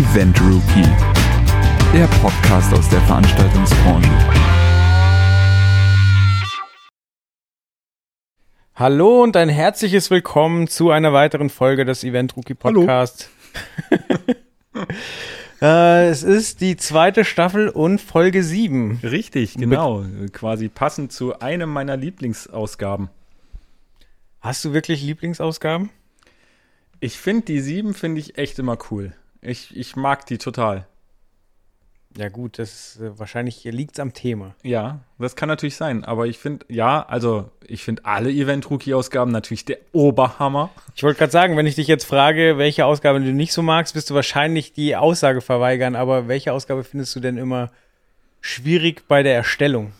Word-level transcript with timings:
Event 0.00 0.40
Rookie, 0.40 0.88
der 1.92 2.06
Podcast 2.22 2.72
aus 2.72 2.88
der 2.88 3.02
Veranstaltungsbranche. 3.02 4.10
Hallo 8.74 9.22
und 9.22 9.36
ein 9.36 9.50
herzliches 9.50 10.10
Willkommen 10.10 10.68
zu 10.68 10.88
einer 10.90 11.12
weiteren 11.12 11.50
Folge 11.50 11.84
des 11.84 12.02
Event 12.02 12.34
Rookie 12.34 12.54
Podcast. 12.54 13.28
äh, 15.60 16.08
es 16.08 16.22
ist 16.22 16.62
die 16.62 16.78
zweite 16.78 17.26
Staffel 17.26 17.68
und 17.68 18.00
Folge 18.00 18.42
7. 18.42 19.00
Richtig, 19.02 19.56
genau. 19.56 20.06
Quasi 20.32 20.70
passend 20.70 21.12
zu 21.12 21.40
einem 21.40 21.68
meiner 21.68 21.98
Lieblingsausgaben. 21.98 23.10
Hast 24.40 24.64
du 24.64 24.72
wirklich 24.72 25.02
Lieblingsausgaben? 25.02 25.90
Ich 27.00 27.18
finde 27.18 27.42
die 27.42 27.60
7 27.60 27.92
finde 27.92 28.20
ich 28.20 28.38
echt 28.38 28.58
immer 28.58 28.78
cool. 28.90 29.12
Ich, 29.42 29.76
ich 29.76 29.96
mag 29.96 30.26
die 30.26 30.38
total. 30.38 30.86
Ja, 32.16 32.28
gut, 32.28 32.58
das 32.58 32.98
äh, 33.00 33.16
wahrscheinlich 33.18 33.62
liegt 33.64 33.92
es 33.92 34.00
am 34.00 34.12
Thema. 34.12 34.56
Ja, 34.64 35.00
das 35.18 35.36
kann 35.36 35.48
natürlich 35.48 35.76
sein. 35.76 36.04
Aber 36.04 36.26
ich 36.26 36.38
finde, 36.38 36.66
ja, 36.68 37.06
also 37.06 37.50
ich 37.66 37.84
finde 37.84 38.04
alle 38.04 38.30
Event-Rookie-Ausgaben 38.30 39.30
natürlich 39.30 39.64
der 39.64 39.78
Oberhammer. 39.92 40.70
Ich 40.96 41.04
wollte 41.04 41.18
gerade 41.18 41.30
sagen, 41.30 41.56
wenn 41.56 41.66
ich 41.66 41.76
dich 41.76 41.86
jetzt 41.86 42.04
frage, 42.04 42.58
welche 42.58 42.84
Ausgabe 42.84 43.20
du 43.20 43.32
nicht 43.32 43.52
so 43.52 43.62
magst, 43.62 43.94
wirst 43.94 44.10
du 44.10 44.14
wahrscheinlich 44.14 44.72
die 44.72 44.96
Aussage 44.96 45.40
verweigern. 45.40 45.94
Aber 45.94 46.26
welche 46.26 46.52
Ausgabe 46.52 46.82
findest 46.82 47.14
du 47.14 47.20
denn 47.20 47.36
immer 47.36 47.70
schwierig 48.40 49.06
bei 49.06 49.22
der 49.22 49.36
Erstellung? 49.36 49.92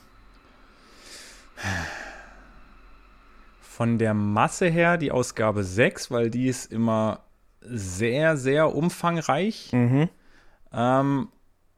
Von 3.61 3.99
der 3.99 4.15
Masse 4.15 4.67
her 4.67 4.97
die 4.97 5.13
Ausgabe 5.13 5.63
6, 5.63 6.11
weil 6.11 6.29
die 6.29 6.49
ist 6.49 6.73
immer 6.73 7.21
sehr, 7.61 8.37
sehr 8.37 8.75
umfangreich. 8.75 9.71
Mhm. 9.73 10.09
Ähm, 10.73 11.29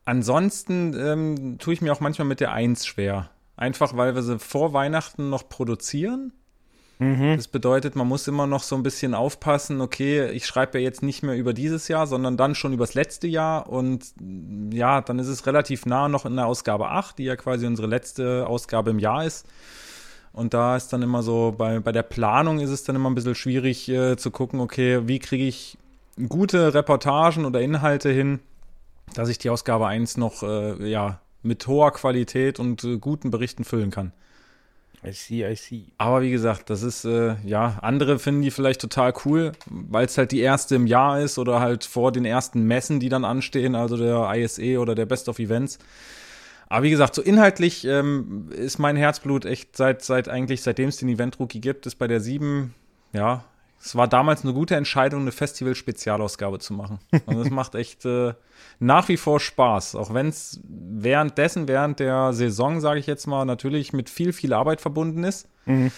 ansonsten 0.04 0.94
ähm, 0.94 1.58
tue 1.58 1.74
ich 1.74 1.80
mir 1.80 1.92
auch 1.92 2.00
manchmal 2.00 2.28
mit 2.28 2.40
der 2.40 2.52
1 2.52 2.86
schwer. 2.86 3.30
Einfach 3.56 3.96
weil 3.96 4.14
wir 4.14 4.22
sie 4.22 4.38
vor 4.38 4.72
Weihnachten 4.72 5.30
noch 5.30 5.48
produzieren. 5.48 6.32
Mhm. 6.98 7.36
Das 7.36 7.48
bedeutet, 7.48 7.96
man 7.96 8.06
muss 8.06 8.28
immer 8.28 8.46
noch 8.46 8.62
so 8.62 8.76
ein 8.76 8.82
bisschen 8.82 9.14
aufpassen, 9.14 9.80
okay, 9.80 10.30
ich 10.30 10.46
schreibe 10.46 10.78
ja 10.78 10.84
jetzt 10.84 11.02
nicht 11.02 11.22
mehr 11.22 11.36
über 11.36 11.52
dieses 11.52 11.88
Jahr, 11.88 12.06
sondern 12.06 12.36
dann 12.36 12.54
schon 12.54 12.72
übers 12.72 12.94
letzte 12.94 13.26
Jahr. 13.26 13.68
Und 13.68 14.14
ja, 14.72 15.00
dann 15.00 15.18
ist 15.18 15.28
es 15.28 15.46
relativ 15.46 15.84
nah 15.84 16.08
noch 16.08 16.26
in 16.26 16.36
der 16.36 16.46
Ausgabe 16.46 16.88
8, 16.88 17.18
die 17.18 17.24
ja 17.24 17.36
quasi 17.36 17.66
unsere 17.66 17.88
letzte 17.88 18.46
Ausgabe 18.46 18.90
im 18.90 18.98
Jahr 18.98 19.24
ist. 19.24 19.46
Und 20.32 20.54
da 20.54 20.76
ist 20.76 20.92
dann 20.92 21.02
immer 21.02 21.22
so, 21.22 21.54
bei, 21.56 21.80
bei 21.80 21.92
der 21.92 22.02
Planung 22.02 22.60
ist 22.60 22.70
es 22.70 22.84
dann 22.84 22.96
immer 22.96 23.10
ein 23.10 23.14
bisschen 23.14 23.34
schwierig 23.34 23.88
äh, 23.88 24.16
zu 24.16 24.30
gucken, 24.30 24.60
okay, 24.60 25.06
wie 25.06 25.18
kriege 25.18 25.44
ich 25.46 25.76
gute 26.28 26.74
Reportagen 26.74 27.44
oder 27.44 27.60
Inhalte 27.60 28.10
hin, 28.10 28.40
dass 29.14 29.28
ich 29.28 29.38
die 29.38 29.50
Ausgabe 29.50 29.86
1 29.86 30.16
noch 30.16 30.42
äh, 30.42 30.88
ja, 30.88 31.20
mit 31.42 31.66
hoher 31.66 31.92
Qualität 31.92 32.58
und 32.58 32.84
äh, 32.84 32.98
guten 32.98 33.30
Berichten 33.30 33.64
füllen 33.64 33.90
kann. 33.90 34.12
I 35.04 35.12
see, 35.12 35.44
I 35.44 35.56
see. 35.56 35.86
Aber 35.98 36.22
wie 36.22 36.30
gesagt, 36.30 36.70
das 36.70 36.82
ist, 36.82 37.04
äh, 37.04 37.34
ja, 37.44 37.78
andere 37.82 38.20
finden 38.20 38.42
die 38.42 38.52
vielleicht 38.52 38.80
total 38.80 39.12
cool, 39.24 39.52
weil 39.68 40.06
es 40.06 40.16
halt 40.16 40.30
die 40.30 40.40
erste 40.40 40.76
im 40.76 40.86
Jahr 40.86 41.20
ist 41.20 41.38
oder 41.38 41.58
halt 41.58 41.84
vor 41.84 42.12
den 42.12 42.24
ersten 42.24 42.62
Messen, 42.62 43.00
die 43.00 43.08
dann 43.08 43.24
anstehen, 43.24 43.74
also 43.74 43.96
der 43.96 44.30
ISE 44.32 44.78
oder 44.78 44.94
der 44.94 45.06
Best 45.06 45.28
of 45.28 45.40
Events. 45.40 45.78
Aber 46.72 46.84
wie 46.84 46.90
gesagt, 46.90 47.14
so 47.14 47.20
inhaltlich 47.20 47.84
ähm, 47.84 48.48
ist 48.50 48.78
mein 48.78 48.96
Herzblut 48.96 49.44
echt 49.44 49.76
seit, 49.76 50.02
seit 50.02 50.30
eigentlich, 50.30 50.62
seitdem 50.62 50.88
es 50.88 50.96
den 50.96 51.10
Event 51.10 51.38
Rookie 51.38 51.60
gibt, 51.60 51.84
ist 51.84 51.96
bei 51.96 52.06
der 52.06 52.18
7, 52.18 52.74
ja, 53.12 53.44
es 53.78 53.94
war 53.94 54.08
damals 54.08 54.42
eine 54.42 54.54
gute 54.54 54.74
Entscheidung, 54.74 55.20
eine 55.20 55.32
Festival-Spezialausgabe 55.32 56.60
zu 56.60 56.72
machen. 56.72 56.98
Und 57.26 57.36
es 57.36 57.50
macht 57.50 57.74
echt 57.74 58.06
äh, 58.06 58.32
nach 58.78 59.06
wie 59.10 59.18
vor 59.18 59.38
Spaß, 59.38 59.96
auch 59.96 60.14
wenn 60.14 60.28
es 60.28 60.60
währenddessen, 60.64 61.68
während 61.68 62.00
der 62.00 62.32
Saison, 62.32 62.80
sage 62.80 63.00
ich 63.00 63.06
jetzt 63.06 63.26
mal, 63.26 63.44
natürlich 63.44 63.92
mit 63.92 64.08
viel, 64.08 64.32
viel 64.32 64.54
Arbeit 64.54 64.80
verbunden 64.80 65.24
ist. 65.24 65.48
Mhm. 65.66 65.90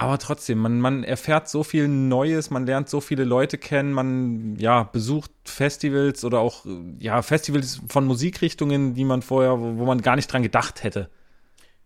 Aber 0.00 0.16
trotzdem, 0.18 0.58
man, 0.58 0.80
man 0.80 1.02
erfährt 1.02 1.48
so 1.48 1.64
viel 1.64 1.88
Neues, 1.88 2.50
man 2.50 2.64
lernt 2.66 2.88
so 2.88 3.00
viele 3.00 3.24
Leute 3.24 3.58
kennen, 3.58 3.92
man 3.92 4.54
ja, 4.56 4.84
besucht 4.84 5.32
Festivals 5.44 6.24
oder 6.24 6.38
auch 6.38 6.64
ja, 7.00 7.20
Festivals 7.20 7.80
von 7.88 8.06
Musikrichtungen, 8.06 8.94
die 8.94 9.04
man 9.04 9.22
vorher, 9.22 9.58
wo, 9.58 9.84
man 9.84 10.00
gar 10.00 10.14
nicht 10.14 10.32
dran 10.32 10.44
gedacht 10.44 10.84
hätte. 10.84 11.10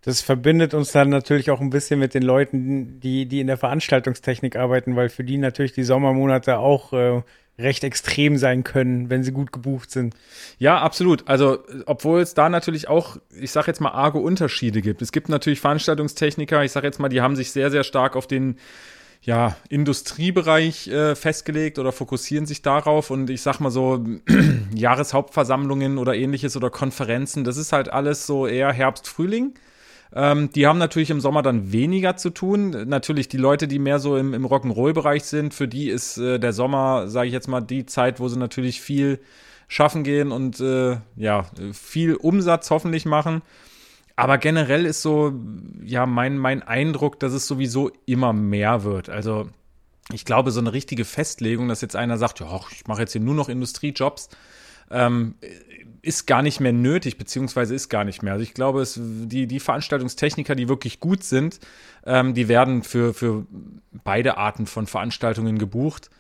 Das 0.05 0.21
verbindet 0.21 0.75
uns 0.75 0.91
dann 0.91 1.11
natürlich 1.11 1.51
auch 1.51 1.61
ein 1.61 1.71
bisschen 1.71 2.01
mit 2.01 2.13
den 2.13 2.25
Leuten, 2.25 2.99
die, 2.99 3.27
die 3.27 3.41
in 3.41 3.47
der 3.47 3.57
Veranstaltungstechnik 3.57 4.57
arbeiten, 4.57 4.97
weil 4.97 5.09
für 5.09 5.23
die 5.23 5.39
natürlich 5.39 5.73
die 5.73 5.85
Sommermonate 5.85 6.59
auch 6.59 6.93
äh, 6.93 7.23
recht 7.57 7.85
extrem 7.85 8.37
sein 8.37 8.65
können, 8.65 9.11
wenn 9.11 9.23
sie 9.23 9.31
gut 9.31 9.53
gebucht 9.53 9.93
sind. 9.93 10.15
Ja, 10.59 10.81
absolut. 10.81 11.29
Also, 11.29 11.59
obwohl 11.87 12.21
es 12.21 12.35
da 12.35 12.49
natürlich 12.49 12.89
auch, 12.89 13.17
ich 13.31 13.53
sage 13.53 13.69
jetzt 13.69 13.81
mal, 13.81 13.91
arge 13.91 14.19
Unterschiede 14.19 14.83
gibt. 14.83 15.03
Es 15.03 15.13
gibt 15.13 15.29
natürlich 15.29 15.61
Veranstaltungstechniker, 15.61 16.65
ich 16.65 16.73
sage 16.73 16.87
jetzt 16.87 16.99
mal, 16.99 17.09
die 17.09 17.21
haben 17.21 17.37
sich 17.37 17.53
sehr, 17.53 17.71
sehr 17.71 17.85
stark 17.85 18.17
auf 18.17 18.27
den 18.27 18.57
ja, 19.21 19.57
Industriebereich 19.69 20.89
äh, 20.89 21.15
festgelegt 21.15 21.79
oder 21.79 21.93
fokussieren 21.93 22.47
sich 22.47 22.63
darauf. 22.63 23.11
Und 23.11 23.31
ich 23.31 23.43
sag 23.43 23.61
mal 23.61 23.71
so, 23.71 24.05
Jahreshauptversammlungen 24.75 25.99
oder 25.99 26.17
ähnliches 26.17 26.57
oder 26.57 26.71
Konferenzen, 26.71 27.45
das 27.45 27.57
ist 27.57 27.73
halt 27.73 27.93
alles 27.93 28.27
so 28.27 28.49
eher 28.49 28.73
Herbst, 28.73 29.07
Frühling. 29.07 29.55
Ähm, 30.15 30.51
die 30.53 30.67
haben 30.67 30.79
natürlich 30.79 31.11
im 31.11 31.21
Sommer 31.21 31.43
dann 31.43 31.73
weniger 31.73 32.17
zu 32.17 32.31
tun. 32.31 32.71
Natürlich 32.89 33.29
die 33.29 33.39
Leute, 33.39 33.67
die 33.67 33.79
mehr 33.79 33.99
so 33.99 34.17
im, 34.17 34.35
im 34.35 34.45
Rock'n'Roll-Bereich 34.45 35.25
sind, 35.25 35.55
für 35.55 35.69
die 35.69 35.89
ist 35.89 36.19
äh, 36.19 36.39
der 36.39 36.53
Sommer, 36.53 37.09
sage 37.09 37.29
ich 37.29 37.33
jetzt 37.33 37.49
mal, 37.49 37.61
die 37.61 37.87
Zeit, 37.87 38.21
wo 38.21 38.29
sie 38.29 38.39
natürlich 38.39 38.81
viel 38.81 39.21
schaffen 39.69 40.05
gehen 40.05 40.33
und 40.33 40.61
äh, 40.61 40.99
ja, 41.17 41.47
viel 41.73 42.15
Umsatz 42.15 42.71
hoffentlich 42.71 43.07
machen. 43.07 43.41
Aber 44.17 44.37
generell 44.37 44.85
ist 44.85 45.01
so, 45.01 45.33
ja, 45.83 46.05
mein, 46.05 46.37
mein 46.37 46.63
Eindruck, 46.63 47.19
dass 47.19 47.33
es 47.33 47.47
sowieso 47.47 47.91
immer 48.05 48.35
mehr 48.35 48.85
wird. 48.85 49.09
Also 49.09 49.49
ich 50.13 50.27
glaube, 50.27 50.51
so 50.51 50.61
eine 50.61 50.75
richtige 50.75 51.07
Festlegung, 51.07 51.69
dass 51.69 51.81
jetzt 51.81 51.97
einer 51.97 52.19
sagt, 52.19 52.41
ja, 52.41 52.61
ich 52.71 52.87
mache 52.87 53.01
jetzt 53.01 53.13
hier 53.13 53.23
nur 53.23 53.35
noch 53.35 53.49
Industriejobs, 53.49 54.29
ähm, 54.91 55.37
ist 56.03 56.27
gar 56.27 56.43
nicht 56.43 56.59
mehr 56.59 56.73
nötig, 56.73 57.17
beziehungsweise 57.17 57.75
ist 57.75 57.89
gar 57.89 58.05
nicht 58.05 58.23
mehr. 58.23 58.33
Also 58.33 58.43
ich 58.43 58.55
glaube, 58.55 58.83
es, 58.83 58.99
die, 59.01 59.47
die 59.47 59.61
Veranstaltungstechniker, 59.61 60.57
die 60.57 60.69
wirklich 60.69 60.99
gut 60.99 61.23
sind, 61.23 61.61
ähm, 62.05 62.35
die 62.35 62.49
werden 62.49 62.83
für, 62.83 63.15
für 63.15 63.47
beide 64.05 64.37
Arten 64.37 64.67
von 64.67 64.89
Veranstaltungen 64.89 65.59
gebucht. 65.59 66.11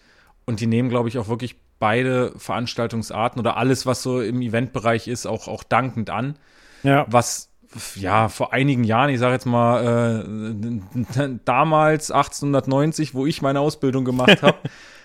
Und 0.45 0.61
die 0.61 0.67
nehmen, 0.67 0.89
glaube 0.89 1.09
ich, 1.09 1.19
auch 1.19 1.29
wirklich 1.29 1.57
beide 1.81 2.33
Veranstaltungsarten 2.37 3.41
oder 3.41 3.57
alles, 3.57 3.85
was 3.85 4.05
so 4.05 4.21
im 4.21 4.41
Eventbereich 4.41 5.09
ist, 5.09 5.27
auch, 5.27 5.49
auch 5.49 5.65
dankend 5.65 6.11
an. 6.11 6.37
Ja. 6.85 7.07
Was 7.09 7.51
ja 7.97 8.29
vor 8.29 8.53
einigen 8.53 8.85
Jahren, 8.85 9.11
ich 9.11 9.19
sage 9.19 9.35
jetzt 9.35 9.47
mal 9.47 10.25
äh, 10.25 11.39
damals 11.45 12.13
1890, 12.13 13.15
wo 13.15 13.27
ich 13.27 13.43
meine 13.43 13.59
Ausbildung 13.59 14.05
gemacht 14.05 14.43
habe, 14.43 14.59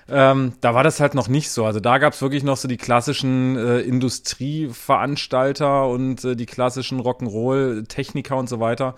ähm, 0.09 0.53
da 0.61 0.73
war 0.73 0.83
das 0.83 0.99
halt 0.99 1.15
noch 1.15 1.27
nicht 1.27 1.49
so. 1.49 1.65
Also 1.65 1.79
da 1.79 1.97
gab 1.97 2.13
es 2.13 2.21
wirklich 2.21 2.43
noch 2.43 2.57
so 2.57 2.67
die 2.67 2.77
klassischen 2.77 3.57
äh, 3.57 3.79
Industrieveranstalter 3.79 5.87
und 5.87 6.23
äh, 6.23 6.35
die 6.35 6.45
klassischen 6.45 7.01
Rock'n'Roll-Techniker 7.01 8.37
und 8.37 8.47
so 8.47 8.59
weiter. 8.59 8.95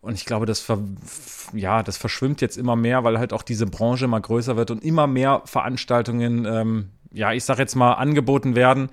Und 0.00 0.14
ich 0.14 0.24
glaube, 0.24 0.46
das, 0.46 0.64
ja, 1.52 1.82
das 1.82 1.96
verschwimmt 1.96 2.40
jetzt 2.40 2.56
immer 2.56 2.76
mehr, 2.76 3.02
weil 3.02 3.18
halt 3.18 3.32
auch 3.32 3.42
diese 3.42 3.66
Branche 3.66 4.04
immer 4.04 4.20
größer 4.20 4.56
wird 4.56 4.70
und 4.70 4.84
immer 4.84 5.08
mehr 5.08 5.42
Veranstaltungen, 5.46 6.44
ähm, 6.44 6.90
ja, 7.10 7.32
ich 7.32 7.44
sag 7.44 7.58
jetzt 7.58 7.74
mal, 7.74 7.94
angeboten 7.94 8.54
werden. 8.54 8.90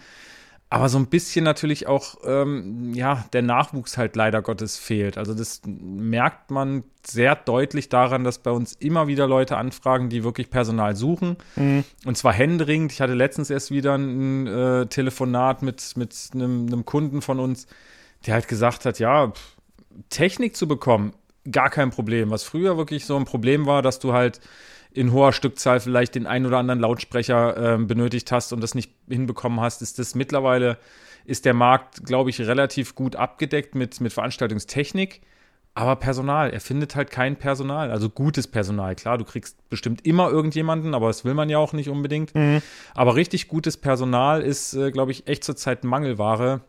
Aber 0.74 0.90
so 0.90 0.98
ein 0.98 1.06
bisschen 1.06 1.46
natürlich 1.46 1.86
auch, 1.86 2.16
ähm, 2.26 2.96
ja, 2.96 3.26
der 3.32 3.44
Nachwuchs 3.44 3.96
halt 3.96 4.16
leider 4.16 4.42
Gottes 4.42 4.76
fehlt. 4.76 5.20
Also 5.20 5.36
das 5.36 5.62
merkt 5.68 6.50
man 6.50 6.84
sehr 7.06 7.36
deutlich 7.36 7.90
daran, 7.90 8.24
dass 8.24 8.40
bei 8.40 8.50
uns 8.50 8.74
immer 8.74 9.06
wieder 9.06 9.28
Leute 9.28 9.56
anfragen, 9.58 10.10
die 10.10 10.24
wirklich 10.24 10.50
Personal 10.50 10.96
suchen. 10.96 11.38
Mhm. 11.58 11.84
Und 12.06 12.18
zwar 12.18 12.34
händeringend. 12.34 12.92
Ich 12.92 13.02
hatte 13.02 13.14
letztens 13.14 13.52
erst 13.52 13.70
wieder 13.70 13.96
ein 13.96 14.48
äh, 14.48 14.88
Telefonat 14.88 15.62
mit, 15.62 15.96
mit 15.96 16.16
einem, 16.34 16.66
einem 16.66 16.86
Kunden 16.86 17.22
von 17.22 17.40
uns, 17.40 17.68
der 18.26 18.34
halt 18.34 18.48
gesagt 18.48 18.86
hat, 18.86 18.98
ja, 18.98 19.28
pff, 19.28 19.58
Technik 20.10 20.56
zu 20.56 20.68
bekommen, 20.68 21.14
gar 21.52 21.70
kein 21.70 21.92
Problem. 21.92 22.32
Was 22.32 22.42
früher 22.42 22.78
wirklich 22.78 23.06
so 23.06 23.16
ein 23.16 23.26
Problem 23.26 23.68
war, 23.68 23.84
dass 23.84 24.00
du 24.00 24.14
halt 24.14 24.42
in 24.94 25.12
hoher 25.12 25.34
Stückzahl 25.34 25.80
vielleicht 25.80 26.16
den 26.16 26.28
einen 26.28 26.46
oder 26.46 26.58
anderen 26.58 26.80
Lautsprecher 26.80 27.76
äh, 27.76 27.78
benötigt 27.78 28.32
hast 28.32 28.54
und 28.54 28.62
das 28.62 28.76
nicht 28.76 28.92
hinbekommen 29.10 29.60
hast, 29.60 29.82
ist 29.82 30.00
das 30.00 30.16
mittlerweile, 30.16 30.78
ist 31.26 31.46
der 31.46 31.54
Markt, 31.54 32.06
glaube 32.06 32.30
ich, 32.30 32.40
relativ 32.42 32.96
gut 32.96 33.16
abgedeckt 33.16 33.76
mit, 33.76 34.00
mit 34.02 34.14
Veranstaltungstechnik. 34.14 35.22
Aber 35.76 35.96
Personal, 35.96 36.52
er 36.52 36.62
findet 36.62 36.96
halt 36.96 37.10
kein 37.10 37.36
Personal, 37.36 37.90
also 37.90 38.08
gutes 38.08 38.48
Personal. 38.48 38.94
Klar, 38.94 39.18
du 39.18 39.26
kriegst 39.26 39.70
bestimmt 39.70 40.06
immer 40.06 40.30
irgendjemanden, 40.30 40.94
aber 40.94 41.08
das 41.08 41.26
will 41.26 41.34
man 41.34 41.50
ja 41.50 41.58
auch 41.58 41.74
nicht 41.74 41.90
unbedingt. 41.90 42.36
Mhm. 42.36 42.62
Aber 42.94 43.16
richtig 43.16 43.48
gutes 43.48 43.78
Personal 43.78 44.42
ist, 44.44 44.76
äh, 44.76 44.92
glaube 44.92 45.12
ich, 45.12 45.28
echt 45.28 45.44
zurzeit 45.44 45.84
Mangelware, 45.84 46.62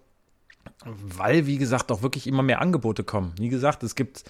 weil, 0.87 1.47
wie 1.47 1.59
gesagt, 1.59 1.93
auch 1.93 2.00
wirklich 2.00 2.26
immer 2.26 2.43
mehr 2.43 2.62
Angebote 2.62 3.05
kommen. 3.05 3.35
Wie 3.38 3.50
gesagt, 3.50 3.82
es 3.82 3.94
gibt 3.94 4.25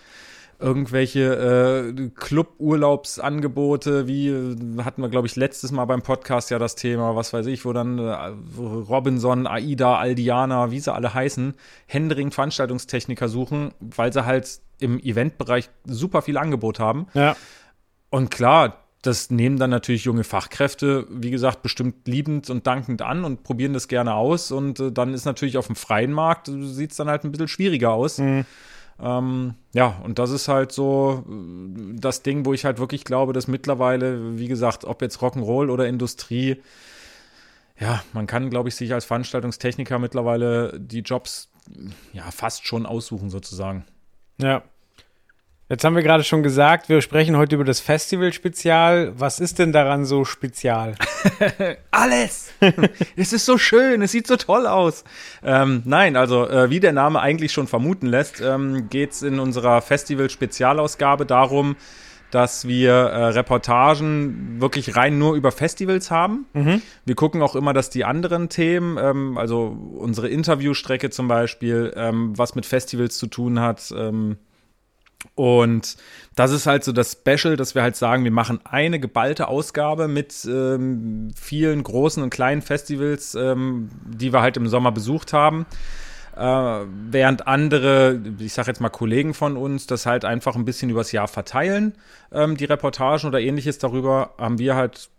irgendwelche 0.59 1.93
äh, 1.95 2.11
Club-Urlaubsangebote, 2.15 4.06
wie 4.06 4.56
hatten 4.83 5.03
wir, 5.03 5.09
glaube 5.09 5.27
ich, 5.27 5.37
letztes 5.37 5.73
Mal 5.73 5.85
beim 5.85 6.03
Podcast 6.03 6.51
ja 6.51 6.59
das 6.59 6.75
Thema, 6.75 7.17
was 7.17 7.33
weiß 7.33 7.47
ich, 7.47 7.65
wo 7.65 7.73
dann 7.73 7.99
äh, 7.99 8.33
Robinson, 8.59 9.47
AIDA, 9.47 9.97
Aldiana, 9.99 10.71
wie 10.71 10.81
sie 10.81 10.93
alle 10.93 11.15
heißen, 11.15 11.55
Händering 11.87 12.31
Veranstaltungstechniker 12.31 13.29
suchen, 13.29 13.73
weil 13.81 14.12
sie 14.12 14.25
halt 14.25 14.61
im 14.79 14.99
Eventbereich 14.99 15.71
super 15.85 16.23
viel 16.23 16.37
Angebot 16.37 16.79
haben. 16.79 17.06
Ja. 17.15 17.37
Und 18.11 18.31
klar, 18.31 18.85
das 19.03 19.31
nehmen 19.31 19.59
dann 19.59 19.71
natürlich 19.71 20.05
junge 20.05 20.25
Fachkräfte, 20.25 21.06
wie 21.11 21.31
gesagt, 21.31 21.62
bestimmt 21.62 22.09
liebend 22.09 22.49
und 22.49 22.67
dankend 22.67 23.03
an 23.03 23.25
und 23.25 23.43
probieren 23.43 23.75
das 23.75 23.89
gerne 23.89 24.15
aus. 24.15 24.51
Und 24.51 24.81
äh, 24.81 24.93
dann 24.93 25.12
ist 25.12 25.27
natürlich 25.27 25.59
auf 25.59 25.67
dem 25.67 25.77
freien 25.77 26.12
Markt, 26.12 26.49
äh, 26.49 26.62
sieht 26.62 26.93
es 26.93 26.97
dann 26.97 27.09
halt 27.09 27.25
ein 27.25 27.31
bisschen 27.31 27.49
schwieriger 27.49 27.93
aus. 27.93 28.19
Mhm. 28.19 28.47
Ähm, 29.00 29.55
ja, 29.73 30.00
und 30.05 30.19
das 30.19 30.31
ist 30.31 30.49
halt 30.49 30.73
so 30.73 31.25
äh, 31.29 31.99
das 31.99 32.23
Ding, 32.23 32.46
wo 32.46 32.52
ich 32.52 32.64
halt 32.64 32.79
wirklich 32.79 33.05
glaube, 33.05 33.32
dass 33.32 33.49
mittlerweile, 33.49 34.38
wie 34.38 34.49
gesagt, 34.49 34.85
ob 34.85 35.02
jetzt 35.02 35.19
Rock'n'Roll 35.19 35.70
oder 35.70 35.88
Industrie, 35.88 36.62
ja, 37.79 38.02
man 38.12 38.26
kann, 38.26 38.50
glaube 38.50 38.69
ich, 38.69 38.76
sich 38.76 38.93
als 38.94 39.05
Veranstaltungstechniker 39.05 39.99
mittlerweile 39.99 40.79
die 40.79 41.00
Jobs 41.00 41.50
ja 42.12 42.31
fast 42.31 42.67
schon 42.67 42.87
aussuchen, 42.87 43.31
sozusagen. 43.31 43.85
Ja. 44.38 44.62
Jetzt 45.75 45.82
haben 45.82 45.97
wir 45.97 46.05
gerade 46.05 46.23
schon 46.23 46.44
gesagt, 46.44 46.88
wir 46.88 47.03
sprechen 47.03 47.37
heute 47.37 47.56
über 47.56 47.65
das 47.65 47.81
Festival-Spezial. 47.81 49.12
Was 49.19 49.41
ist 49.41 49.59
denn 49.59 49.73
daran 49.73 50.05
so 50.05 50.25
spezial? 50.25 50.94
Alles! 51.91 52.53
es 53.17 53.32
ist 53.32 53.44
so 53.44 53.59
schön, 53.59 54.00
es 54.00 54.12
sieht 54.12 54.29
so 54.29 54.37
toll 54.37 54.69
aus. 54.69 55.03
Ähm, 55.43 55.82
nein, 55.85 56.15
also 56.15 56.49
äh, 56.49 56.71
wie 56.71 56.79
der 56.79 56.93
Name 56.93 57.19
eigentlich 57.19 57.50
schon 57.50 57.67
vermuten 57.67 58.06
lässt, 58.06 58.41
ähm, 58.41 58.88
geht 58.88 59.11
es 59.15 59.23
in 59.23 59.41
unserer 59.41 59.82
Festival-Spezialausgabe 59.82 61.26
darum, 61.26 61.75
dass 62.31 62.69
wir 62.69 62.93
äh, 62.93 63.25
Reportagen 63.31 64.61
wirklich 64.61 64.94
rein 64.94 65.19
nur 65.19 65.35
über 65.35 65.50
Festivals 65.50 66.09
haben. 66.09 66.47
Mhm. 66.53 66.82
Wir 67.05 67.17
gucken 67.17 67.43
auch 67.43 67.56
immer, 67.56 67.73
dass 67.73 67.91
die 67.91 68.05
anderen 68.05 68.49
Themen, 68.49 68.97
ähm, 68.97 69.37
also 69.37 69.77
unsere 69.99 70.29
Interviewstrecke 70.29 71.11
zum 71.11 71.27
Beispiel, 71.27 71.93
ähm, 71.97 72.38
was 72.38 72.55
mit 72.55 72.65
Festivals 72.65 73.19
zu 73.19 73.27
tun 73.27 73.59
hat, 73.59 73.93
ähm, 73.99 74.37
und 75.35 75.97
das 76.37 76.53
ist 76.53 76.67
halt 76.67 76.85
so 76.85 76.93
das 76.93 77.12
Special, 77.12 77.56
dass 77.56 77.75
wir 77.75 77.82
halt 77.82 77.97
sagen, 77.97 78.25
wir 78.25 78.31
machen 78.31 78.61
eine 78.65 79.00
geballte 79.00 79.49
Ausgabe 79.49 80.09
mit 80.09 80.44
ähm, 80.44 81.31
vielen 81.35 81.82
großen 81.82 82.23
und 82.23 82.31
kleinen 82.31 82.62
Festivals, 82.62 83.35
ähm, 83.35 83.88
die 84.05 84.32
wir 84.32 84.43
halt 84.43 84.56
im 84.56 84.69
Sommer 84.69 84.93
besucht 84.93 85.32
haben. 85.32 85.67
Äh, 86.37 86.41
während 87.11 87.47
andere, 87.47 88.21
ich 88.38 88.53
sage 88.53 88.69
jetzt 88.69 88.81
mal 88.81 88.88
Kollegen 88.88 89.35
von 89.35 89.56
uns, 89.56 89.87
das 89.87 90.06
halt 90.06 90.25
einfach 90.25 90.56
ein 90.56 90.65
bisschen 90.65 90.91
übers 90.91 91.12
Jahr 91.12 91.29
verteilen, 91.29 91.94
ähm, 92.32 92.56
die 92.56 92.65
Reportagen 92.65 93.29
oder 93.29 93.41
ähnliches. 93.41 93.79
Darüber 93.79 94.35
haben 94.38 94.59
wir 94.59 94.75
halt 94.75 95.11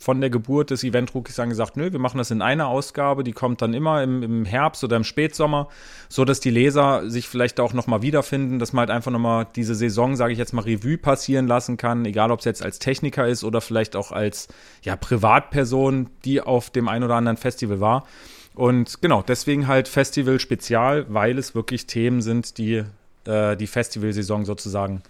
von 0.00 0.18
der 0.22 0.30
Geburt 0.30 0.70
des 0.70 0.82
Event-Rookies 0.82 1.36
dann 1.36 1.50
gesagt, 1.50 1.76
nö, 1.76 1.92
wir 1.92 1.98
machen 1.98 2.16
das 2.16 2.30
in 2.30 2.40
einer 2.40 2.68
Ausgabe, 2.68 3.22
die 3.22 3.32
kommt 3.32 3.60
dann 3.60 3.74
immer 3.74 4.02
im, 4.02 4.22
im 4.22 4.44
Herbst 4.46 4.82
oder 4.82 4.96
im 4.96 5.04
Spätsommer, 5.04 5.68
so 6.08 6.24
dass 6.24 6.40
die 6.40 6.48
Leser 6.48 7.08
sich 7.10 7.28
vielleicht 7.28 7.60
auch 7.60 7.74
nochmal 7.74 8.00
wiederfinden, 8.00 8.58
dass 8.58 8.72
man 8.72 8.80
halt 8.80 8.90
einfach 8.90 9.10
nochmal 9.10 9.46
diese 9.54 9.74
Saison, 9.74 10.16
sage 10.16 10.32
ich 10.32 10.38
jetzt 10.38 10.54
mal, 10.54 10.62
Revue 10.62 10.96
passieren 10.96 11.46
lassen 11.46 11.76
kann, 11.76 12.06
egal 12.06 12.30
ob 12.30 12.38
es 12.38 12.46
jetzt 12.46 12.62
als 12.64 12.78
Techniker 12.78 13.28
ist 13.28 13.44
oder 13.44 13.60
vielleicht 13.60 13.94
auch 13.94 14.10
als 14.10 14.48
ja, 14.82 14.96
Privatperson, 14.96 16.08
die 16.24 16.40
auf 16.40 16.70
dem 16.70 16.88
ein 16.88 17.04
oder 17.04 17.16
anderen 17.16 17.36
Festival 17.36 17.80
war. 17.80 18.06
Und 18.54 19.02
genau, 19.02 19.22
deswegen 19.22 19.68
halt 19.68 19.86
Festival 19.86 20.40
Spezial, 20.40 21.04
weil 21.10 21.38
es 21.38 21.54
wirklich 21.54 21.86
Themen 21.86 22.22
sind, 22.22 22.56
die 22.56 22.84
äh, 23.26 23.54
die 23.54 23.66
Festivalsaison 23.66 24.46
sozusagen 24.46 25.02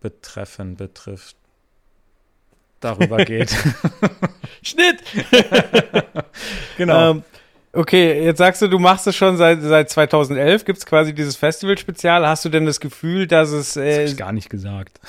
betreffen, 0.00 0.74
betrifft 0.76 1.36
darüber 2.84 3.24
geht. 3.24 3.54
Schnitt! 4.62 4.96
genau. 6.76 7.10
Ähm, 7.12 7.22
okay, 7.72 8.24
jetzt 8.24 8.38
sagst 8.38 8.62
du, 8.62 8.68
du 8.68 8.78
machst 8.78 9.06
es 9.06 9.16
schon 9.16 9.36
seit, 9.36 9.60
seit 9.62 9.90
2011, 9.90 10.64
gibt 10.64 10.78
es 10.78 10.86
quasi 10.86 11.14
dieses 11.14 11.36
Festival-Spezial. 11.36 12.26
Hast 12.26 12.44
du 12.44 12.48
denn 12.48 12.66
das 12.66 12.80
Gefühl, 12.80 13.26
dass 13.26 13.50
es. 13.50 13.74
das 13.74 13.82
hab 13.82 13.84
Äh, 13.84 14.04
ich 14.04 14.16
gar 14.16 14.32
nicht 14.32 14.50
gesagt. 14.50 15.00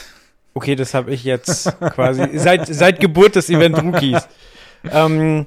okay, 0.54 0.76
das 0.76 0.94
habe 0.94 1.12
ich 1.12 1.24
jetzt 1.24 1.72
quasi 1.94 2.28
seit, 2.38 2.68
seit 2.68 3.00
Geburt 3.00 3.36
des 3.36 3.50
Event-Rookies. 3.50 4.28
ähm, 4.92 5.46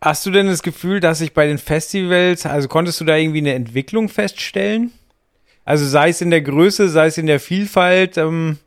hast 0.00 0.26
du 0.26 0.30
denn 0.30 0.46
das 0.48 0.62
Gefühl, 0.62 1.00
dass 1.00 1.18
sich 1.18 1.32
bei 1.32 1.46
den 1.46 1.58
Festivals, 1.58 2.44
also 2.46 2.68
konntest 2.68 3.00
du 3.00 3.04
da 3.04 3.16
irgendwie 3.16 3.38
eine 3.38 3.54
Entwicklung 3.54 4.08
feststellen? 4.08 4.92
Also 5.64 5.86
sei 5.86 6.08
es 6.08 6.20
in 6.20 6.30
der 6.30 6.40
Größe, 6.42 6.88
sei 6.88 7.06
es 7.06 7.18
in 7.18 7.26
der 7.26 7.38
Vielfalt, 7.38 8.16
ähm, 8.18 8.58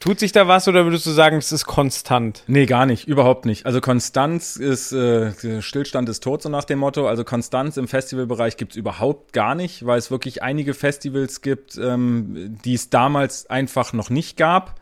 tut 0.00 0.18
sich 0.18 0.32
da 0.32 0.48
was 0.48 0.66
oder 0.66 0.84
würdest 0.84 1.06
du 1.06 1.10
sagen, 1.10 1.36
es 1.36 1.52
ist 1.52 1.66
konstant? 1.66 2.42
Nee, 2.46 2.66
gar 2.66 2.86
nicht, 2.86 3.06
überhaupt 3.06 3.44
nicht. 3.44 3.66
Also 3.66 3.80
Konstanz 3.80 4.56
ist, 4.56 4.92
äh, 4.92 5.62
Stillstand 5.62 6.08
ist 6.08 6.24
tot, 6.24 6.42
so 6.42 6.48
nach 6.48 6.64
dem 6.64 6.80
Motto. 6.80 7.06
Also 7.06 7.22
Konstanz 7.22 7.76
im 7.76 7.86
Festivalbereich 7.86 8.56
gibt's 8.56 8.76
überhaupt 8.76 9.32
gar 9.32 9.54
nicht, 9.54 9.86
weil 9.86 9.98
es 9.98 10.10
wirklich 10.10 10.42
einige 10.42 10.74
Festivals 10.74 11.42
gibt, 11.42 11.76
ähm, 11.76 12.58
die 12.64 12.74
es 12.74 12.90
damals 12.90 13.48
einfach 13.48 13.92
noch 13.92 14.10
nicht 14.10 14.36
gab. 14.36 14.80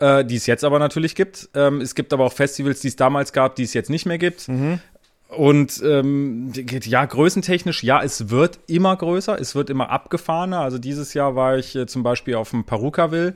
Äh, 0.00 0.24
die 0.24 0.36
es 0.36 0.46
jetzt 0.46 0.62
aber 0.62 0.78
natürlich 0.78 1.16
gibt. 1.16 1.48
Ähm, 1.54 1.80
es 1.80 1.96
gibt 1.96 2.12
aber 2.12 2.24
auch 2.24 2.32
Festivals, 2.32 2.80
die 2.80 2.88
es 2.88 2.94
damals 2.94 3.32
gab, 3.32 3.56
die 3.56 3.64
es 3.64 3.74
jetzt 3.74 3.90
nicht 3.90 4.06
mehr 4.06 4.18
gibt. 4.18 4.48
Und 5.28 5.82
ähm, 5.84 6.52
ja, 6.54 7.04
größentechnisch, 7.04 7.82
ja, 7.84 8.02
es 8.02 8.30
wird 8.30 8.60
immer 8.66 8.96
größer, 8.96 9.38
es 9.38 9.54
wird 9.54 9.68
immer 9.68 9.90
abgefahrener. 9.90 10.60
Also 10.60 10.78
dieses 10.78 11.12
Jahr 11.12 11.36
war 11.36 11.58
ich 11.58 11.76
äh, 11.76 11.86
zum 11.86 12.02
Beispiel 12.02 12.34
auf 12.36 12.50
dem 12.50 12.64
Perukaville, 12.64 13.34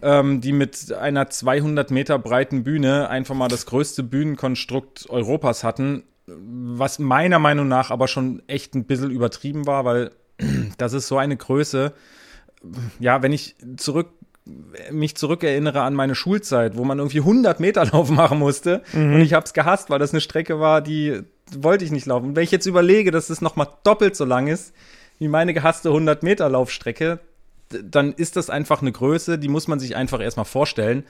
ähm, 0.00 0.40
die 0.40 0.52
mit 0.52 0.92
einer 0.92 1.28
200 1.28 1.90
Meter 1.90 2.20
breiten 2.20 2.62
Bühne 2.62 3.08
einfach 3.08 3.34
mal 3.34 3.48
das 3.48 3.66
größte 3.66 4.04
Bühnenkonstrukt 4.04 5.10
Europas 5.10 5.64
hatten, 5.64 6.04
was 6.26 7.00
meiner 7.00 7.40
Meinung 7.40 7.66
nach 7.66 7.90
aber 7.90 8.06
schon 8.06 8.42
echt 8.46 8.76
ein 8.76 8.84
bisschen 8.84 9.10
übertrieben 9.10 9.66
war, 9.66 9.84
weil 9.84 10.12
das 10.78 10.92
ist 10.92 11.08
so 11.08 11.18
eine 11.18 11.36
Größe. 11.36 11.94
Ja, 13.00 13.22
wenn 13.22 13.32
ich 13.32 13.56
zurück 13.76 14.10
mich 14.90 15.16
zurückerinnere 15.16 15.80
an 15.82 15.94
meine 15.94 16.14
Schulzeit, 16.14 16.76
wo 16.76 16.84
man 16.84 16.98
irgendwie 16.98 17.20
100 17.20 17.60
Meter 17.60 17.84
Lauf 17.92 18.10
machen 18.10 18.38
musste 18.38 18.82
und 18.92 19.20
ich 19.20 19.32
habe 19.32 19.44
es 19.46 19.54
gehasst, 19.54 19.88
weil 19.90 19.98
das 19.98 20.12
eine 20.12 20.20
Strecke 20.20 20.60
war, 20.60 20.82
die 20.82 21.22
wollte 21.56 21.84
ich 21.84 21.90
nicht 21.90 22.06
laufen. 22.06 22.26
Und 22.30 22.36
wenn 22.36 22.44
ich 22.44 22.50
jetzt 22.50 22.66
überlege, 22.66 23.10
dass 23.10 23.30
es 23.30 23.40
noch 23.40 23.56
mal 23.56 23.68
doppelt 23.84 24.16
so 24.16 24.24
lang 24.24 24.46
ist 24.48 24.74
wie 25.18 25.28
meine 25.28 25.54
gehasste 25.54 25.88
100 25.90 26.22
Meter 26.22 26.48
Laufstrecke, 26.48 27.20
dann 27.70 28.12
ist 28.12 28.36
das 28.36 28.50
einfach 28.50 28.82
eine 28.82 28.92
Größe, 28.92 29.38
die 29.38 29.48
muss 29.48 29.68
man 29.68 29.78
sich 29.80 29.96
einfach 29.96 30.20
erstmal 30.20 30.44
vorstellen. 30.44 31.04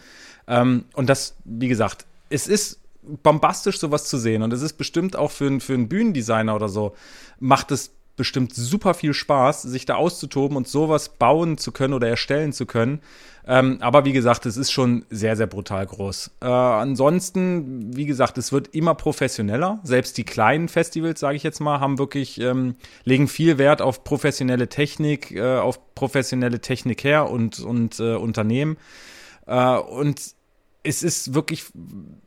Ähm, 0.47 0.85
und 0.95 1.09
das, 1.09 1.35
wie 1.45 1.69
gesagt, 1.69 2.07
es 2.31 2.47
ist 2.47 2.79
bombastisch, 3.23 3.79
sowas 3.79 4.05
zu 4.09 4.17
sehen. 4.19 4.43
Und 4.43 4.53
es 4.53 4.63
ist 4.63 4.75
bestimmt 4.75 5.17
auch 5.17 5.31
für, 5.31 5.47
einen- 5.47 5.61
für 5.61 5.75
einen 5.75 5.89
Bühnendesigner 5.89 6.55
oder 6.55 6.69
so, 6.69 6.95
macht 7.41 7.71
es 7.73 7.93
bestimmt 8.17 8.55
super 8.55 8.95
viel 8.95 9.15
Spaß, 9.15 9.63
sich 9.63 9.87
da 9.87 9.97
auszutoben 9.97 10.57
und 10.57 10.69
sowas 10.69 11.11
bauen 11.11 11.59
zu 11.59 11.73
können 11.73 11.95
oder 11.95 12.09
erstellen 12.09 12.53
zu 12.53 12.67
können. 12.67 13.01
Ähm, 13.47 13.79
aber 13.81 14.05
wie 14.05 14.13
gesagt, 14.13 14.47
es 14.47 14.57
ist 14.57 14.71
schon 14.71 15.05
sehr, 15.11 15.37
sehr 15.37 15.47
brutal 15.47 15.85
groß. 15.85 16.31
Äh, 16.41 16.47
ansonsten, 16.47 17.95
wie 17.95 18.07
gesagt, 18.07 18.39
es 18.39 18.53
wird 18.53 18.69
immer 18.75 18.95
professioneller. 18.95 19.81
Selbst 19.83 20.17
die 20.17 20.25
kleinen 20.25 20.69
Festivals, 20.69 21.21
sage 21.21 21.37
ich 21.37 21.43
jetzt 21.43 21.61
mal, 21.61 21.81
haben 21.81 21.99
wirklich, 21.99 22.41
ähm, 22.41 22.77
legen 23.05 23.29
viel 23.29 23.59
Wert 23.59 23.83
auf 23.83 24.03
professionelle 24.03 24.69
Technik, 24.69 25.33
äh, 25.33 25.59
auf 25.59 25.95
professionelle 25.95 26.61
Technik 26.61 27.05
her 27.05 27.29
und, 27.29 27.61
und 27.61 28.01
äh, 28.01 28.15
Unternehmen. 28.15 28.79
Äh, 29.47 29.77
und 29.77 30.34
es 30.85 31.03
ist 31.03 31.35
wirklich 31.35 31.65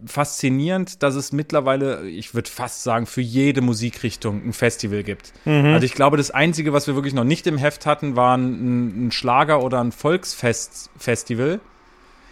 faszinierend, 0.05 1.03
dass 1.03 1.15
es 1.15 1.31
mittlerweile, 1.31 2.09
ich 2.09 2.33
würde 2.33 2.49
fast 2.49 2.83
sagen, 2.83 3.05
für 3.05 3.21
jede 3.21 3.61
Musikrichtung 3.61 4.43
ein 4.43 4.51
Festival 4.51 5.03
gibt. 5.03 5.31
Also 5.73 5.85
ich 5.85 5.93
glaube, 5.93 6.17
das 6.17 6.31
Einzige, 6.31 6.73
was 6.73 6.87
wir 6.87 6.95
wirklich 6.95 7.13
noch 7.13 7.23
nicht 7.23 7.45
im 7.45 7.57
Heft 7.57 7.85
hatten, 7.85 8.15
war 8.15 8.35
ein, 8.35 9.07
ein 9.07 9.11
Schlager- 9.11 9.63
oder 9.63 9.79
ein 9.79 9.91
Volksfest-Festival. 9.91 11.59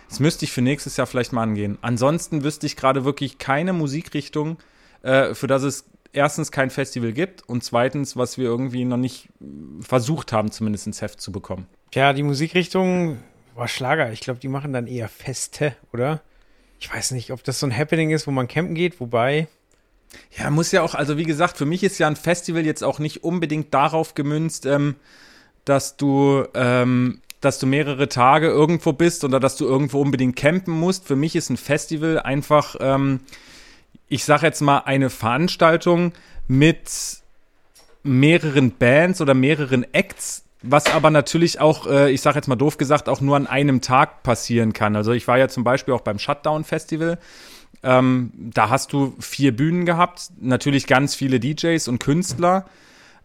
Das 0.09 0.19
müsste 0.19 0.45
ich 0.45 0.51
für 0.51 0.61
nächstes 0.61 0.97
Jahr 0.97 1.07
vielleicht 1.07 1.31
mal 1.31 1.43
angehen. 1.43 1.77
Ansonsten 1.81 2.43
wüsste 2.43 2.65
ich 2.65 2.75
gerade 2.75 3.05
wirklich 3.05 3.37
keine 3.37 3.73
Musikrichtung, 3.73 4.57
äh, 5.03 5.35
für 5.35 5.47
das 5.47 5.61
es 5.61 5.85
erstens 6.11 6.51
kein 6.51 6.71
Festival 6.71 7.13
gibt 7.13 7.47
und 7.47 7.63
zweitens, 7.63 8.17
was 8.17 8.37
wir 8.37 8.45
irgendwie 8.45 8.85
noch 8.85 8.97
nicht 8.97 9.29
versucht 9.81 10.31
haben, 10.33 10.49
zumindest 10.51 10.87
ins 10.87 11.01
Heft 11.01 11.21
zu 11.21 11.31
bekommen. 11.31 11.67
Tja, 11.91 12.13
die 12.13 12.23
Musikrichtung 12.23 13.19
war 13.55 13.67
Schlager. 13.67 14.11
Ich 14.11 14.19
glaube, 14.19 14.39
die 14.39 14.47
machen 14.47 14.73
dann 14.73 14.87
eher 14.87 15.09
Feste, 15.09 15.75
oder? 15.93 16.21
Ich 16.79 16.93
weiß 16.93 17.11
nicht, 17.11 17.31
ob 17.31 17.43
das 17.43 17.59
so 17.59 17.65
ein 17.65 17.75
Happening 17.75 18.11
ist, 18.11 18.27
wo 18.27 18.31
man 18.31 18.47
campen 18.47 18.75
geht, 18.75 18.99
wobei. 18.99 19.47
Ja, 20.37 20.49
muss 20.49 20.71
ja 20.71 20.81
auch, 20.81 20.93
also 20.93 21.17
wie 21.17 21.23
gesagt, 21.23 21.57
für 21.57 21.65
mich 21.65 21.83
ist 21.83 21.97
ja 21.97 22.07
ein 22.07 22.15
Festival 22.15 22.65
jetzt 22.65 22.83
auch 22.83 22.99
nicht 22.99 23.23
unbedingt 23.23 23.73
darauf 23.73 24.13
gemünzt, 24.13 24.65
ähm, 24.65 24.95
dass 25.63 25.97
du, 25.97 26.45
ähm, 26.53 27.21
dass 27.41 27.59
du 27.59 27.65
mehrere 27.65 28.07
Tage 28.07 28.47
irgendwo 28.47 28.93
bist 28.93 29.23
oder 29.23 29.39
dass 29.39 29.55
du 29.55 29.65
irgendwo 29.65 30.01
unbedingt 30.01 30.35
campen 30.35 30.73
musst. 30.73 31.07
Für 31.07 31.15
mich 31.15 31.35
ist 31.35 31.49
ein 31.49 31.57
Festival 31.57 32.19
einfach, 32.19 32.75
ähm, 32.79 33.21
ich 34.07 34.25
sag 34.25 34.43
jetzt 34.43 34.61
mal, 34.61 34.79
eine 34.79 35.09
Veranstaltung 35.09 36.13
mit 36.47 36.89
mehreren 38.03 38.71
Bands 38.71 39.21
oder 39.21 39.33
mehreren 39.33 39.85
Acts, 39.93 40.44
was 40.67 40.87
aber 40.93 41.09
natürlich 41.09 41.59
auch, 41.59 41.87
äh, 41.87 42.11
ich 42.11 42.21
sage 42.21 42.35
jetzt 42.37 42.47
mal 42.47 42.55
doof 42.55 42.77
gesagt, 42.77 43.09
auch 43.09 43.21
nur 43.21 43.35
an 43.35 43.47
einem 43.47 43.81
Tag 43.81 44.23
passieren 44.23 44.73
kann. 44.73 44.95
Also 44.95 45.11
ich 45.11 45.27
war 45.27 45.37
ja 45.37 45.47
zum 45.47 45.63
Beispiel 45.63 45.93
auch 45.93 46.01
beim 46.01 46.19
Shutdown 46.19 46.63
Festival. 46.63 47.17
Ähm, 47.83 48.31
da 48.35 48.69
hast 48.69 48.93
du 48.93 49.15
vier 49.19 49.55
Bühnen 49.55 49.85
gehabt, 49.85 50.29
natürlich 50.39 50.87
ganz 50.87 51.13
viele 51.15 51.39
DJs 51.39 51.87
und 51.87 51.99
Künstler. 51.99 52.65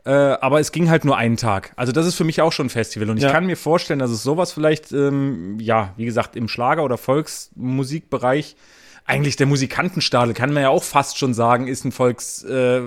Äh, 0.04 0.10
aber 0.12 0.60
es 0.60 0.72
ging 0.72 0.88
halt 0.88 1.04
nur 1.04 1.16
einen 1.18 1.36
Tag. 1.36 1.72
Also 1.76 1.92
das 1.92 2.06
ist 2.06 2.14
für 2.14 2.24
mich 2.24 2.40
auch 2.40 2.52
schon 2.52 2.66
ein 2.66 2.70
Festival. 2.70 3.10
Und 3.10 3.18
ich 3.18 3.24
Ja. 3.24 3.32
kann 3.32 3.44
mir 3.44 3.56
vorstellen, 3.56 3.98
dass 3.98 4.10
es 4.10 4.22
sowas 4.22 4.52
vielleicht, 4.52 4.92
ähm, 4.92 5.58
ja, 5.60 5.92
wie 5.98 6.06
gesagt, 6.06 6.36
im 6.36 6.48
Schlager- 6.48 6.84
oder 6.84 6.96
Volksmusikbereich, 6.96 8.56
eigentlich 9.04 9.36
der 9.36 9.46
Musikantenstadel, 9.46 10.34
kann 10.34 10.52
man 10.52 10.62
ja 10.62 10.68
auch 10.68 10.84
fast 10.84 11.18
schon 11.18 11.34
sagen, 11.34 11.66
ist 11.66 11.84
ein 11.84 11.92
Volks, 11.92 12.44
äh, 12.44 12.80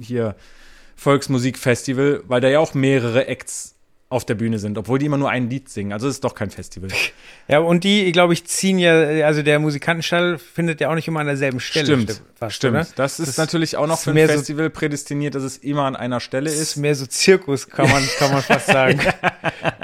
hier, 0.00 0.34
Volksmusikfestival, 1.02 2.22
weil 2.28 2.40
da 2.40 2.48
ja 2.48 2.60
auch 2.60 2.74
mehrere 2.74 3.26
Acts 3.26 3.74
auf 4.12 4.24
der 4.24 4.34
Bühne 4.34 4.58
sind, 4.58 4.78
obwohl 4.78 4.98
die 4.98 5.06
immer 5.06 5.18
nur 5.18 5.30
ein 5.30 5.48
Lied 5.50 5.68
singen. 5.68 5.92
Also 5.92 6.06
es 6.06 6.14
ist 6.16 6.24
doch 6.24 6.34
kein 6.34 6.50
Festival. 6.50 6.90
Ja, 7.48 7.58
und 7.58 7.82
die, 7.82 8.12
glaube 8.12 8.32
ich, 8.34 8.44
ziehen 8.46 8.78
ja, 8.78 9.26
also 9.26 9.42
der 9.42 9.58
Musikantenstall 9.58 10.38
findet 10.38 10.80
ja 10.80 10.88
auch 10.90 10.94
nicht 10.94 11.08
immer 11.08 11.20
an 11.20 11.26
derselben 11.26 11.58
Stelle 11.58 11.86
Stimmt, 11.86 12.22
fast, 12.36 12.54
stimmt. 12.56 12.76
oder? 12.76 12.86
Das 12.94 13.18
ist 13.18 13.26
Das 13.30 13.36
natürlich 13.36 13.76
auch 13.76 13.88
noch 13.88 13.98
für 13.98 14.10
ein 14.10 14.14
mehr 14.14 14.28
so- 14.28 14.34
Festival 14.34 14.70
prädestiniert, 14.70 15.34
dass 15.34 15.42
es 15.42 15.56
immer 15.58 15.82
an 15.84 15.96
einer 15.96 16.20
Stelle 16.20 16.48
ist 16.48 16.60
ist. 16.60 16.76
mehr 16.76 16.94
so 16.94 17.04
Zirkus, 17.04 17.68
kann 17.68 17.90
man, 17.90 18.02
kann 18.18 18.30
man 18.32 18.42
fast 18.42 18.66
sagen. 18.68 19.00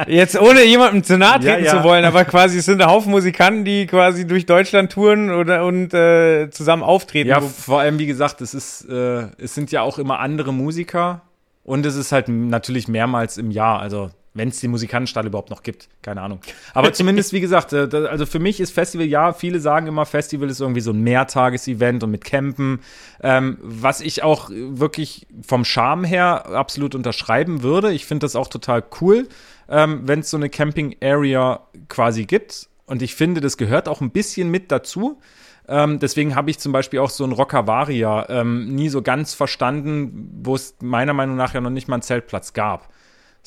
Jetzt 0.06 0.40
ohne 0.40 0.64
jemandem 0.64 1.02
zu 1.02 1.18
nahe 1.18 1.40
treten 1.40 1.64
Ja, 1.64 1.73
ja. 1.75 1.78
zu 1.78 1.85
wollen, 1.85 2.04
aber 2.04 2.25
quasi 2.25 2.58
es 2.58 2.64
sind 2.66 2.80
ein 2.80 2.88
Haufen 2.88 3.11
Musikanten, 3.11 3.64
die 3.64 3.87
quasi 3.87 4.26
durch 4.26 4.47
Deutschland 4.47 4.92
touren 4.92 5.30
oder 5.30 5.64
und 5.64 5.92
äh, 5.92 6.49
zusammen 6.50 6.82
auftreten. 6.85 7.28
Ja, 7.28 7.40
vor 7.40 7.80
allem, 7.80 7.99
wie 7.99 8.06
gesagt, 8.06 8.40
es 8.40 8.54
ist, 8.54 8.88
äh, 8.88 9.26
es 9.38 9.54
sind 9.54 9.73
ja 9.73 9.82
auch 9.82 9.99
immer 9.99 10.20
andere 10.20 10.52
Musiker 10.52 11.23
und 11.64 11.85
es 11.85 11.97
ist 11.97 12.12
halt 12.12 12.28
natürlich 12.28 12.88
mehrmals 12.88 13.37
im 13.37 13.50
Jahr, 13.50 13.80
also 13.80 14.11
wenn 14.38 14.49
es 14.49 14.61
die 14.61 14.68
Musikantenstall 14.68 15.26
überhaupt 15.26 15.50
noch 15.50 15.62
gibt, 15.62 15.88
keine 16.02 16.23
Ahnung. 16.23 16.40
Aber 16.75 16.92
zumindest, 16.92 17.33
wie 17.33 17.40
gesagt, 17.40 17.73
äh, 17.73 17.88
also 18.09 18.25
für 18.25 18.38
mich 18.38 18.61
ist 18.61 18.73
Festival, 18.73 19.07
ja, 19.07 19.33
viele 19.33 19.61
sagen 19.61 19.87
immer, 19.87 20.07
Festival 20.07 20.49
ist 20.49 20.61
irgendwie 20.61 20.80
so 20.80 20.92
ein 20.92 21.00
Mehrtages-Event 21.02 22.04
und 22.04 22.11
mit 22.11 22.25
Campen, 22.25 22.80
ähm, 23.23 23.59
was 23.61 24.00
ich 24.00 24.23
auch 24.23 24.50
wirklich 24.50 25.26
vom 25.47 25.64
Charme 25.64 26.04
her 26.04 26.47
absolut 26.47 26.95
unterschreiben 26.95 27.62
würde. 27.62 27.92
Ich 27.92 28.07
finde 28.07 28.25
das 28.25 28.37
auch 28.37 28.49
total 28.49 28.83
cool, 29.00 29.28
ähm, 29.68 30.02
wenn 30.04 30.21
es 30.21 30.30
so 30.30 30.37
eine 30.37 30.49
Camping-Area 30.49 31.61
quasi 31.88 32.25
gibt. 32.25 32.68
Und 32.87 33.02
ich 33.02 33.14
finde, 33.14 33.40
das 33.40 33.57
gehört 33.59 33.88
auch 33.88 34.00
ein 34.00 34.11
bisschen 34.11 34.50
mit 34.50 34.73
dazu. 34.73 35.21
Ähm, 35.68 35.99
deswegen 35.99 36.35
habe 36.35 36.50
ich 36.50 36.59
zum 36.59 36.73
Beispiel 36.73 37.00
auch 37.00 37.11
so 37.11 37.25
ein 37.25 37.33
Rockavaria 37.33 38.26
ähm, 38.30 38.75
nie 38.75 38.88
so 38.88 39.02
ganz 39.02 39.35
verstanden, 39.35 40.30
wo 40.42 40.54
es 40.54 40.76
meiner 40.80 41.12
Meinung 41.12 41.37
nach 41.37 41.52
ja 41.52 41.61
noch 41.61 41.68
nicht 41.71 41.88
mal 41.88 41.97
einen 41.97 42.02
Zeltplatz 42.02 42.54
gab. 42.54 42.88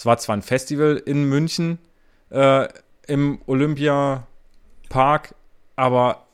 Es 0.01 0.05
war 0.07 0.17
zwar 0.17 0.35
ein 0.35 0.41
Festival 0.41 0.99
in 1.05 1.25
München 1.25 1.77
äh, 2.31 2.67
im 3.05 3.39
Olympiapark, 3.45 5.35
aber 5.75 6.25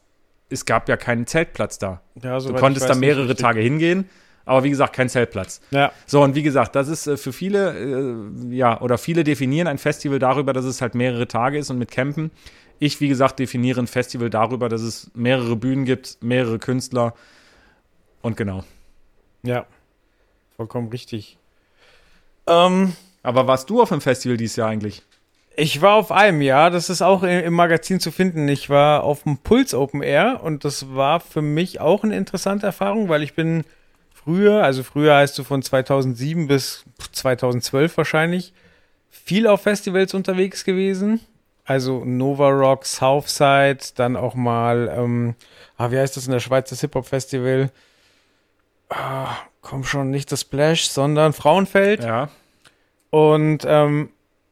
es 0.50 0.64
gab 0.64 0.88
ja 0.88 0.96
keinen 0.96 1.28
Zeltplatz 1.28 1.78
da. 1.78 2.00
ja, 2.24 2.40
Du 2.40 2.54
konntest 2.54 2.88
weiß, 2.88 2.94
da 2.94 2.98
mehrere. 2.98 3.36
Tage 3.36 3.60
hingehen, 3.60 4.10
aber 4.46 4.64
wie 4.64 4.70
gesagt, 4.70 4.94
kein 4.96 5.10
Zeltplatz. 5.10 5.60
Ja, 5.72 5.92
So, 6.06 6.24
und 6.24 6.34
wie 6.34 6.44
gesagt, 6.44 6.78
das 6.78 6.88
ist 6.88 7.08
äh, 7.08 7.18
für 7.18 7.34
viele, 7.34 7.74
äh, 7.78 8.56
ja, 8.56 8.80
oder 8.80 8.98
viele 8.98 9.26
definieren 9.26 9.68
ein 9.68 9.80
Festival 9.80 10.20
darüber, 10.20 10.54
dass 10.54 10.64
es 10.64 10.82
halt 10.82 10.96
mehrere 10.96 11.28
Tage 11.28 11.58
ist 11.58 11.70
und 11.70 11.78
mit 11.78 11.92
Campen. 11.92 12.32
Ich, 12.80 13.02
wie 13.02 13.10
gesagt, 13.10 13.38
definiere 13.38 13.82
ein 13.82 13.88
Festival 13.88 14.30
darüber, 14.30 14.70
dass 14.70 14.80
es 14.80 15.12
mehrere 15.14 15.58
Bühnen 15.58 15.84
gibt, 15.84 16.20
mehrere 16.22 16.58
Künstler 16.58 17.16
und 18.22 18.38
genau. 18.38 18.64
ja, 19.44 19.66
vollkommen 20.56 20.88
richtig. 20.88 21.38
Ähm, 22.48 22.94
Aber 23.28 23.46
warst 23.46 23.70
du 23.70 23.82
auf 23.82 23.92
einem 23.92 24.00
Festival 24.00 24.38
dieses 24.38 24.56
Jahr 24.56 24.70
eigentlich? 24.70 25.02
Ich 25.58 25.82
war 25.82 25.96
auf 25.96 26.14
einem, 26.14 26.42
ja, 26.42 26.70
das 26.70 26.90
ist 26.90 27.02
auch 27.02 27.24
im 27.24 27.54
Magazin 27.54 28.00
zu 28.00 28.10
finden. 28.10 28.48
Ich 28.48 28.70
war 28.70 29.04
auf 29.04 29.24
dem 29.24 29.40
Puls 29.40 29.74
Open 29.74 30.02
Air 30.02 30.40
und 30.42 30.64
das 30.64 30.96
war 30.96 31.20
für 31.20 31.42
mich 31.42 31.82
auch 31.82 32.06
eine 32.06 32.16
interessante 32.16 32.68
Erfahrung, 32.68 33.10
weil 33.10 33.24
ich 33.24 33.34
bin 33.34 33.66
früher, 34.14 34.64
also 34.64 34.82
früher 34.82 35.18
heißt 35.18 35.38
du 35.38 35.44
von 35.44 35.62
2007 35.62 36.48
bis 36.48 36.86
2012 37.12 37.98
wahrscheinlich, 37.98 38.54
viel 39.10 39.46
auf 39.48 39.64
Festivals 39.64 40.14
unterwegs 40.14 40.64
gewesen. 40.64 41.20
Also 41.66 42.06
Nova 42.06 42.48
Rock, 42.48 42.86
Southside, 42.86 43.80
dann 43.96 44.16
auch 44.16 44.36
mal, 44.36 44.90
ähm, 44.98 45.36
ah, 45.76 45.92
wie 45.92 46.00
heißt 46.00 46.16
das 46.16 46.28
in 46.28 46.32
der 46.32 46.40
Schweiz, 46.40 46.70
das 46.70 46.80
Hip-Hop-Festival? 46.80 47.72
Ah, 48.88 49.36
komm 49.60 49.84
schon, 49.84 50.12
nicht 50.12 50.32
das 50.32 50.42
Splash, 50.42 50.88
sondern 50.88 51.34
Frauenfeld. 51.34 52.06
Ja. 52.06 52.30
Und 53.10 53.60
ähm, 53.68 54.10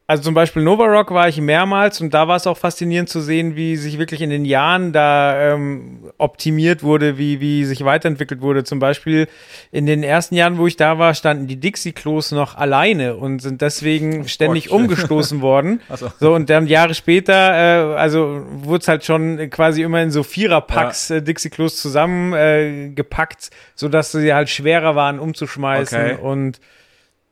also 0.08 0.22
zum 0.22 0.34
Beispiel 0.34 0.62
Nova 0.62 0.84
Rock 0.84 1.10
war 1.10 1.28
ich 1.28 1.40
mehrmals 1.40 2.00
und 2.00 2.14
da 2.14 2.28
war 2.28 2.36
es 2.36 2.46
auch 2.46 2.56
faszinierend 2.56 3.08
zu 3.08 3.20
sehen, 3.20 3.56
wie 3.56 3.74
sich 3.74 3.98
wirklich 3.98 4.20
in 4.22 4.30
den 4.30 4.44
Jahren 4.44 4.92
da 4.92 5.54
ähm, 5.54 6.12
optimiert 6.16 6.84
wurde, 6.84 7.18
wie, 7.18 7.40
wie 7.40 7.64
sich 7.64 7.84
weiterentwickelt 7.84 8.40
wurde. 8.40 8.62
Zum 8.62 8.78
Beispiel 8.78 9.26
in 9.72 9.84
den 9.84 10.04
ersten 10.04 10.36
Jahren, 10.36 10.58
wo 10.58 10.68
ich 10.68 10.76
da 10.76 11.00
war, 11.00 11.12
standen 11.14 11.48
die 11.48 11.58
Dixie-Klos 11.58 12.30
noch 12.30 12.54
alleine 12.56 13.16
und 13.16 13.42
sind 13.42 13.62
deswegen 13.62 14.28
ständig 14.28 14.68
Gott. 14.68 14.80
umgestoßen 14.80 15.40
worden. 15.40 15.80
So. 15.96 16.12
So, 16.20 16.34
und 16.34 16.50
dann 16.50 16.66
Jahre 16.66 16.94
später, 16.94 17.32
äh, 17.32 17.96
also 17.96 18.44
wurde 18.50 18.82
es 18.82 18.88
halt 18.88 19.04
schon 19.04 19.48
quasi 19.50 19.82
immer 19.82 20.02
in 20.02 20.10
so 20.10 20.22
Viererpacks 20.22 21.10
äh, 21.10 21.22
Dixie-Klos 21.22 21.80
zusammengepackt, 21.80 23.46
äh, 23.46 23.54
sodass 23.74 24.12
sie 24.12 24.32
halt 24.34 24.50
schwerer 24.50 24.94
waren 24.94 25.18
umzuschmeißen 25.18 25.98
Okay. 25.98 26.16
und 26.20 26.60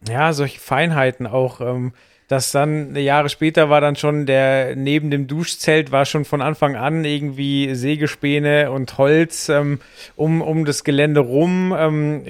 ja, 0.08 0.32
solche 0.32 0.60
Feinheiten 0.60 1.26
auch. 1.26 1.60
Ähm, 1.60 1.92
dass 2.28 2.52
dann 2.52 2.96
Jahre 2.96 3.28
später 3.28 3.68
war 3.68 3.80
dann 3.80 3.96
schon 3.96 4.24
der 4.24 4.76
neben 4.76 5.10
dem 5.10 5.26
Duschzelt 5.26 5.92
war 5.92 6.06
schon 6.06 6.24
von 6.24 6.40
Anfang 6.40 6.74
an 6.74 7.04
irgendwie 7.04 7.74
Sägespäne 7.74 8.70
und 8.70 8.96
Holz 8.96 9.50
ähm, 9.50 9.80
um, 10.16 10.40
um 10.40 10.64
das 10.64 10.84
Gelände 10.84 11.20
rum 11.20 11.74
ähm, 11.76 12.24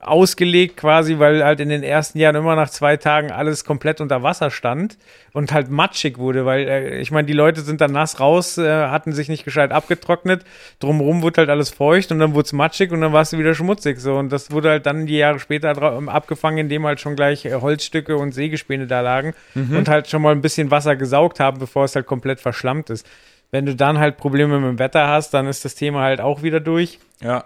ausgelegt 0.00 0.76
quasi, 0.76 1.18
weil 1.18 1.44
halt 1.44 1.60
in 1.60 1.68
den 1.68 1.82
ersten 1.82 2.18
Jahren 2.18 2.36
immer 2.36 2.56
nach 2.56 2.70
zwei 2.70 2.96
Tagen 2.96 3.30
alles 3.30 3.64
komplett 3.64 4.00
unter 4.00 4.22
Wasser 4.22 4.50
stand 4.50 4.98
und 5.32 5.52
halt 5.52 5.70
matschig 5.70 6.18
wurde, 6.18 6.44
weil 6.46 6.68
äh, 6.68 7.00
ich 7.00 7.10
meine, 7.10 7.26
die 7.26 7.32
Leute 7.32 7.60
sind 7.60 7.80
dann 7.80 7.92
nass 7.92 8.20
raus, 8.20 8.58
äh, 8.58 8.68
hatten 8.68 9.12
sich 9.12 9.28
nicht 9.28 9.44
gescheit 9.44 9.72
abgetrocknet, 9.72 10.44
drumherum 10.80 11.22
wurde 11.22 11.38
halt 11.38 11.50
alles 11.50 11.70
feucht 11.70 12.12
und 12.12 12.18
dann 12.18 12.34
wurde 12.34 12.46
es 12.46 12.52
matschig 12.52 12.92
und 12.92 13.00
dann 13.00 13.12
warst 13.12 13.32
du 13.32 13.38
wieder 13.38 13.54
schmutzig 13.54 13.98
so 13.98 14.16
und 14.16 14.30
das 14.30 14.50
wurde 14.50 14.70
halt 14.70 14.86
dann 14.86 15.06
die 15.06 15.16
Jahre 15.16 15.38
später 15.38 15.76
ähm, 15.96 16.08
abgefangen, 16.08 16.58
indem 16.58 16.86
halt 16.86 17.00
schon 17.00 17.16
gleich 17.16 17.44
äh, 17.44 17.54
Holzstücke 17.54 18.16
und 18.16 18.32
Sägespäne 18.32 18.86
da 18.86 19.00
lagen 19.00 19.34
und 19.54 19.88
halt 19.88 20.08
schon 20.08 20.22
mal 20.22 20.32
ein 20.32 20.42
bisschen 20.42 20.70
Wasser 20.70 20.96
gesaugt 20.96 21.40
haben, 21.40 21.58
bevor 21.58 21.84
es 21.84 21.94
halt 21.94 22.06
komplett 22.06 22.40
verschlammt 22.40 22.90
ist. 22.90 23.06
Wenn 23.50 23.66
du 23.66 23.74
dann 23.74 23.98
halt 23.98 24.18
Probleme 24.18 24.58
mit 24.58 24.68
dem 24.68 24.78
Wetter 24.78 25.08
hast, 25.08 25.32
dann 25.32 25.46
ist 25.46 25.64
das 25.64 25.74
Thema 25.74 26.02
halt 26.02 26.20
auch 26.20 26.42
wieder 26.42 26.60
durch. 26.60 26.98
Ja. 27.22 27.44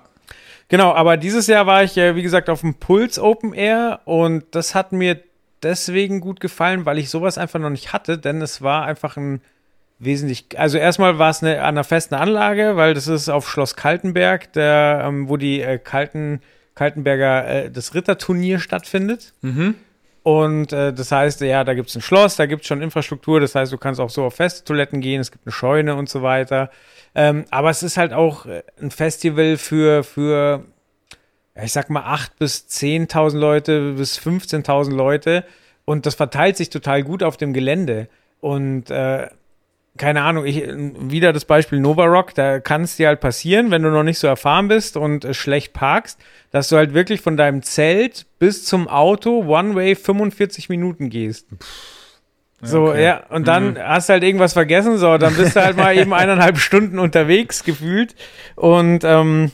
Genau, 0.72 0.94
aber 0.94 1.18
dieses 1.18 1.48
Jahr 1.48 1.66
war 1.66 1.84
ich, 1.84 1.98
äh, 1.98 2.16
wie 2.16 2.22
gesagt, 2.22 2.48
auf 2.48 2.62
dem 2.62 2.72
Puls 2.72 3.18
Open 3.18 3.52
Air 3.52 4.00
und 4.06 4.42
das 4.52 4.74
hat 4.74 4.92
mir 4.92 5.20
deswegen 5.62 6.22
gut 6.22 6.40
gefallen, 6.40 6.86
weil 6.86 6.96
ich 6.96 7.10
sowas 7.10 7.36
einfach 7.36 7.60
noch 7.60 7.68
nicht 7.68 7.92
hatte, 7.92 8.16
denn 8.16 8.40
es 8.40 8.62
war 8.62 8.86
einfach 8.86 9.18
ein 9.18 9.42
wesentlich, 9.98 10.58
also 10.58 10.78
erstmal 10.78 11.18
war 11.18 11.28
es 11.28 11.42
eine, 11.42 11.58
an 11.58 11.74
einer 11.74 11.84
festen 11.84 12.14
Anlage, 12.14 12.76
weil 12.76 12.94
das 12.94 13.06
ist 13.06 13.28
auf 13.28 13.50
Schloss 13.50 13.76
Kaltenberg, 13.76 14.50
der, 14.54 15.02
ähm, 15.04 15.28
wo 15.28 15.36
die 15.36 15.60
äh, 15.60 15.76
Kalten, 15.76 16.40
Kaltenberger, 16.74 17.46
äh, 17.46 17.70
das 17.70 17.94
Ritterturnier 17.94 18.58
stattfindet. 18.58 19.34
Und 20.22 20.72
äh, 20.72 20.94
das 20.94 21.12
heißt, 21.12 21.42
ja, 21.42 21.64
da 21.64 21.74
gibt 21.74 21.90
es 21.90 21.96
ein 21.96 22.00
Schloss, 22.00 22.36
da 22.36 22.46
gibt 22.46 22.62
es 22.62 22.68
schon 22.68 22.80
Infrastruktur, 22.80 23.40
das 23.40 23.54
heißt, 23.54 23.70
du 23.70 23.76
kannst 23.76 24.00
auch 24.00 24.08
so 24.08 24.24
auf 24.24 24.36
feste 24.36 24.64
Toiletten 24.64 25.02
gehen, 25.02 25.20
es 25.20 25.32
gibt 25.32 25.46
eine 25.46 25.52
Scheune 25.52 25.96
und 25.96 26.08
so 26.08 26.22
weiter. 26.22 26.70
Ähm, 27.14 27.44
aber 27.50 27.70
es 27.70 27.82
ist 27.82 27.96
halt 27.96 28.12
auch 28.12 28.46
äh, 28.46 28.62
ein 28.80 28.90
Festival 28.90 29.56
für, 29.56 30.02
für 30.02 30.64
ich 31.60 31.72
sag 31.72 31.90
mal, 31.90 32.02
8.000 32.02 32.28
bis 32.38 32.66
10.000 32.68 33.36
Leute 33.36 33.92
bis 33.92 34.18
15.000 34.18 34.94
Leute. 34.94 35.44
Und 35.84 36.06
das 36.06 36.14
verteilt 36.14 36.56
sich 36.56 36.70
total 36.70 37.02
gut 37.02 37.22
auf 37.22 37.36
dem 37.36 37.52
Gelände. 37.52 38.08
Und 38.40 38.90
äh, 38.90 39.28
keine 39.98 40.22
Ahnung, 40.22 40.46
ich, 40.46 40.64
wieder 40.66 41.32
das 41.32 41.44
Beispiel 41.44 41.78
Nova 41.78 42.06
Rock, 42.06 42.34
da 42.34 42.60
kann 42.60 42.82
es 42.82 42.96
dir 42.96 43.08
halt 43.08 43.20
passieren, 43.20 43.70
wenn 43.70 43.82
du 43.82 43.90
noch 43.90 44.04
nicht 44.04 44.18
so 44.18 44.26
erfahren 44.26 44.68
bist 44.68 44.96
und 44.96 45.24
äh, 45.24 45.34
schlecht 45.34 45.74
parkst, 45.74 46.18
dass 46.50 46.68
du 46.68 46.76
halt 46.76 46.94
wirklich 46.94 47.20
von 47.20 47.36
deinem 47.36 47.62
Zelt 47.62 48.26
bis 48.38 48.64
zum 48.64 48.88
Auto 48.88 49.44
One-Way 49.44 49.96
45 49.96 50.68
Minuten 50.70 51.10
gehst. 51.10 51.46
So, 52.64 52.90
okay. 52.90 53.02
ja, 53.02 53.22
und 53.28 53.48
dann 53.48 53.76
hast 53.76 54.08
du 54.08 54.12
halt 54.12 54.22
irgendwas 54.22 54.52
vergessen, 54.52 54.96
so, 54.96 55.18
dann 55.18 55.34
bist 55.34 55.56
du 55.56 55.64
halt 55.64 55.76
mal 55.76 55.96
eben 55.96 56.14
eineinhalb 56.14 56.58
Stunden 56.58 57.00
unterwegs 57.00 57.64
gefühlt. 57.64 58.14
Und 58.54 59.02
ähm, 59.02 59.50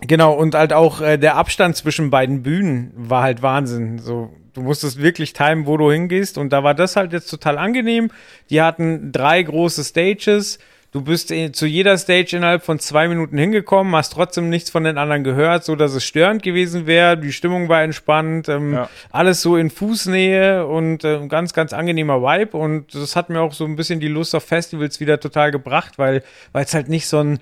genau, 0.00 0.32
und 0.32 0.54
halt 0.54 0.72
auch 0.72 1.00
äh, 1.00 1.18
der 1.18 1.36
Abstand 1.36 1.76
zwischen 1.76 2.10
beiden 2.10 2.44
Bühnen 2.44 2.92
war 2.94 3.24
halt 3.24 3.42
Wahnsinn. 3.42 3.98
So, 3.98 4.30
du 4.54 4.62
musstest 4.62 5.02
wirklich 5.02 5.32
timen, 5.32 5.66
wo 5.66 5.76
du 5.76 5.90
hingehst. 5.90 6.38
Und 6.38 6.52
da 6.52 6.62
war 6.62 6.74
das 6.74 6.94
halt 6.94 7.12
jetzt 7.12 7.28
total 7.28 7.58
angenehm. 7.58 8.12
Die 8.48 8.62
hatten 8.62 9.10
drei 9.10 9.42
große 9.42 9.82
Stages. 9.82 10.60
Du 10.96 11.02
bist 11.02 11.30
äh, 11.30 11.52
zu 11.52 11.66
jeder 11.66 11.98
Stage 11.98 12.38
innerhalb 12.38 12.64
von 12.64 12.78
zwei 12.78 13.06
Minuten 13.06 13.36
hingekommen, 13.36 13.94
hast 13.94 14.14
trotzdem 14.14 14.48
nichts 14.48 14.70
von 14.70 14.82
den 14.82 14.96
anderen 14.96 15.24
gehört, 15.24 15.62
so 15.62 15.76
dass 15.76 15.92
es 15.92 16.04
störend 16.06 16.42
gewesen 16.42 16.86
wäre. 16.86 17.18
Die 17.18 17.32
Stimmung 17.32 17.68
war 17.68 17.82
entspannt, 17.82 18.48
ähm, 18.48 18.72
Ja. 18.72 18.88
alles 19.10 19.42
so 19.42 19.58
in 19.58 19.68
Fußnähe 19.68 20.66
und 20.66 21.04
äh, 21.04 21.26
ganz, 21.28 21.52
ganz 21.52 21.74
angenehmer 21.74 22.22
Vibe. 22.22 22.56
Und 22.56 22.94
das 22.94 23.14
hat 23.14 23.28
mir 23.28 23.42
auch 23.42 23.52
so 23.52 23.66
ein 23.66 23.76
bisschen 23.76 24.00
die 24.00 24.08
Lust 24.08 24.34
auf 24.34 24.44
Festivals 24.44 24.98
wieder 24.98 25.20
total 25.20 25.50
gebracht, 25.50 25.98
weil 25.98 26.22
es 26.54 26.72
halt 26.72 26.88
nicht 26.88 27.08
so 27.08 27.18
ein 27.22 27.40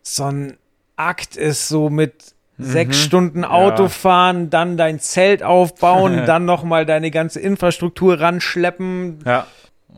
so 0.00 0.24
ein 0.24 0.56
Akt 0.96 1.36
ist, 1.36 1.68
so 1.68 1.90
mit 1.90 2.14
sechs 2.56 3.02
Stunden 3.02 3.44
Autofahren, 3.44 4.48
dann 4.48 4.78
dein 4.78 4.98
Zelt 4.98 5.42
aufbauen, 5.42 6.22
dann 6.26 6.46
nochmal 6.46 6.86
deine 6.86 7.10
ganze 7.10 7.38
Infrastruktur 7.38 8.18
ranschleppen. 8.18 9.18
Ja. 9.26 9.46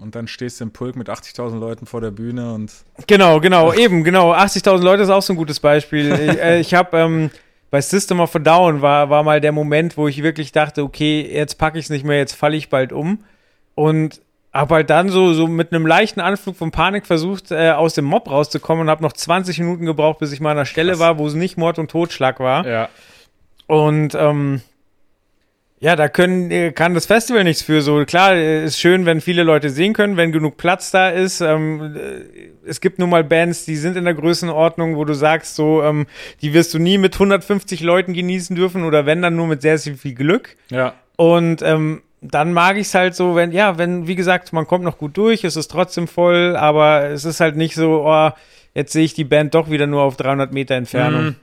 Und 0.01 0.15
dann 0.15 0.29
stehst 0.29 0.61
du 0.61 0.65
im 0.65 0.73
Pulk 0.73 0.95
mit 0.97 1.09
80.000 1.09 1.59
Leuten 1.59 1.87
vor 1.87 2.01
der 2.01 2.11
Bühne 2.11 2.53
und 2.53 2.71
Genau, 3.07 3.41
genau, 3.41 3.73
eben, 3.73 4.05
genau. 4.05 4.35
80.000 4.35 4.83
Leute 4.83 5.03
ist 5.03 5.11
auch 5.11 5.23
so 5.23 5.33
ein 5.33 5.37
gutes 5.37 5.61
Beispiel. 5.61 6.13
ich 6.13 6.39
äh, 6.39 6.61
ich 6.61 6.75
habe 6.75 6.99
ähm, 6.99 7.31
bei 7.71 7.81
System 7.81 8.21
of 8.21 8.35
a 8.37 8.39
Down 8.39 8.83
war, 8.83 9.11
war 9.11 9.23
mal 9.23 9.41
der 9.41 9.53
Moment, 9.53 9.97
wo 9.97 10.07
ich 10.07 10.23
wirklich 10.23 10.53
dachte, 10.53 10.83
okay, 10.83 11.29
jetzt 11.33 11.57
packe 11.57 11.79
ich 11.79 11.87
es 11.87 11.91
nicht 11.91 12.05
mehr, 12.05 12.19
jetzt 12.19 12.35
falle 12.35 12.57
ich 12.57 12.69
bald 12.69 12.93
um. 12.93 13.25
Und 13.75 14.21
habe 14.53 14.77
halt 14.77 14.91
dann 14.91 15.09
so, 15.09 15.35
so 15.35 15.47
mit 15.47 15.73
einem 15.73 15.87
leichten 15.87 16.21
Anflug 16.21 16.57
von 16.57 16.71
Panik 16.71 17.07
versucht, 17.07 17.51
äh, 17.51 17.71
aus 17.71 17.95
dem 17.95 18.07
Mob 18.07 18.31
rauszukommen 18.31 18.83
und 18.83 18.91
habe 18.91 19.03
noch 19.03 19.13
20 19.13 19.59
Minuten 19.59 19.85
gebraucht, 19.85 20.19
bis 20.19 20.33
ich 20.33 20.41
mal 20.41 20.53
an 20.53 20.57
der 20.59 20.65
Stelle 20.65 20.93
Krass. 20.93 21.01
war, 21.01 21.19
wo 21.19 21.27
es 21.27 21.35
nicht 21.35 21.59
Mord 21.59 21.79
und 21.79 21.91
Totschlag 21.91 22.41
war. 22.41 22.67
ja. 22.67 22.89
Und 23.67 24.15
ähm, 24.15 24.61
ja, 25.79 25.95
da 25.95 26.09
können, 26.09 26.51
äh, 26.51 26.73
kann 26.73 26.95
das 26.95 27.05
Festival 27.05 27.45
nichts 27.45 27.63
für. 27.63 27.83
So 27.83 28.05
klar, 28.07 28.35
äh, 28.35 28.65
ist 28.65 28.79
schön, 28.79 29.05
wenn 29.05 29.21
viele 29.21 29.43
Leute 29.43 29.69
sehen 29.69 29.93
können, 29.93 30.17
wenn 30.17 30.33
genug 30.33 30.57
Platz 30.57 30.91
da 30.91 31.11
ist. 31.11 31.43
Ähm, 31.43 31.97
äh, 31.97 32.69
es 32.69 32.81
gibt 32.81 32.99
nun 32.99 33.11
mal 33.11 33.25
Bands, 33.25 33.67
die 33.67 33.77
sind 33.77 33.97
in 33.97 34.05
der 34.05 34.15
Größenordnung, 34.15 34.97
wo 34.97 35.05
du 35.05 35.13
sagst, 35.13 35.55
so, 35.55 35.83
ähm, 35.83 36.07
die 36.41 36.55
wirst 36.55 36.73
du 36.73 36.79
nie 36.79 36.97
mit 36.97 37.15
150 37.15 37.83
Leuten 37.83 38.15
genießen 38.15 38.57
dürfen 38.57 38.85
oder 38.85 39.05
wenn 39.05 39.21
dann 39.21 39.37
nur 39.37 39.49
mit 39.49 39.61
sehr, 39.61 39.77
sehr 39.77 39.97
viel 39.97 40.15
Glück. 40.15 40.57
Ja. 40.71 40.95
Und 41.17 41.61
ähm, 41.61 42.03
dann 42.23 42.55
mag 42.55 42.77
ich 42.79 42.87
es 42.87 42.95
halt 42.95 43.15
so, 43.15 43.37
wenn, 43.37 43.53
ja, 43.53 43.77
wenn, 43.77 44.07
wie 44.07 44.17
gesagt, 44.17 44.55
man 44.55 44.67
kommt 44.67 44.85
noch 44.85 44.97
gut 44.97 45.17
durch, 45.19 45.45
es 45.45 45.57
ist 45.57 45.69
trotzdem 45.69 46.09
voll, 46.09 46.57
aber 46.57 47.05
es 47.11 47.27
ist 47.27 47.41
halt 47.41 47.57
nicht 47.57 47.75
so, 47.75 48.07
oh, 48.07 48.31
jetzt 48.75 48.93
sehe 48.93 49.05
ich 49.05 49.13
die 49.13 49.25
Band 49.25 49.55
doch 49.55 49.71
wieder 49.71 49.87
nur 49.87 50.03
auf 50.03 50.17
300 50.17 50.53
Meter 50.53 50.75
Entfernung. 50.75 51.25
Mhm. 51.25 51.37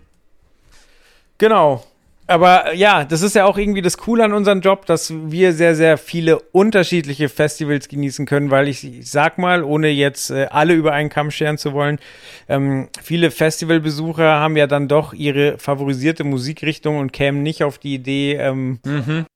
Genau. 1.38 1.84
Aber 2.26 2.74
ja, 2.74 3.04
das 3.04 3.22
ist 3.22 3.36
ja 3.36 3.44
auch 3.46 3.58
irgendwie 3.58 3.82
das 3.82 3.98
Coole 3.98 4.24
an 4.24 4.32
unserem 4.32 4.62
Job, 4.62 4.86
dass 4.86 5.14
wir 5.14 5.52
sehr, 5.52 5.76
sehr 5.76 5.98
viele 5.98 6.40
unterschiedliche 6.40 7.28
Festivals 7.28 7.90
genießen 7.90 8.26
können, 8.26 8.50
weil 8.50 8.70
ich, 8.70 8.86
ich 8.86 9.12
sag 9.12 9.38
mal, 9.38 9.62
ohne 9.64 9.90
jetzt 9.90 10.30
äh, 10.32 10.48
alle 10.50 10.74
über 10.74 10.94
einen 10.94 11.10
Kamm 11.10 11.32
scheren 11.32 11.58
zu 11.58 11.74
wollen, 11.74 12.00
ähm, 12.48 12.88
viele 13.02 13.30
Festivalbesucher 13.30 14.24
haben 14.40 14.56
ja 14.56 14.68
dann 14.68 14.88
doch 14.88 15.14
ihre 15.14 15.58
favorisierte 15.58 16.24
Musikrichtung 16.24 16.98
und 16.98 17.12
kämen 17.12 17.44
nicht 17.44 17.64
auf 17.64 17.78
die 17.78 17.96
Idee, 17.96 18.36
ähm, 18.36 18.80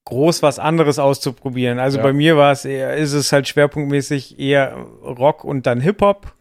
groß 0.05 0.41
was 0.41 0.57
anderes 0.57 0.97
auszuprobieren. 0.97 1.79
Also 1.79 1.97
Ja. 1.97 2.03
bei 2.03 2.13
mir 2.13 2.37
war 2.37 2.53
es 2.53 2.63
eher, 2.63 2.95
ist 2.95 3.11
es 3.11 3.33
halt 3.33 3.49
schwerpunktmäßig 3.49 4.39
eher 4.39 4.77
Rock 5.03 5.43
und 5.43 5.65
dann 5.67 5.81
Hip-Hop. 5.81 6.36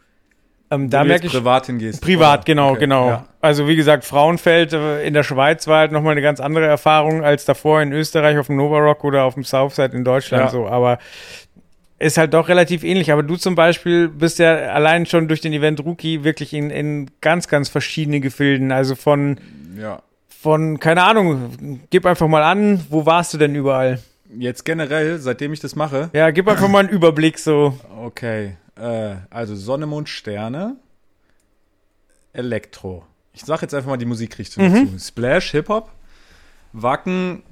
Ähm, 0.70 0.90
da 0.90 1.04
merke 1.04 1.26
ich. 1.26 1.32
privat 1.32 1.66
hingehst. 1.66 2.02
Privat, 2.02 2.40
oder? 2.40 2.44
genau, 2.44 2.70
Okay, 2.72 2.80
genau. 2.80 3.08
Ja. 3.08 3.24
Also 3.40 3.68
wie 3.68 3.76
gesagt, 3.76 4.04
Frauenfeld 4.04 4.72
äh, 4.72 5.04
in 5.06 5.14
der 5.14 5.22
Schweiz 5.22 5.66
war 5.68 5.78
halt 5.78 5.92
nochmal 5.92 6.12
eine 6.12 6.22
ganz 6.22 6.40
andere 6.40 6.66
Erfahrung 6.66 7.22
als 7.24 7.44
davor 7.44 7.80
in 7.82 7.92
Österreich 7.92 8.36
auf 8.38 8.48
dem 8.48 8.56
Nova 8.56 8.78
Rock 8.78 9.04
oder 9.04 9.22
auf 9.24 9.34
dem 9.34 9.44
Southside 9.44 9.96
in 9.96 10.02
Deutschland 10.04 10.44
Ja. 10.46 10.50
so. 10.50 10.66
Aber 10.66 10.98
ist 11.98 12.18
halt 12.18 12.34
doch 12.34 12.48
relativ 12.48 12.82
ähnlich. 12.84 13.12
Aber 13.12 13.22
du 13.22 13.36
zum 13.36 13.54
Beispiel 13.54 14.08
bist 14.08 14.38
ja 14.40 14.54
allein 14.54 15.06
schon 15.06 15.28
durch 15.28 15.40
den 15.40 15.52
Event 15.52 15.84
Rookie 15.84 16.24
wirklich 16.24 16.52
in, 16.52 16.70
in 16.70 17.10
ganz, 17.20 17.46
ganz 17.48 17.68
verschiedene 17.68 18.18
Gefilden. 18.20 18.72
Also 18.72 18.96
von, 18.96 19.38
ja. 19.80 20.00
von, 20.28 20.78
keine 20.80 21.04
Ahnung, 21.04 21.80
gib 21.90 22.04
einfach 22.06 22.26
mal 22.28 22.42
an, 22.42 22.84
wo 22.90 23.06
warst 23.06 23.32
du 23.32 23.38
denn 23.38 23.54
überall? 23.54 24.00
Jetzt 24.36 24.64
generell, 24.64 25.18
seitdem 25.18 25.52
ich 25.52 25.60
das 25.60 25.76
mache, 25.76 26.10
Ja, 26.12 26.30
gib 26.32 26.48
einfach 26.48 26.68
mal 26.68 26.80
einen 26.80 26.88
Überblick 26.88 27.38
so. 27.38 27.78
okay, 28.04 28.56
äh, 28.76 29.16
also 29.30 29.54
Sonne, 29.56 29.86
Mond, 29.86 30.08
Sterne, 30.08 30.76
Elektro. 32.32 33.04
Ich 33.32 33.42
sag 33.44 33.62
jetzt 33.62 33.74
einfach 33.74 33.90
mal 33.90 33.96
die 33.96 34.06
Musikrichtung 34.06 34.64
Mhm. 34.68 34.92
dazu. 34.92 34.98
Splash, 34.98 35.50
Hip-Hop, 35.52 35.90
Wacken, 36.72 37.42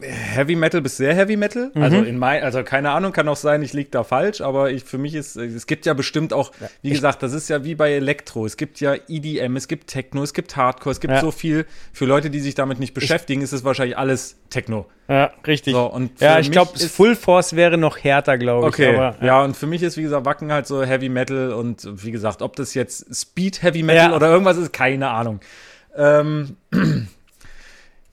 Heavy 0.00 0.56
Metal 0.56 0.80
bis 0.80 0.96
sehr 0.96 1.14
Heavy 1.14 1.36
Metal. 1.36 1.70
Also 1.74 1.98
Mhm. 1.98 2.04
in 2.06 2.18
mein, 2.18 2.42
also 2.42 2.62
keine 2.64 2.90
Ahnung, 2.90 3.12
kann 3.12 3.28
auch 3.28 3.36
sein, 3.36 3.62
ich 3.62 3.72
lieg 3.72 3.92
da 3.92 4.02
falsch, 4.02 4.40
aber 4.40 4.70
ich, 4.70 4.82
für 4.84 4.98
mich 4.98 5.14
ist, 5.14 5.36
es 5.36 5.66
gibt 5.66 5.86
ja 5.86 5.94
bestimmt 5.94 6.32
auch, 6.32 6.50
wie 6.82 6.90
gesagt, 6.90 7.22
das 7.22 7.32
ist 7.32 7.48
ja 7.48 7.64
wie 7.64 7.74
bei 7.74 7.92
Elektro. 7.92 8.44
Es 8.44 8.56
gibt 8.56 8.80
ja 8.80 8.94
EDM, 9.08 9.56
es 9.56 9.68
gibt 9.68 9.86
Techno, 9.88 10.22
es 10.22 10.34
gibt 10.34 10.56
Hardcore, 10.56 10.92
es 10.92 11.00
gibt 11.00 11.14
Ja. 11.14 11.20
so 11.20 11.30
viel. 11.30 11.64
Für 11.92 12.06
Leute, 12.06 12.28
die 12.30 12.40
sich 12.40 12.54
damit 12.54 12.80
nicht 12.80 12.92
beschäftigen, 12.94 13.40
ist 13.40 13.52
es 13.52 13.62
wahrscheinlich 13.64 13.96
alles 13.96 14.36
Techno. 14.50 14.86
Ja, 15.08 15.30
richtig. 15.46 15.74
So, 15.74 15.84
und 15.86 16.20
ja, 16.20 16.38
ich 16.38 16.50
glaube, 16.50 16.78
Full 16.78 17.14
Force 17.14 17.54
wäre 17.56 17.76
noch 17.78 17.98
härter, 17.98 18.36
glaube 18.36 18.68
ich. 18.68 18.74
Okay, 18.74 18.96
Aber, 18.96 19.16
ja. 19.24 19.42
und 19.44 19.56
für 19.56 19.66
mich 19.66 19.82
ist, 19.82 19.96
wie 19.96 20.02
gesagt, 20.02 20.24
Wacken 20.26 20.50
halt 20.52 20.66
so 20.66 20.82
Heavy 20.82 21.08
Metal 21.08 21.52
und 21.52 21.86
wie 22.04 22.10
gesagt, 22.10 22.42
ob 22.42 22.56
das 22.56 22.74
jetzt 22.74 23.14
Speed 23.14 23.62
Heavy 23.62 23.82
Metal 23.82 24.10
Ja. 24.10 24.16
oder 24.16 24.28
irgendwas 24.30 24.56
ist, 24.56 24.72
keine 24.72 25.10
Ahnung. 25.10 25.40
Ähm, 25.96 26.56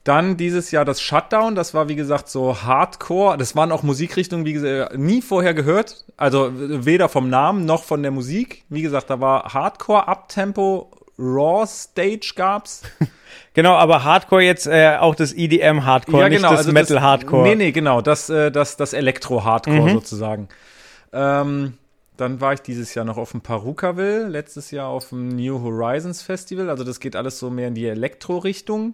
dann 0.03 0.35
dieses 0.35 0.71
Jahr 0.71 0.83
das 0.83 1.01
Shutdown, 1.01 1.53
das 1.55 1.73
war 1.73 1.87
wie 1.87 1.95
gesagt 1.95 2.27
so 2.27 2.63
Hardcore, 2.63 3.37
das 3.37 3.55
waren 3.55 3.71
auch 3.71 3.83
Musikrichtungen, 3.83 4.45
wie 4.45 4.53
gesagt, 4.53 4.97
nie 4.97 5.21
vorher 5.21 5.53
gehört, 5.53 6.05
also 6.17 6.49
weder 6.53 7.07
vom 7.07 7.29
Namen 7.29 7.65
noch 7.65 7.83
von 7.83 8.01
der 8.01 8.11
Musik. 8.11 8.63
Wie 8.69 8.81
gesagt, 8.81 9.09
da 9.09 9.19
war 9.19 9.53
Hardcore, 9.53 10.07
Uptempo, 10.07 10.89
Raw 11.19 11.65
Stage 11.67 12.33
gab's. 12.35 12.83
Genau, 13.53 13.73
aber 13.75 14.05
Hardcore 14.05 14.43
jetzt 14.43 14.65
äh, 14.65 14.95
auch 14.97 15.13
das 15.13 15.33
EDM 15.33 15.85
Hardcore, 15.85 16.29
nicht 16.29 16.43
das 16.43 16.59
also 16.59 16.71
Metal 16.71 17.01
Hardcore. 17.01 17.43
Nee, 17.43 17.55
nee, 17.55 17.71
genau, 17.71 18.01
das, 18.01 18.29
äh, 18.29 18.49
das, 18.49 18.77
das 18.77 18.93
Elektro-Hardcore 18.93 19.81
Mhm. 19.81 19.89
sozusagen. 19.89 20.47
Ähm, 21.11 21.73
dann 22.15 22.39
war 22.39 22.53
ich 22.53 22.61
dieses 22.61 22.93
Jahr 22.93 23.03
noch 23.03 23.17
auf 23.17 23.31
dem 23.31 23.41
Parukaville, 23.41 24.27
letztes 24.27 24.71
Jahr 24.71 24.87
auf 24.87 25.09
dem 25.09 25.29
New 25.29 25.61
Horizons 25.61 26.21
Festival. 26.21 26.69
Also 26.69 26.83
das 26.83 26.99
geht 26.99 27.15
alles 27.15 27.39
so 27.39 27.49
mehr 27.49 27.67
in 27.67 27.73
die 27.75 27.87
Elektro-Richtung. 27.87 28.93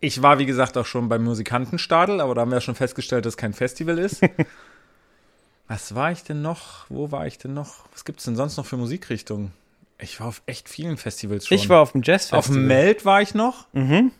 Ich 0.00 0.22
war, 0.22 0.38
wie 0.38 0.46
gesagt, 0.46 0.76
auch 0.76 0.86
schon 0.86 1.08
beim 1.08 1.24
Musikantenstadel, 1.24 2.20
aber 2.20 2.34
da 2.34 2.42
haben 2.42 2.50
wir 2.50 2.56
ja 2.56 2.60
schon 2.60 2.74
festgestellt, 2.74 3.26
dass 3.26 3.34
es 3.34 3.36
kein 3.36 3.52
Festival 3.52 3.98
ist. 3.98 4.22
Was 5.68 5.94
war 5.94 6.10
ich 6.10 6.24
denn 6.24 6.40
noch? 6.40 6.86
Wo 6.88 7.12
war 7.12 7.26
ich 7.26 7.36
denn 7.38 7.52
noch? 7.52 7.84
Was 7.92 8.04
gibt 8.06 8.20
es 8.20 8.24
denn 8.24 8.36
sonst 8.36 8.56
noch 8.56 8.64
für 8.64 8.78
Musikrichtungen? 8.78 9.52
Ich 9.98 10.18
war 10.20 10.28
auf 10.28 10.42
echt 10.46 10.68
vielen 10.68 10.96
Festivals 10.96 11.46
schon. 11.46 11.56
Ich 11.56 11.68
war 11.68 11.82
auf 11.82 11.92
dem 11.92 12.02
Jazz 12.02 12.30
Festival. 12.30 12.38
Auf 12.38 12.46
dem 12.46 12.66
Meld 12.66 13.04
war 13.04 13.20
ich 13.20 13.34
noch. 13.34 13.66
Mhm. 13.72 14.12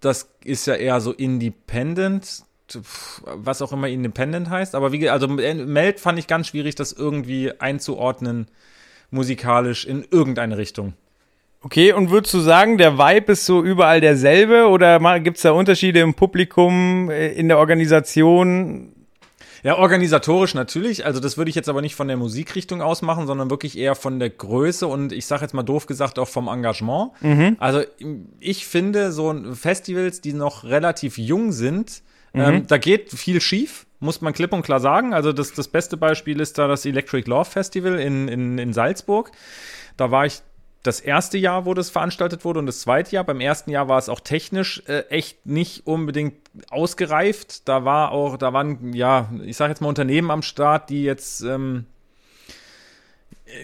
Das 0.00 0.28
ist 0.42 0.66
ja 0.66 0.74
eher 0.74 1.00
so 1.00 1.12
independent, 1.12 2.42
was 3.22 3.62
auch 3.62 3.72
immer 3.72 3.88
independent 3.88 4.50
heißt. 4.50 4.74
Aber 4.74 4.92
wie, 4.92 5.08
also 5.08 5.28
Meld 5.28 6.00
fand 6.00 6.18
ich 6.18 6.26
ganz 6.26 6.48
schwierig, 6.48 6.74
das 6.74 6.92
irgendwie 6.92 7.52
einzuordnen, 7.60 8.48
musikalisch 9.10 9.84
in 9.84 10.04
irgendeine 10.10 10.58
Richtung. 10.58 10.94
Okay, 11.64 11.94
und 11.94 12.10
würdest 12.10 12.34
du 12.34 12.40
sagen, 12.40 12.76
der 12.76 12.98
Vibe 12.98 13.32
ist 13.32 13.46
so 13.46 13.62
überall 13.62 14.02
derselbe 14.02 14.68
oder 14.68 15.00
gibt 15.20 15.38
es 15.38 15.44
da 15.44 15.52
Unterschiede 15.52 16.00
im 16.00 16.12
Publikum, 16.12 17.08
äh, 17.08 17.32
in 17.32 17.48
der 17.48 17.56
Organisation? 17.56 18.92
Ja, 19.62 19.78
organisatorisch 19.78 20.52
natürlich. 20.52 21.06
Also 21.06 21.20
das 21.20 21.38
würde 21.38 21.48
ich 21.48 21.54
jetzt 21.54 21.70
aber 21.70 21.80
nicht 21.80 21.94
von 21.94 22.06
der 22.06 22.18
Musikrichtung 22.18 22.82
aus 22.82 23.00
machen, 23.00 23.26
sondern 23.26 23.48
wirklich 23.48 23.78
eher 23.78 23.94
von 23.94 24.18
der 24.20 24.28
Größe 24.28 24.86
und 24.86 25.10
ich 25.10 25.24
sage 25.24 25.40
jetzt 25.40 25.54
mal 25.54 25.62
doof 25.62 25.86
gesagt 25.86 26.18
auch 26.18 26.28
vom 26.28 26.48
Engagement. 26.48 27.12
Also 27.60 27.80
ich 28.40 28.66
finde 28.66 29.10
so 29.10 29.34
Festivals, 29.54 30.20
die 30.20 30.34
noch 30.34 30.64
relativ 30.64 31.16
jung 31.16 31.52
sind, 31.52 32.02
ähm, 32.34 32.66
da 32.66 32.76
geht 32.76 33.10
viel 33.12 33.40
schief, 33.40 33.86
muss 34.00 34.20
man 34.20 34.34
klipp 34.34 34.52
und 34.52 34.62
klar 34.62 34.80
sagen. 34.80 35.14
Also 35.14 35.32
das, 35.32 35.54
das 35.54 35.68
beste 35.68 35.96
Beispiel 35.96 36.40
ist 36.40 36.58
da 36.58 36.68
das 36.68 36.84
Electric 36.84 37.30
Love 37.30 37.48
Festival 37.48 37.98
in, 37.98 38.28
in, 38.28 38.58
in 38.58 38.74
Salzburg. 38.74 39.30
Da 39.96 40.10
war 40.10 40.26
ich 40.26 40.42
das 40.84 41.00
erste 41.00 41.38
Jahr, 41.38 41.64
wo 41.64 41.74
das 41.74 41.90
veranstaltet 41.90 42.44
wurde 42.44 42.60
und 42.60 42.66
das 42.66 42.80
zweite 42.80 43.16
Jahr. 43.16 43.24
Beim 43.24 43.40
ersten 43.40 43.70
Jahr 43.70 43.88
war 43.88 43.98
es 43.98 44.10
auch 44.10 44.20
technisch 44.20 44.82
äh, 44.86 45.00
echt 45.08 45.46
nicht 45.46 45.86
unbedingt 45.86 46.34
ausgereift. 46.70 47.66
Da 47.68 47.84
war 47.86 48.12
auch, 48.12 48.36
da 48.36 48.52
waren, 48.52 48.92
ja, 48.92 49.30
ich 49.44 49.56
sage 49.56 49.70
jetzt 49.70 49.80
mal 49.80 49.88
Unternehmen 49.88 50.30
am 50.30 50.42
Start, 50.42 50.90
die 50.90 51.02
jetzt 51.02 51.40
ähm, 51.40 51.86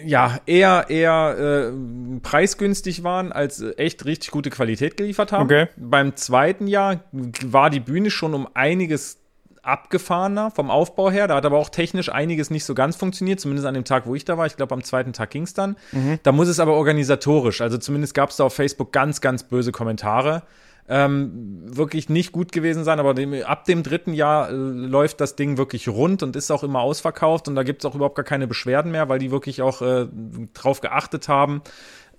ja 0.03 0.39
eher 0.47 0.87
eher 0.89 1.37
äh, 1.37 2.19
preisgünstig 2.21 3.03
waren, 3.03 3.31
als 3.31 3.61
äh, 3.61 3.69
echt 3.77 4.05
richtig 4.05 4.31
gute 4.31 4.49
Qualität 4.49 4.97
geliefert 4.97 5.31
haben. 5.31 5.43
Okay. 5.43 5.67
Beim 5.77 6.15
zweiten 6.15 6.65
Jahr 6.65 7.01
war 7.11 7.69
die 7.69 7.79
Bühne 7.79 8.09
schon 8.09 8.33
um 8.33 8.47
einiges 8.55 9.20
abgefahrener 9.63 10.51
vom 10.51 10.71
Aufbau 10.71 11.11
her. 11.11 11.27
Da 11.27 11.35
hat 11.35 11.45
aber 11.45 11.57
auch 11.57 11.69
technisch 11.69 12.09
einiges 12.09 12.49
nicht 12.49 12.65
so 12.65 12.73
ganz 12.73 12.95
funktioniert, 12.95 13.39
zumindest 13.39 13.67
an 13.67 13.73
dem 13.73 13.83
Tag, 13.83 14.07
wo 14.07 14.15
ich 14.15 14.25
da 14.25 14.37
war. 14.37 14.45
Ich 14.47 14.57
glaube, 14.57 14.73
am 14.73 14.83
zweiten 14.83 15.13
Tag 15.13 15.29
ging 15.29 15.43
es 15.43 15.53
dann. 15.53 15.75
Da 16.23 16.31
muss 16.31 16.47
es 16.47 16.59
aber 16.59 16.73
organisatorisch. 16.73 17.61
Also 17.61 17.77
zumindest 17.77 18.13
gab 18.13 18.29
es 18.29 18.37
da 18.37 18.45
auf 18.45 18.53
Facebook 18.53 18.91
ganz, 18.91 19.21
ganz 19.21 19.43
böse 19.43 19.71
Kommentare. 19.71 20.43
ähm, 20.91 21.61
wirklich 21.63 22.09
nicht 22.09 22.33
gut 22.33 22.51
gewesen 22.51 22.83
sein, 22.83 22.99
aber 22.99 23.13
dem, 23.13 23.33
ab 23.43 23.63
dem 23.63 23.81
dritten 23.81 24.13
Jahr 24.13 24.49
äh, 24.49 24.53
läuft 24.53 25.21
das 25.21 25.37
Ding 25.37 25.57
wirklich 25.57 25.87
rund 25.87 26.21
und 26.21 26.35
ist 26.35 26.51
auch 26.51 26.63
immer 26.63 26.81
ausverkauft 26.81 27.47
und 27.47 27.55
da 27.55 27.63
gibt 27.63 27.81
es 27.81 27.89
auch 27.89 27.95
überhaupt 27.95 28.15
gar 28.15 28.25
keine 28.25 28.45
Beschwerden 28.45 28.91
mehr, 28.91 29.07
weil 29.07 29.17
die 29.17 29.31
wirklich 29.31 29.61
auch 29.61 29.81
äh, 29.81 30.07
drauf 30.53 30.81
geachtet 30.81 31.29
haben, 31.29 31.61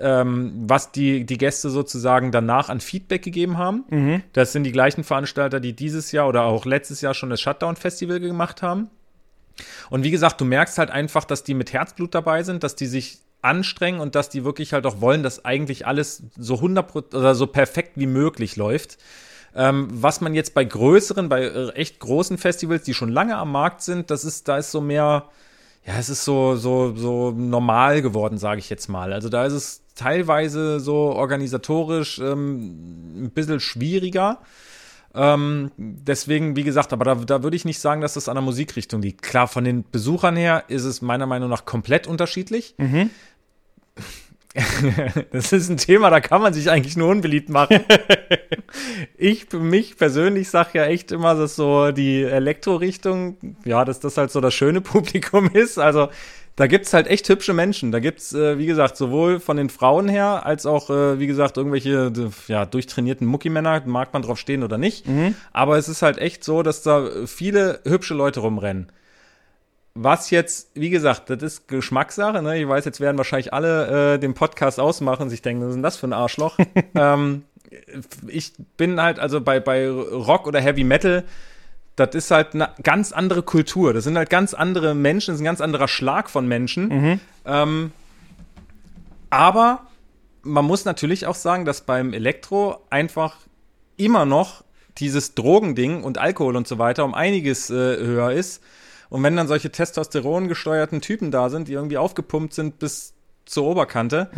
ähm, 0.01 0.53
was 0.67 0.93
die, 0.93 1.25
die 1.25 1.39
Gäste 1.39 1.71
sozusagen 1.71 2.33
danach 2.33 2.69
an 2.69 2.81
Feedback 2.81 3.23
gegeben 3.23 3.59
haben. 3.59 3.85
Mhm. 3.91 4.23
Das 4.33 4.53
sind 4.53 4.65
die 4.65 4.73
gleichen 4.73 5.05
Veranstalter, 5.05 5.61
die 5.61 5.75
dieses 5.75 6.13
Jahr 6.13 6.29
oder 6.29 6.45
auch 6.45 6.65
letztes 6.65 7.01
Jahr 7.01 7.15
schon 7.15 7.31
das 7.31 7.41
Shutdown-Festival 7.41 8.21
gemacht 8.21 8.63
haben. 8.63 8.91
Und 9.91 10.03
wie 10.03 10.11
gesagt, 10.11 10.41
du 10.41 10.45
merkst 10.45 10.79
halt 10.79 10.91
einfach, 10.91 11.25
dass 11.25 11.45
die 11.45 11.55
mit 11.55 11.73
Herzblut 11.73 12.15
dabei 12.15 12.43
sind, 12.43 12.65
dass 12.65 12.75
die 12.75 12.87
sich 12.87 13.19
anstrengen 13.43 14.01
und 14.01 14.15
dass 14.15 14.29
die 14.29 14.45
wirklich 14.45 14.73
halt 14.73 14.87
auch 14.87 15.01
wollen, 15.01 15.23
dass 15.23 15.45
eigentlich 15.45 15.87
alles 15.87 16.23
so 16.39 16.55
100 16.55 17.15
oder 17.15 17.35
so 17.35 17.47
perfekt 17.47 17.93
wie 17.97 18.07
möglich 18.07 18.57
läuft. 18.57 18.99
Ähm, 19.55 19.89
was 19.91 20.21
man 20.21 20.35
jetzt 20.35 20.55
bei 20.55 20.65
größeren, 20.65 21.29
bei 21.29 21.71
echt 21.75 22.01
großen 22.01 22.39
Festivals, 22.39 22.85
die 22.85 22.95
schon 22.95 23.11
lange 23.11 23.37
am 23.37 23.53
Markt 23.53 23.83
sind, 23.83 24.11
das 24.11 24.25
ist, 24.25 24.49
da 24.49 24.57
ist 24.57 24.71
so 24.71 24.81
mehr, 24.81 25.29
ja, 25.85 25.95
es 25.99 26.09
ist 26.09 26.25
so, 26.25 26.55
so, 26.55 26.95
so 26.95 27.33
normal 27.33 28.03
geworden, 28.03 28.39
sage 28.39 28.61
ich 28.61 28.71
jetzt 28.71 28.89
mal. 28.89 29.13
Also 29.13 29.29
da 29.29 29.45
ist 29.45 29.53
es 29.53 29.83
teilweise 29.95 30.81
so 30.81 30.95
organisatorisch 30.95 32.19
ähm, 32.21 33.25
ein 33.25 33.31
bisschen 33.31 33.61
schwieriger. 33.61 34.39
Ähm, 35.15 35.73
deswegen, 35.77 36.57
wie 36.57 36.63
gesagt, 36.63 36.93
aber 36.93 37.05
da, 37.05 37.15
da 37.17 37.43
würde 37.43 37.57
ich 37.57 37.65
nicht 37.65 37.81
sagen, 37.81 38.01
dass 38.01 38.15
das 38.15 38.29
an 38.29 38.37
der 38.37 38.43
Musikrichtung 38.43 39.03
liegt. 39.03 39.23
Klar, 39.23 39.49
von 39.49 39.65
den 39.65 39.85
Besuchern 39.91 40.37
her 40.37 40.65
ist 40.69 40.85
es 40.85 41.03
meiner 41.03 41.27
Meinung 41.27 41.51
nach 41.51 41.65
komplett 41.65 42.07
unterschiedlich. 42.07 42.75
Mhm. 42.79 43.11
Das 45.33 45.53
ist 45.53 45.69
ein 45.69 45.77
Thema, 45.77 46.11
da 46.11 46.21
kann 46.21 46.43
man 46.43 46.53
sich 46.53 46.71
eigentlich 46.71 46.97
nur 46.97 47.09
unbeliebt 47.09 47.49
machen. 47.49 47.81
ich 49.17 49.47
für 49.47 49.59
mich 49.59 49.97
persönlich 49.97 50.51
sage 50.51 50.79
ja 50.79 50.85
echt 50.85 51.13
immer, 51.13 51.35
dass 51.35 51.57
so 51.57 51.93
die 51.93 52.23
Elektrorichtung, 52.23 53.37
ja, 53.65 53.85
dass 53.85 54.01
das 54.01 54.17
halt 54.17 54.31
so 54.31 54.41
das 54.41 54.55
schöne 54.55 54.81
Publikum 54.83 55.51
ist. 55.53 55.79
Also 55.79 56.09
da 56.55 56.67
gibt's 56.67 56.93
halt 56.93 57.07
echt 57.07 57.27
hübsche 57.31 57.55
Menschen. 57.55 57.93
Da 57.93 58.01
gibt's, 58.01 58.35
äh, 58.35 58.59
wie 58.59 58.67
gesagt, 58.67 58.99
sowohl 58.99 59.41
von 59.41 59.57
den 59.57 59.71
Frauen 59.71 60.09
her, 60.09 60.45
als 60.45 60.67
auch, 60.67 60.91
äh, 60.91 61.19
wie 61.19 61.27
gesagt, 61.27 61.57
irgendwelche 61.57 62.13
ja, 62.47 62.67
durchtrainierten 62.67 63.27
Muckimänner, 63.27 63.83
mag 63.87 64.13
man 64.13 64.21
drauf 64.21 64.39
stehen 64.39 64.63
oder 64.63 64.77
nicht. 64.77 65.07
Aber 65.53 65.79
es 65.79 65.89
ist 65.89 66.03
halt 66.03 66.19
echt 66.19 66.45
so, 66.45 66.63
dass 66.63 66.83
da 66.83 67.09
viele 67.27 67.81
hübsche 67.85 68.13
Leute 68.13 68.41
rumrennen. 68.41 68.93
Was 69.95 70.31
jetzt, 70.31 70.71
wie 70.75 70.91
gesagt, 70.91 71.29
das 71.29 71.43
ist 71.43 71.69
Geschmackssache. 71.69 72.43
Ne? 72.43 72.61
Ich 72.61 72.69
weiß, 72.69 72.85
jetzt 72.85 73.01
werden 73.01 73.19
wahrscheinlich 73.19 73.53
alle 73.53 74.15
äh, 74.15 74.19
den 74.19 74.33
Podcast 74.33 74.81
ausmachen 74.81 75.25
und 75.25 75.31
sich 75.31 75.43
denken, 75.43 75.63
was 75.63 75.71
ist 75.71 75.75
denn 75.75 75.83
das 75.83 75.97
für 75.97 76.07
ein 76.07 76.15
Arschloch? 76.15 76.57
ähm, 76.95 77.43
ich 78.27 78.53
bin 78.77 79.01
halt, 79.01 79.19
also 79.19 79.41
bei, 79.41 79.61
bei 79.61 79.91
Rock 79.91 80.47
oder 80.47 80.61
Heavy 80.61 80.85
Metal, 80.85 81.25
das 81.97 82.15
ist 82.15 82.31
halt 82.31 82.55
eine 82.55 82.71
ganz 82.83 83.13
andere 83.13 83.43
Kultur. 83.43 83.93
Das 83.93 84.05
sind 84.05 84.17
halt 84.17 84.31
ganz 84.31 84.55
andere 84.55 84.95
Menschen, 84.95 85.33
das 85.33 85.37
ist 85.37 85.43
ein 85.43 85.47
ganz 85.47 85.61
anderer 85.61 85.89
Schlag 85.89 86.31
von 86.31 86.49
Menschen. 86.49 87.21
Ähm, 87.45 87.93
aber 89.29 89.87
man 90.43 90.65
muss 90.65 90.85
natürlich 90.85 91.27
auch 91.27 91.35
sagen, 91.35 91.65
dass 91.65 91.83
beim 91.83 92.13
Elektro 92.13 92.79
einfach 92.91 93.37
immer 93.97 94.25
noch 94.25 94.65
dieses 94.99 95.35
Drogending 95.35 96.03
und 96.03 96.19
Alkohol 96.19 96.57
und 96.57 96.69
so 96.69 96.79
weiter 96.79 97.05
um 97.05 97.15
einiges 97.15 97.71
äh, 97.71 97.75
höher 97.75 98.33
ist. 98.33 98.63
Und 99.13 99.23
wenn 99.23 99.37
dann 99.37 99.47
solche 99.47 99.71
Testosteron 99.71 100.49
gesteuerten 100.49 101.03
Typen 101.03 101.31
da 101.31 101.51
sind, 101.51 101.69
die 101.69 101.75
irgendwie 101.75 101.99
aufgepumpt 101.99 102.55
sind 102.55 102.79
bis 102.79 103.13
zur 103.45 103.65
Oberkante 103.65 104.31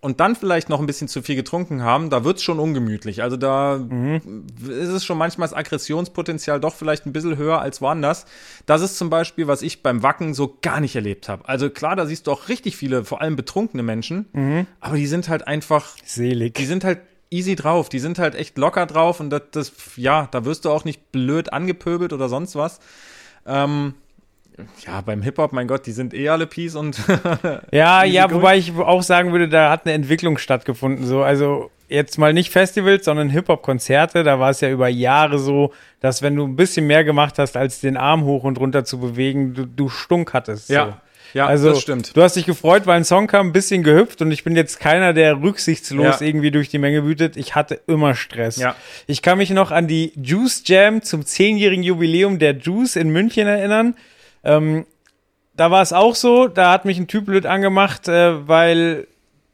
und 0.00 0.20
dann 0.20 0.36
vielleicht 0.36 0.68
noch 0.70 0.80
ein 0.80 0.86
bisschen 0.86 1.06
zu 1.08 1.20
viel 1.20 1.34
getrunken 1.36 1.82
haben, 1.82 2.08
da 2.08 2.24
wird's 2.24 2.42
schon 2.42 2.58
ungemütlich. 2.58 3.22
Also 3.22 3.36
da 3.36 3.74
ist 3.76 4.88
es 4.88 5.04
schon 5.04 5.18
manchmal 5.18 5.48
das 5.48 5.54
Aggressionspotenzial 5.56 6.60
doch 6.60 6.74
vielleicht 6.74 7.04
ein 7.04 7.12
bisschen 7.12 7.36
höher 7.36 7.60
als 7.60 7.82
woanders. 7.82 8.24
Das 8.64 8.80
ist 8.80 8.96
zum 8.96 9.10
Beispiel, 9.10 9.48
was 9.48 9.60
ich 9.60 9.82
beim 9.82 10.02
Wacken 10.02 10.32
so 10.32 10.56
gar 10.62 10.80
nicht 10.80 10.96
erlebt 10.96 11.28
habe. 11.28 11.46
Also 11.46 11.68
klar, 11.68 11.94
da 11.96 12.06
siehst 12.06 12.26
du 12.26 12.32
auch 12.32 12.48
richtig 12.48 12.76
viele, 12.76 13.04
vor 13.04 13.20
allem 13.20 13.36
betrunkene 13.36 13.82
Menschen, 13.82 14.66
aber 14.80 14.96
die 14.96 15.06
sind 15.08 15.28
halt 15.28 15.46
einfach 15.46 15.96
Selig. 16.06 16.54
die 16.54 16.64
sind 16.66 16.84
halt 16.84 17.00
easy 17.30 17.56
drauf, 17.56 17.90
die 17.90 17.98
sind 17.98 18.18
halt 18.18 18.34
echt 18.34 18.56
locker 18.56 18.86
drauf 18.86 19.20
und 19.20 19.28
das, 19.30 19.42
das 19.50 19.72
ja, 19.96 20.28
da 20.30 20.44
wirst 20.46 20.64
du 20.64 20.70
auch 20.70 20.84
nicht 20.86 21.12
blöd 21.12 21.52
angepöbelt 21.52 22.12
oder 22.14 22.28
sonst 22.30 22.54
was. 22.54 22.78
Ähm, 23.44 23.94
ja, 24.86 25.00
beim 25.00 25.22
Hip-Hop, 25.22 25.52
mein 25.52 25.66
Gott, 25.68 25.86
die 25.86 25.92
sind 25.92 26.14
eh 26.14 26.28
alle 26.28 26.46
Peace 26.46 26.74
und 26.74 27.00
Ja, 27.72 28.04
ja, 28.04 28.30
wobei 28.30 28.58
ich 28.58 28.72
auch 28.76 29.02
sagen 29.02 29.32
würde, 29.32 29.48
da 29.48 29.70
hat 29.70 29.84
eine 29.86 29.94
Entwicklung 29.94 30.38
stattgefunden. 30.38 31.06
So, 31.06 31.22
also 31.22 31.70
jetzt 31.88 32.18
mal 32.18 32.32
nicht 32.32 32.50
Festivals, 32.50 33.04
sondern 33.04 33.28
Hip-Hop-Konzerte. 33.30 34.24
Da 34.24 34.40
war 34.40 34.50
es 34.50 34.60
ja 34.60 34.70
über 34.70 34.88
Jahre 34.88 35.38
so, 35.38 35.72
dass 36.00 36.22
wenn 36.22 36.34
du 36.36 36.46
ein 36.46 36.56
bisschen 36.56 36.86
mehr 36.86 37.04
gemacht 37.04 37.38
hast, 37.38 37.56
als 37.56 37.80
den 37.80 37.96
Arm 37.96 38.24
hoch 38.24 38.44
und 38.44 38.58
runter 38.58 38.84
zu 38.84 38.98
bewegen, 38.98 39.54
du, 39.54 39.66
du 39.66 39.88
stunk 39.88 40.32
hattest. 40.32 40.68
So. 40.68 40.74
Ja, 40.74 41.00
ja, 41.34 41.46
also, 41.46 41.70
das 41.70 41.80
stimmt. 41.80 42.14
Du 42.16 42.22
hast 42.22 42.36
dich 42.36 42.44
gefreut, 42.44 42.86
weil 42.86 42.96
ein 42.96 43.04
Song 43.04 43.26
kam, 43.26 43.48
ein 43.48 43.52
bisschen 43.52 43.82
gehüpft 43.82 44.20
und 44.20 44.30
ich 44.32 44.44
bin 44.44 44.54
jetzt 44.54 44.80
keiner, 44.80 45.12
der 45.12 45.40
rücksichtslos 45.40 46.20
Ja. 46.20 46.26
irgendwie 46.26 46.50
durch 46.50 46.68
die 46.68 46.78
Menge 46.78 47.04
wütet. 47.04 47.36
Ich 47.36 47.54
hatte 47.54 47.80
immer 47.86 48.14
Stress. 48.14 48.56
Ja. 48.56 48.76
Ich 49.06 49.22
kann 49.22 49.38
mich 49.38 49.50
noch 49.50 49.70
an 49.70 49.88
die 49.88 50.12
Juice 50.22 50.62
Jam 50.66 51.02
zum 51.02 51.24
zehnjährigen 51.24 51.82
Jubiläum 51.82 52.38
der 52.38 52.56
Juice 52.56 52.96
in 52.96 53.10
München 53.10 53.46
erinnern. 53.46 53.94
Ähm, 54.44 54.86
da 55.54 55.70
war 55.70 55.82
es 55.82 55.92
auch 55.92 56.14
so, 56.14 56.48
da 56.48 56.72
hat 56.72 56.84
mich 56.84 56.98
ein 56.98 57.08
Typ 57.08 57.26
blöd 57.26 57.46
angemacht, 57.46 58.08
äh, 58.08 58.48
weil 58.48 59.06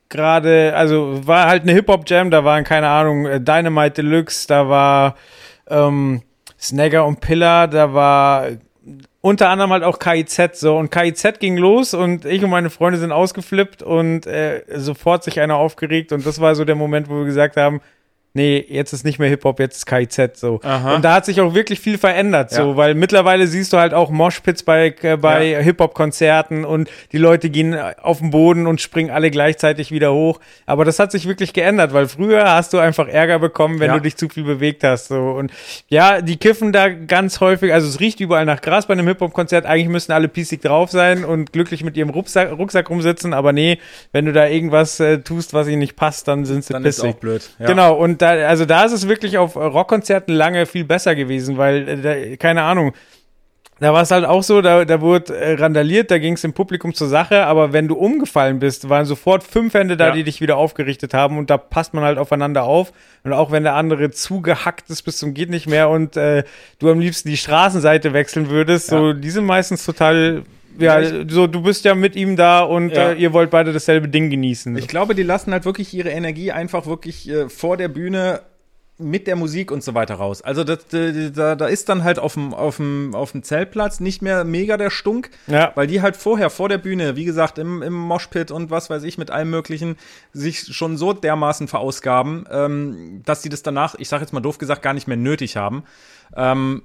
gerade, 0.09 0.75
also 0.75 1.27
war 1.27 1.47
halt 1.47 1.63
eine 1.63 1.73
Hip-Hop-Jam, 1.73 2.31
da 2.31 2.45
waren, 2.45 2.65
keine 2.65 2.89
Ahnung, 2.89 3.27
äh, 3.27 3.41
Dynamite 3.41 4.03
Deluxe, 4.03 4.47
da 4.47 4.69
war 4.69 5.17
ähm, 5.69 6.23
Snagger 6.59 7.05
und 7.07 7.21
Pillar, 7.21 7.69
da 7.69 7.93
war 7.93 8.47
unter 9.21 9.49
anderem 9.49 9.73
halt 9.73 9.85
auch 9.85 9.99
KIZ 9.99 10.59
so. 10.59 10.77
Und 10.77 10.91
KIZ 10.91 11.39
ging 11.41 11.57
los 11.57 11.95
und 11.95 12.25
ich 12.25 12.43
und 12.43 12.51
meine 12.51 12.71
Freunde 12.71 12.99
sind 12.99 13.13
ausgeflippt 13.13 13.83
und 13.83 14.27
äh, 14.27 14.63
sofort 14.75 15.25
sich 15.25 15.41
einer 15.41 15.57
aufgeregt. 15.57 16.13
Und 16.13 16.25
das 16.25 16.41
war 16.41 16.55
so 16.55 16.65
der 16.65 16.77
Moment, 16.77 17.09
wo 17.09 17.19
wir 17.19 17.25
gesagt 17.25 17.57
haben, 17.57 17.81
nee, 18.39 18.65
jetzt 18.69 18.93
ist 18.93 19.05
nicht 19.05 19.19
mehr 19.19 19.29
Hip-Hop, 19.29 19.61
jetzt 19.61 19.77
ist 19.79 19.87
KIZ 19.87 20.39
so. 20.41 20.61
Aha. 20.63 20.95
Und 20.95 21.05
da 21.05 21.15
hat 21.15 21.27
sich 21.27 21.41
auch 21.41 21.53
wirklich 21.55 21.81
viel 21.81 21.99
verändert 21.99 22.51
so, 22.51 22.71
Ja. 22.71 22.77
weil 22.77 22.95
mittlerweile 22.95 23.47
siehst 23.47 23.73
du 23.73 23.77
halt 23.79 23.93
auch 23.93 24.11
Moshpits 24.11 24.63
bei, 24.63 24.95
äh, 25.03 25.17
bei 25.17 25.45
Ja. 25.45 25.59
Hip-Hop-Konzerten 25.59 26.65
und 26.65 26.89
die 27.13 27.19
Leute 27.19 27.51
gehen 27.51 27.77
auf 28.03 28.19
den 28.21 28.31
Boden 28.31 28.67
und 28.67 28.81
springen 28.81 29.11
alle 29.11 29.31
gleichzeitig 29.31 29.91
wieder 29.91 30.13
hoch. 30.13 30.41
Aber 30.67 30.85
das 30.85 30.99
hat 30.99 31.13
sich 31.13 31.27
wirklich 31.27 31.53
geändert, 31.53 31.93
weil 31.93 32.09
früher 32.09 32.45
hast 32.53 32.73
du 32.73 32.79
einfach 32.79 33.09
Ärger 33.09 33.39
bekommen, 33.39 33.81
wenn 33.81 33.89
Ja. 33.89 33.95
du 33.97 34.03
dich 34.03 34.17
zu 34.17 34.29
viel 34.29 34.45
bewegt 34.45 34.85
hast. 34.85 35.09
So. 35.09 35.31
Und 35.33 35.51
ja, 35.89 36.21
die 36.21 36.37
kiffen 36.37 36.73
da 36.73 36.89
ganz 36.89 37.41
häufig, 37.41 37.73
also 37.73 37.89
es 37.89 38.01
riecht 38.01 38.21
überall 38.21 38.45
nach 38.45 38.61
Gras 38.61 38.87
bei 38.87 38.93
einem 38.95 39.09
Hip-Hop-Konzert. 39.09 39.67
Eigentlich 39.67 39.89
müssten 39.89 40.13
alle 40.13 40.29
pießig 40.29 40.61
drauf 40.61 40.91
sein 40.91 41.25
und 41.25 41.53
glücklich 41.53 41.83
mit 41.85 41.97
ihrem 41.97 42.11
Rucksack, 42.11 42.53
Rucksack 42.57 42.89
rumsitzen, 42.91 43.35
aber 43.35 43.53
nee, 43.53 43.79
wenn 44.13 44.25
du 44.25 44.33
da 44.33 44.47
irgendwas 44.47 45.01
äh, 45.01 45.19
tust, 45.19 45.55
was 45.55 45.67
ihnen 45.69 45.81
nicht 45.81 45.97
passt, 45.97 46.29
dann 46.29 46.45
sind 46.45 46.65
sie 46.65 46.73
Dann 46.73 46.85
ist 46.85 46.97
pissig. 47.01 47.15
auch 47.15 47.19
blöd. 47.19 47.51
Genau, 47.59 47.95
und 47.95 48.21
da, 48.23 48.28
also 48.29 48.65
da 48.65 48.85
ist 48.85 48.93
es 48.93 49.09
wirklich 49.09 49.39
auf 49.39 49.57
Rockkonzerten 49.57 50.35
lange 50.35 50.67
viel 50.67 50.85
besser 50.85 51.15
gewesen, 51.15 51.57
weil, 51.59 51.89
äh, 51.89 51.97
da, 52.31 52.37
keine 52.37 52.63
Ahnung, 52.63 52.93
da 53.81 53.93
war 53.93 54.03
es 54.03 54.11
halt 54.11 54.25
auch 54.25 54.43
so, 54.43 54.61
da, 54.61 54.85
da 54.85 55.01
wurde 55.01 55.37
äh, 55.37 55.53
randaliert, 55.55 56.11
da 56.11 56.19
ging 56.19 56.33
es 56.33 56.43
im 56.43 56.53
Publikum 56.53 56.95
zur 56.95 57.07
Sache, 57.07 57.47
aber 57.47 57.73
wenn 57.73 57.87
du 57.87 57.95
umgefallen 57.95 58.59
bist, 58.59 58.89
waren 58.89 59.05
sofort 59.05 59.45
fünf 59.45 59.73
Hände 59.75 59.97
da, 59.97 60.09
Ja. 60.09 60.13
die 60.15 60.25
dich 60.25 60.41
wieder 60.41 60.57
aufgerichtet 60.57 61.15
haben 61.15 61.39
und 61.39 61.49
da 61.49 61.59
passt 61.59 61.95
man 61.95 62.03
halt 62.03 62.19
aufeinander 62.19 62.65
auf. 62.65 62.93
Und 63.23 63.33
auch 63.33 63.53
wenn 63.53 63.63
der 63.63 63.75
andere 63.77 64.11
zugehackt 64.11 64.91
ist 64.91 65.03
bis 65.03 65.19
zum 65.19 65.33
geht 65.33 65.51
nicht 65.51 65.69
mehr 65.69 65.91
und 65.91 66.17
äh, 66.17 66.43
du 66.81 66.91
am 66.91 66.99
liebsten 66.99 67.29
die 67.29 67.37
Straßenseite 67.37 68.13
wechseln 68.13 68.51
würdest, 68.51 68.89
so, 68.89 69.09
Ja. 69.09 69.13
die 69.13 69.31
sind 69.31 69.45
meistens 69.45 69.85
total, 69.85 70.43
ja, 70.79 71.03
so, 71.29 71.47
du 71.47 71.63
bist 71.63 71.85
ja 71.85 71.95
mit 71.95 72.17
ihm 72.17 72.37
da 72.37 72.61
und 72.61 72.91
Ja. 72.91 73.11
äh, 73.11 73.15
ihr 73.15 73.33
wollt 73.33 73.51
beide 73.51 73.73
dasselbe 73.73 74.09
Ding 74.09 74.31
genießen. 74.31 74.77
Ich 74.77 74.89
glaube, 74.89 75.15
die 75.15 75.23
lassen 75.23 75.53
halt 75.53 75.65
wirklich 75.65 75.93
ihre 75.95 76.11
Energie 76.11 76.53
einfach 76.53 76.87
wirklich 76.87 77.29
äh, 77.29 77.49
vor 77.49 77.77
der 77.77 77.89
Bühne 77.89 78.41
mit 79.01 79.29
der 79.29 79.37
Musik 79.37 79.71
und 79.71 79.85
so 79.85 79.95
weiter 79.95 80.17
raus. 80.17 80.43
Also 80.43 80.65
das, 80.65 80.81
da, 80.89 81.55
da 81.55 81.67
ist 81.67 81.89
dann 81.89 82.03
halt 82.03 82.19
auf 82.19 82.35
dem, 82.35 82.53
auf, 82.53 82.79
dem, 82.79 83.15
auf 83.15 83.31
dem 83.31 83.45
Zeltplatz 83.45 84.01
nicht 84.01 84.23
mehr 84.23 84.43
mega 84.43 84.77
der 84.77 84.91
Stunk, 84.91 85.31
Ja. 85.47 85.71
weil 85.77 85.87
die 85.87 86.03
halt 86.03 86.17
vorher 86.17 86.51
vor 86.51 86.69
der 86.69 86.79
Bühne, 86.79 87.15
wie 87.15 87.25
gesagt, 87.25 87.59
im, 87.59 87.81
im 87.83 87.93
Moshpit 87.95 88.51
und 88.51 88.73
was 88.73 88.91
weiß 88.91 89.05
ich, 89.05 89.17
mit 89.17 89.31
allem 89.31 89.51
möglichen, 89.51 89.95
sich 90.33 90.75
schon 90.75 90.97
so 90.97 91.13
dermaßen 91.13 91.69
verausgaben, 91.69 92.45
ähm, 92.51 93.23
dass 93.25 93.41
sie 93.43 93.49
das 93.51 93.63
danach, 93.63 93.95
ich 93.99 94.09
sage 94.09 94.23
jetzt 94.25 94.33
mal 94.33 94.41
doof 94.41 94.59
gesagt, 94.59 94.83
gar 94.83 94.95
nicht 94.95 95.07
mehr 95.07 95.17
nötig 95.17 95.57
haben. 95.57 95.85
Ähm, 96.37 96.83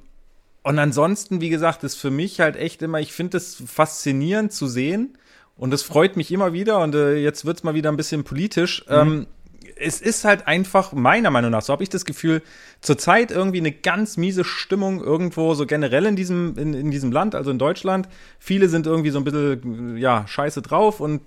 und 0.64 0.80
ansonsten, 0.80 1.42
wie 1.42 1.50
gesagt, 1.50 1.84
ist 1.84 1.96
für 1.96 2.12
mich 2.12 2.40
halt 2.40 2.56
echt 2.56 2.82
immer, 2.82 3.00
ich 3.00 3.14
finde 3.14 3.38
es 3.38 3.62
faszinierend 3.66 4.54
zu 4.54 4.68
sehen 4.68 5.18
und 5.58 5.74
es 5.74 5.84
freut 5.84 6.18
mich 6.18 6.32
immer 6.32 6.54
wieder 6.54 6.80
und 6.80 6.96
äh, 6.96 7.16
jetzt 7.18 7.46
wird's 7.46 7.64
mal 7.64 7.76
wieder 7.76 7.92
ein 7.92 7.98
bisschen 7.98 8.24
politisch. 8.24 8.86
Ähm, 8.88 9.28
es 9.76 10.02
ist 10.02 10.24
halt 10.24 10.48
einfach, 10.48 10.94
meiner 10.94 11.32
Meinung 11.32 11.52
nach, 11.52 11.62
so 11.62 11.74
habe 11.74 11.84
ich 11.84 11.90
das 11.90 12.06
Gefühl, 12.06 12.42
zurzeit 12.82 13.32
irgendwie 13.32 13.58
eine 13.58 13.72
ganz 13.72 14.18
miese 14.18 14.44
Stimmung 14.44 15.04
irgendwo, 15.04 15.54
so 15.54 15.66
generell 15.66 16.06
in 16.06 16.16
diesem, 16.16 16.58
in, 16.58 16.74
in 16.74 16.92
diesem 16.92 17.12
Land, 17.12 17.36
also 17.36 17.52
in 17.52 17.60
Deutschland. 17.60 18.08
Viele 18.40 18.70
sind 18.70 18.88
irgendwie 18.88 19.10
so 19.10 19.18
ein 19.20 19.24
bisschen, 19.24 19.98
ja, 19.98 20.26
scheiße 20.28 20.62
drauf 20.62 21.00
und 21.00 21.22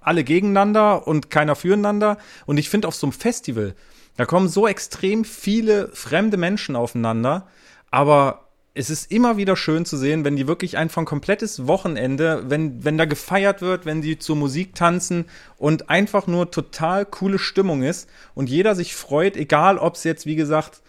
alle 0.00 0.24
gegeneinander 0.24 1.06
und 1.06 1.30
keiner 1.30 1.54
füreinander. 1.56 2.18
Und 2.46 2.58
ich 2.58 2.68
finde 2.68 2.88
auf 2.88 2.94
so 2.94 3.06
einem 3.06 3.12
Festival, 3.12 3.74
Da 4.16 4.26
kommen 4.26 4.48
so 4.48 4.66
extrem 4.66 5.24
viele 5.24 5.88
fremde 5.92 6.36
Menschen 6.36 6.76
aufeinander, 6.76 7.48
aber 7.90 8.43
es 8.74 8.90
ist 8.90 9.12
immer 9.12 9.36
wieder 9.36 9.56
schön 9.56 9.84
zu 9.84 9.96
sehen, 9.96 10.24
wenn 10.24 10.34
die 10.34 10.48
wirklich 10.48 10.76
einfach 10.76 11.00
ein 11.00 11.06
komplettes 11.06 11.68
Wochenende, 11.68 12.42
wenn, 12.48 12.84
wenn 12.84 12.98
da 12.98 13.04
gefeiert 13.04 13.62
wird, 13.62 13.86
wenn 13.86 14.02
die 14.02 14.18
zur 14.18 14.34
Musik 14.34 14.74
tanzen 14.74 15.26
und 15.58 15.90
einfach 15.90 16.26
nur 16.26 16.50
total 16.50 17.06
coole 17.06 17.38
Stimmung 17.38 17.84
ist 17.84 18.10
und 18.34 18.50
jeder 18.50 18.74
sich 18.74 18.96
freut, 18.96 19.36
egal 19.36 19.78
ob 19.78 19.94
es 19.94 20.02
jetzt, 20.02 20.26
wie 20.26 20.34
gesagt, 20.34 20.82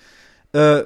äh, 0.53 0.81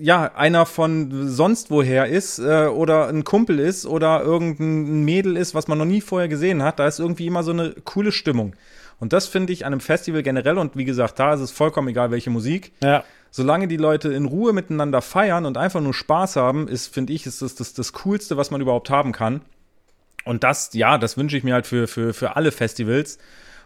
ja, 0.00 0.32
einer 0.34 0.66
von 0.66 1.28
sonst 1.28 1.70
woher 1.70 2.06
ist 2.06 2.40
äh, 2.40 2.66
oder 2.66 3.06
ein 3.06 3.22
Kumpel 3.22 3.60
ist 3.60 3.86
oder 3.86 4.22
irgendein 4.22 5.04
Mädel 5.04 5.36
ist, 5.36 5.54
was 5.54 5.68
man 5.68 5.78
noch 5.78 5.84
nie 5.84 6.00
vorher 6.00 6.28
gesehen 6.28 6.64
hat, 6.64 6.80
da 6.80 6.88
ist 6.88 6.98
irgendwie 6.98 7.28
immer 7.28 7.44
so 7.44 7.52
eine 7.52 7.72
coole 7.84 8.10
Stimmung. 8.10 8.56
Und 8.98 9.12
das 9.12 9.26
finde 9.28 9.52
ich 9.52 9.64
an 9.64 9.72
einem 9.72 9.80
Festival 9.80 10.24
generell 10.24 10.58
und 10.58 10.76
wie 10.76 10.84
gesagt, 10.84 11.20
da 11.20 11.34
ist 11.34 11.40
es 11.40 11.52
vollkommen 11.52 11.88
egal, 11.88 12.10
welche 12.10 12.30
Musik. 12.30 12.72
Ja 12.82 13.04
solange 13.32 13.66
die 13.66 13.78
Leute 13.78 14.12
in 14.12 14.26
Ruhe 14.26 14.52
miteinander 14.52 15.02
feiern 15.02 15.46
und 15.46 15.56
einfach 15.56 15.80
nur 15.80 15.94
Spaß 15.94 16.36
haben, 16.36 16.68
ist, 16.68 16.92
finde 16.94 17.14
ich, 17.14 17.26
ist 17.26 17.42
das, 17.42 17.56
das 17.56 17.72
das 17.74 17.92
Coolste, 17.94 18.36
was 18.36 18.52
man 18.52 18.60
überhaupt 18.60 18.90
haben 18.90 19.10
kann. 19.10 19.40
Und 20.24 20.44
das, 20.44 20.70
ja, 20.74 20.98
das 20.98 21.16
wünsche 21.16 21.36
ich 21.36 21.42
mir 21.42 21.54
halt 21.54 21.66
für, 21.66 21.88
für, 21.88 22.14
für 22.14 22.36
alle 22.36 22.52
Festivals. 22.52 23.18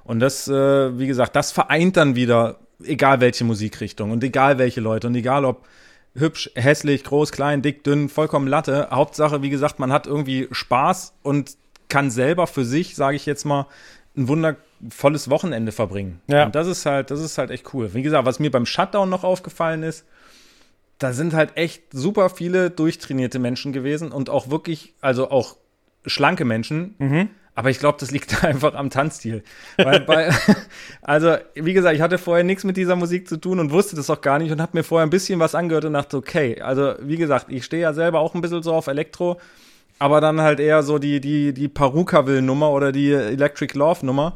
Und 0.05 0.21
das, 0.21 0.47
äh, 0.49 0.99
wie 0.99 1.09
gesagt, 1.09 1.35
das 1.37 1.51
vereint 1.51 1.97
dann 1.97 2.15
wieder, 2.15 2.61
egal 2.83 3.21
welche 3.21 3.45
Musikrichtung 3.45 4.13
und 4.13 4.23
egal 4.23 4.57
welche 4.59 4.81
Leute 4.81 5.09
und 5.09 5.17
egal 5.17 5.45
ob 5.45 5.67
hübsch, 6.15 6.49
hässlich, 6.55 7.03
groß, 7.03 7.33
klein, 7.33 7.61
dick, 7.61 7.83
dünn, 7.83 8.09
vollkommen 8.09 8.47
Latte. 8.47 8.89
Hauptsache, 8.93 9.43
wie 9.43 9.51
gesagt, 9.51 9.81
man 9.81 9.93
hat 9.93 10.07
irgendwie 10.07 10.49
Spaß 10.51 11.13
und 11.23 11.57
kann 11.89 12.11
selber 12.11 12.47
für 12.47 12.65
sich, 12.65 12.95
sage 12.95 13.17
ich 13.17 13.27
jetzt 13.27 13.45
mal, 13.45 13.67
ein 14.17 14.29
wundervolles 14.29 15.31
Wochenende 15.31 15.73
verbringen. 15.73 16.21
Ja. 16.27 16.47
Und 16.47 16.55
das 16.55 16.67
ist 16.67 16.87
halt, 16.87 17.11
das 17.11 17.21
ist 17.21 17.39
halt 17.39 17.51
echt 17.51 17.73
cool. 17.75 17.93
Wie 17.95 18.03
gesagt, 18.03 18.27
was 18.27 18.39
mir 18.39 18.51
beim 18.51 18.67
Shutdown 18.67 19.11
noch 19.11 19.25
aufgefallen 19.25 19.83
ist, 19.83 20.05
da 20.99 21.13
sind 21.13 21.35
halt 21.35 21.57
echt 21.57 21.83
super 21.93 22.31
viele 22.31 22.71
durchtrainierte 22.71 23.39
Menschen 23.39 23.73
gewesen 23.73 24.13
und 24.13 24.31
auch 24.31 24.51
wirklich, 24.51 24.95
also 25.01 25.31
auch 25.31 25.57
schlanke 26.07 26.45
Menschen. 26.45 26.95
Mhm. 26.99 27.31
Aber 27.55 27.71
ich 27.71 27.79
glaube, 27.79 27.99
das 27.99 28.11
liegt 28.11 28.45
einfach 28.45 28.75
am 28.75 28.91
Tanzstil. 28.91 29.43
Bei, 29.77 30.31
also, 31.03 31.37
wie 31.55 31.73
gesagt, 31.73 31.97
ich 31.97 32.03
hatte 32.03 32.19
vorher 32.19 32.45
nichts 32.45 32.65
mit 32.65 32.77
dieser 32.77 32.97
Musik 32.97 33.29
zu 33.29 33.39
tun 33.39 33.59
und 33.59 33.71
wusste 33.71 33.97
das 33.97 34.09
auch 34.11 34.21
gar 34.21 34.39
nicht 34.39 34.53
und 34.53 34.61
habe 34.61 34.77
mir 34.77 34.85
vorher 34.85 35.07
ein 35.07 35.11
bisschen 35.11 35.41
was 35.41 35.55
angehört 35.55 35.85
und 35.85 35.95
dachte, 35.95 36.17
okay, 36.17 36.61
also 36.61 36.95
wie 37.01 37.17
gesagt, 37.17 37.47
ich 37.49 37.65
stehe 37.65 37.83
ja 37.83 37.93
selber 37.93 38.21
auch 38.21 38.35
ein 38.35 38.41
bisschen 38.41 38.63
so 38.63 38.75
auf 38.75 38.87
Elektro 38.87 39.41
aber 39.99 40.21
dann 40.21 40.41
halt 40.41 40.61
eher 40.61 40.83
so 40.83 40.99
die, 40.99 41.21
die, 41.21 41.53
die 41.53 41.69
Perukaville-Nummer 41.69 42.71
oder 42.71 42.93
die 42.93 43.13
Electric 43.13 43.77
Love-Nummer. 43.77 44.35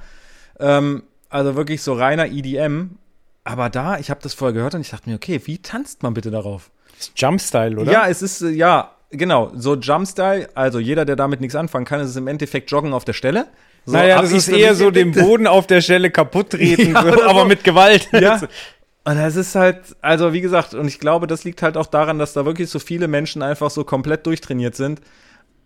Ähm, 0.59 1.03
also 1.29 1.57
wirklich 1.57 1.83
so 1.83 1.93
reiner 1.95 2.27
EDM. 2.27 2.97
Aber 3.45 3.71
da, 3.71 3.99
ich 3.99 4.11
habe 4.11 4.21
das 4.23 4.35
vorher 4.35 4.53
gehört 4.53 4.75
und 4.75 4.81
ich 4.83 4.91
dachte 4.91 5.09
mir, 5.09 5.17
okay, 5.17 5.41
wie 5.45 5.59
tanzt 5.59 6.03
man 6.03 6.15
bitte 6.15 6.31
darauf? 6.31 6.71
Ist 6.99 7.13
Jumpstyle, 7.17 7.79
oder? 7.79 7.91
Ja, 7.91 8.09
es 8.09 8.23
ist, 8.23 8.43
äh, 8.43 8.51
ja, 8.51 8.93
genau, 9.11 9.51
so 9.55 9.77
Jumpstyle. 9.77 10.49
Also 10.55 10.79
jeder, 10.79 11.05
der 11.05 11.17
damit 11.17 11.41
nichts 11.41 11.57
anfangen 11.57 11.85
kann, 11.85 12.01
ist 12.01 12.17
im 12.17 12.27
Endeffekt 12.27 12.71
Joggen 12.71 12.93
auf 12.93 13.05
der 13.05 13.15
Stelle. 13.15 13.47
So, 13.87 13.93
naja, 13.93 14.21
das 14.21 14.33
ist 14.33 14.49
eher 14.49 14.75
so 14.75 14.91
den 14.91 15.13
Boden 15.13 15.47
auf 15.47 15.67
der 15.67 15.81
Stelle 15.81 16.11
kaputt 16.11 16.51
treten, 16.51 16.93
Ja, 16.95 17.03
so, 17.03 17.23
aber 17.23 17.41
so. 17.41 17.47
mit 17.47 17.65
Gewalt. 17.65 18.09
Ja. 18.13 18.41
Und 19.05 19.17
das 19.17 19.37
ist 19.37 19.55
halt, 19.55 19.79
also 20.03 20.35
wie 20.35 20.43
gesagt, 20.43 20.75
und 20.75 20.87
ich 20.87 21.01
glaube, 21.01 21.27
das 21.27 21.43
liegt 21.45 21.63
halt 21.63 21.79
auch 21.79 21.87
daran, 21.87 22.19
dass 22.19 22.35
da 22.35 22.45
wirklich 22.45 22.69
so 22.69 22.79
viele 22.79 23.09
Menschen 23.09 23.41
einfach 23.41 23.71
so 23.71 23.83
komplett 23.83 24.27
durchtrainiert 24.27 24.77
sind. 24.77 25.01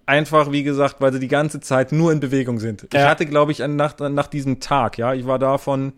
Einfach, 0.06 0.52
wie 0.52 0.62
gesagt, 0.62 0.96
weil 1.00 1.12
sie 1.12 1.20
die 1.20 1.28
ganze 1.28 1.60
Zeit 1.60 1.92
nur 1.92 2.12
in 2.12 2.20
Bewegung 2.20 2.58
sind. 2.58 2.84
Ich 2.84 2.94
Ja. 2.94 3.08
hatte, 3.08 3.26
glaube 3.26 3.52
ich, 3.52 3.58
nach, 3.60 3.98
nach 3.98 4.26
diesem 4.26 4.60
Tag, 4.60 4.98
ja, 4.98 5.14
ich 5.14 5.26
war 5.26 5.38
da 5.38 5.56
von, 5.58 5.92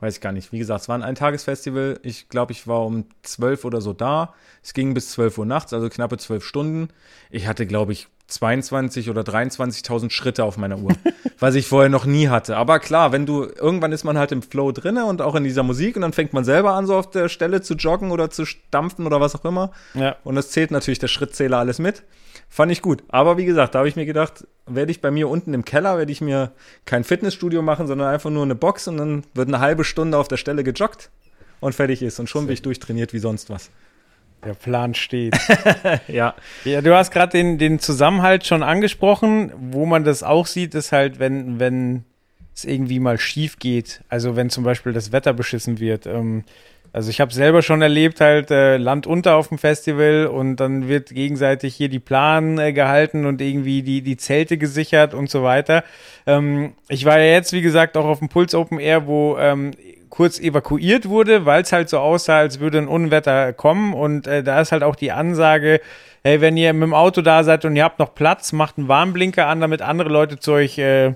weiß 0.00 0.16
ich 0.16 0.20
gar 0.20 0.32
nicht, 0.32 0.52
wie 0.52 0.58
gesagt, 0.58 0.82
es 0.82 0.88
war 0.88 0.96
ein 0.96 1.02
Eintagesfestival. 1.02 1.98
Ich 2.02 2.28
glaube, 2.28 2.52
ich 2.52 2.66
war 2.66 2.84
um 2.84 3.06
12 3.22 3.64
oder 3.64 3.80
so 3.80 3.92
da. 3.92 4.34
Es 4.62 4.74
ging 4.74 4.92
bis 4.94 5.10
12 5.12 5.38
Uhr 5.38 5.46
nachts, 5.46 5.72
also 5.72 5.88
knappe 5.88 6.18
12 6.18 6.44
Stunden. 6.44 6.88
Ich 7.30 7.46
hatte, 7.46 7.66
glaube 7.66 7.92
ich, 7.92 8.08
22 8.28 9.08
oder 9.08 9.22
23.000 9.22 10.10
Schritte 10.10 10.44
auf 10.44 10.58
meiner 10.58 10.78
Uhr, 10.78 10.92
was 11.38 11.54
ich 11.54 11.66
vorher 11.66 11.88
noch 11.88 12.04
nie 12.04 12.28
hatte. 12.28 12.58
Aber 12.58 12.78
klar, 12.78 13.10
wenn 13.12 13.24
du, 13.24 13.44
irgendwann 13.44 13.92
ist 13.92 14.04
man 14.04 14.18
halt 14.18 14.32
im 14.32 14.42
Flow 14.42 14.70
drinne 14.72 15.06
und 15.06 15.22
auch 15.22 15.34
in 15.34 15.44
dieser 15.44 15.62
Musik 15.62 15.96
und 15.96 16.02
dann 16.02 16.12
fängt 16.12 16.34
man 16.34 16.44
selber 16.44 16.74
an, 16.74 16.86
so 16.86 16.94
auf 16.96 17.08
der 17.10 17.30
Stelle 17.30 17.62
zu 17.62 17.74
joggen 17.74 18.10
oder 18.10 18.28
zu 18.28 18.44
stampfen 18.44 19.06
oder 19.06 19.22
was 19.22 19.34
auch 19.34 19.46
immer. 19.46 19.72
Ja. 19.94 20.16
Und 20.24 20.34
das 20.34 20.50
zählt 20.50 20.70
natürlich 20.70 20.98
der 20.98 21.08
Schrittzähler 21.08 21.56
alles 21.58 21.78
mit. 21.78 22.02
Fand 22.48 22.72
ich 22.72 22.82
gut. 22.82 23.04
Aber 23.08 23.36
wie 23.36 23.44
gesagt, 23.44 23.74
da 23.74 23.80
habe 23.80 23.88
ich 23.88 23.96
mir 23.96 24.06
gedacht, 24.06 24.46
werde 24.66 24.90
ich 24.90 25.00
bei 25.00 25.10
mir 25.10 25.28
unten 25.28 25.54
im 25.54 25.64
Keller, 25.64 25.98
werde 25.98 26.12
ich 26.12 26.20
mir 26.20 26.52
kein 26.86 27.04
Fitnessstudio 27.04 27.62
machen, 27.62 27.86
sondern 27.86 28.08
einfach 28.08 28.30
nur 28.30 28.42
eine 28.42 28.54
Box 28.54 28.88
und 28.88 28.96
dann 28.96 29.24
wird 29.34 29.48
eine 29.48 29.60
halbe 29.60 29.84
Stunde 29.84 30.18
auf 30.18 30.28
der 30.28 30.38
Stelle 30.38 30.64
gejoggt 30.64 31.10
und 31.60 31.74
fertig 31.74 32.02
ist. 32.02 32.18
Und 32.18 32.28
schon 32.28 32.46
bin 32.46 32.54
ich 32.54 32.62
durchtrainiert 32.62 33.12
wie 33.12 33.18
sonst 33.18 33.50
was. 33.50 33.70
Der 34.44 34.54
Plan 34.54 34.94
steht. 34.94 35.36
Ja. 36.08 36.34
Ja, 36.64 36.80
du 36.80 36.94
hast 36.94 37.10
gerade 37.10 37.32
den, 37.32 37.58
den 37.58 37.80
Zusammenhalt 37.80 38.46
schon 38.46 38.62
angesprochen. 38.62 39.52
Wo 39.56 39.84
man 39.84 40.04
das 40.04 40.22
auch 40.22 40.46
sieht, 40.46 40.74
ist 40.74 40.92
halt, 40.92 41.18
wenn, 41.18 41.58
wenn 41.58 42.04
es 42.54 42.64
irgendwie 42.64 43.00
mal 43.00 43.18
schief 43.18 43.58
geht. 43.58 44.02
Also 44.08 44.36
wenn 44.36 44.48
zum 44.48 44.64
Beispiel 44.64 44.92
das 44.92 45.12
Wetter 45.12 45.32
beschissen 45.32 45.80
wird. 45.80 46.06
Ähm, 46.06 46.44
also 46.98 47.10
ich 47.10 47.20
habe 47.20 47.32
selber 47.32 47.62
schon 47.62 47.80
erlebt, 47.80 48.20
halt 48.20 48.50
äh, 48.50 48.76
Land 48.76 49.06
unter 49.06 49.36
auf 49.36 49.50
dem 49.50 49.58
Festival 49.58 50.26
und 50.26 50.56
dann 50.56 50.88
wird 50.88 51.10
gegenseitig 51.10 51.76
hier 51.76 51.88
die 51.88 52.00
Plan 52.00 52.58
äh, 52.58 52.72
gehalten 52.72 53.24
und 53.24 53.40
irgendwie 53.40 53.82
die, 53.82 54.02
die 54.02 54.16
Zelte 54.16 54.58
gesichert 54.58 55.14
und 55.14 55.30
so 55.30 55.44
weiter. 55.44 55.84
Ähm, 56.26 56.72
ich 56.88 57.04
war 57.04 57.20
ja 57.20 57.26
jetzt, 57.26 57.52
wie 57.52 57.62
gesagt, 57.62 57.96
auch 57.96 58.04
auf 58.04 58.18
dem 58.18 58.28
Puls 58.28 58.52
Open 58.52 58.80
Air, 58.80 59.06
wo 59.06 59.38
ähm, 59.38 59.70
kurz 60.08 60.40
evakuiert 60.40 61.08
wurde, 61.08 61.46
weil 61.46 61.62
es 61.62 61.70
halt 61.70 61.88
so 61.88 62.00
aussah, 62.00 62.38
als 62.38 62.58
würde 62.58 62.78
ein 62.78 62.88
Unwetter 62.88 63.52
kommen 63.52 63.94
und 63.94 64.26
äh, 64.26 64.42
da 64.42 64.60
ist 64.60 64.72
halt 64.72 64.82
auch 64.82 64.96
die 64.96 65.12
Ansage, 65.12 65.80
hey, 66.24 66.40
wenn 66.40 66.56
ihr 66.56 66.72
mit 66.72 66.82
dem 66.82 66.94
Auto 66.94 67.22
da 67.22 67.44
seid 67.44 67.64
und 67.64 67.76
ihr 67.76 67.84
habt 67.84 68.00
noch 68.00 68.16
Platz, 68.16 68.52
macht 68.52 68.76
einen 68.76 68.88
Warnblinker 68.88 69.46
an, 69.46 69.60
damit 69.60 69.82
andere 69.82 70.08
Leute 70.08 70.40
zu 70.40 70.50
euch 70.50 70.76
äh, 70.78 71.14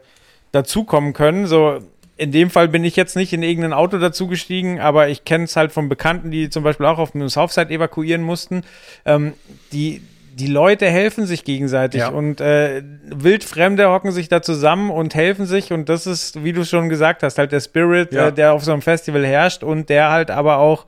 dazukommen 0.53 1.13
können. 1.13 1.49
So, 1.49 1.81
in 2.23 2.33
dem 2.33 2.51
Fall 2.51 2.69
bin 2.69 2.85
ich 2.85 2.97
jetzt 2.97 3.17
nicht 3.17 3.33
in 3.33 3.43
irgendein 3.43 3.73
Auto 3.73 3.99
dazugestiegen, 3.99 4.81
aber 4.81 5.09
ich 5.09 5.25
kenne 5.25 5.45
es 5.45 5.57
halt 5.57 5.73
von 5.73 5.89
Bekannten, 5.89 6.31
die 6.31 6.49
zum 6.51 6.63
Beispiel 6.63 6.87
auch 6.87 6.99
auf 6.99 7.13
dem 7.13 7.29
Southside 7.29 7.71
evakuieren 7.73 8.23
mussten. 8.23 8.63
Ähm, 9.05 9.33
die, 9.73 10.03
die 10.35 10.47
Leute 10.47 10.87
helfen 10.87 11.27
sich 11.27 11.45
gegenseitig 11.45 12.01
Ja. 12.01 12.09
und 12.09 12.41
äh, 12.41 12.83
Wildfremde 13.11 13.89
hocken 13.91 14.13
sich 14.13 14.29
da 14.29 14.41
zusammen 14.41 14.91
und 14.91 15.15
helfen 15.15 15.47
sich 15.47 15.73
und 15.73 15.89
das 15.89 16.07
ist, 16.07 16.43
wie 16.45 16.53
du 16.53 16.65
schon 16.65 16.89
gesagt 16.89 17.23
hast, 17.23 17.39
halt 17.39 17.53
der 17.53 17.61
Spirit, 17.61 18.13
Ja. 18.13 18.29
äh, 18.29 18.33
der 18.33 18.53
auf 18.53 18.65
so 18.65 18.73
einem 18.73 18.83
Festival 18.83 19.27
herrscht 19.27 19.63
und 19.63 19.89
der 19.89 20.11
halt 20.11 20.31
aber 20.31 20.59
auch 20.59 20.87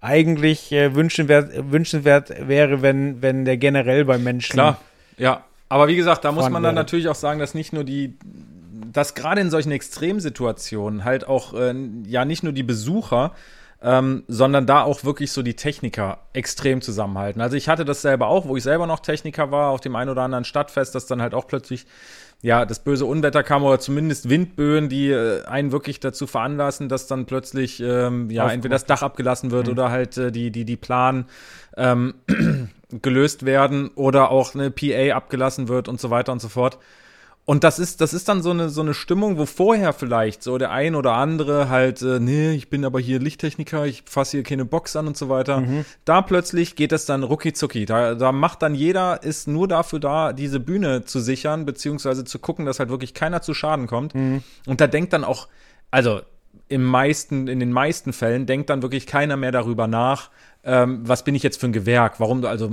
eigentlich 0.00 0.72
äh, 0.72 0.94
wünschenswert, 0.94 1.50
wünschenswert 1.70 2.48
wäre, 2.48 2.80
wenn, 2.82 3.22
wenn 3.22 3.44
der 3.44 3.56
generell 3.56 4.04
bei 4.04 4.18
Menschen 4.18 4.52
Klar, 4.54 4.80
ja. 5.18 5.42
Aber 5.68 5.88
wie 5.88 5.96
gesagt, 5.96 6.24
da 6.24 6.30
muss 6.30 6.48
man 6.48 6.62
dann 6.62 6.76
natürlich 6.76 7.08
auch 7.08 7.16
sagen, 7.16 7.40
dass 7.40 7.52
nicht 7.54 7.72
nur 7.72 7.82
die, 7.82 8.14
dass 8.92 9.14
gerade 9.14 9.40
in 9.40 9.50
solchen 9.50 9.72
Extremsituationen 9.72 11.04
halt 11.04 11.26
auch, 11.26 11.54
äh, 11.54 11.74
ja, 12.06 12.24
nicht 12.24 12.42
nur 12.42 12.52
die 12.52 12.62
Besucher, 12.62 13.32
ähm, 13.82 14.24
sondern 14.26 14.66
da 14.66 14.82
auch 14.82 15.04
wirklich 15.04 15.32
so 15.32 15.42
die 15.42 15.54
Techniker 15.54 16.18
extrem 16.32 16.80
zusammenhalten. 16.80 17.42
Also 17.42 17.56
ich 17.56 17.68
hatte 17.68 17.84
das 17.84 18.02
selber 18.02 18.28
auch, 18.28 18.46
wo 18.48 18.56
ich 18.56 18.62
selber 18.62 18.86
noch 18.86 19.00
Techniker 19.00 19.50
war, 19.50 19.70
auf 19.70 19.80
dem 19.80 19.96
einen 19.96 20.10
oder 20.10 20.22
anderen 20.22 20.44
Stadtfest, 20.44 20.94
dass 20.94 21.06
dann 21.06 21.20
halt 21.20 21.34
auch 21.34 21.46
plötzlich 21.46 21.86
ja, 22.42 22.64
das 22.64 22.80
böse 22.80 23.06
Unwetter 23.06 23.42
kam 23.42 23.64
oder 23.64 23.78
zumindest 23.78 24.28
Windböen, 24.28 24.88
die 24.88 25.10
äh, 25.10 25.44
einen 25.46 25.72
wirklich 25.72 26.00
dazu 26.00 26.26
veranlassen, 26.26 26.88
dass 26.88 27.06
dann 27.06 27.26
plötzlich 27.26 27.80
ähm, 27.80 28.30
ja 28.30 28.42
Aufkommt. 28.42 28.54
entweder 28.54 28.74
das 28.74 28.84
Dach 28.84 29.02
abgelassen 29.02 29.50
wird 29.50 29.68
oder 29.68 29.90
halt 29.90 30.18
äh, 30.18 30.30
die 30.30 30.50
die 30.50 30.64
die 30.64 30.76
Plan 30.76 31.26
ähm, 31.76 32.14
gelöst 32.90 33.46
werden 33.46 33.88
oder 33.94 34.30
auch 34.30 34.54
eine 34.54 34.70
PA 34.70 35.16
abgelassen 35.16 35.68
wird 35.68 35.88
und 35.88 36.00
so 36.00 36.10
weiter 36.10 36.32
und 36.32 36.40
so 36.40 36.48
fort. 36.48 36.78
Und 37.48 37.62
das 37.62 37.78
ist, 37.78 38.00
das 38.00 38.12
ist 38.12 38.28
dann 38.28 38.42
so 38.42 38.50
eine, 38.50 38.68
so 38.70 38.80
eine 38.80 38.92
Stimmung, 38.92 39.38
wo 39.38 39.46
vorher 39.46 39.92
vielleicht 39.92 40.42
so 40.42 40.58
der 40.58 40.72
ein 40.72 40.96
oder 40.96 41.12
andere 41.12 41.68
halt, 41.68 42.02
äh, 42.02 42.18
nee, 42.18 42.50
ich 42.50 42.70
bin 42.70 42.84
aber 42.84 42.98
hier 42.98 43.20
Lichttechniker, 43.20 43.86
ich 43.86 44.02
fasse 44.04 44.38
hier 44.38 44.42
keine 44.42 44.64
Box 44.64 44.96
an 44.96 45.06
und 45.06 45.16
so 45.16 45.28
weiter. 45.28 45.62
Da 46.04 46.22
plötzlich 46.22 46.74
geht 46.74 46.90
es 46.90 47.06
dann 47.06 47.22
rucki 47.22 47.52
zucki. 47.52 47.86
Da, 47.86 48.16
da 48.16 48.32
macht 48.32 48.62
dann 48.62 48.74
jeder, 48.74 49.22
ist 49.22 49.46
nur 49.46 49.68
dafür 49.68 50.00
da, 50.00 50.32
diese 50.32 50.58
Bühne 50.58 51.04
zu 51.04 51.20
sichern, 51.20 51.64
beziehungsweise 51.64 52.24
zu 52.24 52.40
gucken, 52.40 52.66
dass 52.66 52.80
halt 52.80 52.88
wirklich 52.88 53.14
keiner 53.14 53.40
zu 53.42 53.54
Schaden 53.54 53.86
kommt. 53.86 54.12
Und 54.66 54.80
da 54.80 54.88
denkt 54.88 55.12
dann 55.12 55.22
auch, 55.22 55.46
also 55.92 56.22
im 56.68 56.82
meisten, 56.82 57.46
in 57.46 57.60
den 57.60 57.70
meisten 57.70 58.12
Fällen 58.12 58.46
denkt 58.46 58.70
dann 58.70 58.82
wirklich 58.82 59.06
keiner 59.06 59.36
mehr 59.36 59.52
darüber 59.52 59.86
nach, 59.86 60.30
ähm, 60.64 61.02
was 61.04 61.22
bin 61.22 61.36
ich 61.36 61.44
jetzt 61.44 61.60
für 61.60 61.66
ein 61.66 61.72
Gewerk? 61.72 62.18
Warum, 62.18 62.44
also, 62.44 62.68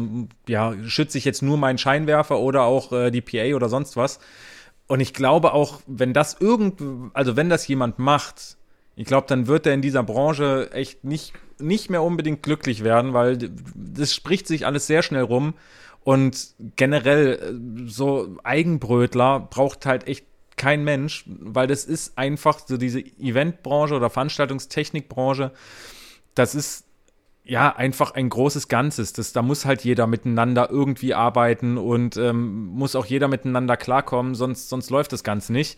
ja, 0.47 0.73
schütze 0.87 1.19
ich 1.19 1.25
jetzt 1.25 1.43
nur 1.43 1.57
meinen 1.57 1.77
Scheinwerfer 1.77 2.39
oder 2.39 2.63
auch 2.63 2.91
äh, 2.91 3.11
die 3.11 3.21
PA 3.21 3.55
oder 3.55 3.69
sonst 3.69 3.95
was? 3.95 4.19
Und 4.87 4.99
ich 4.99 5.13
glaube 5.13 5.53
auch, 5.53 5.81
wenn 5.87 6.13
das 6.13 6.39
irgend, 6.39 6.81
also 7.13 7.35
wenn 7.35 7.49
das 7.49 7.67
jemand 7.67 7.99
macht, 7.99 8.57
ich 8.95 9.05
glaube, 9.05 9.27
dann 9.27 9.47
wird 9.47 9.65
er 9.65 9.73
in 9.73 9.81
dieser 9.81 10.03
Branche 10.03 10.69
echt 10.71 11.03
nicht, 11.03 11.33
nicht 11.59 11.89
mehr 11.89 12.03
unbedingt 12.03 12.43
glücklich 12.43 12.83
werden, 12.83 13.13
weil 13.13 13.37
das 13.75 14.13
spricht 14.13 14.47
sich 14.47 14.65
alles 14.65 14.87
sehr 14.87 15.01
schnell 15.01 15.23
rum. 15.23 15.55
Und 16.03 16.53
generell 16.75 17.33
äh, 17.85 17.89
so 17.89 18.37
Eigenbrötler 18.43 19.39
braucht 19.39 19.85
halt 19.85 20.07
echt 20.07 20.25
kein 20.57 20.83
Mensch, 20.83 21.23
weil 21.27 21.67
das 21.67 21.85
ist 21.85 22.17
einfach 22.17 22.59
so 22.59 22.77
diese 22.77 22.99
Eventbranche 22.99 23.95
oder 23.95 24.09
Veranstaltungstechnikbranche. 24.09 25.51
das 26.35 26.55
ist 26.55 26.85
ja 27.45 27.75
einfach 27.75 28.11
ein 28.11 28.29
großes 28.29 28.67
Ganzes. 28.67 29.13
Das, 29.13 29.33
da 29.33 29.41
muss 29.41 29.65
halt 29.65 29.83
jeder 29.83 30.07
miteinander 30.07 30.69
irgendwie 30.69 31.13
arbeiten 31.13 31.77
und 31.77 32.17
ähm, 32.17 32.67
muss 32.67 32.95
auch 32.95 33.05
jeder 33.05 33.27
miteinander 33.27 33.77
klarkommen, 33.77 34.35
sonst, 34.35 34.69
sonst 34.69 34.89
läuft 34.89 35.13
das 35.13 35.23
Ganze 35.23 35.53
nicht. 35.53 35.77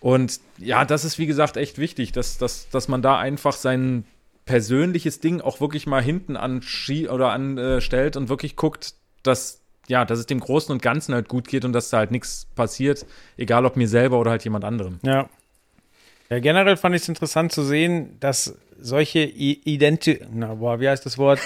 Und 0.00 0.40
ja, 0.58 0.84
das 0.84 1.04
ist 1.04 1.18
wie 1.18 1.26
gesagt 1.26 1.56
echt 1.56 1.78
wichtig, 1.78 2.12
dass, 2.12 2.38
dass, 2.38 2.68
dass 2.70 2.88
man 2.88 3.02
da 3.02 3.18
einfach 3.18 3.52
sein 3.52 4.04
persönliches 4.46 5.20
Ding 5.20 5.40
auch 5.40 5.60
wirklich 5.60 5.86
mal 5.86 6.02
hinten 6.02 6.36
an 6.36 6.62
oder 7.08 7.30
anstellt 7.32 8.16
und 8.16 8.28
wirklich 8.28 8.56
guckt, 8.56 8.94
dass 9.22 9.60
ja, 9.86 10.04
dass 10.04 10.20
es 10.20 10.26
dem 10.26 10.38
Großen 10.38 10.72
und 10.72 10.82
Ganzen 10.82 11.14
halt 11.14 11.28
gut 11.28 11.48
geht 11.48 11.64
und 11.64 11.72
dass 11.72 11.90
da 11.90 11.98
halt 11.98 12.12
nichts 12.12 12.46
passiert, 12.54 13.04
egal 13.36 13.66
ob 13.66 13.76
mir 13.76 13.88
selber 13.88 14.20
oder 14.20 14.30
halt 14.30 14.44
jemand 14.44 14.64
anderem. 14.64 15.00
Ja. 15.02 15.28
Ja, 16.30 16.38
generell 16.38 16.76
fand 16.76 16.94
ich 16.94 17.02
es 17.02 17.08
interessant 17.08 17.52
zu 17.52 17.64
sehen, 17.64 18.16
dass 18.20 18.56
solche 18.80 19.18
Identi 19.20 20.20
na, 20.32 20.54
boah, 20.54 20.80
wie 20.80 20.88
heißt 20.88 21.04
das 21.04 21.18
Wort? 21.18 21.40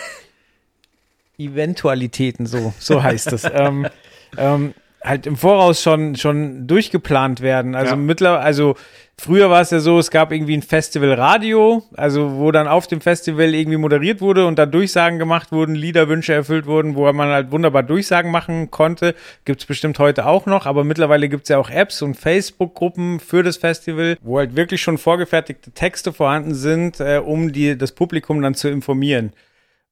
Eventualitäten, 1.38 2.46
so, 2.46 2.72
so 2.78 3.02
heißt 3.02 3.32
es. 3.32 3.44
ähm, 3.52 3.88
ähm, 4.36 4.74
halt 5.04 5.26
im 5.26 5.36
Voraus 5.36 5.82
schon, 5.82 6.16
schon 6.16 6.66
durchgeplant 6.66 7.40
werden. 7.42 7.74
Also 7.74 7.90
ja. 7.92 7.96
mittlerweile, 7.96 8.42
also 8.42 8.74
früher 9.18 9.50
war 9.50 9.60
es 9.60 9.70
ja 9.70 9.78
so, 9.78 9.98
es 9.98 10.10
gab 10.10 10.32
irgendwie 10.32 10.56
ein 10.56 10.62
Festivalradio, 10.62 11.82
also 11.94 12.38
wo 12.38 12.50
dann 12.50 12.66
auf 12.66 12.86
dem 12.86 13.02
Festival 13.02 13.54
irgendwie 13.54 13.76
moderiert 13.76 14.22
wurde 14.22 14.46
und 14.46 14.58
da 14.58 14.64
Durchsagen 14.64 15.18
gemacht 15.18 15.52
wurden, 15.52 15.74
Liederwünsche 15.74 16.32
erfüllt 16.32 16.64
wurden, 16.64 16.96
wo 16.96 17.12
man 17.12 17.28
halt 17.28 17.52
wunderbar 17.52 17.82
Durchsagen 17.82 18.30
machen 18.30 18.70
konnte. 18.70 19.14
Gibt's 19.44 19.66
bestimmt 19.66 19.98
heute 19.98 20.24
auch 20.24 20.46
noch, 20.46 20.64
aber 20.64 20.84
mittlerweile 20.84 21.28
gibt's 21.28 21.50
ja 21.50 21.58
auch 21.58 21.68
Apps 21.68 22.00
und 22.00 22.14
Facebook-Gruppen 22.14 23.20
für 23.20 23.42
das 23.42 23.58
Festival, 23.58 24.16
wo 24.22 24.38
halt 24.38 24.56
wirklich 24.56 24.80
schon 24.80 24.96
vorgefertigte 24.96 25.70
Texte 25.72 26.14
vorhanden 26.14 26.54
sind, 26.54 27.00
äh, 27.00 27.20
um 27.22 27.52
die, 27.52 27.76
das 27.76 27.92
Publikum 27.92 28.40
dann 28.40 28.54
zu 28.54 28.68
informieren. 28.68 29.32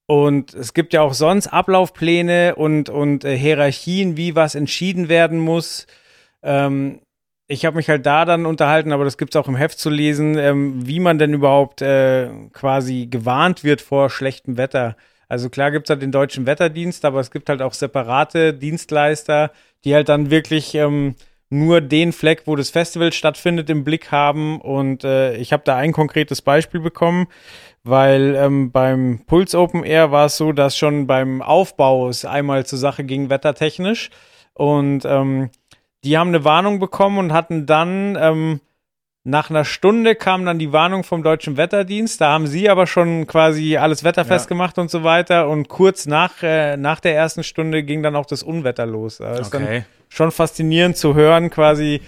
Und 0.07 0.55
es 0.55 0.75
gibt 0.75 0.93
ja 0.93 1.03
auch 1.03 1.15
sonst 1.15 1.47
Ablaufpläne 1.47 2.55
und, 2.57 2.89
und 2.89 3.25
äh, 3.25 3.37
Hierarchien, 3.37 4.17
wie 4.17 4.35
was 4.35 4.55
entschieden 4.55 5.09
werden 5.09 5.39
muss. 5.39 5.87
Ähm, 6.43 7.01
ich 7.47 7.65
habe 7.65 7.77
mich 7.77 7.89
halt 7.89 8.07
da 8.07 8.25
dann 8.25 8.47
unterhalten, 8.47 8.93
aber 8.93 9.05
das 9.05 9.19
gibt 9.19 9.35
es 9.35 9.41
auch 9.41 9.49
im 9.49 9.57
Heft 9.57 9.79
zu 9.79 9.91
lesen, 9.91 10.39
ähm, 10.39 10.87
wie 10.87 11.01
man 11.01 11.19
denn 11.19 11.35
überhaupt 11.35 11.83
äh, 11.83 12.31
quasi 12.53 13.07
gewarnt 13.07 13.63
wird 13.63 13.81
vor 13.81 14.11
schlechtem 14.11 14.57
Wetter. 14.57 14.97
Also 15.29 15.49
klar 15.49 15.71
gibt 15.71 15.87
es 15.87 15.91
halt 15.91 16.03
den 16.03 16.13
deutschen 16.13 16.47
Wetterdienst, 16.47 17.05
aber 17.05 17.21
es 17.21 17.31
gibt 17.31 17.49
halt 17.49 17.63
auch 17.63 17.73
separate 17.73 18.55
Dienstleister, 18.55 19.51
die 19.85 19.95
halt 19.95 20.09
dann 20.09 20.31
wirklich 20.31 20.75
ähm, 20.75 21.15
nur 21.49 21.81
den 21.81 22.13
Fleck, 22.13 22.43
wo 22.47 22.57
das 22.57 22.71
Festival 22.71 23.13
stattfindet, 23.13 23.69
im 23.71 23.85
Blick 23.85 24.11
haben. 24.11 24.61
Und 24.61 25.05
äh, 25.05 25.37
ich 25.37 25.53
habe 25.53 25.63
da 25.65 25.77
ein 25.77 25.93
konkretes 25.93 26.43
Beispiel 26.43 26.81
bekommen 26.81 27.29
weil 27.85 28.35
ähm, 28.37 28.71
beim 28.71 29.21
Puls 29.27 29.55
Open 29.55 29.85
Air 29.85 30.13
war 30.13 30.27
es 30.27 30.37
so, 30.37 30.53
dass 30.53 30.77
schon 30.77 31.07
beim 31.07 31.43
Aufbau 31.43 32.09
es 32.09 32.25
einmal 32.25 32.65
zur 32.67 32.79
Sache 32.79 33.05
ging, 33.05 33.31
wettertechnisch. 33.31 34.11
Und 34.55 35.05
ähm, 35.05 35.51
die 36.05 36.19
haben 36.19 36.29
eine 36.29 36.45
Warnung 36.45 36.79
bekommen 36.79 37.19
und 37.19 37.33
hatten 37.33 37.67
dann 37.67 38.17
ähm, 38.21 38.61
nach 39.25 39.51
einer 39.51 39.65
Stunde 39.65 40.17
kam 40.17 40.45
dann 40.45 40.59
die 40.59 40.73
Warnung 40.73 41.05
vom 41.05 41.23
Deutschen 41.23 41.57
Wetterdienst. 41.57 42.21
Da 42.21 42.33
haben 42.33 42.49
sie 42.49 42.69
aber 42.69 42.89
schon 42.89 43.27
quasi 43.29 43.77
alles 43.77 44.03
wetterfest 44.03 44.47
ja. 44.47 44.49
gemacht 44.49 44.79
und 44.79 44.91
so 44.91 45.05
weiter. 45.05 45.49
Und 45.49 45.69
kurz 45.69 46.07
nach, 46.07 46.43
äh, 46.43 46.77
nach 46.77 46.99
der 46.99 47.15
ersten 47.15 47.45
Stunde 47.45 47.85
ging 47.85 48.03
dann 48.03 48.17
auch 48.17 48.27
das 48.27 48.43
Unwetter 48.43 48.85
los. 48.85 49.19
Das 49.19 49.41
ist 49.41 49.55
okay. 49.55 49.65
dann 49.65 49.85
schon 50.09 50.33
faszinierend 50.33 50.97
zu 50.97 51.15
hören, 51.15 51.51
quasi 51.51 52.01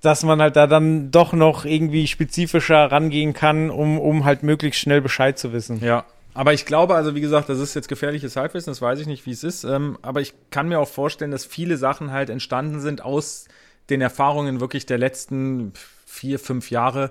dass 0.00 0.22
man 0.22 0.40
halt 0.40 0.56
da 0.56 0.66
dann 0.66 1.10
doch 1.10 1.32
noch 1.32 1.64
irgendwie 1.64 2.06
spezifischer 2.06 2.90
rangehen 2.90 3.32
kann, 3.32 3.70
um, 3.70 3.98
um 3.98 4.24
halt 4.24 4.42
möglichst 4.42 4.80
schnell 4.80 5.00
Bescheid 5.00 5.38
zu 5.38 5.52
wissen. 5.52 5.82
Ja. 5.84 6.04
Aber 6.32 6.52
ich 6.52 6.64
glaube, 6.64 6.94
also 6.94 7.14
wie 7.14 7.20
gesagt, 7.20 7.48
das 7.48 7.58
ist 7.58 7.74
jetzt 7.74 7.88
gefährliches 7.88 8.36
Halbwissen, 8.36 8.70
das 8.70 8.80
weiß 8.80 9.00
ich 9.00 9.06
nicht, 9.06 9.26
wie 9.26 9.32
es 9.32 9.42
ist. 9.42 9.64
Ähm, 9.64 9.98
aber 10.00 10.20
ich 10.20 10.32
kann 10.50 10.68
mir 10.68 10.78
auch 10.78 10.88
vorstellen, 10.88 11.32
dass 11.32 11.44
viele 11.44 11.76
Sachen 11.76 12.12
halt 12.12 12.30
entstanden 12.30 12.80
sind 12.80 13.02
aus 13.02 13.46
den 13.90 14.00
Erfahrungen 14.00 14.60
wirklich 14.60 14.86
der 14.86 14.98
letzten 14.98 15.72
vier, 16.06 16.38
fünf 16.38 16.70
Jahre, 16.70 17.10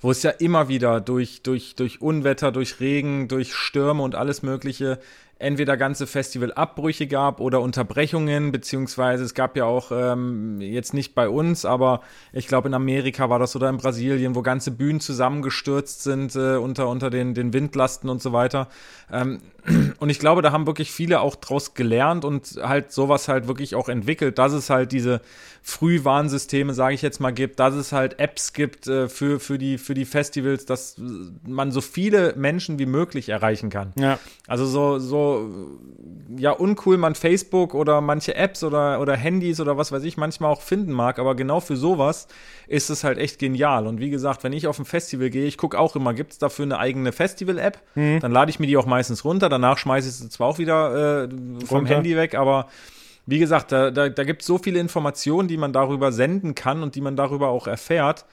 wo 0.00 0.10
es 0.10 0.22
ja 0.22 0.30
immer 0.30 0.68
wieder 0.68 1.00
durch, 1.00 1.42
durch, 1.42 1.76
durch 1.76 2.00
Unwetter, 2.00 2.52
durch 2.52 2.80
Regen, 2.80 3.28
durch 3.28 3.54
Stürme 3.54 4.02
und 4.02 4.14
alles 4.14 4.42
Mögliche 4.42 4.98
entweder 5.38 5.76
ganze 5.76 6.06
Festivalabbrüche 6.06 7.06
gab 7.06 7.40
oder 7.40 7.60
Unterbrechungen, 7.60 8.52
beziehungsweise 8.52 9.24
es 9.24 9.34
gab 9.34 9.56
ja 9.56 9.64
auch 9.64 9.90
ähm, 9.92 10.60
jetzt 10.60 10.94
nicht 10.94 11.14
bei 11.14 11.28
uns, 11.28 11.64
aber 11.64 12.00
ich 12.32 12.46
glaube 12.46 12.68
in 12.68 12.74
Amerika 12.74 13.30
war 13.30 13.38
das 13.38 13.56
oder 13.56 13.68
in 13.68 13.76
Brasilien, 13.76 14.34
wo 14.34 14.42
ganze 14.42 14.70
Bühnen 14.70 15.00
zusammengestürzt 15.00 16.02
sind 16.02 16.36
äh, 16.36 16.56
unter, 16.56 16.88
unter 16.88 17.10
den, 17.10 17.34
den 17.34 17.52
Windlasten 17.52 18.08
und 18.08 18.22
so 18.22 18.32
weiter. 18.32 18.68
Ähm, 19.12 19.40
und 19.98 20.10
ich 20.10 20.18
glaube, 20.18 20.42
da 20.42 20.52
haben 20.52 20.66
wirklich 20.66 20.92
viele 20.92 21.20
auch 21.20 21.34
draus 21.36 21.74
gelernt 21.74 22.24
und 22.24 22.60
halt 22.62 22.92
sowas 22.92 23.28
halt 23.28 23.48
wirklich 23.48 23.74
auch 23.74 23.88
entwickelt, 23.88 24.38
dass 24.38 24.52
es 24.52 24.70
halt 24.70 24.92
diese 24.92 25.20
Frühwarnsysteme, 25.66 26.74
sage 26.74 26.94
ich 26.94 27.00
jetzt 27.00 27.20
mal, 27.20 27.30
gibt, 27.30 27.58
dass 27.58 27.74
es 27.74 27.90
halt 27.90 28.20
Apps 28.20 28.52
gibt 28.52 28.86
äh, 28.86 29.08
für, 29.08 29.40
für, 29.40 29.56
die, 29.56 29.78
für 29.78 29.94
die 29.94 30.04
Festivals, 30.04 30.66
dass 30.66 31.00
man 31.48 31.72
so 31.72 31.80
viele 31.80 32.34
Menschen 32.36 32.78
wie 32.78 32.84
möglich 32.84 33.30
erreichen 33.30 33.70
kann. 33.70 33.94
Ja. 33.98 34.18
Also 34.46 34.66
so, 34.66 34.98
so 34.98 35.50
ja, 36.36 36.50
uncool 36.50 36.98
man 36.98 37.14
Facebook 37.14 37.72
oder 37.72 38.02
manche 38.02 38.34
Apps 38.34 38.62
oder, 38.62 39.00
oder 39.00 39.16
Handys 39.16 39.58
oder 39.58 39.78
was 39.78 39.90
weiß 39.90 40.04
ich 40.04 40.18
manchmal 40.18 40.52
auch 40.52 40.60
finden 40.60 40.92
mag, 40.92 41.18
aber 41.18 41.34
genau 41.34 41.60
für 41.60 41.78
sowas 41.78 42.28
ist 42.66 42.90
es 42.90 43.02
halt 43.02 43.16
echt 43.16 43.38
genial. 43.38 43.86
Und 43.86 44.00
wie 44.00 44.10
gesagt, 44.10 44.44
wenn 44.44 44.52
ich 44.52 44.66
auf 44.66 44.78
ein 44.78 44.84
Festival 44.84 45.30
gehe, 45.30 45.46
ich 45.46 45.56
gucke 45.56 45.78
auch 45.78 45.96
immer, 45.96 46.12
gibt 46.12 46.32
es 46.32 46.38
dafür 46.38 46.66
eine 46.66 46.78
eigene 46.78 47.10
Festival-App? 47.10 47.80
Mhm. 47.94 48.20
Dann 48.20 48.32
lade 48.32 48.50
ich 48.50 48.60
mir 48.60 48.66
die 48.66 48.76
auch 48.76 48.86
meistens 48.86 49.24
runter, 49.24 49.48
danach 49.48 49.78
schmeiße 49.78 50.08
ich 50.10 50.14
sie 50.14 50.28
zwar 50.28 50.46
auch 50.46 50.58
wieder 50.58 51.24
äh, 51.24 51.28
vom 51.64 51.78
runter. 51.78 51.94
Handy 51.94 52.16
weg, 52.16 52.34
aber 52.34 52.68
wie 53.26 53.38
gesagt, 53.38 53.72
da, 53.72 53.90
da, 53.90 54.08
da 54.08 54.24
gibt 54.24 54.42
es 54.42 54.46
so 54.46 54.58
viele 54.58 54.80
Informationen, 54.80 55.48
die 55.48 55.56
man 55.56 55.72
darüber 55.72 56.12
senden 56.12 56.54
kann 56.54 56.82
und 56.82 56.94
die 56.94 57.00
man 57.00 57.16
darüber 57.16 57.48
auch 57.48 57.66
erfährt. 57.66 58.26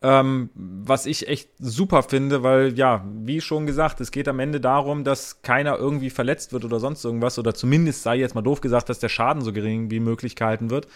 Ähm, 0.00 0.50
was 0.54 1.06
ich 1.06 1.26
echt 1.26 1.50
super 1.58 2.04
finde, 2.04 2.44
weil 2.44 2.78
ja, 2.78 3.04
wie 3.24 3.40
schon 3.40 3.66
gesagt, 3.66 4.00
es 4.00 4.12
geht 4.12 4.28
am 4.28 4.38
Ende 4.38 4.60
darum, 4.60 5.02
dass 5.02 5.42
keiner 5.42 5.76
irgendwie 5.76 6.10
verletzt 6.10 6.52
wird 6.52 6.64
oder 6.64 6.78
sonst 6.78 7.04
irgendwas, 7.04 7.36
oder 7.36 7.52
zumindest 7.52 8.04
sei 8.04 8.16
jetzt 8.16 8.36
mal 8.36 8.42
doof 8.42 8.60
gesagt, 8.60 8.88
dass 8.88 9.00
der 9.00 9.08
Schaden 9.08 9.42
so 9.42 9.52
gering 9.52 9.90
wie 9.90 9.98
möglich 9.98 10.36
gehalten 10.36 10.70
wird. 10.70 10.86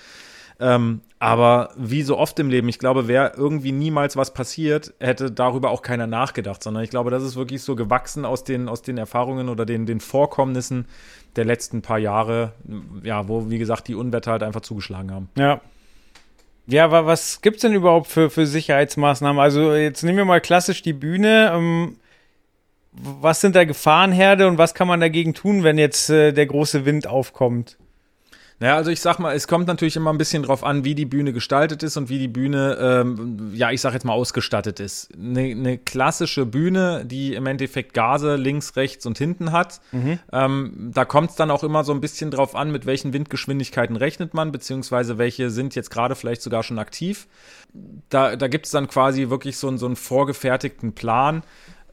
Ähm, 0.61 1.01
aber 1.19 1.71
wie 1.77 2.03
so 2.03 2.17
oft 2.17 2.39
im 2.39 2.49
Leben, 2.49 2.69
ich 2.69 2.79
glaube, 2.79 3.09
wäre 3.09 3.33
irgendwie 3.37 3.73
niemals 3.73 4.17
was 4.17 4.33
passiert, 4.33 4.95
hätte 5.01 5.33
darüber 5.33 5.71
auch 5.71 5.83
keiner 5.83 6.07
nachgedacht, 6.07 6.63
sondern 6.63 6.85
ich 6.85 6.91
glaube, 6.91 7.11
das 7.11 7.25
ist 7.25 7.35
wirklich 7.35 7.63
so 7.63 7.75
gewachsen 7.75 8.25
aus 8.25 8.45
den, 8.45 8.69
aus 8.69 8.83
den 8.83 8.99
Erfahrungen 8.99 9.49
oder 9.49 9.67
den, 9.67 9.87
den 9.87 9.99
Vorkommnissen 9.99 10.87
der 11.37 11.45
letzten 11.45 11.83
paar 11.83 11.99
Jahre, 11.99 12.53
ja, 13.03 13.29
wo, 13.29 13.51
wie 13.51 13.59
gesagt, 13.59 13.89
die 13.89 13.95
Unwetter 13.95 14.33
halt 14.33 14.43
einfach 14.43 14.61
zugeschlagen 14.61 15.11
haben. 15.11 15.29
Ja. 15.37 15.61
Ja, 16.67 16.85
aber 16.85 17.07
was 17.07 17.41
gibt 17.41 17.57
es 17.57 17.63
denn 17.63 17.75
überhaupt 17.75 18.07
für, 18.07 18.31
für 18.31 18.47
Sicherheitsmaßnahmen? 18.47 19.41
Also, 19.43 19.75
jetzt 19.75 20.05
nehmen 20.05 20.19
wir 20.19 20.25
mal 20.25 20.41
klassisch 20.41 20.83
die 20.83 20.93
Bühne. 20.93 21.51
Ähm, 21.53 21.97
was 22.93 23.41
sind 23.41 23.57
da 23.57 23.65
Gefahrenherde 23.65 24.47
und 24.47 24.59
was 24.59 24.75
kann 24.75 24.87
man 24.87 25.01
dagegen 25.01 25.35
tun, 25.35 25.65
wenn 25.65 25.79
jetzt 25.79 26.11
äh, 26.11 26.33
der 26.33 26.47
große 26.47 26.85
Wind 26.85 27.07
aufkommt? 27.07 27.79
Naja, 28.63 28.77
also 28.77 28.93
ich 28.93 29.01
sag 29.01 29.19
mal, 29.19 29.35
es 29.35 29.49
kommt 29.49 29.67
natürlich 29.67 29.97
immer 29.97 30.13
ein 30.13 30.19
bisschen 30.19 30.45
drauf 30.45 30.63
an, 30.63 30.85
wie 30.85 30.95
die 30.95 31.05
Bühne 31.05 31.33
gestaltet 31.33 31.83
ist 31.83 31.97
und 31.97 32.09
wie 32.09 32.21
die 32.21 32.29
Bühne, 32.29 32.79
ähm, 32.81 33.51
ja, 33.55 33.73
ich 33.73 33.81
sag 33.81 33.93
jetzt 33.93 34.05
mal, 34.05 34.13
ausgestattet 34.13 34.79
ist. 34.79 35.09
Eine, 35.19 35.41
eine 35.41 35.79
klassische 35.79 36.47
Bühne, 36.47 37.05
die 37.05 37.35
im 37.35 37.47
Endeffekt 37.47 37.93
Gase 37.93 38.37
links, 38.37 38.77
rechts 38.77 39.05
und 39.05 39.19
hinten 39.19 39.51
hat, 39.51 39.81
mhm. 39.91 40.21
ähm, 40.33 40.93
da 40.95 41.05
kommt 41.05 41.31
es 41.31 41.35
dann 41.35 41.51
auch 41.51 41.65
immer 41.65 41.83
so 41.83 41.93
ein 41.93 42.01
bisschen 42.01 42.31
drauf 42.31 42.55
an, 42.55 42.71
mit 42.71 42.87
welchen 42.87 43.13
Windgeschwindigkeiten 43.13 43.97
rechnet 43.97 44.33
man, 44.33 44.53
beziehungsweise 44.53 45.19
welche 45.19 45.51
sind 45.51 45.75
jetzt 45.75 45.91
gerade 45.91 46.15
vielleicht 46.15 46.43
sogar 46.43 46.63
schon 46.63 46.79
aktiv. 46.79 47.27
Da, 48.11 48.37
da 48.37 48.47
gibt 48.47 48.67
es 48.67 48.71
dann 48.71 48.87
quasi 48.87 49.29
wirklich 49.29 49.57
so, 49.57 49.77
so 49.77 49.87
einen 49.87 49.97
vorgefertigten 49.97 50.93
Plan, 50.93 51.43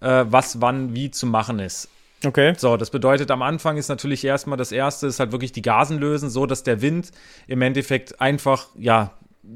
äh, 0.02 0.26
was 0.28 0.62
wann 0.62 0.94
wie 0.94 1.10
zu 1.10 1.26
machen 1.26 1.58
ist. 1.58 1.90
Okay. 2.26 2.54
So, 2.58 2.76
das 2.76 2.90
bedeutet, 2.90 3.32
am 3.32 3.42
Anfang 3.42 3.78
ist 3.78 3.88
natürlich 3.88 4.26
erstmal 4.26 4.58
das 4.58 4.72
erste, 4.72 5.08
ist 5.08 5.20
halt 5.20 5.32
wirklich 5.32 5.52
die 5.52 5.62
Gasen 5.62 6.00
lösen, 6.00 6.30
so 6.30 6.46
dass 6.46 6.64
der 6.64 6.82
Wind 6.82 7.12
im 7.48 7.62
Endeffekt 7.62 8.20
einfach, 8.20 8.68
ja, 8.78 9.12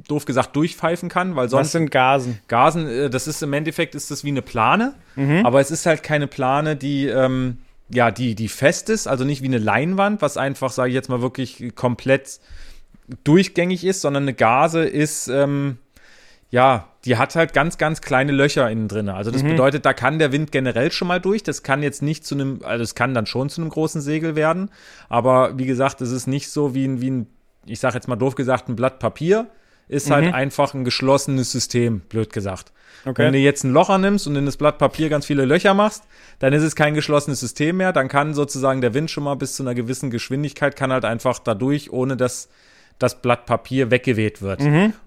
doof 0.08 0.26
gesagt, 0.26 0.56
durchpfeifen 0.56 1.10
kann, 1.10 1.36
weil 1.36 1.49
sonst. 1.49 1.67
Was 1.67 1.71
sind 1.73 1.91
Gasen? 1.91 2.39
Gasen, 2.47 2.88
äh, 2.88 3.10
das 3.10 3.28
ist 3.28 3.43
im 3.43 3.54
Endeffekt 3.54 3.95
ist 3.95 4.12
das 4.12 4.23
wie 4.23 4.30
eine 4.30 4.41
Plane, 4.41 4.93
mhm. 5.15 5.45
aber 5.45 5.60
es 5.60 5.71
ist 5.71 5.86
halt 5.86 6.04
keine 6.04 6.28
Plane, 6.28 6.76
die, 6.76 7.08
ähm, 7.08 7.58
ja, 7.89 8.12
die, 8.12 8.34
die 8.36 8.47
fest 8.47 8.89
ist, 8.89 9.08
also 9.08 9.23
nicht 9.23 9.41
wie 9.41 9.47
eine 9.47 9.60
Leinwand, 9.60 10.21
was 10.21 10.38
einfach, 10.38 10.71
sage 10.71 10.89
ich 10.89 10.95
jetzt 10.95 11.10
mal, 11.10 11.21
wirklich 11.21 11.76
komplett 11.76 12.39
durchgängig 13.23 13.84
ist, 13.84 14.02
sondern 14.02 14.23
eine 14.23 14.34
Gase 14.34 14.86
ist, 14.86 15.28
ähm, 15.28 15.78
ja, 16.54 16.88
die 17.04 17.18
hat 17.18 17.36
halt 17.36 17.51
ganz, 17.54 17.80
ganz 17.80 17.99
kleine 18.01 18.32
Löcher 18.32 18.70
innen 18.70 18.88
drin. 18.88 19.10
Also 19.10 19.32
das 19.32 19.41
mhm. 19.41 19.47
bedeutet, 19.49 19.88
da 19.88 19.93
kann 19.93 20.20
der 20.20 20.32
Wind 20.32 20.51
generell 20.51 20.91
schon 20.91 21.08
mal 21.08 21.20
durch. 21.20 21.41
Das 21.41 21.64
kann 21.64 21.82
jetzt 21.82 22.04
nicht 22.04 22.28
zu 22.28 22.36
einem, 22.36 22.60
also 22.64 22.84
es 22.84 22.93
kann 22.93 23.16
dann 23.16 23.26
schon 23.26 23.49
zu 23.49 23.60
einem 23.60 23.72
großen 23.72 24.01
Segel 24.01 24.36
werden. 24.36 24.70
Aber 25.10 25.58
wie 25.58 25.66
gesagt, 25.66 25.99
es 26.01 26.12
ist 26.12 26.28
nicht 26.28 26.51
so 26.51 26.76
wie 26.76 26.86
ein, 26.88 27.01
wie 27.01 27.10
ein 27.10 27.28
ich 27.66 27.80
sage 27.80 27.95
jetzt 27.95 28.08
mal 28.08 28.18
doof 28.18 28.36
gesagt, 28.36 28.70
ein 28.70 28.76
Blatt 28.76 28.99
Papier, 28.99 29.47
ist 29.88 30.12
halt 30.12 30.32
einfach 30.34 30.76
ein 30.76 30.86
geschlossenes 30.86 31.51
System, 31.51 32.01
blöd 32.01 32.32
gesagt. 32.32 32.72
Okay. 33.04 33.24
Wenn 33.24 33.34
du 33.34 33.39
jetzt 33.39 33.64
ein 33.64 33.72
Locher 33.74 33.97
nimmst 33.97 34.28
und 34.28 34.36
in 34.36 34.45
das 34.45 34.58
Blatt 34.58 34.78
Papier 34.78 35.10
ganz 35.10 35.26
viele 35.26 35.45
Löcher 35.45 35.74
machst, 35.74 36.04
dann 36.38 36.54
ist 36.54 36.62
es 36.62 36.76
kein 36.76 36.93
geschlossenes 36.93 37.39
System 37.39 37.78
mehr. 37.78 37.93
Dann 37.93 38.10
kann 38.10 38.36
sozusagen 38.36 38.82
der 38.82 38.93
Wind 38.93 39.10
schon 39.10 39.24
mal 39.24 39.36
bis 39.36 39.56
zu 39.56 39.64
einer 39.64 39.74
gewissen 39.74 40.12
Geschwindigkeit 40.12 40.76
kann 40.76 40.93
halt 40.93 41.04
einfach 41.04 41.39
dadurch, 41.39 41.91
ohne 41.91 42.16
dass 42.16 42.47
das 42.99 43.22
Blatt 43.22 43.47
Papier 43.47 43.89
weggeweht 43.91 44.41
wird. 44.41 44.62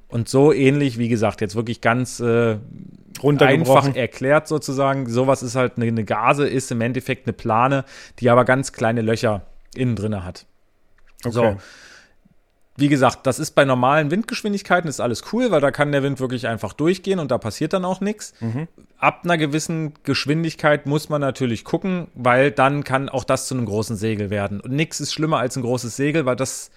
Und 0.08 0.28
so 0.28 0.52
ähnlich, 0.52 0.98
wie 0.98 1.08
gesagt, 1.08 1.40
jetzt 1.40 1.56
wirklich 1.56 1.80
ganz 1.80 2.20
äh, 2.20 2.58
einfach 3.22 3.94
erklärt 3.94 4.46
sozusagen. 4.46 5.08
Sowas 5.08 5.42
ist 5.42 5.56
halt 5.56 5.76
eine, 5.76 5.86
eine 5.86 6.04
Gase, 6.04 6.46
ist 6.48 6.70
im 6.70 6.80
Endeffekt 6.80 7.26
eine 7.26 7.32
Plane, 7.32 7.84
die 8.20 8.30
aber 8.30 8.44
ganz 8.44 8.72
kleine 8.72 9.02
Löcher 9.02 9.42
innen 9.74 9.96
drinne 9.96 10.24
hat. 10.24 10.46
So. 11.24 11.42
Okay. 11.42 11.56
Wie 12.78 12.88
gesagt, 12.88 13.26
das 13.26 13.38
ist 13.38 13.52
bei 13.52 13.64
normalen 13.64 14.10
Windgeschwindigkeiten 14.10 14.88
ist 14.88 15.00
alles 15.00 15.32
cool, 15.32 15.50
weil 15.50 15.62
da 15.62 15.70
kann 15.70 15.92
der 15.92 16.02
Wind 16.02 16.20
wirklich 16.20 16.46
einfach 16.46 16.74
durchgehen 16.74 17.18
und 17.18 17.30
da 17.30 17.38
passiert 17.38 17.72
dann 17.72 17.86
auch 17.86 18.02
nichts. 18.02 18.34
Ab 18.98 19.22
einer 19.24 19.38
gewissen 19.38 19.94
Geschwindigkeit 20.02 20.84
muss 20.84 21.08
man 21.08 21.22
natürlich 21.22 21.64
gucken, 21.64 22.08
weil 22.14 22.50
dann 22.50 22.84
kann 22.84 23.08
auch 23.08 23.24
das 23.24 23.48
zu 23.48 23.54
einem 23.54 23.64
großen 23.64 23.96
Segel 23.96 24.28
werden. 24.28 24.60
Und 24.60 24.72
nichts 24.72 25.00
ist 25.00 25.14
schlimmer 25.14 25.38
als 25.38 25.56
ein 25.56 25.62
großes 25.62 25.96
Segel, 25.96 26.26
weil 26.26 26.36
das, 26.36 26.70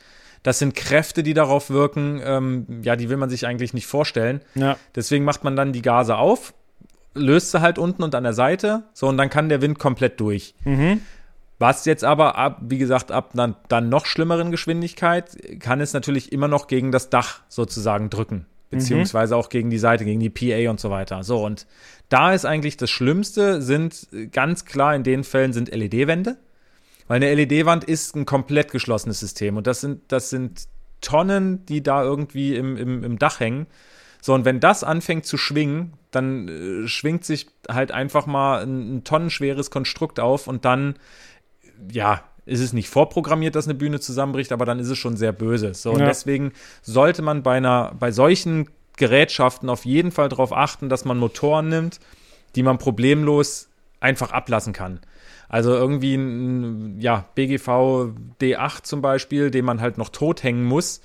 das 0.43 0.59
sind 0.59 0.75
Kräfte, 0.75 1.23
die 1.23 1.33
darauf 1.33 1.69
wirken, 1.69 2.21
ähm, 2.23 2.81
ja, 2.81 2.95
die 2.95 3.09
will 3.09 3.17
man 3.17 3.29
sich 3.29 3.45
eigentlich 3.45 3.73
nicht 3.73 3.87
vorstellen. 3.87 4.41
Ja. 4.55 4.77
Deswegen 4.95 5.25
macht 5.25 5.43
man 5.43 5.55
dann 5.55 5.73
die 5.73 5.81
Gase 5.81 6.17
auf, 6.17 6.53
löst 7.13 7.51
sie 7.51 7.61
halt 7.61 7.77
unten 7.77 8.03
und 8.03 8.15
an 8.15 8.23
der 8.23 8.33
Seite, 8.33 8.83
so 8.93 9.07
und 9.07 9.17
dann 9.17 9.29
kann 9.29 9.49
der 9.49 9.61
Wind 9.61 9.79
komplett 9.79 10.19
durch. 10.19 10.55
Was 11.59 11.83
jetzt 11.83 12.05
aber 12.05 12.37
ab, 12.37 12.59
wie 12.61 12.77
gesagt, 12.77 13.11
ab 13.11 13.31
einer 13.33 13.55
dann 13.67 13.89
noch 13.89 14.05
schlimmeren 14.05 14.49
Geschwindigkeit 14.49 15.59
kann 15.59 15.81
es 15.81 15.91
natürlich 15.91 16.31
immer 16.31 16.47
noch 16.47 16.67
gegen 16.67 16.93
das 16.93 17.09
Dach 17.09 17.41
sozusagen 17.49 18.09
drücken. 18.09 18.45
Beziehungsweise 18.71 19.35
auch 19.35 19.49
gegen 19.49 19.71
die 19.71 19.79
Seite, 19.79 20.05
gegen 20.05 20.19
die 20.19 20.29
PA 20.29 20.69
und 20.69 20.79
so 20.79 20.91
weiter. 20.91 21.23
So, 21.23 21.43
und 21.43 21.65
da 22.07 22.33
ist 22.33 22.45
eigentlich 22.45 22.77
das 22.77 22.91
Schlimmste, 22.91 23.61
sind 23.63 24.07
äh, 24.13 24.27
ganz 24.27 24.63
klar 24.63 24.95
in 24.95 25.03
den 25.03 25.23
Fällen 25.23 25.53
sind 25.53 25.73
LED-Wände. 25.73 26.37
Weil 27.09 27.17
eine 27.17 27.33
LED-Wand 27.33 27.83
ist 27.83 28.15
ein 28.15 28.25
komplett 28.25 28.71
geschlossenes 28.71 29.19
System. 29.19 29.57
Und 29.57 29.65
das 29.65 29.81
sind, 29.81 30.03
das 30.11 30.29
sind 30.29 30.67
Tonnen, 31.01 31.65
die 31.65 31.81
da 31.81 32.03
irgendwie 32.03 32.55
im, 32.55 32.77
im, 32.77 33.03
im 33.03 33.17
Dach 33.17 33.39
hängen. 33.39 33.65
So, 34.21 34.35
und 34.35 34.45
wenn 34.45 34.59
das 34.59 34.83
anfängt 34.83 35.25
zu 35.25 35.35
schwingen, 35.35 35.93
dann 36.11 36.47
äh, 36.47 36.87
schwingt 36.87 37.25
sich 37.25 37.47
halt 37.67 37.91
einfach 37.91 38.27
mal 38.27 38.61
ein, 38.61 38.97
ein 38.97 39.03
tonnenschweres 39.05 39.71
Konstrukt 39.71 40.19
auf 40.19 40.47
und 40.47 40.65
dann, 40.65 40.99
ja, 41.91 42.23
ist 42.45 42.59
es 42.59 42.73
nicht 42.73 42.89
vorprogrammiert, 42.89 43.55
dass 43.55 43.65
eine 43.65 43.75
Bühne 43.75 43.99
zusammenbricht, 43.99 44.51
aber 44.51 44.65
dann 44.65 44.77
ist 44.77 44.89
es 44.89 44.97
schon 44.97 45.17
sehr 45.17 45.31
böse. 45.31 45.73
So, 45.73 45.91
und 45.93 46.01
Ja. 46.01 46.05
deswegen 46.05 46.51
sollte 46.83 47.23
man 47.23 47.41
bei 47.41 47.57
einer, 47.57 47.95
bei 47.99 48.11
solchen 48.11 48.69
Gerätschaften 48.97 49.67
auf 49.69 49.83
jeden 49.83 50.11
Fall 50.11 50.29
darauf 50.29 50.53
achten, 50.53 50.89
dass 50.89 51.05
man 51.05 51.17
Motoren 51.17 51.69
nimmt, 51.69 51.99
die 52.55 52.61
man 52.61 52.77
problemlos 52.77 53.69
einfach 53.99 54.31
ablassen 54.31 54.73
kann. 54.73 54.99
Also 55.49 55.73
irgendwie 55.73 56.15
ein, 56.15 57.01
ja, 57.01 57.25
BGV 57.33 58.11
D8 58.39 58.83
zum 58.83 59.01
Beispiel, 59.01 59.49
den 59.49 59.65
man 59.65 59.81
halt 59.81 59.97
noch 59.97 60.09
tot 60.09 60.43
hängen 60.43 60.63
muss, 60.63 61.01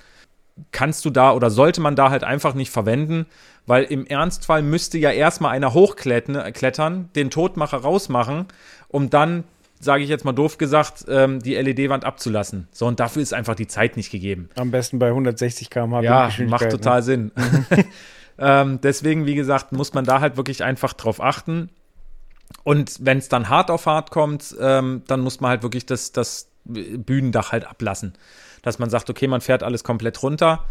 kannst 0.71 1.03
du 1.03 1.09
da 1.09 1.33
oder 1.33 1.49
sollte 1.49 1.81
man 1.81 1.95
da 1.95 2.11
halt 2.11 2.23
einfach 2.23 2.53
nicht 2.53 2.69
verwenden, 2.69 3.25
weil 3.65 3.83
im 3.85 4.05
Ernstfall 4.05 4.61
müsste 4.61 4.97
ja 4.99 5.11
erstmal 5.11 5.51
einer 5.51 5.73
hochklettern, 5.73 6.53
klettern, 6.53 7.09
den 7.15 7.31
Todmacher 7.31 7.77
rausmachen, 7.77 8.45
um 8.87 9.09
dann, 9.09 9.43
sage 9.79 10.03
ich 10.03 10.09
jetzt 10.09 10.23
mal 10.23 10.31
doof 10.31 10.59
gesagt, 10.59 11.05
ähm, 11.09 11.41
die 11.41 11.55
LED-Wand 11.55 12.05
abzulassen. 12.05 12.67
So, 12.71 12.85
und 12.85 12.99
dafür 12.99 13.23
ist 13.23 13.33
einfach 13.33 13.55
die 13.55 13.67
Zeit 13.67 13.97
nicht 13.97 14.11
gegeben. 14.11 14.49
Am 14.55 14.69
besten 14.69 14.99
bei 14.99 15.07
160 15.07 15.71
km/h. 15.71 16.01
Ja, 16.01 16.29
macht 16.45 16.69
total 16.69 17.01
Sinn. 17.01 17.31
ähm, 18.37 18.79
deswegen, 18.81 19.25
wie 19.25 19.35
gesagt, 19.35 19.71
muss 19.71 19.93
man 19.93 20.05
da 20.05 20.21
halt 20.21 20.37
wirklich 20.37 20.63
einfach 20.63 20.93
drauf 20.93 21.19
achten. 21.19 21.69
Und 22.63 22.97
wenn 23.05 23.19
es 23.19 23.29
dann 23.29 23.49
hart 23.49 23.69
auf 23.69 23.85
hart 23.85 24.11
kommt, 24.11 24.55
ähm, 24.59 25.03
dann 25.07 25.21
muss 25.21 25.39
man 25.39 25.49
halt 25.49 25.63
wirklich 25.63 25.85
das, 25.85 26.11
das 26.11 26.49
Bühnendach 26.63 27.51
halt 27.51 27.65
ablassen. 27.65 28.13
Dass 28.61 28.79
man 28.79 28.89
sagt, 28.89 29.09
okay, 29.09 29.27
man 29.27 29.41
fährt 29.41 29.61
alles 29.61 29.83
komplett 29.83 30.23
runter, 30.23 30.65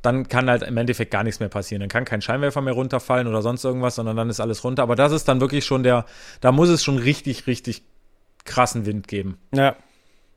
dann 0.00 0.28
kann 0.28 0.50
halt 0.50 0.62
im 0.62 0.76
Endeffekt 0.76 1.10
gar 1.10 1.22
nichts 1.22 1.40
mehr 1.40 1.48
passieren. 1.48 1.80
Dann 1.80 1.88
kann 1.88 2.04
kein 2.04 2.22
Scheinwerfer 2.22 2.60
mehr 2.60 2.74
runterfallen 2.74 3.26
oder 3.26 3.42
sonst 3.42 3.64
irgendwas, 3.64 3.94
sondern 3.94 4.16
dann 4.16 4.30
ist 4.30 4.40
alles 4.40 4.64
runter. 4.64 4.82
Aber 4.82 4.96
das 4.96 5.12
ist 5.12 5.28
dann 5.28 5.40
wirklich 5.40 5.64
schon 5.64 5.82
der, 5.82 6.04
da 6.40 6.52
muss 6.52 6.68
es 6.68 6.84
schon 6.84 6.98
richtig, 6.98 7.46
richtig 7.46 7.82
krassen 8.44 8.86
Wind 8.86 9.08
geben. 9.08 9.38
Ja. 9.52 9.76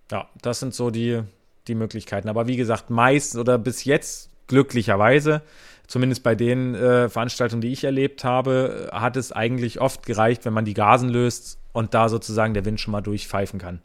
Ja, 0.09 0.29
das 0.41 0.61
sind 0.61 0.73
so 0.73 0.89
die, 0.89 1.21
die 1.67 1.75
Möglichkeiten. 1.75 2.29
Aber 2.29 2.47
wie 2.47 2.55
gesagt, 2.55 2.89
meist 2.89 3.35
oder 3.35 3.57
bis 3.57 3.83
jetzt 3.83 4.29
glücklicherweise, 4.47 5.41
zumindest 5.87 6.23
bei 6.23 6.35
den 6.35 6.75
äh, 6.75 7.09
Veranstaltungen, 7.09 7.61
die 7.61 7.71
ich 7.71 7.83
erlebt 7.83 8.23
habe, 8.23 8.89
hat 8.91 9.17
es 9.17 9.31
eigentlich 9.31 9.81
oft 9.81 10.05
gereicht, 10.05 10.45
wenn 10.45 10.53
man 10.53 10.65
die 10.65 10.73
Gasen 10.73 11.09
löst 11.09 11.59
und 11.73 11.93
da 11.93 12.09
sozusagen 12.09 12.53
der 12.53 12.65
Wind 12.65 12.79
schon 12.79 12.91
mal 12.91 13.01
durchpfeifen 13.01 13.59
kann. 13.59 13.79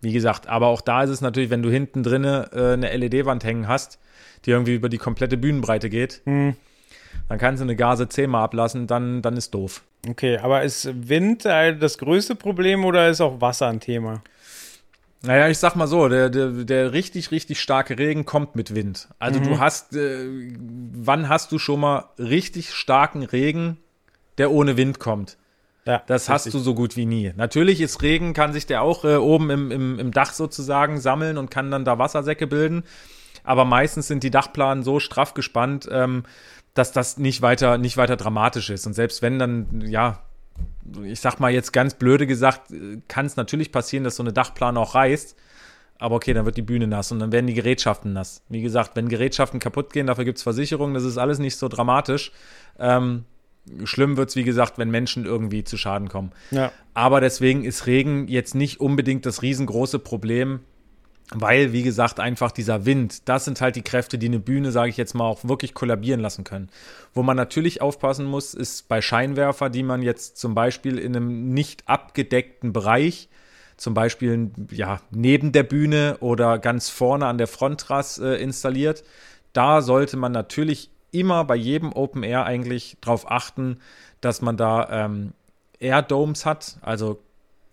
Wie 0.00 0.12
gesagt, 0.12 0.46
aber 0.46 0.66
auch 0.66 0.82
da 0.82 1.02
ist 1.02 1.10
es 1.10 1.20
natürlich, 1.20 1.50
wenn 1.50 1.62
du 1.62 1.70
hinten 1.70 2.02
drinne 2.02 2.50
äh, 2.52 2.72
eine 2.74 2.94
LED-Wand 2.94 3.44
hängen 3.44 3.66
hast, 3.66 3.98
die 4.44 4.50
irgendwie 4.50 4.74
über 4.74 4.88
die 4.88 4.98
komplette 4.98 5.36
Bühnenbreite 5.36 5.88
geht, 5.88 6.20
Hm. 6.24 6.54
dann 7.28 7.38
kannst 7.38 7.60
du 7.60 7.64
eine 7.64 7.76
Gase 7.76 8.08
zehnmal 8.08 8.44
ablassen, 8.44 8.86
dann, 8.86 9.22
dann 9.22 9.36
ist 9.36 9.54
doof. 9.54 9.82
Okay, 10.08 10.38
aber 10.38 10.62
ist 10.62 10.88
Wind 11.08 11.46
äh, 11.46 11.76
das 11.76 11.98
größte 11.98 12.34
Problem 12.34 12.84
oder 12.84 13.08
ist 13.08 13.20
auch 13.20 13.40
Wasser 13.40 13.68
ein 13.68 13.80
Thema? 13.80 14.22
Naja, 15.22 15.48
ich 15.48 15.58
sag 15.58 15.74
mal 15.76 15.86
so, 15.86 16.08
der, 16.08 16.30
der, 16.30 16.50
der 16.50 16.92
richtig, 16.92 17.30
richtig 17.30 17.60
starke 17.60 17.98
Regen 17.98 18.26
kommt 18.26 18.54
mit 18.54 18.74
Wind. 18.74 19.08
Also 19.18 19.40
du 19.40 19.58
hast, 19.58 19.94
äh, 19.96 20.26
wann 20.92 21.28
hast 21.28 21.52
du 21.52 21.58
schon 21.58 21.80
mal 21.80 22.10
richtig 22.18 22.72
starken 22.72 23.22
Regen, 23.22 23.78
der 24.38 24.52
ohne 24.52 24.76
Wind 24.76 25.00
kommt? 25.00 25.36
Ja, 25.86 26.02
Das 26.06 26.28
hast 26.28 26.52
du 26.52 26.58
so 26.58 26.74
gut 26.74 26.96
wie 26.96 27.06
nie. 27.06 27.32
Natürlich 27.36 27.80
ist 27.80 28.02
Regen, 28.02 28.34
kann 28.34 28.52
sich 28.52 28.66
der 28.66 28.82
auch 28.82 29.04
äh, 29.04 29.16
oben 29.16 29.50
im, 29.50 29.70
im, 29.70 29.98
im 30.00 30.10
Dach 30.10 30.32
sozusagen 30.32 31.00
sammeln 31.00 31.38
und 31.38 31.50
kann 31.50 31.70
dann 31.70 31.84
da 31.84 31.98
Wassersäcke 31.98 32.48
bilden. 32.48 32.82
Aber 33.44 33.64
meistens 33.64 34.08
sind 34.08 34.24
die 34.24 34.32
Dachplanen 34.32 34.82
so 34.82 34.98
straff 34.98 35.34
gespannt, 35.34 35.88
ähm, 35.90 36.24
dass 36.74 36.90
das 36.90 37.18
nicht 37.18 37.40
weiter, 37.40 37.78
nicht 37.78 37.96
weiter 37.96 38.16
dramatisch 38.16 38.70
ist. 38.70 38.86
Und 38.86 38.94
selbst 38.94 39.22
wenn 39.22 39.38
dann, 39.38 39.80
ja, 39.82 40.24
ich 41.04 41.20
sag 41.20 41.40
mal 41.40 41.52
jetzt 41.52 41.72
ganz 41.72 41.94
blöde 41.94 42.26
gesagt, 42.26 42.70
äh, 42.70 42.98
kann 43.08 43.26
es 43.26 43.36
natürlich 43.36 43.72
passieren, 43.72 44.04
dass 44.04 44.16
so 44.16 44.22
eine 44.22 44.32
Dachplane 44.32 44.78
auch 44.78 44.94
reißt. 44.94 45.36
Aber 45.98 46.16
okay, 46.16 46.34
dann 46.34 46.44
wird 46.44 46.56
die 46.56 46.62
Bühne 46.62 46.86
nass 46.86 47.10
und 47.10 47.20
dann 47.20 47.32
werden 47.32 47.46
die 47.46 47.54
Gerätschaften 47.54 48.12
nass. 48.12 48.42
Wie 48.48 48.60
gesagt, 48.60 48.96
wenn 48.96 49.08
Gerätschaften 49.08 49.60
kaputt 49.60 49.92
gehen, 49.92 50.06
dafür 50.06 50.24
gibt's 50.24 50.42
Versicherungen, 50.42 50.94
das 50.94 51.04
ist 51.04 51.16
alles 51.16 51.38
nicht 51.38 51.56
so 51.56 51.68
dramatisch. 51.68 52.32
Ähm, 52.78 53.24
schlimm 53.84 54.16
wird's 54.16 54.36
wie 54.36 54.44
gesagt, 54.44 54.76
wenn 54.78 54.90
Menschen 54.90 55.24
irgendwie 55.24 55.64
zu 55.64 55.78
Schaden 55.78 56.08
kommen. 56.08 56.32
Ja. 56.50 56.70
Aber 56.92 57.20
deswegen 57.20 57.64
ist 57.64 57.86
Regen 57.86 58.28
jetzt 58.28 58.54
nicht 58.54 58.80
unbedingt 58.80 59.24
das 59.24 59.40
riesengroße 59.40 59.98
Problem, 59.98 60.60
weil, 61.34 61.72
wie 61.72 61.82
gesagt, 61.82 62.20
einfach 62.20 62.52
dieser 62.52 62.86
Wind, 62.86 63.28
das 63.28 63.44
sind 63.44 63.60
halt 63.60 63.74
die 63.74 63.82
Kräfte, 63.82 64.16
die 64.16 64.26
eine 64.26 64.38
Bühne, 64.38 64.70
sage 64.70 64.90
ich 64.90 64.96
jetzt 64.96 65.14
mal, 65.14 65.24
auch 65.24 65.44
wirklich 65.44 65.74
kollabieren 65.74 66.20
lassen 66.20 66.44
können. 66.44 66.68
Wo 67.14 67.22
man 67.22 67.36
natürlich 67.36 67.82
aufpassen 67.82 68.26
muss, 68.26 68.54
ist 68.54 68.88
bei 68.88 69.02
Scheinwerfer, 69.02 69.68
die 69.68 69.82
man 69.82 70.02
jetzt 70.02 70.38
zum 70.38 70.54
Beispiel 70.54 70.98
in 70.98 71.16
einem 71.16 71.52
nicht 71.52 71.88
abgedeckten 71.88 72.72
Bereich, 72.72 73.28
zum 73.76 73.92
Beispiel 73.92 74.50
ja, 74.70 75.00
neben 75.10 75.52
der 75.52 75.64
Bühne 75.64 76.16
oder 76.20 76.58
ganz 76.58 76.88
vorne 76.88 77.26
an 77.26 77.38
der 77.38 77.48
Fronttrass 77.48 78.18
äh, 78.18 78.34
installiert, 78.36 79.02
da 79.52 79.82
sollte 79.82 80.16
man 80.16 80.32
natürlich 80.32 80.90
immer 81.10 81.44
bei 81.44 81.56
jedem 81.56 81.92
Open 81.92 82.22
Air 82.22 82.44
eigentlich 82.44 82.98
darauf 83.00 83.30
achten, 83.30 83.80
dass 84.20 84.42
man 84.42 84.56
da 84.56 84.88
ähm, 84.90 85.32
Air 85.78 86.02
Domes 86.02 86.46
hat, 86.46 86.78
also 86.82 87.20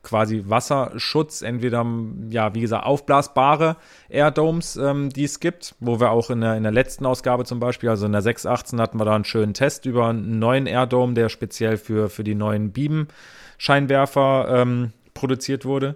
quasi 0.04 0.44
Wasserschutz, 0.48 1.42
entweder, 1.42 1.86
ja, 2.30 2.54
wie 2.54 2.62
gesagt, 2.62 2.86
aufblasbare 2.86 3.78
Air 4.10 4.32
Domes, 4.32 4.76
ähm, 4.76 5.10
die 5.10 5.24
es 5.24 5.40
gibt, 5.40 5.76
wo 5.80 6.00
wir 6.00 6.12
auch 6.12 6.30
in 6.30 6.42
der, 6.42 6.56
in 6.56 6.64
der 6.64 6.72
letzten 6.72 7.06
Ausgabe 7.06 7.46
zum 7.46 7.60
Beispiel, 7.60 7.90
also 7.90 8.06
in 8.06 8.12
der 8.12 8.22
618 8.22 8.80
hatten 8.80 9.00
wir 9.00 9.06
da 9.06 9.16
einen 9.16 9.24
schönen 9.24 9.54
Test 9.54 9.86
über 9.86 10.10
einen 10.10 10.40
neuen 10.40 10.68
Air 10.68 10.86
Dome, 10.86 11.14
der 11.14 11.30
speziell 11.30 11.78
für, 11.78 12.10
für 12.10 12.24
die 12.24 12.36
neuen 12.36 12.72
Beam-Scheinwerfer 12.72 14.48
ähm, 14.50 14.92
produziert 15.14 15.64
wurde. 15.66 15.96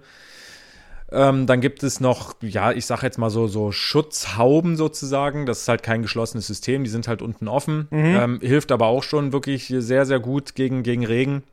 Ähm, 1.09 1.45
dann 1.45 1.61
gibt 1.61 1.83
es 1.83 1.99
noch, 1.99 2.35
ja, 2.41 2.71
ich 2.71 2.85
sag 2.85 3.01
jetzt 3.01 3.17
mal 3.17 3.29
so, 3.29 3.47
so 3.47 3.71
Schutzhauben 3.71 4.75
sozusagen. 4.75 5.45
Das 5.45 5.61
ist 5.61 5.67
halt 5.67 5.83
kein 5.83 6.01
geschlossenes 6.01 6.47
System, 6.47 6.83
die 6.83 6.89
sind 6.89 7.07
halt 7.07 7.21
unten 7.21 7.47
offen. 7.47 7.87
Ähm, 8.23 8.39
hilft 8.41 8.71
aber 8.71 8.87
auch 8.87 9.03
schon 9.03 9.31
wirklich 9.31 9.73
sehr, 9.77 10.05
sehr 10.05 10.19
gut 10.19 10.55
gegen, 10.55 10.83
gegen 10.83 11.05
Regen. 11.05 11.43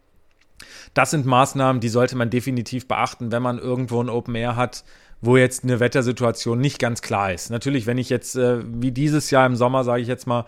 Das 0.94 1.10
sind 1.10 1.26
Maßnahmen, 1.26 1.80
die 1.80 1.88
sollte 1.88 2.16
man 2.16 2.30
definitiv 2.30 2.88
beachten, 2.88 3.32
wenn 3.32 3.42
man 3.42 3.58
irgendwo 3.58 4.00
ein 4.00 4.08
Open 4.08 4.34
Air 4.34 4.56
hat, 4.56 4.84
wo 5.20 5.36
jetzt 5.36 5.64
eine 5.64 5.80
Wettersituation 5.80 6.60
nicht 6.60 6.78
ganz 6.78 7.02
klar 7.02 7.32
ist. 7.32 7.50
Natürlich, 7.50 7.86
wenn 7.86 7.98
ich 7.98 8.10
jetzt 8.10 8.36
äh, 8.36 8.62
wie 8.64 8.92
dieses 8.92 9.30
Jahr 9.30 9.46
im 9.46 9.56
Sommer, 9.56 9.84
sage 9.84 10.02
ich 10.02 10.08
jetzt 10.08 10.26
mal, 10.26 10.44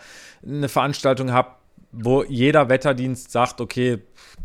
eine 0.47 0.69
Veranstaltung 0.69 1.33
habe, 1.33 1.51
wo 1.93 2.23
jeder 2.25 2.69
Wetterdienst 2.69 3.31
sagt, 3.31 3.61
okay, 3.61 4.03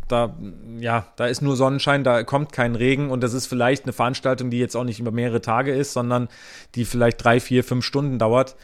da, 0.08 0.34
ja, 0.78 1.06
da 1.16 1.26
ist 1.26 1.42
nur 1.42 1.56
Sonnenschein, 1.56 2.02
da 2.02 2.22
kommt 2.22 2.52
kein 2.52 2.74
Regen 2.74 3.10
und 3.10 3.22
das 3.22 3.34
ist 3.34 3.46
vielleicht 3.46 3.84
eine 3.84 3.92
Veranstaltung, 3.92 4.50
die 4.50 4.58
jetzt 4.58 4.74
auch 4.74 4.84
nicht 4.84 5.00
über 5.00 5.10
mehrere 5.10 5.40
Tage 5.40 5.74
ist, 5.74 5.92
sondern 5.92 6.28
die 6.74 6.84
vielleicht 6.84 7.22
drei, 7.22 7.40
vier, 7.40 7.62
fünf 7.62 7.84
Stunden 7.84 8.18
dauert. 8.18 8.56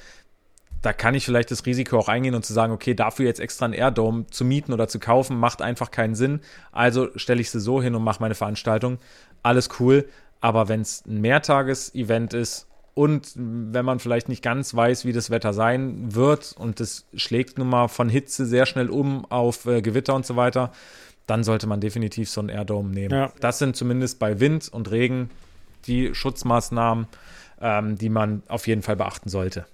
Da 0.83 0.93
kann 0.93 1.14
ich 1.14 1.24
vielleicht 1.24 1.51
das 1.51 1.66
Risiko 1.66 1.99
auch 1.99 2.09
eingehen 2.09 2.35
und 2.35 2.45
zu 2.45 2.53
sagen, 2.53 2.72
okay, 2.72 2.95
dafür 2.95 3.26
jetzt 3.26 3.41
extra 3.41 3.64
einen 3.64 3.74
Airdome 3.74 4.26
zu 4.29 4.45
mieten 4.45 4.72
oder 4.72 4.89
zu 4.89 5.01
kaufen, 5.01 5.39
macht 5.39 5.61
einfach 5.61 5.91
keinen 5.91 6.14
Sinn. 6.14 6.41
Also 6.72 7.09
stelle 7.16 7.41
ich 7.41 7.51
sie 7.51 7.61
so 7.61 7.83
hin 7.83 7.95
und 7.95 8.05
mache 8.05 8.20
meine 8.20 8.35
Veranstaltung. 8.35 8.99
Alles 9.43 9.68
cool. 9.81 10.09
Aber 10.41 10.68
wenn 10.68 10.83
es 10.83 11.05
ein 11.05 11.20
Mehrtages-Event 11.20 12.33
ist 12.33 12.68
und 12.95 13.33
wenn 13.35 13.85
man 13.85 13.99
vielleicht 13.99 14.29
nicht 14.29 14.43
ganz 14.43 14.74
weiß, 14.74 15.05
wie 15.05 15.12
das 15.12 15.31
Wetter 15.31 15.53
sein 15.53 16.14
wird 16.14 16.55
und 16.57 16.79
das 16.79 17.07
schlägt 17.14 17.59
nun 17.59 17.68
mal 17.68 17.89
von 17.89 18.09
Hitze 18.09 18.47
sehr 18.47 18.66
schnell 18.66 18.89
um 18.89 19.24
auf 19.26 19.66
äh, 19.66 19.83
Gewitter 19.83 20.14
und 20.14 20.26
so 20.26 20.37
weiter, 20.37 20.70
dann 21.26 21.43
sollte 21.45 21.66
man 21.66 21.81
definitiv 21.81 22.31
so 22.31 22.41
einen 22.41 22.51
Airdome 22.51 22.91
nehmen. 22.91 23.14
Ja. 23.14 23.33
Das 23.41 23.59
sind 23.59 23.76
zumindest 23.76 24.18
bei 24.20 24.39
Wind 24.39 24.68
und 24.72 24.91
Regen 24.91 25.31
die 25.87 26.14
Schutzmaßnahmen, 26.14 27.09
ähm, 27.61 27.99
die 27.99 28.09
man 28.09 28.43
auf 28.49 28.66
jeden 28.68 28.83
Fall 28.83 28.97
beachten 28.97 29.29
sollte. 29.29 29.66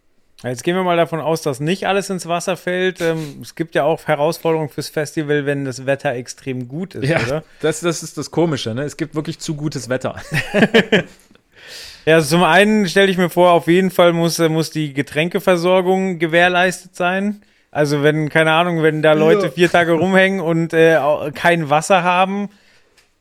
Jetzt 0.45 0.63
gehen 0.63 0.77
wir 0.77 0.83
mal 0.83 0.97
davon 0.97 1.21
aus, 1.21 1.43
dass 1.43 1.59
nicht 1.61 1.87
alles 1.87 2.11
ins 2.11 2.27
Wasser 2.29 2.57
fällt. 2.57 3.01
Ähm, 3.01 3.39
es 3.43 3.55
gibt 3.55 3.75
ja 3.75 3.85
auch 3.85 4.07
Herausforderungen 4.07 4.69
fürs 4.69 4.89
Festival, 4.89 5.47
wenn 5.47 5.65
das 5.65 5.87
Wetter 5.87 6.13
extrem 6.15 6.69
gut 6.69 6.95
ist, 6.95 7.11
oder? 7.27 7.43
Das, 7.61 7.81
das 7.81 8.03
ist 8.03 8.19
das 8.19 8.31
Komische. 8.31 8.75
Ne? 8.75 8.83
Es 8.83 8.97
gibt 8.97 9.15
wirklich 9.15 9.39
zu 9.39 9.55
gutes 9.57 9.89
Wetter. 9.89 10.17
Ja, 12.07 12.17
also 12.17 12.37
zum 12.37 12.45
einen 12.45 12.87
stelle 12.87 13.11
ich 13.11 13.17
mir 13.17 13.31
vor, 13.31 13.53
auf 13.53 13.67
jeden 13.67 13.91
Fall 13.91 14.13
muss, 14.13 14.39
äh, 14.39 14.51
muss 14.51 14.71
die 14.71 14.93
Getränkeversorgung 14.93 16.19
gewährleistet 16.19 16.95
sein. 16.95 17.41
Also 17.71 18.03
wenn, 18.03 18.29
keine 18.29 18.53
Ahnung, 18.53 18.83
wenn 18.83 19.01
da 19.01 19.15
Leute 19.15 19.47
Ja. 19.47 19.53
vier 19.53 19.71
Tage 19.71 19.93
rumhängen 19.93 20.41
und 20.41 20.75
äh, 20.75 20.99
kein 21.35 21.71
Wasser 21.71 22.03
haben, 22.03 22.51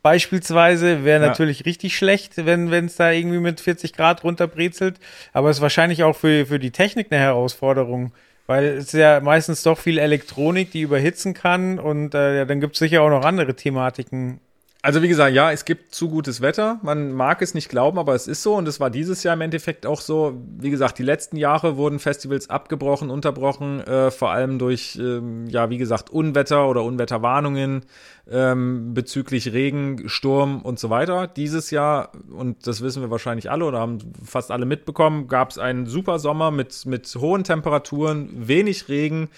beispielsweise, 0.04 1.04
wäre 1.04 1.22
Ja. 1.22 1.28
natürlich 1.30 1.64
richtig 1.64 1.96
schlecht, 1.96 2.32
wenn 2.46 2.72
es 2.72 2.96
da 2.96 3.10
irgendwie 3.10 3.38
mit 3.40 3.60
40 3.60 3.92
Grad 3.94 4.22
runterbrezelt. 4.22 5.00
Aber 5.32 5.50
es 5.50 5.56
ist 5.56 5.62
wahrscheinlich 5.62 6.04
auch 6.04 6.14
für, 6.14 6.46
für 6.46 6.58
die 6.60 6.70
Technik 6.70 7.08
eine 7.10 7.20
Herausforderung. 7.20 8.12
Weil 8.46 8.64
es 8.66 8.84
ist 8.88 8.92
ja 8.92 9.20
meistens 9.20 9.62
doch 9.62 9.78
viel 9.78 9.96
Elektronik, 9.98 10.70
die 10.70 10.82
überhitzen 10.82 11.32
kann 11.32 11.78
und 11.78 12.14
äh, 12.14 12.36
ja, 12.38 12.44
dann 12.44 12.60
gibt 12.60 12.74
es 12.74 12.78
sicher 12.80 13.00
auch 13.00 13.08
noch 13.08 13.24
andere 13.24 13.54
Thematiken. 13.56 14.38
Also 14.84 15.00
wie 15.00 15.08
gesagt, 15.08 15.34
ja, 15.34 15.50
es 15.50 15.64
gibt 15.64 15.94
zu 15.94 16.10
gutes 16.10 16.42
Wetter. 16.42 16.78
Man 16.82 17.12
mag 17.12 17.40
es 17.40 17.54
nicht 17.54 17.70
glauben, 17.70 17.98
aber 17.98 18.14
es 18.14 18.26
ist 18.26 18.42
so 18.42 18.54
und 18.54 18.68
es 18.68 18.80
war 18.80 18.90
dieses 18.90 19.22
Jahr 19.22 19.32
im 19.32 19.40
Endeffekt 19.40 19.86
auch 19.86 20.02
so. 20.02 20.38
Wie 20.58 20.68
gesagt, 20.68 20.98
die 20.98 21.02
letzten 21.02 21.38
Jahre 21.38 21.78
wurden 21.78 21.98
Festivals 21.98 22.50
abgebrochen, 22.50 23.08
unterbrochen, 23.08 23.80
äh, 23.80 24.10
vor 24.10 24.32
allem 24.32 24.58
durch, 24.58 24.98
ähm, 25.00 25.46
ja, 25.46 25.70
wie 25.70 25.78
gesagt, 25.78 26.10
Unwetter 26.10 26.68
oder 26.68 26.84
Unwetterwarnungen 26.84 27.86
ähm, 28.30 28.92
bezüglich 28.92 29.54
Regen, 29.54 30.06
Sturm 30.10 30.60
und 30.60 30.78
so 30.78 30.90
weiter. 30.90 31.28
Dieses 31.28 31.70
Jahr, 31.70 32.12
und 32.30 32.66
das 32.66 32.82
wissen 32.82 33.00
wir 33.00 33.10
wahrscheinlich 33.10 33.50
alle 33.50 33.64
oder 33.64 33.78
haben 33.78 34.00
fast 34.22 34.50
alle 34.50 34.66
mitbekommen, 34.66 35.28
gab 35.28 35.50
es 35.50 35.56
einen 35.56 35.86
super 35.86 36.18
Sommer 36.18 36.50
mit, 36.50 36.84
mit 36.84 37.06
hohen 37.14 37.42
Temperaturen, 37.42 38.28
wenig 38.48 38.90
Regen 38.90 39.30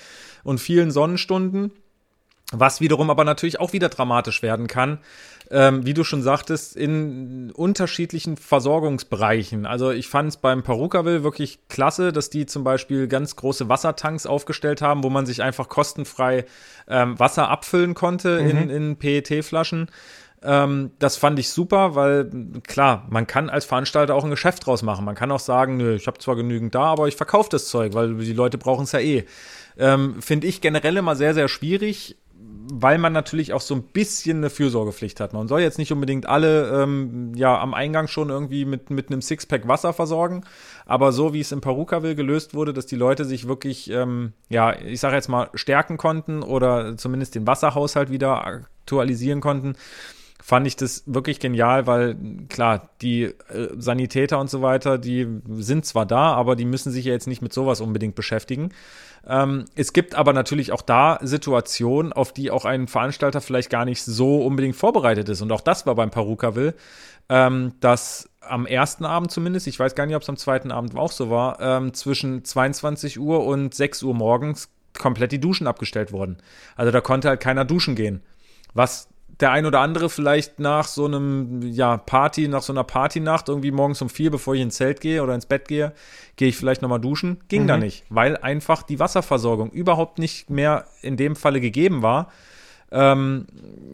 und 0.43 0.59
vielen 0.59 0.91
Sonnenstunden. 0.91 1.71
Was 2.53 2.81
wiederum 2.81 3.11
aber 3.11 3.25
natürlich 3.25 3.59
auch 3.59 3.73
wieder 3.73 3.89
dramatisch 3.89 4.41
werden 4.41 4.69
kann, 4.69 4.99
ähm, 5.51 5.85
wie 5.85 5.95
du 5.95 6.05
schon 6.05 6.23
sagtest, 6.23 6.77
in 6.77 7.51
unterschiedlichen 7.51 8.37
Versorgungsbereichen. 8.37 9.67
Also 9.67 9.91
ich 9.91 10.09
fand 10.09 10.29
es 10.29 10.37
beim 10.37 10.63
Perukaville 10.63 11.25
wirklich 11.25 11.59
klasse, 11.69 12.13
dass 12.13 12.31
die 12.31 12.47
zum 12.47 12.63
Beispiel 12.63 13.09
ganz 13.09 13.35
große 13.35 13.69
Wassertanks 13.69 14.27
aufgestellt 14.27 14.81
haben, 14.81 15.03
wo 15.03 15.11
man 15.11 15.27
sich 15.27 15.43
einfach 15.43 15.69
kostenfrei 15.69 16.45
ähm, 16.89 17.19
Wasser 17.19 17.49
abfüllen 17.49 17.95
konnte 17.95 18.31
in, 18.31 18.71
in 18.71 18.97
PET-Flaschen. 18.97 19.89
Ähm, 20.43 20.93
das 21.01 21.17
fand 21.17 21.39
ich 21.39 21.49
super, 21.51 21.95
weil 21.97 22.31
klar, 22.67 23.07
man 23.11 23.27
kann 23.27 23.51
als 23.51 23.65
Veranstalter 23.65 24.15
auch 24.15 24.25
ein 24.25 24.31
Geschäft 24.31 24.67
draus 24.67 24.83
machen. 24.83 25.05
Man 25.05 25.15
kann 25.15 25.33
auch 25.33 25.41
sagen, 25.41 25.77
nö, 25.77 25.95
ich 25.95 26.07
habe 26.07 26.19
zwar 26.19 26.37
genügend 26.37 26.75
da, 26.75 26.85
aber 26.85 27.09
ich 27.09 27.17
verkaufe 27.17 27.49
das 27.51 27.69
Zeug, 27.69 27.95
weil 27.95 28.15
die 28.15 28.33
Leute 28.33 28.59
brauchen 28.59 28.85
es 28.85 28.93
ja 28.93 29.01
eh. 29.01 29.25
Ähm, 29.79 30.23
Finde 30.23 30.47
ich 30.47 30.61
generell 30.61 30.97
immer 30.97 31.17
sehr, 31.17 31.35
sehr 31.35 31.49
schwierig, 31.49 32.17
weil 32.73 32.99
man 32.99 33.13
natürlich 33.13 33.53
auch 33.53 33.61
so 33.61 33.75
ein 33.75 33.83
bisschen 33.83 34.39
eine 34.39 34.51
Fürsorgepflicht 34.51 35.21
hat. 35.21 35.33
Man 35.33 35.49
soll 35.49 35.61
jetzt 35.61 35.79
nicht 35.79 35.93
unbedingt 35.93 36.27
alle 36.27 36.83
ähm, 36.83 37.33
ja 37.37 37.59
am 37.61 37.75
Eingang 37.75 38.09
schon 38.09 38.29
irgendwie 38.29 38.65
mit, 38.65 38.91
mit 38.91 39.11
einem 39.11 39.23
Sixpack 39.23 39.69
Wasser 39.69 39.93
versorgen, 39.93 40.45
aber 40.85 41.13
so 41.13 41.33
wie 41.33 41.41
es 41.41 41.53
in 41.53 41.61
Perukaville 41.61 42.17
gelöst 42.17 42.55
wurde, 42.55 42.73
dass 42.73 42.87
die 42.87 42.97
Leute 42.97 43.25
sich 43.25 43.47
wirklich, 43.47 43.91
ähm, 43.91 44.33
ja, 44.49 44.77
ich 44.79 45.01
sage 45.01 45.17
jetzt 45.17 45.29
mal, 45.29 45.49
stärken 45.55 45.97
konnten 45.97 46.43
oder 46.43 46.97
zumindest 46.97 47.35
den 47.35 47.47
Wasserhaushalt 47.47 48.11
wieder 48.11 48.45
aktualisieren 48.45 49.41
konnten, 49.41 49.77
fand 50.43 50.67
ich 50.67 50.77
das 50.77 51.03
wirklich 51.07 51.41
genial, 51.41 51.87
weil 51.87 52.17
klar, 52.49 52.91
die 53.03 53.25
äh, 53.25 53.35
Sanitäter 53.79 54.39
und 54.39 54.51
so 54.51 54.63
weiter, 54.63 54.99
die 54.99 55.27
sind 55.57 55.87
zwar 55.87 56.07
da, 56.07 56.33
aber 56.35 56.57
die 56.57 56.65
müssen 56.65 56.93
sich 56.93 57.05
ja 57.05 57.13
jetzt 57.13 57.27
nicht 57.27 57.43
mit 57.43 57.53
sowas 57.53 57.81
unbedingt 57.81 58.15
beschäftigen. 58.15 58.71
Ähm, 59.29 59.65
es 59.75 59.93
gibt 59.93 60.15
aber 60.15 60.33
natürlich 60.33 60.73
auch 60.73 60.83
da 60.83 61.19
Situationen, 61.23 62.13
auf 62.13 62.33
die 62.33 62.51
auch 62.51 62.65
ein 62.65 62.87
Veranstalter 62.87 63.41
vielleicht 63.41 63.71
gar 63.71 63.85
nicht 63.85 64.03
so 64.03 64.43
unbedingt 64.45 64.77
vorbereitet 64.77 65.29
ist. 65.29 65.43
Und 65.43 65.53
auch 65.53 65.61
das 65.61 65.87
war 65.87 65.95
beim 65.95 66.11
Perukaville, 66.11 66.75
ähm, 67.29 67.73
dass 67.81 68.29
am 68.41 68.67
ersten 68.67 69.05
Abend 69.05 69.33
zumindest, 69.33 69.67
ich 69.67 69.79
weiß 69.79 69.95
gar 69.95 70.07
nicht, 70.07 70.15
ob 70.15 70.23
es 70.23 70.29
am 70.29 70.37
zweiten 70.37 70.71
Abend 70.71 70.97
auch 70.97 71.11
so 71.11 71.31
war, 71.31 71.61
ähm, 71.61 71.93
zwischen 71.95 72.45
22 72.45 73.19
Uhr 73.19 73.45
und 73.45 73.75
6 73.75 74.05
Uhr 74.05 74.15
morgens 74.15 74.69
komplett 74.97 75.33
die 75.33 75.41
Duschen 75.41 75.67
abgestellt 75.67 76.13
wurden. 76.13 76.39
Also 76.77 76.93
da 76.93 77.01
konnte 77.01 77.29
halt 77.29 77.41
keiner 77.41 77.65
duschen 77.65 77.97
gehen. 77.97 78.23
Was 78.75 79.09
der 79.41 79.51
ein 79.51 79.67
oder 79.67 79.81
andere 79.81 80.09
vielleicht 80.09 80.61
nach 80.61 80.87
so 80.87 81.05
einem, 81.05 81.61
ja, 81.63 81.99
Party, 81.99 82.49
nach 82.49 82.63
so 82.63 82.73
einer 82.73 82.85
Partynacht, 82.85 83.49
irgendwie 83.49 83.71
morgens 83.71 84.01
um 84.01 84.09
vier, 84.09 84.31
bevor 84.31 84.55
ich 84.55 84.63
ins 84.63 84.77
Zelt 84.77 85.01
gehe 85.01 85.23
oder 85.23 85.35
ins 85.35 85.47
Bett 85.47 85.69
gehe, 85.69 85.93
gehe 86.37 86.49
ich 86.49 86.57
vielleicht 86.57 86.83
nochmal 86.83 87.01
duschen. 87.01 87.39
Ging 87.49 87.67
da 87.67 87.77
nicht, 87.77 88.05
weil 88.09 88.37
einfach 88.37 88.83
die 88.83 88.99
Wasserversorgung 88.99 89.71
überhaupt 89.71 90.19
nicht 90.19 90.49
mehr 90.49 90.87
in 91.03 91.17
dem 91.17 91.37
Falle 91.37 91.61
gegeben 91.61 92.03
war. 92.03 92.31
Ähm, 92.93 93.47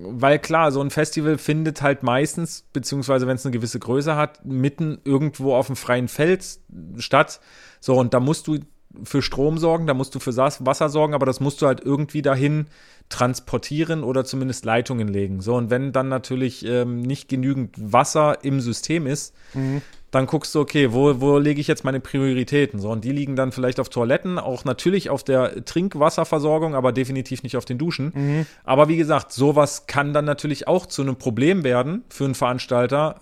weil 0.05 0.39
klar, 0.39 0.71
so 0.71 0.81
ein 0.81 0.91
Festival 0.91 1.39
findet 1.39 1.81
halt 1.81 2.03
meistens, 2.03 2.65
beziehungsweise 2.73 3.27
wenn 3.27 3.37
es 3.37 3.47
eine 3.47 3.53
gewisse 3.53 3.79
Größe 3.79 4.17
hat, 4.17 4.45
mitten 4.45 5.01
irgendwo 5.05 5.55
auf 5.55 5.67
dem 5.67 5.77
freien 5.77 6.09
Feld 6.09 6.45
statt. 6.99 7.41
So, 7.81 7.99
und 7.99 8.13
da 8.13 8.21
musst 8.21 8.47
du 8.47 8.59
für 9.05 9.23
Strom 9.23 9.59
sorgen, 9.59 9.87
da 9.87 9.95
musst 9.95 10.15
du 10.15 10.19
für 10.19 10.37
Wasser 10.37 10.89
sorgen, 10.89 11.15
aber 11.15 11.27
das 11.27 11.41
musst 11.41 11.63
du 11.63 11.67
halt 11.67 11.81
irgendwie 11.81 12.23
dahin 12.23 12.67
transportieren 13.09 14.05
oder 14.05 14.25
zumindest 14.25 14.65
Leitungen 14.65 15.09
legen. 15.09 15.41
So, 15.41 15.55
und 15.57 15.71
wenn 15.71 15.93
dann 15.93 16.09
natürlich 16.09 16.65
ähm, 16.65 17.03
nicht 17.03 17.29
genügend 17.29 17.75
Wasser 17.77 18.43
im 18.43 18.61
System 18.61 19.07
ist, 19.07 19.35
dann 20.11 20.27
guckst 20.27 20.55
du, 20.55 20.61
okay, 20.61 20.93
wo, 20.93 21.21
wo 21.21 21.39
lege 21.39 21.61
ich 21.61 21.67
jetzt 21.67 21.85
meine 21.85 22.01
Prioritäten? 22.01 22.79
So, 22.81 22.91
und 22.91 23.03
die 23.03 23.13
liegen 23.13 23.35
dann 23.35 23.51
vielleicht 23.51 23.81
auf 23.81 23.89
Toiletten, 23.89 24.39
auch 24.39 24.65
natürlich 24.65 25.09
auf 25.11 25.25
der 25.25 25.65
Trinkwasserversorgung, 25.65 26.75
aber 26.75 26.93
definitiv 26.93 27.43
nicht 27.43 27.57
auf 27.57 27.65
den 27.65 27.79
Duschen. 27.79 28.13
Aber 28.65 28.89
wie 28.89 28.99
gesagt, 28.99 29.33
sowas 29.33 29.87
kann 29.87 30.13
dann 30.13 30.27
natürlich 30.27 30.69
auch 30.69 30.85
zu 30.87 31.03
einem 31.03 31.17
Problem 31.17 31.65
werden 31.65 32.05
für 32.11 32.25
einen 32.25 32.35
Veranstalter. 32.35 33.21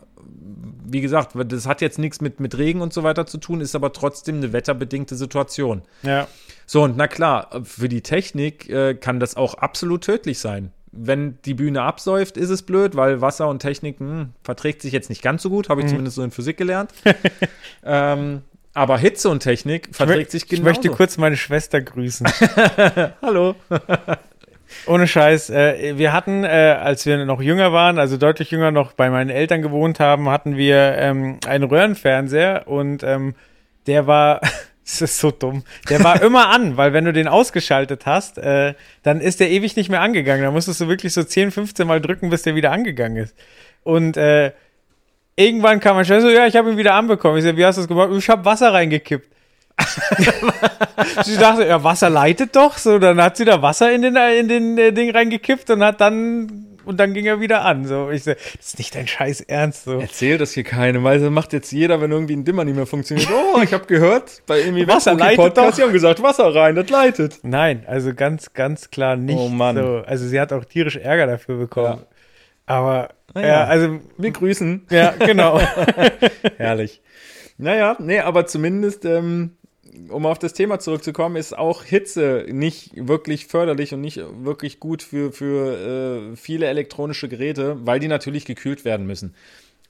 Wie 0.85 1.01
gesagt, 1.01 1.33
das 1.37 1.67
hat 1.67 1.81
jetzt 1.81 1.99
nichts 1.99 2.21
mit, 2.21 2.41
mit 2.41 2.59
Regen 2.59 2.81
und 2.81 2.93
so 2.93 3.03
weiter 3.03 3.27
zu 3.27 3.39
tun, 3.39 3.61
ist 3.61 3.75
aber 3.75 3.93
trotzdem 3.93 4.37
eine 4.37 4.53
wetterbedingte 4.53 5.15
Situation. 5.15 5.83
Ja. 6.03 6.27
So, 6.67 6.83
und 6.83 6.97
na 6.97 7.09
klar, 7.09 7.63
für 7.65 7.89
die 7.89 8.01
Technik 8.01 8.69
äh, 8.69 8.95
kann 8.95 9.21
das 9.21 9.37
auch 9.37 9.55
absolut 9.55 10.03
tödlich 10.03 10.39
sein. 10.39 10.73
Wenn 10.93 11.39
die 11.45 11.55
Bühne 11.55 11.83
absäuft, 11.83 12.37
ist 12.37 12.51
es 12.51 12.63
blöd, 12.63 12.97
weil 12.97 13.21
Wasser 13.21 13.49
und 13.49 13.61
Technik 13.61 14.01
hm, 14.01 14.31
verträgt 14.43 14.83
sich 14.83 14.93
jetzt 14.93 15.09
nicht 15.09 15.23
ganz 15.23 15.43
so 15.43 15.51
gut, 15.51 15.69
habe 15.69 15.83
ich 15.83 15.87
zumindest 15.87 16.17
so 16.17 16.23
in 16.23 16.33
Physik 16.33 16.57
gelernt. 16.57 16.91
ähm, 17.85 18.43
aber 18.73 18.99
Hitze 18.99 19.29
und 19.29 19.41
Technik 19.41 19.89
verträgt 19.93 20.31
sich 20.31 20.45
Ich 20.45 20.49
genauso. 20.49 20.65
möchte 20.65 20.89
kurz 20.91 21.19
meine 21.19 21.37
Schwester 21.37 21.81
grüßen. 21.81 22.27
Hallo. 23.23 23.55
Ohne 24.87 25.07
Scheiß. 25.07 25.51
Äh, 25.51 25.99
wir 25.99 26.13
hatten, 26.13 26.45
äh, 26.45 26.77
als 26.81 27.07
wir 27.07 27.25
noch 27.25 27.41
jünger 27.41 27.73
waren, 27.73 27.99
also 27.99 28.17
deutlich 28.17 28.51
jünger 28.51 28.71
noch 28.71 28.93
bei 28.93 29.11
meinen 29.11 29.31
Eltern 29.31 29.63
gewohnt 29.63 30.01
haben, 30.01 30.29
hatten 30.29 30.57
wir 30.57 30.95
ähm, 30.99 31.39
einen 31.47 31.65
Röhrenfernseher 31.65 32.67
und 32.67 33.03
ähm, 33.03 33.35
der 33.87 34.07
war, 34.07 34.41
das 34.85 35.03
ist 35.03 35.19
so 35.19 35.31
dumm, 35.31 35.65
der 35.89 36.03
war 36.05 36.23
immer 36.23 36.49
an, 36.51 36.77
weil 36.77 36.93
wenn 36.93 37.05
du 37.05 37.13
den 37.13 37.29
ausgeschaltet 37.29 38.07
hast, 38.07 38.39
äh, 38.39 38.75
dann 39.03 39.21
ist 39.21 39.41
der 39.41 39.51
ewig 39.51 39.77
nicht 39.77 39.91
mehr 39.91 40.01
angegangen. 40.01 40.43
Da 40.43 40.51
musstest 40.51 40.81
du 40.81 40.89
wirklich 40.89 41.13
so 41.13 41.23
10, 41.23 41.51
15 41.51 41.87
Mal 41.87 42.01
drücken, 42.01 42.31
bis 42.31 42.43
der 42.43 42.55
wieder 42.55 42.73
angegangen 42.73 43.17
ist. 43.17 43.35
Und 43.83 44.17
äh, 44.17 44.53
irgendwann 45.37 45.81
kam 45.81 45.97
mein 45.97 46.05
Schwester 46.05 46.29
so, 46.29 46.35
ja, 46.35 46.47
ich 46.47 46.57
habe 46.57 46.71
ihn 46.71 46.77
wieder 46.77 46.95
anbekommen. 46.95 47.39
Ich 47.39 47.45
so, 47.45 47.57
wie 47.57 47.65
hast 47.65 47.77
du 47.77 47.83
das 47.83 47.89
gemacht? 47.89 48.11
Ich 48.17 48.29
habe 48.29 48.45
Wasser 48.45 48.73
reingekippt. 48.73 49.29
sie 51.25 51.37
dachte, 51.37 51.67
ja, 51.67 51.83
Wasser 51.83 52.11
leitet 52.11 52.57
doch. 52.57 52.79
So, 52.79 52.99
dann 52.99 53.21
hat 53.21 53.37
sie 53.37 53.45
da 53.45 53.63
Wasser 53.63 53.93
in 53.93 54.03
den, 54.03 54.17
in 54.17 54.49
den 54.49 54.79
äh, 54.79 54.93
Ding 54.93 55.11
reingekippt 55.11 55.71
und 55.71 55.83
hat 55.83 56.01
dann, 56.01 56.67
und 56.85 56.99
dann 56.99 57.15
ging 57.15 57.27
er 57.27 57.41
wieder 57.41 57.65
an. 57.65 57.85
So, 57.87 58.11
ich 58.11 58.25
so, 58.25 58.33
das 58.33 58.67
ist 58.67 58.79
nicht 58.79 58.95
dein 58.95 59.07
Scheiß 59.07 59.43
Ernst. 59.43 59.85
So. 59.85 59.99
Erzähl 59.99 60.39
das 60.39 60.53
hier 60.53 60.65
keinem, 60.65 61.05
weil 61.05 61.21
das 61.21 61.31
macht 61.31 61.53
jetzt 61.53 61.73
jeder, 61.73 62.01
wenn 62.01 62.11
irgendwie 62.11 62.37
ein 62.37 62.45
Dimmer 62.45 62.65
nicht 62.65 62.77
mehr 62.77 62.87
funktioniert. 62.87 63.29
Oh, 63.31 63.61
ich 63.63 63.73
habe 63.73 63.87
gehört, 63.87 64.43
bei 64.47 64.61
irgendwie 64.61 64.87
Wasser 64.89 65.15
leitet 65.15 65.37
Podcast, 65.37 65.71
doch. 65.71 65.77
die 65.77 65.83
haben 65.83 65.93
gesagt, 65.93 66.23
Wasser 66.23 66.55
rein, 66.55 66.75
das 66.75 66.89
leitet. 66.91 67.39
Nein, 67.43 67.85
also 67.87 68.15
ganz, 68.15 68.53
ganz 68.53 68.91
klar 68.91 69.17
nicht. 69.17 69.39
Oh 69.39 69.49
Mann. 69.49 69.77
So. 69.77 70.03
Also 70.07 70.27
sie 70.27 70.41
hat 70.41 70.53
auch 70.53 70.65
tierisch 70.65 70.97
Ärger 70.97 71.27
dafür 71.27 71.59
bekommen. 71.59 72.01
Ja. 72.01 72.07
Aber, 72.67 73.09
Na 73.35 73.41
ja. 73.41 73.49
ja. 73.49 73.65
also, 73.65 73.99
Wir 74.17 74.31
grüßen. 74.31 74.87
ja, 74.91 75.11
genau. 75.19 75.61
Herrlich. 76.57 77.03
Naja, 77.59 77.97
nee, 77.99 78.21
aber 78.21 78.47
zumindest, 78.47 79.05
ähm, 79.05 79.57
um 80.09 80.27
auf 80.27 80.39
das 80.39 80.53
Thema 80.53 80.79
zurückzukommen, 80.79 81.37
ist 81.37 81.57
auch 81.57 81.85
Hitze 81.85 82.47
nicht 82.49 82.93
wirklich 82.95 83.47
förderlich 83.47 83.93
und 83.95 84.01
nicht 84.01 84.23
wirklich 84.43 84.81
gut 84.81 85.03
für, 85.03 85.33
für 85.33 86.33
äh, 86.33 86.37
viele 86.37 86.67
elektronische 86.67 87.29
Geräte, 87.29 87.77
weil 87.85 88.01
die 88.01 88.09
natürlich 88.09 88.45
gekühlt 88.45 88.85
werden 88.85 89.07
müssen. 89.07 89.35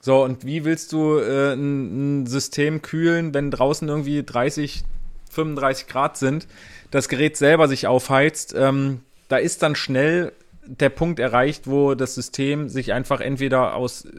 So, 0.00 0.24
und 0.24 0.46
wie 0.46 0.64
willst 0.64 0.92
du 0.92 1.18
äh, 1.18 1.52
ein, 1.52 2.22
ein 2.22 2.26
System 2.26 2.80
kühlen, 2.80 3.34
wenn 3.34 3.50
draußen 3.50 3.86
irgendwie 3.86 4.22
30, 4.22 4.82
35 5.30 5.86
Grad 5.86 6.16
sind, 6.16 6.46
das 6.90 7.08
Gerät 7.08 7.36
selber 7.36 7.68
sich 7.68 7.86
aufheizt? 7.86 8.54
Ähm, 8.56 9.00
da 9.28 9.36
ist 9.36 9.62
dann 9.62 9.74
schnell 9.74 10.32
der 10.64 10.88
Punkt 10.88 11.18
erreicht, 11.18 11.66
wo 11.66 11.94
das 11.94 12.14
System 12.14 12.68
sich 12.68 12.92
einfach 12.92 13.20
entweder 13.20 13.74
aus 13.74 14.04
äh, 14.06 14.10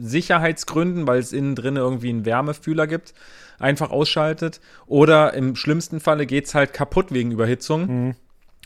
Sicherheitsgründen, 0.00 1.06
weil 1.06 1.20
es 1.20 1.32
innen 1.32 1.54
drin 1.54 1.76
irgendwie 1.76 2.10
einen 2.10 2.26
Wärmefühler 2.26 2.86
gibt, 2.86 3.14
einfach 3.60 3.90
ausschaltet. 3.90 4.60
Oder 4.86 5.34
im 5.34 5.54
schlimmsten 5.56 6.00
Falle 6.00 6.26
geht's 6.26 6.54
halt 6.54 6.72
kaputt 6.72 7.12
wegen 7.12 7.30
Überhitzung. 7.30 7.86
Mhm. 7.86 8.14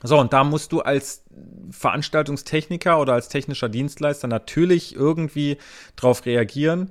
So, 0.03 0.19
und 0.19 0.33
da 0.33 0.45
musst 0.45 0.73
du 0.73 0.81
als 0.81 1.25
Veranstaltungstechniker 1.71 3.01
oder 3.01 3.15
als 3.15 3.29
technischer 3.29 3.69
Dienstleister 3.69 4.29
natürlich 4.29 4.95
irgendwie 4.95 5.57
drauf 5.97 6.27
reagieren. 6.27 6.91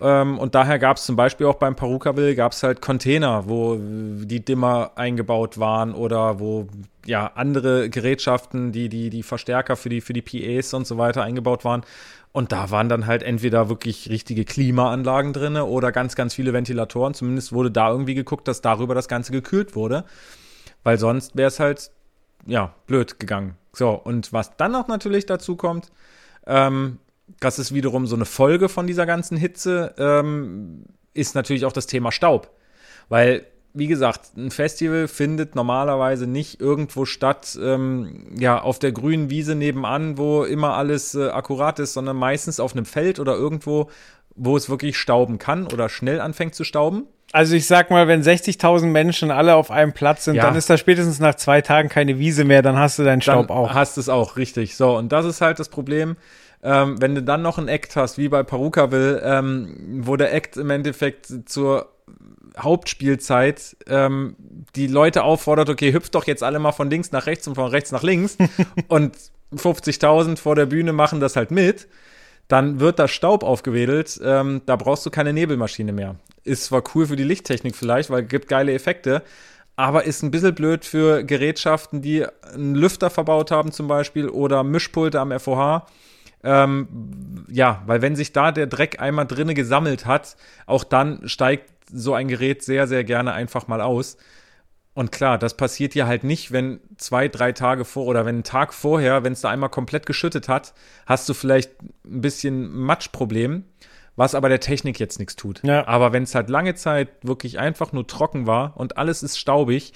Ähm, 0.00 0.38
und 0.38 0.54
daher 0.54 0.78
gab 0.78 0.96
es 0.96 1.04
zum 1.04 1.16
Beispiel 1.16 1.46
auch 1.46 1.56
beim 1.56 1.74
Perukaville 1.74 2.34
gab 2.36 2.52
es 2.52 2.62
halt 2.62 2.80
Container, 2.80 3.48
wo 3.48 3.76
die 3.78 4.44
Dimmer 4.44 4.92
eingebaut 4.94 5.58
waren 5.58 5.94
oder 5.94 6.38
wo 6.38 6.68
ja 7.04 7.32
andere 7.34 7.90
Gerätschaften, 7.90 8.70
die, 8.70 8.88
die, 8.88 9.10
die 9.10 9.22
Verstärker 9.22 9.76
für 9.76 9.88
die, 9.88 10.00
für 10.00 10.12
die 10.12 10.22
PAs 10.22 10.74
und 10.74 10.86
so 10.86 10.98
weiter 10.98 11.22
eingebaut 11.22 11.64
waren. 11.64 11.82
Und 12.32 12.52
da 12.52 12.70
waren 12.70 12.88
dann 12.88 13.06
halt 13.06 13.22
entweder 13.22 13.68
wirklich 13.68 14.10
richtige 14.10 14.44
Klimaanlagen 14.44 15.32
drin 15.32 15.56
oder 15.56 15.92
ganz, 15.92 16.14
ganz 16.14 16.34
viele 16.34 16.52
Ventilatoren. 16.52 17.14
Zumindest 17.14 17.52
wurde 17.52 17.70
da 17.70 17.90
irgendwie 17.90 18.14
geguckt, 18.14 18.46
dass 18.48 18.60
darüber 18.60 18.94
das 18.94 19.08
Ganze 19.08 19.32
gekühlt 19.32 19.74
wurde. 19.74 20.04
Weil 20.84 20.98
sonst 20.98 21.36
wäre 21.36 21.48
es 21.48 21.58
halt, 21.58 21.90
ja, 22.46 22.74
blöd 22.86 23.18
gegangen. 23.18 23.56
So, 23.72 23.90
und 23.90 24.32
was 24.32 24.56
dann 24.56 24.72
noch 24.72 24.88
natürlich 24.88 25.26
dazu 25.26 25.56
kommt, 25.56 25.90
ähm, 26.46 26.98
das 27.40 27.58
ist 27.58 27.74
wiederum 27.74 28.06
so 28.06 28.16
eine 28.16 28.24
Folge 28.24 28.68
von 28.68 28.86
dieser 28.86 29.06
ganzen 29.06 29.36
Hitze, 29.36 29.94
ähm, 29.98 30.84
ist 31.14 31.34
natürlich 31.34 31.64
auch 31.64 31.72
das 31.72 31.86
Thema 31.86 32.12
Staub. 32.12 32.50
Weil, 33.08 33.46
wie 33.78 33.86
gesagt, 33.86 34.36
ein 34.36 34.50
Festival 34.50 35.08
findet 35.08 35.54
normalerweise 35.54 36.26
nicht 36.26 36.60
irgendwo 36.60 37.04
statt, 37.04 37.58
ähm, 37.62 38.26
ja, 38.38 38.60
auf 38.60 38.78
der 38.78 38.92
grünen 38.92 39.30
Wiese 39.30 39.54
nebenan, 39.54 40.18
wo 40.18 40.44
immer 40.44 40.74
alles 40.74 41.14
äh, 41.14 41.28
akkurat 41.28 41.78
ist, 41.78 41.92
sondern 41.94 42.16
meistens 42.16 42.60
auf 42.60 42.72
einem 42.74 42.84
Feld 42.84 43.18
oder 43.20 43.34
irgendwo, 43.34 43.88
wo 44.34 44.56
es 44.56 44.68
wirklich 44.68 44.96
stauben 44.98 45.38
kann 45.38 45.66
oder 45.66 45.88
schnell 45.88 46.20
anfängt 46.20 46.54
zu 46.54 46.64
stauben. 46.64 47.06
Also 47.32 47.54
ich 47.54 47.66
sag 47.66 47.90
mal, 47.90 48.08
wenn 48.08 48.22
60.000 48.22 48.86
Menschen 48.86 49.30
alle 49.30 49.54
auf 49.54 49.70
einem 49.70 49.92
Platz 49.92 50.24
sind, 50.24 50.36
Ja. 50.36 50.44
dann 50.44 50.56
ist 50.56 50.70
da 50.70 50.78
spätestens 50.78 51.20
nach 51.20 51.34
zwei 51.34 51.60
Tagen 51.60 51.88
keine 51.90 52.18
Wiese 52.18 52.44
mehr, 52.44 52.62
dann 52.62 52.78
hast 52.78 52.98
du 52.98 53.04
deinen 53.04 53.20
Staub 53.20 53.48
dann 53.48 53.56
auch. 53.56 53.74
hast 53.74 53.98
es 53.98 54.08
auch, 54.08 54.36
richtig. 54.36 54.76
So, 54.76 54.96
und 54.96 55.12
das 55.12 55.26
ist 55.26 55.40
halt 55.42 55.58
das 55.58 55.68
Problem. 55.68 56.16
Ähm, 56.62 57.00
wenn 57.00 57.14
du 57.14 57.22
dann 57.22 57.42
noch 57.42 57.58
einen 57.58 57.68
Act 57.68 57.94
hast, 57.96 58.18
wie 58.18 58.28
bei 58.28 58.42
Perukaville, 58.42 59.20
ähm, 59.22 60.00
wo 60.02 60.16
der 60.16 60.32
Act 60.34 60.56
im 60.56 60.70
Endeffekt 60.70 61.26
zur 61.48 61.86
Hauptspielzeit 62.58 63.76
ähm, 63.86 64.36
die 64.74 64.86
Leute 64.86 65.24
auffordert, 65.24 65.68
okay, 65.68 65.92
hüpft 65.92 66.14
doch 66.14 66.26
jetzt 66.26 66.42
alle 66.42 66.58
mal 66.58 66.72
von 66.72 66.90
links 66.90 67.12
nach 67.12 67.26
rechts 67.26 67.48
und 67.48 67.54
von 67.54 67.68
rechts 67.68 67.92
nach 67.92 68.02
links 68.02 68.38
und 68.88 69.16
50.000 69.54 70.38
vor 70.38 70.54
der 70.54 70.66
Bühne 70.66 70.92
machen 70.92 71.20
das 71.20 71.36
halt 71.36 71.50
mit, 71.50 71.88
dann 72.48 72.80
wird 72.80 72.98
da 72.98 73.08
Staub 73.08 73.42
aufgewedelt, 73.42 74.20
ähm, 74.24 74.62
da 74.66 74.76
brauchst 74.76 75.04
du 75.06 75.10
keine 75.10 75.32
Nebelmaschine 75.32 75.92
mehr. 75.92 76.16
Ist 76.44 76.64
zwar 76.64 76.82
cool 76.94 77.06
für 77.06 77.16
die 77.16 77.24
Lichttechnik 77.24 77.76
vielleicht, 77.76 78.10
weil 78.10 78.24
gibt 78.24 78.48
geile 78.48 78.72
Effekte, 78.72 79.22
aber 79.76 80.04
ist 80.04 80.22
ein 80.22 80.30
bisschen 80.30 80.54
blöd 80.54 80.84
für 80.84 81.24
Gerätschaften, 81.24 82.02
die 82.02 82.26
einen 82.52 82.74
Lüfter 82.74 83.10
verbaut 83.10 83.50
haben 83.50 83.70
zum 83.70 83.86
Beispiel 83.86 84.28
oder 84.28 84.64
Mischpulte 84.64 85.20
am 85.20 85.38
FOH. 85.38 85.86
Ähm, 86.42 87.44
ja, 87.48 87.82
weil 87.86 88.00
wenn 88.00 88.16
sich 88.16 88.32
da 88.32 88.52
der 88.52 88.66
Dreck 88.66 89.00
einmal 89.00 89.26
drinne 89.26 89.54
gesammelt 89.54 90.06
hat, 90.06 90.36
auch 90.66 90.84
dann 90.84 91.28
steigt 91.28 91.70
so 91.92 92.14
ein 92.14 92.28
Gerät 92.28 92.62
sehr, 92.62 92.86
sehr 92.86 93.04
gerne 93.04 93.32
einfach 93.32 93.68
mal 93.68 93.80
aus. 93.80 94.16
Und 94.98 95.12
klar, 95.12 95.38
das 95.38 95.56
passiert 95.56 95.94
ja 95.94 96.08
halt 96.08 96.24
nicht, 96.24 96.50
wenn 96.50 96.80
zwei, 96.96 97.28
drei 97.28 97.52
Tage 97.52 97.84
vor 97.84 98.06
oder 98.06 98.26
wenn 98.26 98.40
ein 98.40 98.42
Tag 98.42 98.74
vorher, 98.74 99.22
wenn 99.22 99.32
es 99.32 99.42
da 99.42 99.48
einmal 99.48 99.68
komplett 99.68 100.06
geschüttet 100.06 100.48
hat, 100.48 100.74
hast 101.06 101.28
du 101.28 101.34
vielleicht 101.34 101.70
ein 102.04 102.20
bisschen 102.20 102.72
Matschproblem, 102.72 103.64
was 104.16 104.34
aber 104.34 104.48
der 104.48 104.58
Technik 104.58 104.98
jetzt 104.98 105.20
nichts 105.20 105.36
tut. 105.36 105.62
Ja. 105.62 105.86
Aber 105.86 106.12
wenn 106.12 106.24
es 106.24 106.34
halt 106.34 106.50
lange 106.50 106.74
Zeit 106.74 107.10
wirklich 107.22 107.60
einfach 107.60 107.92
nur 107.92 108.08
trocken 108.08 108.48
war 108.48 108.76
und 108.76 108.96
alles 108.96 109.22
ist 109.22 109.38
staubig, 109.38 109.92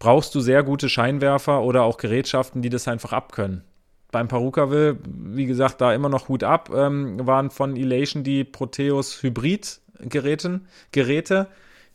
brauchst 0.00 0.34
du 0.34 0.40
sehr 0.40 0.64
gute 0.64 0.88
Scheinwerfer 0.88 1.62
oder 1.62 1.84
auch 1.84 1.96
Gerätschaften, 1.96 2.60
die 2.60 2.70
das 2.70 2.88
einfach 2.88 3.12
abkönnen. 3.12 3.62
Beim 4.10 4.26
Perukaville, 4.26 4.98
wie 5.06 5.46
gesagt, 5.46 5.80
da 5.80 5.94
immer 5.94 6.08
noch 6.08 6.28
Hut 6.28 6.42
ab, 6.42 6.70
ähm, 6.74 7.24
waren 7.24 7.50
von 7.50 7.76
Elation 7.76 8.24
die 8.24 8.42
Proteus 8.42 9.22
Hybrid 9.22 9.80
Geräten, 10.08 10.66
Geräte, 10.92 11.48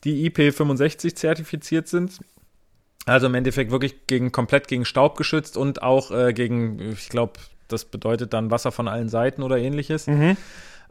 die 0.03 0.29
IP65 0.29 1.15
zertifiziert 1.15 1.87
sind. 1.87 2.19
Also 3.05 3.27
im 3.27 3.35
Endeffekt 3.35 3.71
wirklich 3.71 4.07
gegen 4.07 4.31
komplett 4.31 4.67
gegen 4.67 4.85
Staub 4.85 5.17
geschützt 5.17 5.57
und 5.57 5.83
auch 5.83 6.11
äh, 6.11 6.33
gegen, 6.33 6.79
ich 6.93 7.09
glaube, 7.09 7.33
das 7.67 7.85
bedeutet 7.85 8.33
dann 8.33 8.51
Wasser 8.51 8.71
von 8.71 8.87
allen 8.87 9.09
Seiten 9.09 9.43
oder 9.43 9.57
ähnliches. 9.57 10.07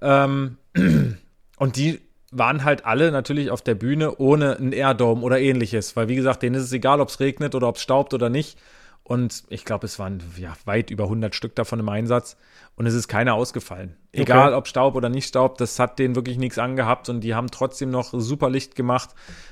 Ähm, 0.01 0.59
und 1.57 1.77
die 1.77 2.01
waren 2.31 2.65
halt 2.65 2.85
alle 2.85 3.13
natürlich 3.13 3.51
auf 3.51 3.63
der 3.63 3.75
Bühne 3.75 4.17
ohne 4.17 4.57
einen 4.57 4.73
Airdome 4.73 5.23
oder 5.23 5.39
ähnliches, 5.41 5.97
weil 5.97 6.09
wie 6.09 6.17
gesagt, 6.17 6.43
denen 6.43 6.57
ist 6.57 6.65
es 6.65 6.73
egal, 6.73 7.01
ob 7.01 7.09
es 7.09 7.21
regnet 7.21 7.55
oder 7.55 7.69
ob 7.69 7.77
es 7.77 7.83
staubt 7.83 8.13
oder 8.15 8.29
nicht. 8.29 8.59
Und 9.07 9.45
ich 9.51 9.67
glaube, 9.67 9.85
es 9.85 9.99
waren 9.99 10.23
ja 10.39 10.55
weit 10.65 10.91
über 10.91 11.05
100 11.05 11.35
Stück 11.35 11.55
davon 11.55 11.79
im 11.79 11.89
Einsatz 11.91 12.39
und 12.75 12.87
es 12.87 12.95
ist 12.95 13.07
keiner 13.07 13.35
ausgefallen. 13.35 13.97
Egal 14.13 14.55
ob 14.55 14.67
Staub 14.67 14.95
oder 14.95 15.11
nicht 15.11 15.27
Staub, 15.27 15.59
das 15.59 15.79
hat 15.79 15.99
denen 15.99 16.15
wirklich 16.15 16.39
nichts 16.39 16.59
angehabt 16.59 17.11
und 17.11 17.21
die 17.21 17.35
haben 17.35 17.51
trotzdem 17.51 17.91
noch 17.91 18.15
super 18.15 18.49
Licht 18.49 18.75
gemacht, 18.75 19.11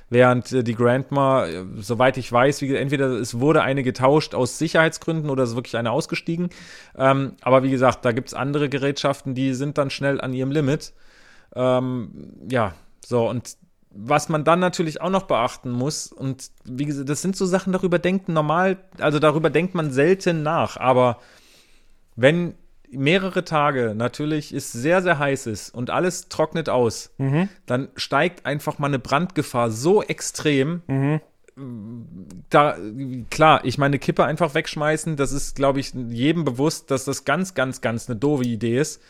während 0.08 0.50
äh, 0.52 0.64
die 0.64 0.74
Grandma, 0.74 1.46
äh, 1.46 1.66
soweit 1.76 2.16
ich 2.16 2.32
weiß, 2.32 2.62
wie, 2.62 2.74
entweder 2.74 3.08
es 3.08 3.40
wurde 3.40 3.60
eine 3.60 3.82
getauscht 3.82 4.34
aus 4.34 4.56
Sicherheitsgründen 4.56 5.28
oder 5.28 5.42
es 5.42 5.50
ist 5.50 5.56
wirklich 5.56 5.76
eine 5.76 5.90
ausgestiegen. 5.90 6.48
Ähm, 6.96 7.34
aber 7.42 7.62
wie 7.62 7.70
gesagt, 7.70 8.06
da 8.06 8.12
gibt 8.12 8.28
es 8.28 8.34
andere 8.34 8.70
Gerätschaften, 8.70 9.34
die 9.34 9.52
sind 9.52 9.76
dann 9.76 9.90
schnell 9.90 10.18
an 10.18 10.32
ihrem 10.32 10.50
Limit. 10.50 10.94
Ähm, 11.54 12.32
ja, 12.48 12.72
so 13.04 13.28
und 13.28 13.58
was 13.94 14.28
man 14.28 14.44
dann 14.44 14.60
natürlich 14.60 15.00
auch 15.00 15.10
noch 15.10 15.24
beachten 15.24 15.70
muss, 15.70 16.12
und 16.12 16.50
wie 16.64 16.86
gesagt, 16.86 17.08
das 17.08 17.22
sind 17.22 17.36
so 17.36 17.46
Sachen, 17.46 17.72
darüber 17.72 17.98
denkt 17.98 18.28
normal, 18.28 18.78
also 18.98 19.18
darüber 19.18 19.50
denkt 19.50 19.74
man 19.74 19.90
selten 19.90 20.42
nach, 20.42 20.76
aber 20.76 21.18
wenn 22.16 22.54
mehrere 22.90 23.44
Tage 23.44 23.94
natürlich 23.96 24.52
es 24.52 24.70
sehr, 24.70 25.00
sehr 25.02 25.18
heiß 25.18 25.46
ist 25.46 25.74
und 25.74 25.90
alles 25.90 26.28
trocknet 26.28 26.68
aus, 26.68 27.10
dann 27.66 27.88
steigt 27.96 28.44
einfach 28.44 28.78
mal 28.78 28.88
eine 28.88 28.98
Brandgefahr 28.98 29.70
so 29.70 30.02
extrem. 30.02 30.82
Da, 32.50 32.76
klar, 33.30 33.64
ich 33.64 33.76
meine, 33.76 33.98
Kippe 33.98 34.24
einfach 34.24 34.54
wegschmeißen, 34.54 35.16
das 35.16 35.32
ist, 35.32 35.54
glaube 35.56 35.80
ich, 35.80 35.92
jedem 35.92 36.44
bewusst, 36.44 36.90
dass 36.90 37.04
das 37.04 37.24
ganz, 37.24 37.54
ganz, 37.54 37.80
ganz 37.82 38.08
eine 38.08 38.18
doofe 38.18 38.44
Idee 38.44 38.78
ist. 38.78 39.02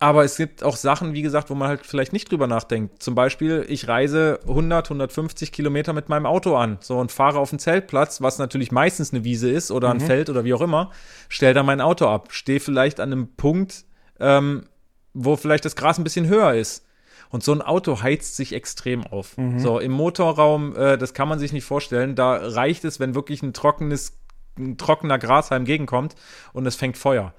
Aber 0.00 0.22
es 0.22 0.36
gibt 0.36 0.62
auch 0.62 0.76
Sachen, 0.76 1.12
wie 1.12 1.22
gesagt, 1.22 1.50
wo 1.50 1.56
man 1.56 1.68
halt 1.68 1.84
vielleicht 1.84 2.12
nicht 2.12 2.30
drüber 2.30 2.46
nachdenkt. 2.46 3.02
Zum 3.02 3.16
Beispiel, 3.16 3.66
ich 3.68 3.88
reise 3.88 4.38
100, 4.46 4.86
150 4.86 5.50
Kilometer 5.50 5.92
mit 5.92 6.08
meinem 6.08 6.24
Auto 6.24 6.54
an, 6.56 6.78
so 6.80 6.98
und 6.98 7.10
fahre 7.10 7.40
auf 7.40 7.50
den 7.50 7.58
Zeltplatz, 7.58 8.20
was 8.20 8.38
natürlich 8.38 8.70
meistens 8.70 9.12
eine 9.12 9.24
Wiese 9.24 9.50
ist 9.50 9.72
oder 9.72 9.90
ein 9.90 9.98
Feld 10.06 10.30
oder 10.30 10.44
wie 10.44 10.54
auch 10.54 10.60
immer, 10.60 10.92
stell 11.28 11.52
da 11.52 11.64
mein 11.64 11.80
Auto 11.80 12.06
ab, 12.06 12.28
stehe 12.30 12.60
vielleicht 12.60 13.00
an 13.00 13.10
einem 13.12 13.34
Punkt, 13.34 13.84
ähm, 14.20 14.66
wo 15.14 15.34
vielleicht 15.34 15.64
das 15.64 15.74
Gras 15.74 15.98
ein 15.98 16.04
bisschen 16.04 16.28
höher 16.28 16.54
ist. 16.54 16.84
Und 17.30 17.42
so 17.42 17.52
ein 17.52 17.60
Auto 17.60 18.00
heizt 18.00 18.36
sich 18.36 18.54
extrem 18.54 19.04
auf. 19.04 19.36
So 19.58 19.80
im 19.80 19.92
Motorraum, 19.92 20.76
äh, 20.76 20.96
das 20.96 21.12
kann 21.12 21.28
man 21.28 21.38
sich 21.40 21.52
nicht 21.52 21.64
vorstellen. 21.64 22.14
Da 22.14 22.36
reicht 22.36 22.84
es, 22.84 23.00
wenn 23.00 23.14
wirklich 23.16 23.42
ein 23.42 23.52
trockenes, 23.52 24.16
ein 24.56 24.78
trockener 24.78 25.18
Grashalm 25.18 25.62
entgegenkommt 25.62 26.14
und 26.52 26.66
es 26.66 26.76
fängt 26.76 26.96
Feuer. 26.96 27.34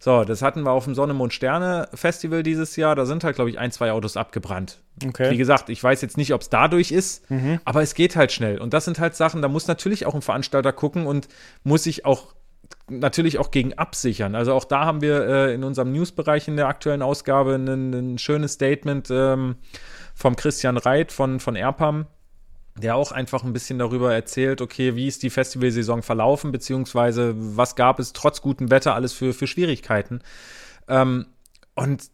So, 0.00 0.24
das 0.24 0.42
hatten 0.42 0.62
wir 0.62 0.70
auf 0.70 0.84
dem 0.84 0.94
Sonne, 0.94 1.12
Mond, 1.12 1.32
Sterne 1.32 1.88
Festival 1.92 2.42
dieses 2.42 2.76
Jahr. 2.76 2.94
Da 2.94 3.04
sind 3.04 3.24
halt, 3.24 3.34
glaube 3.34 3.50
ich, 3.50 3.58
ein, 3.58 3.72
zwei 3.72 3.90
Autos 3.90 4.16
abgebrannt. 4.16 4.80
Okay. 5.04 5.30
Wie 5.30 5.36
gesagt, 5.36 5.68
ich 5.68 5.82
weiß 5.82 6.02
jetzt 6.02 6.16
nicht, 6.16 6.32
ob 6.34 6.42
es 6.42 6.50
dadurch 6.50 6.92
ist, 6.92 7.24
aber 7.64 7.82
es 7.82 7.94
geht 7.94 8.16
halt 8.16 8.32
schnell. 8.32 8.58
Und 8.58 8.74
das 8.74 8.84
sind 8.84 9.00
halt 9.00 9.16
Sachen, 9.16 9.42
da 9.42 9.48
muss 9.48 9.66
natürlich 9.66 10.06
auch 10.06 10.14
ein 10.14 10.22
Veranstalter 10.22 10.72
gucken 10.72 11.06
und 11.06 11.28
muss 11.64 11.84
sich 11.84 12.04
auch 12.04 12.34
natürlich 12.88 13.38
auch 13.38 13.50
gegen 13.50 13.74
absichern. 13.74 14.34
Also 14.34 14.54
auch 14.54 14.64
da 14.64 14.84
haben 14.84 15.00
wir 15.00 15.26
äh, 15.26 15.54
in 15.54 15.64
unserem 15.64 15.92
Newsbereich 15.92 16.48
in 16.48 16.56
der 16.56 16.68
aktuellen 16.68 17.02
Ausgabe 17.02 17.54
ein, 17.54 17.92
ein 17.92 18.18
schönes 18.18 18.52
Statement 18.54 19.08
ähm, 19.10 19.56
vom 20.14 20.36
Christian 20.36 20.76
Reit 20.76 21.12
von, 21.12 21.40
von 21.40 21.56
Erpam, 21.56 22.06
der 22.80 22.96
auch 22.96 23.12
einfach 23.12 23.44
ein 23.44 23.52
bisschen 23.52 23.78
darüber 23.78 24.14
erzählt, 24.14 24.60
okay, 24.60 24.96
wie 24.96 25.06
ist 25.06 25.22
die 25.22 25.30
Festivalsaison 25.30 26.02
verlaufen, 26.02 26.52
beziehungsweise 26.52 27.34
was 27.36 27.76
gab 27.76 27.98
es 27.98 28.12
trotz 28.12 28.40
gutem 28.40 28.70
Wetter 28.70 28.94
alles 28.94 29.12
für, 29.12 29.32
für 29.32 29.46
Schwierigkeiten. 29.46 30.20
Ähm, 30.88 31.26
und 31.74 32.10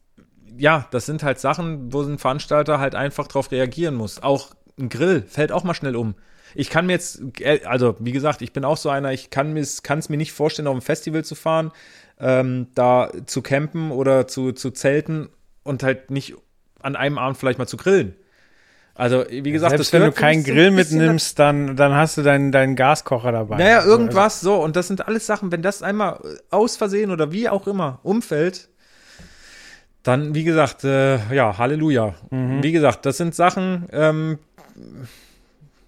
ja, 0.56 0.86
das 0.90 1.06
sind 1.06 1.22
halt 1.22 1.40
Sachen, 1.40 1.92
wo 1.92 2.02
ein 2.02 2.18
Veranstalter 2.18 2.78
halt 2.78 2.94
einfach 2.94 3.26
drauf 3.26 3.50
reagieren 3.50 3.94
muss. 3.94 4.22
Auch 4.22 4.50
ein 4.78 4.88
Grill 4.88 5.22
fällt 5.22 5.52
auch 5.52 5.64
mal 5.64 5.74
schnell 5.74 5.96
um. 5.96 6.14
Ich 6.54 6.70
kann 6.70 6.86
mir 6.86 6.92
jetzt, 6.92 7.22
äh, 7.40 7.64
also 7.64 7.96
wie 7.98 8.12
gesagt, 8.12 8.42
ich 8.42 8.52
bin 8.52 8.64
auch 8.64 8.76
so 8.76 8.88
einer, 8.88 9.12
ich 9.12 9.30
kann 9.30 9.56
es 9.56 10.08
mir 10.08 10.16
nicht 10.16 10.32
vorstellen, 10.32 10.68
auf 10.68 10.76
ein 10.76 10.80
Festival 10.80 11.24
zu 11.24 11.34
fahren, 11.34 11.72
ähm, 12.18 12.68
da 12.74 13.10
zu 13.26 13.42
campen 13.42 13.90
oder 13.90 14.28
zu, 14.28 14.52
zu 14.52 14.70
zelten 14.70 15.28
und 15.64 15.82
halt 15.82 16.10
nicht 16.10 16.34
an 16.80 16.96
einem 16.96 17.18
Abend 17.18 17.38
vielleicht 17.38 17.58
mal 17.58 17.66
zu 17.66 17.76
grillen. 17.76 18.14
Also, 18.97 19.24
wie 19.28 19.51
gesagt, 19.51 19.70
Selbst 19.72 19.92
wenn 19.92 20.03
du 20.03 20.12
keinen 20.12 20.45
Grill 20.45 20.70
mitnimmst, 20.70 21.38
dann, 21.38 21.74
dann 21.76 21.95
hast 21.95 22.16
du 22.16 22.22
deinen, 22.22 22.53
deinen 22.53 22.76
Gaskocher 22.76 23.32
dabei. 23.32 23.57
Naja, 23.57 23.78
also, 23.78 23.90
irgendwas 23.90 24.40
so. 24.40 24.57
Und 24.57 24.76
das 24.76 24.86
sind 24.86 25.07
alles 25.09 25.26
Sachen, 25.26 25.51
wenn 25.51 25.62
das 25.62 25.82
einmal 25.82 26.20
aus 26.51 26.76
Versehen 26.76 27.11
oder 27.11 27.32
wie 27.32 27.49
auch 27.49 27.66
immer 27.66 27.99
umfällt, 28.05 28.68
dann, 30.05 30.34
wie 30.34 30.45
gesagt, 30.45 30.84
äh, 30.84 31.34
ja, 31.34 31.59
Halleluja. 31.59 32.14
Mhm. 32.30 32.62
Wie 32.62 32.70
gesagt, 32.70 33.05
das 33.05 33.16
sind 33.16 33.34
Sachen, 33.34 33.88
ähm, 33.90 34.38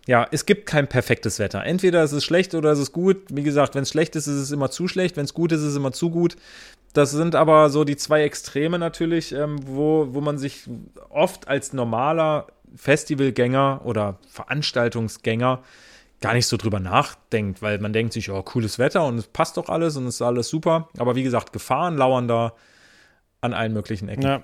ja, 0.06 0.26
es 0.30 0.46
gibt 0.46 0.66
kein 0.66 0.88
perfektes 0.88 1.38
Wetter. 1.38 1.64
Entweder 1.64 2.02
ist 2.02 2.12
es 2.12 2.24
schlecht 2.24 2.54
oder 2.54 2.72
ist 2.72 2.78
es 2.78 2.92
gut. 2.92 3.18
Wie 3.28 3.42
gesagt, 3.42 3.74
wenn 3.74 3.82
es 3.82 3.90
schlecht 3.90 4.16
ist, 4.16 4.26
ist 4.26 4.36
es 4.36 4.52
immer 4.52 4.70
zu 4.70 4.88
schlecht. 4.88 5.16
Wenn 5.16 5.24
es 5.24 5.34
gut 5.34 5.52
ist, 5.52 5.60
ist 5.60 5.66
es 5.66 5.76
immer 5.76 5.92
zu 5.92 6.10
gut. 6.10 6.36
Das 6.92 7.10
sind 7.10 7.34
aber 7.34 7.68
so 7.70 7.84
die 7.84 7.96
zwei 7.96 8.22
Extreme 8.22 8.78
natürlich, 8.78 9.32
ähm, 9.32 9.58
wo, 9.66 10.08
wo 10.12 10.20
man 10.20 10.38
sich 10.38 10.68
oft 11.10 11.48
als 11.48 11.72
normaler 11.72 12.46
Festivalgänger 12.76 13.82
oder 13.84 14.18
Veranstaltungsgänger 14.28 15.62
gar 16.20 16.34
nicht 16.34 16.46
so 16.46 16.56
drüber 16.56 16.80
nachdenkt, 16.80 17.62
weil 17.62 17.78
man 17.78 17.92
denkt 17.92 18.12
sich, 18.12 18.30
oh, 18.30 18.42
cooles 18.42 18.78
Wetter 18.78 19.04
und 19.04 19.18
es 19.18 19.26
passt 19.26 19.56
doch 19.56 19.68
alles 19.68 19.96
und 19.96 20.06
es 20.06 20.16
ist 20.16 20.22
alles 20.22 20.48
super. 20.48 20.88
Aber 20.98 21.14
wie 21.14 21.22
gesagt, 21.22 21.52
Gefahren 21.52 21.96
lauern 21.96 22.28
da 22.28 22.54
an 23.40 23.52
allen 23.52 23.72
möglichen 23.72 24.08
Ecken. 24.08 24.22
Ja. 24.22 24.42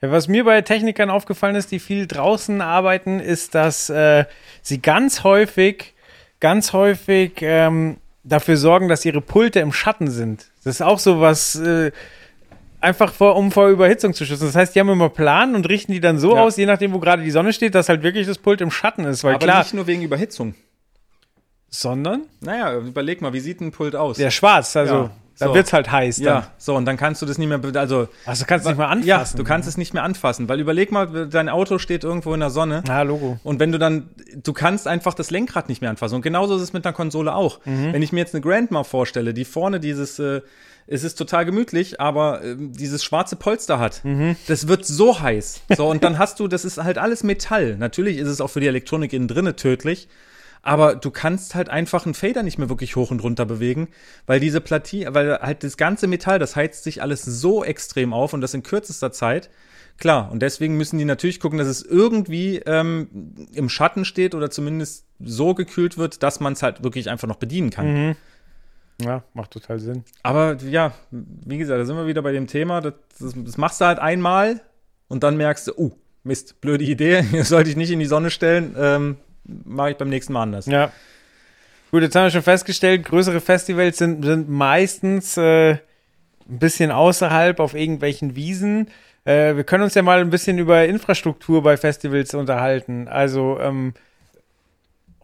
Ja, 0.00 0.10
was 0.10 0.26
mir 0.26 0.44
bei 0.44 0.60
Technikern 0.62 1.10
aufgefallen 1.10 1.54
ist, 1.54 1.70
die 1.70 1.78
viel 1.78 2.08
draußen 2.08 2.60
arbeiten, 2.60 3.20
ist, 3.20 3.54
dass 3.54 3.88
äh, 3.88 4.24
sie 4.60 4.82
ganz 4.82 5.22
häufig, 5.22 5.94
ganz 6.40 6.72
häufig 6.72 7.34
ähm, 7.40 7.98
dafür 8.24 8.56
sorgen, 8.56 8.88
dass 8.88 9.04
ihre 9.04 9.20
Pulte 9.20 9.60
im 9.60 9.72
Schatten 9.72 10.10
sind. 10.10 10.50
Das 10.64 10.74
ist 10.74 10.82
auch 10.82 10.98
so 10.98 11.20
was, 11.20 11.54
äh, 11.54 11.92
einfach 12.82 13.12
vor, 13.12 13.36
um 13.36 13.50
vor 13.52 13.68
Überhitzung 13.68 14.12
zu 14.12 14.26
schützen. 14.26 14.46
Das 14.46 14.56
heißt, 14.56 14.74
die 14.74 14.80
haben 14.80 14.88
immer 14.88 15.08
Plan 15.08 15.54
und 15.54 15.68
richten 15.68 15.92
die 15.92 16.00
dann 16.00 16.18
so 16.18 16.34
ja. 16.34 16.42
aus, 16.42 16.56
je 16.56 16.66
nachdem, 16.66 16.92
wo 16.92 16.98
gerade 16.98 17.22
die 17.22 17.30
Sonne 17.30 17.52
steht, 17.52 17.74
dass 17.74 17.88
halt 17.88 18.02
wirklich 18.02 18.26
das 18.26 18.38
Pult 18.38 18.60
im 18.60 18.70
Schatten 18.70 19.04
ist. 19.04 19.24
Weil 19.24 19.36
Aber 19.36 19.46
klar, 19.46 19.62
nicht 19.62 19.74
nur 19.74 19.86
wegen 19.86 20.02
Überhitzung. 20.02 20.54
Sondern? 21.68 22.24
Naja, 22.40 22.76
überleg 22.76 23.22
mal, 23.22 23.32
wie 23.32 23.40
sieht 23.40 23.60
ein 23.60 23.72
Pult 23.72 23.96
aus? 23.96 24.18
Der 24.18 24.30
schwarz, 24.30 24.76
also 24.76 24.94
ja, 24.94 25.10
da 25.38 25.46
so. 25.46 25.54
wird's 25.54 25.72
halt 25.72 25.90
heiß. 25.90 26.16
Dann. 26.16 26.24
Ja, 26.26 26.46
so, 26.58 26.74
und 26.76 26.84
dann 26.84 26.98
kannst 26.98 27.22
du 27.22 27.26
das 27.26 27.38
nicht 27.38 27.48
mehr, 27.48 27.60
also. 27.80 28.08
Also 28.26 28.44
kannst 28.46 28.66
du 28.66 28.70
nicht 28.70 28.78
mehr 28.78 28.88
anfassen. 28.88 29.08
Ja, 29.08 29.24
du 29.34 29.44
kannst 29.44 29.68
es 29.68 29.78
nicht 29.78 29.94
mehr 29.94 30.02
anfassen, 30.02 30.48
weil 30.50 30.60
überleg 30.60 30.92
mal, 30.92 31.28
dein 31.28 31.48
Auto 31.48 31.78
steht 31.78 32.04
irgendwo 32.04 32.34
in 32.34 32.40
der 32.40 32.50
Sonne. 32.50 32.84
Ah, 32.88 33.02
Logo. 33.02 33.38
Und 33.42 33.58
wenn 33.58 33.72
du 33.72 33.78
dann, 33.78 34.10
du 34.34 34.52
kannst 34.52 34.86
einfach 34.86 35.14
das 35.14 35.30
Lenkrad 35.30 35.70
nicht 35.70 35.80
mehr 35.80 35.88
anfassen. 35.88 36.16
Und 36.16 36.22
genauso 36.22 36.56
ist 36.56 36.62
es 36.62 36.72
mit 36.74 36.84
einer 36.84 36.92
Konsole 36.92 37.34
auch. 37.34 37.64
Mhm. 37.64 37.94
Wenn 37.94 38.02
ich 38.02 38.12
mir 38.12 38.20
jetzt 38.20 38.34
eine 38.34 38.42
Grandma 38.42 38.84
vorstelle, 38.84 39.32
die 39.32 39.46
vorne 39.46 39.80
dieses, 39.80 40.18
äh, 40.18 40.42
es 40.86 41.04
ist 41.04 41.14
total 41.16 41.44
gemütlich, 41.44 42.00
aber 42.00 42.42
äh, 42.42 42.56
dieses 42.58 43.04
schwarze 43.04 43.36
Polster 43.36 43.78
hat. 43.78 44.04
Mhm. 44.04 44.36
Das 44.46 44.68
wird 44.68 44.84
so 44.84 45.20
heiß. 45.20 45.62
So, 45.76 45.88
und 45.88 46.04
dann 46.04 46.18
hast 46.18 46.40
du, 46.40 46.48
das 46.48 46.64
ist 46.64 46.78
halt 46.78 46.98
alles 46.98 47.22
Metall. 47.22 47.76
Natürlich 47.76 48.18
ist 48.18 48.28
es 48.28 48.40
auch 48.40 48.48
für 48.48 48.60
die 48.60 48.66
Elektronik 48.66 49.12
innen 49.12 49.28
drinne 49.28 49.56
tödlich. 49.56 50.08
Aber 50.62 50.94
du 50.94 51.10
kannst 51.10 51.56
halt 51.56 51.68
einfach 51.68 52.04
einen 52.04 52.14
Fader 52.14 52.44
nicht 52.44 52.56
mehr 52.56 52.68
wirklich 52.68 52.94
hoch 52.94 53.10
und 53.10 53.22
runter 53.22 53.44
bewegen, 53.44 53.88
weil 54.26 54.38
diese 54.38 54.60
Platine, 54.60 55.12
weil 55.12 55.40
halt 55.40 55.64
das 55.64 55.76
ganze 55.76 56.06
Metall, 56.06 56.38
das 56.38 56.54
heizt 56.54 56.84
sich 56.84 57.02
alles 57.02 57.24
so 57.24 57.64
extrem 57.64 58.12
auf 58.12 58.32
und 58.32 58.40
das 58.40 58.54
in 58.54 58.62
kürzester 58.62 59.10
Zeit. 59.10 59.50
Klar, 59.98 60.30
und 60.30 60.40
deswegen 60.40 60.76
müssen 60.76 60.98
die 60.98 61.04
natürlich 61.04 61.40
gucken, 61.40 61.58
dass 61.58 61.68
es 61.68 61.82
irgendwie 61.82 62.58
ähm, 62.64 63.46
im 63.52 63.68
Schatten 63.68 64.04
steht 64.04 64.34
oder 64.34 64.50
zumindest 64.50 65.04
so 65.20 65.54
gekühlt 65.54 65.98
wird, 65.98 66.22
dass 66.22 66.40
man 66.40 66.54
es 66.54 66.62
halt 66.62 66.82
wirklich 66.82 67.10
einfach 67.10 67.28
noch 67.28 67.36
bedienen 67.36 67.70
kann. 67.70 67.92
Mhm. 67.92 68.16
Ja, 69.04 69.22
macht 69.34 69.50
total 69.50 69.78
Sinn. 69.78 70.04
Aber 70.22 70.56
ja, 70.62 70.92
wie 71.10 71.58
gesagt, 71.58 71.80
da 71.80 71.84
sind 71.84 71.96
wir 71.96 72.06
wieder 72.06 72.22
bei 72.22 72.32
dem 72.32 72.46
Thema. 72.46 72.80
Das, 72.80 72.94
das, 73.18 73.34
das 73.36 73.56
machst 73.56 73.80
du 73.80 73.84
halt 73.84 73.98
einmal 73.98 74.60
und 75.08 75.22
dann 75.22 75.36
merkst 75.36 75.68
du, 75.68 75.72
uh, 75.76 75.92
Mist, 76.24 76.60
blöde 76.60 76.84
Idee, 76.84 77.22
sollte 77.42 77.70
ich 77.70 77.76
nicht 77.76 77.90
in 77.90 77.98
die 77.98 78.06
Sonne 78.06 78.30
stellen. 78.30 78.74
Ähm, 78.78 79.16
Mache 79.44 79.90
ich 79.90 79.96
beim 79.96 80.08
nächsten 80.08 80.32
Mal 80.32 80.42
anders. 80.44 80.66
Ja. 80.66 80.92
Gut, 81.90 82.02
jetzt 82.02 82.14
haben 82.14 82.24
wir 82.24 82.30
schon 82.30 82.42
festgestellt, 82.42 83.04
größere 83.04 83.40
Festivals 83.40 83.98
sind, 83.98 84.24
sind 84.24 84.48
meistens 84.48 85.36
äh, 85.36 85.72
ein 85.72 86.58
bisschen 86.58 86.90
außerhalb 86.90 87.60
auf 87.60 87.74
irgendwelchen 87.74 88.36
Wiesen. 88.36 88.88
Äh, 89.24 89.56
wir 89.56 89.64
können 89.64 89.84
uns 89.84 89.94
ja 89.94 90.02
mal 90.02 90.20
ein 90.20 90.30
bisschen 90.30 90.58
über 90.58 90.84
Infrastruktur 90.84 91.62
bei 91.62 91.76
Festivals 91.76 92.34
unterhalten. 92.34 93.08
Also 93.08 93.58
ähm, 93.60 93.94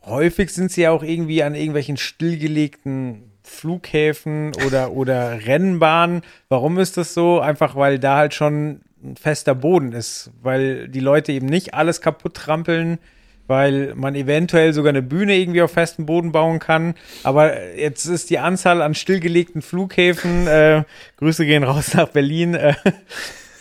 häufig 0.04 0.52
sind 0.52 0.70
sie 0.70 0.82
ja 0.82 0.90
auch 0.90 1.02
irgendwie 1.02 1.42
an 1.42 1.54
irgendwelchen 1.54 1.96
stillgelegten 1.96 3.27
Flughäfen 3.48 4.52
oder, 4.66 4.92
oder 4.92 5.46
Rennbahnen. 5.46 6.22
Warum 6.48 6.78
ist 6.78 6.96
das 6.96 7.14
so? 7.14 7.40
Einfach 7.40 7.76
weil 7.76 7.98
da 7.98 8.16
halt 8.16 8.34
schon 8.34 8.80
ein 9.02 9.16
fester 9.16 9.54
Boden 9.54 9.92
ist, 9.92 10.30
weil 10.42 10.88
die 10.88 11.00
Leute 11.00 11.32
eben 11.32 11.46
nicht 11.46 11.74
alles 11.74 12.00
kaputt 12.00 12.34
trampeln, 12.34 12.98
weil 13.46 13.94
man 13.94 14.14
eventuell 14.14 14.72
sogar 14.72 14.90
eine 14.90 15.02
Bühne 15.02 15.36
irgendwie 15.36 15.62
auf 15.62 15.72
festem 15.72 16.06
Boden 16.06 16.32
bauen 16.32 16.58
kann. 16.58 16.94
Aber 17.22 17.74
jetzt 17.74 18.04
ist 18.06 18.30
die 18.30 18.38
Anzahl 18.38 18.82
an 18.82 18.94
stillgelegten 18.94 19.62
Flughäfen, 19.62 20.46
äh, 20.46 20.84
Grüße 21.16 21.46
gehen 21.46 21.64
raus 21.64 21.94
nach 21.94 22.08
Berlin, 22.08 22.54
äh, 22.54 22.74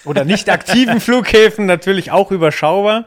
oder 0.06 0.26
nicht 0.26 0.50
aktiven 0.50 1.00
Flughäfen 1.00 1.66
natürlich 1.66 2.12
auch 2.12 2.32
überschaubar. 2.32 3.06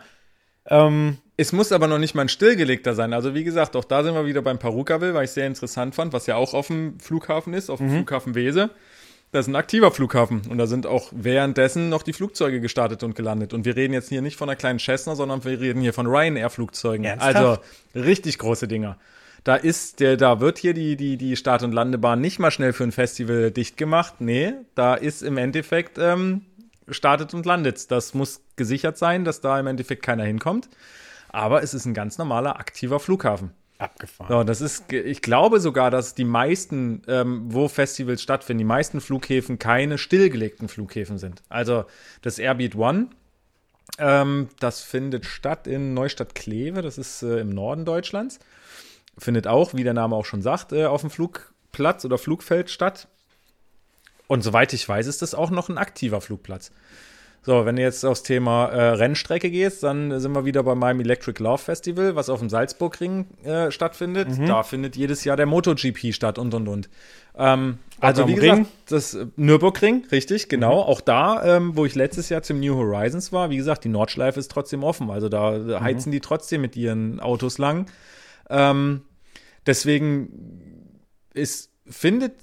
Ähm, 0.66 1.18
es 1.40 1.52
muss 1.52 1.72
aber 1.72 1.86
noch 1.86 1.98
nicht 1.98 2.14
mal 2.14 2.22
ein 2.22 2.28
stillgelegter 2.28 2.94
sein. 2.94 3.14
Also 3.14 3.34
wie 3.34 3.44
gesagt, 3.44 3.74
auch 3.74 3.84
da 3.84 4.04
sind 4.04 4.14
wir 4.14 4.26
wieder 4.26 4.42
beim 4.42 4.58
Perukaville, 4.58 5.14
weil 5.14 5.24
ich 5.24 5.30
sehr 5.30 5.46
interessant 5.46 5.94
fand, 5.94 6.12
was 6.12 6.26
ja 6.26 6.36
auch 6.36 6.52
auf 6.52 6.66
dem 6.66 7.00
Flughafen 7.00 7.54
ist, 7.54 7.70
auf 7.70 7.78
dem 7.78 7.88
mhm. 7.88 7.96
Flughafen 7.96 8.34
Wese. 8.34 8.68
Das 9.32 9.46
ist 9.46 9.48
ein 9.48 9.56
aktiver 9.56 9.90
Flughafen 9.90 10.42
und 10.50 10.58
da 10.58 10.66
sind 10.66 10.86
auch 10.86 11.10
währenddessen 11.12 11.88
noch 11.88 12.02
die 12.02 12.12
Flugzeuge 12.12 12.60
gestartet 12.60 13.02
und 13.04 13.14
gelandet. 13.14 13.54
Und 13.54 13.64
wir 13.64 13.74
reden 13.74 13.94
jetzt 13.94 14.10
hier 14.10 14.20
nicht 14.20 14.36
von 14.36 14.50
einer 14.50 14.56
kleinen 14.56 14.80
Cessna, 14.80 15.14
sondern 15.14 15.42
wir 15.44 15.58
reden 15.58 15.80
hier 15.80 15.94
von 15.94 16.06
Ryanair-Flugzeugen. 16.06 17.06
Also 17.06 17.56
richtig 17.94 18.38
große 18.38 18.68
Dinger. 18.68 18.98
Da 19.42 19.56
ist 19.56 20.00
der, 20.00 20.18
da 20.18 20.40
wird 20.40 20.58
hier 20.58 20.74
die, 20.74 20.96
die, 20.96 21.16
die 21.16 21.36
Start- 21.36 21.62
und 21.62 21.72
Landebahn 21.72 22.20
nicht 22.20 22.38
mal 22.38 22.50
schnell 22.50 22.74
für 22.74 22.84
ein 22.84 22.92
Festival 22.92 23.50
dicht 23.50 23.78
gemacht. 23.78 24.14
Nee, 24.18 24.52
da 24.74 24.94
ist 24.94 25.22
im 25.22 25.38
Endeffekt 25.38 25.96
ähm, 25.96 26.42
startet 26.90 27.32
und 27.32 27.46
landet. 27.46 27.90
Das 27.90 28.12
muss 28.12 28.42
gesichert 28.56 28.98
sein, 28.98 29.24
dass 29.24 29.40
da 29.40 29.58
im 29.58 29.68
Endeffekt 29.68 30.02
keiner 30.02 30.24
hinkommt. 30.24 30.68
Aber 31.32 31.62
es 31.62 31.74
ist 31.74 31.86
ein 31.86 31.94
ganz 31.94 32.18
normaler, 32.18 32.58
aktiver 32.58 33.00
Flughafen. 33.00 33.52
Abgefahren. 33.78 34.28
So, 34.28 34.44
das 34.44 34.60
ist, 34.60 34.92
ich 34.92 35.22
glaube 35.22 35.58
sogar, 35.58 35.90
dass 35.90 36.14
die 36.14 36.24
meisten, 36.24 37.02
ähm, 37.08 37.44
wo 37.46 37.66
Festivals 37.66 38.22
stattfinden, 38.22 38.58
die 38.58 38.64
meisten 38.64 39.00
Flughäfen 39.00 39.58
keine 39.58 39.96
stillgelegten 39.96 40.68
Flughäfen 40.68 41.16
sind. 41.16 41.42
Also 41.48 41.86
das 42.20 42.38
Airbeat 42.38 42.74
One, 42.74 43.08
ähm, 43.98 44.48
das 44.58 44.82
findet 44.82 45.24
statt 45.24 45.66
in 45.66 45.94
Neustadt-Kleve, 45.94 46.82
das 46.82 46.98
ist 46.98 47.22
äh, 47.22 47.40
im 47.40 47.50
Norden 47.50 47.86
Deutschlands. 47.86 48.38
Findet 49.16 49.46
auch, 49.46 49.72
wie 49.72 49.84
der 49.84 49.94
Name 49.94 50.14
auch 50.14 50.26
schon 50.26 50.42
sagt, 50.42 50.72
äh, 50.72 50.84
auf 50.84 51.00
dem 51.00 51.10
Flugplatz 51.10 52.04
oder 52.04 52.18
Flugfeld 52.18 52.68
statt. 52.68 53.08
Und 54.26 54.42
soweit 54.42 54.74
ich 54.74 54.86
weiß, 54.86 55.06
ist 55.06 55.22
das 55.22 55.34
auch 55.34 55.50
noch 55.50 55.70
ein 55.70 55.78
aktiver 55.78 56.20
Flugplatz. 56.20 56.70
So, 57.42 57.64
wenn 57.64 57.76
du 57.76 57.82
jetzt 57.82 58.04
aufs 58.04 58.22
Thema 58.22 58.66
äh, 58.66 58.88
Rennstrecke 58.90 59.50
gehst, 59.50 59.82
dann 59.82 60.20
sind 60.20 60.32
wir 60.32 60.44
wieder 60.44 60.62
bei 60.62 60.74
meinem 60.74 61.00
Electric 61.00 61.42
Love 61.42 61.58
Festival, 61.58 62.14
was 62.14 62.28
auf 62.28 62.40
dem 62.40 62.50
Salzburgring 62.50 63.26
äh, 63.44 63.70
stattfindet. 63.70 64.28
Mhm. 64.28 64.46
Da 64.46 64.62
findet 64.62 64.94
jedes 64.94 65.24
Jahr 65.24 65.38
der 65.38 65.46
MotoGP 65.46 66.12
statt 66.12 66.38
und 66.38 66.52
und 66.52 66.68
und. 66.68 66.90
Ähm, 67.36 67.78
also, 67.98 68.28
wie 68.28 68.34
gesagt, 68.34 68.58
Ring. 68.58 68.66
das 68.88 69.14
äh, 69.14 69.26
Nürburgring, 69.36 70.04
richtig, 70.12 70.50
genau. 70.50 70.82
Mhm. 70.82 70.88
Auch 70.88 71.00
da, 71.00 71.56
ähm, 71.56 71.76
wo 71.76 71.86
ich 71.86 71.94
letztes 71.94 72.28
Jahr 72.28 72.42
zum 72.42 72.60
New 72.60 72.74
Horizons 72.74 73.32
war, 73.32 73.48
wie 73.48 73.56
gesagt, 73.56 73.84
die 73.84 73.88
Nordschleife 73.88 74.38
ist 74.38 74.50
trotzdem 74.50 74.84
offen. 74.84 75.10
Also 75.10 75.30
da 75.30 75.52
mhm. 75.52 75.80
heizen 75.80 76.12
die 76.12 76.20
trotzdem 76.20 76.60
mit 76.60 76.76
ihren 76.76 77.20
Autos 77.20 77.56
lang. 77.56 77.86
Ähm, 78.50 79.00
deswegen 79.66 80.90
ist, 81.32 81.70
findet, 81.86 82.34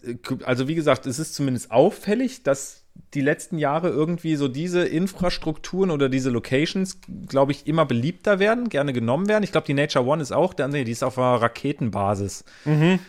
also 0.44 0.68
wie 0.68 0.76
gesagt, 0.76 1.06
es 1.06 1.20
ist 1.20 1.36
zumindest 1.36 1.70
auffällig, 1.70 2.42
dass 2.42 2.87
die 3.14 3.22
letzten 3.22 3.58
Jahre 3.58 3.90
irgendwie 3.90 4.36
so 4.36 4.48
diese 4.48 4.86
Infrastrukturen 4.86 5.92
oder 5.92 6.10
diese 6.10 6.30
Locations, 6.30 7.00
glaube 7.28 7.54
ich, 7.54 7.66
immer 7.66 7.86
beliebter 7.86 8.40
werden, 8.40 8.70
gerne 8.70 8.94
genommen 8.94 9.28
werden. 9.28 9.44
Ich 9.44 9.52
glaube, 9.52 9.68
die 9.68 9.74
Nature 9.74 10.06
One 10.06 10.22
ist 10.22 10.34
auch, 10.34 10.54
nee, 10.70 10.84
die 10.84 10.92
ist 10.92 11.04
auf 11.04 11.18
einer 11.18 11.42
Raketenbasis. 11.42 12.44
Mhm. 12.66 13.00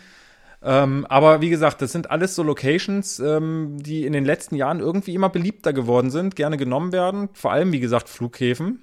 Ähm, 0.61 1.05
aber 1.07 1.41
wie 1.41 1.49
gesagt, 1.49 1.81
das 1.81 1.91
sind 1.91 2.11
alles 2.11 2.35
so 2.35 2.43
Locations, 2.43 3.19
ähm, 3.19 3.77
die 3.81 4.05
in 4.05 4.13
den 4.13 4.25
letzten 4.25 4.55
Jahren 4.55 4.79
irgendwie 4.79 5.15
immer 5.15 5.29
beliebter 5.29 5.73
geworden 5.73 6.11
sind, 6.11 6.35
gerne 6.35 6.57
genommen 6.57 6.91
werden. 6.91 7.29
Vor 7.33 7.51
allem, 7.51 7.71
wie 7.71 7.79
gesagt, 7.79 8.09
Flughäfen. 8.09 8.79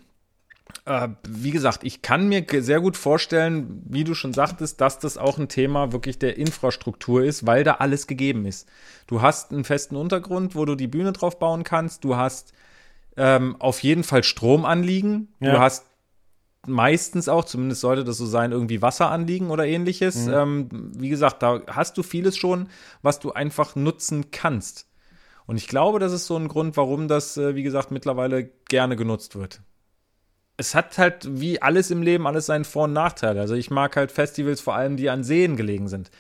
Äh, 0.85 1.09
wie 1.29 1.51
gesagt, 1.51 1.85
ich 1.85 2.03
kann 2.03 2.29
mir 2.29 2.45
sehr 2.59 2.81
gut 2.81 2.97
vorstellen, 2.97 3.83
wie 3.89 4.05
du 4.05 4.15
schon 4.15 4.33
sagtest, 4.33 4.81
dass 4.81 4.99
das 4.99 5.19
auch 5.19 5.39
ein 5.39 5.49
Thema 5.49 5.93
wirklich 5.93 6.19
der 6.19 6.39
Infrastruktur 6.39 7.25
ist, 7.25 7.47
weil 7.47 7.65
da 7.65 7.75
alles 7.75 8.07
gegeben 8.07 8.47
ist. 8.47 8.69
Du 9.07 9.23
hast 9.23 9.53
einen 9.53 9.65
festen 9.65 9.97
Untergrund, 9.97 10.55
wo 10.55 10.65
du 10.65 10.75
die 10.75 10.87
Bühne 10.87 11.13
drauf 11.13 11.39
bauen 11.39 11.65
kannst. 11.65 12.05
Du 12.05 12.17
hast 12.17 12.53
ähm, 13.17 13.57
auf 13.59 13.83
jeden 13.83 14.05
Fall 14.05 14.23
Strom 14.23 14.65
anliegen. 14.65 15.29
Ja. 15.41 15.53
Du 15.53 15.59
hast 15.59 15.87
meistens 16.67 17.29
auch, 17.29 17.45
zumindest 17.45 17.81
sollte 17.81 18.05
das 18.05 18.19
so 18.19 18.27
sein, 18.27 18.53
irgendwie 18.53 18.83
Wasser 18.83 19.11
anliegen 19.11 19.51
oder 19.51 19.67
ähnliches. 19.67 20.27
Ähm, 20.27 20.69
wie 20.97 21.09
gesagt, 21.09 21.43
da 21.43 21.63
hast 21.69 21.97
du 21.97 22.03
vieles 22.03 22.37
schon, 22.37 22.69
was 23.03 23.19
du 23.19 23.33
einfach 23.33 23.77
nutzen 23.77 24.31
kannst. 24.31 24.87
Und 25.47 25.57
ich 25.57 25.69
glaube, 25.69 26.01
das 26.01 26.13
ist 26.13 26.27
so 26.27 26.37
ein 26.37 26.49
Grund, 26.49 26.77
warum 26.77 27.09
das, 27.09 27.37
äh, 27.37 27.55
wie 27.55 27.63
gesagt, 27.63 27.91
mittlerweile 27.91 28.51
gerne 28.69 28.97
genutzt 28.97 29.37
wird. 29.37 29.61
Es 30.57 30.75
hat 30.75 30.97
halt 30.99 31.27
wie 31.41 31.61
alles 31.61 31.91
im 31.91 32.03
Leben 32.03 32.27
alles 32.27 32.47
seinen 32.47 32.65
Vor- 32.65 32.85
und 32.85 32.93
Nachteil. 32.93 33.39
Also 33.39 33.55
ich 33.55 33.71
mag 33.71 33.97
halt 33.97 34.11
Festivals 34.11 34.61
vor 34.61 34.75
allem, 34.75 34.97
die 34.97 35.11
an 35.11 35.23
Seen 35.23 35.57
gelegen 35.57 35.89
sind. 35.89 36.11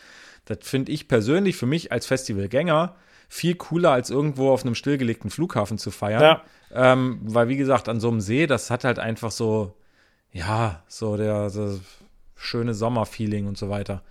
Das 0.44 0.58
finde 0.62 0.92
ich 0.92 1.08
persönlich 1.08 1.56
für 1.56 1.66
mich 1.66 1.90
als 1.92 2.06
Festivalgänger 2.06 2.94
viel 3.28 3.56
cooler, 3.56 3.90
als 3.90 4.10
irgendwo 4.10 4.50
auf 4.50 4.64
einem 4.64 4.74
stillgelegten 4.74 5.30
Flughafen 5.30 5.78
zu 5.78 5.90
feiern. 5.90 6.22
Ja. 6.22 6.42
Ähm, 6.72 7.18
weil, 7.22 7.48
wie 7.48 7.56
gesagt, 7.56 7.88
an 7.88 8.00
so 8.00 8.08
einem 8.08 8.20
See, 8.20 8.46
das 8.46 8.70
hat 8.70 8.84
halt 8.84 8.98
einfach 8.98 9.30
so, 9.30 9.74
ja, 10.32 10.82
so 10.86 11.16
der 11.16 11.50
so 11.50 11.80
schöne 12.36 12.74
Sommerfeeling 12.74 13.46
und 13.46 13.58
so 13.58 13.68
weiter. 13.68 14.02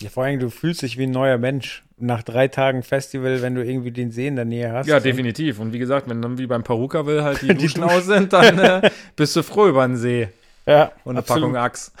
Ja, 0.00 0.10
vor 0.10 0.24
allem, 0.24 0.40
du 0.40 0.50
fühlst 0.50 0.82
dich 0.82 0.98
wie 0.98 1.04
ein 1.04 1.10
neuer 1.10 1.38
Mensch. 1.38 1.82
Nach 1.96 2.22
drei 2.24 2.48
Tagen 2.48 2.82
Festival, 2.82 3.40
wenn 3.40 3.54
du 3.54 3.64
irgendwie 3.64 3.92
den 3.92 4.10
See 4.10 4.26
in 4.26 4.34
der 4.34 4.44
Nähe 4.44 4.72
hast. 4.72 4.86
Ja, 4.88 4.98
definitiv. 4.98 5.60
Und 5.60 5.72
wie 5.72 5.78
gesagt, 5.78 6.08
wenn 6.08 6.20
dann 6.20 6.38
wie 6.38 6.46
beim 6.46 6.64
Perukaville 6.64 7.22
halt 7.22 7.40
die 7.42 7.54
Duschen 7.54 7.84
aus 7.84 8.06
sind, 8.06 8.32
dann 8.32 8.58
äh, 8.58 8.90
bist 9.16 9.36
du 9.36 9.42
froh 9.44 9.68
über 9.68 9.86
den 9.86 9.96
See 9.96 10.28
Ja, 10.66 10.90
und 11.04 11.12
eine 11.12 11.20
absolut. 11.20 11.42
Packung 11.52 11.56
Axt. 11.56 11.92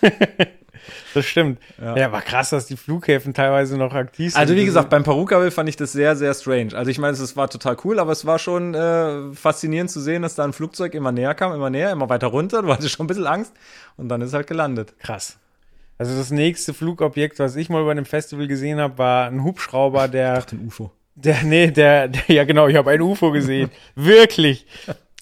Das 1.14 1.26
stimmt. 1.26 1.60
Ja. 1.80 1.96
Ja. 1.96 2.12
war 2.12 2.22
krass, 2.22 2.50
dass 2.50 2.66
die 2.66 2.76
Flughäfen 2.76 3.34
teilweise 3.34 3.76
noch 3.76 3.94
aktiv 3.94 4.32
sind. 4.32 4.40
Also 4.40 4.56
wie 4.56 4.64
gesagt, 4.64 4.90
beim 4.90 5.04
Perukaville 5.04 5.50
fand 5.50 5.68
ich 5.68 5.76
das 5.76 5.92
sehr, 5.92 6.16
sehr 6.16 6.34
strange. 6.34 6.74
Also 6.74 6.90
ich 6.90 6.98
meine, 6.98 7.12
es 7.12 7.36
war 7.36 7.48
total 7.48 7.76
cool, 7.84 7.98
aber 7.98 8.12
es 8.12 8.26
war 8.26 8.38
schon 8.38 8.74
äh, 8.74 9.32
faszinierend 9.34 9.90
zu 9.90 10.00
sehen, 10.00 10.22
dass 10.22 10.34
da 10.34 10.44
ein 10.44 10.52
Flugzeug 10.52 10.94
immer 10.94 11.12
näher 11.12 11.34
kam, 11.34 11.52
immer 11.52 11.70
näher, 11.70 11.92
immer 11.92 12.08
weiter 12.08 12.28
runter. 12.28 12.62
Du 12.62 12.72
hattest 12.72 12.90
schon 12.90 13.04
ein 13.04 13.06
bisschen 13.06 13.26
Angst 13.26 13.52
und 13.96 14.08
dann 14.08 14.22
ist 14.22 14.32
halt 14.34 14.46
gelandet. 14.46 14.94
krass. 14.98 15.38
Also 16.02 16.18
das 16.18 16.32
nächste 16.32 16.74
Flugobjekt, 16.74 17.38
was 17.38 17.54
ich 17.54 17.68
mal 17.68 17.84
bei 17.84 17.92
einem 17.92 18.04
Festival 18.04 18.48
gesehen 18.48 18.80
habe, 18.80 18.98
war 18.98 19.28
ein 19.28 19.44
Hubschrauber, 19.44 20.08
der 20.08 20.44
Ein 20.50 20.66
UFO. 20.66 20.90
Der, 21.14 21.44
nee, 21.44 21.68
der, 21.70 22.08
der 22.08 22.22
ja 22.26 22.42
genau, 22.42 22.66
ich 22.66 22.74
habe 22.74 22.90
ein 22.90 23.00
UFO 23.00 23.30
gesehen. 23.30 23.70
Wirklich. 23.94 24.66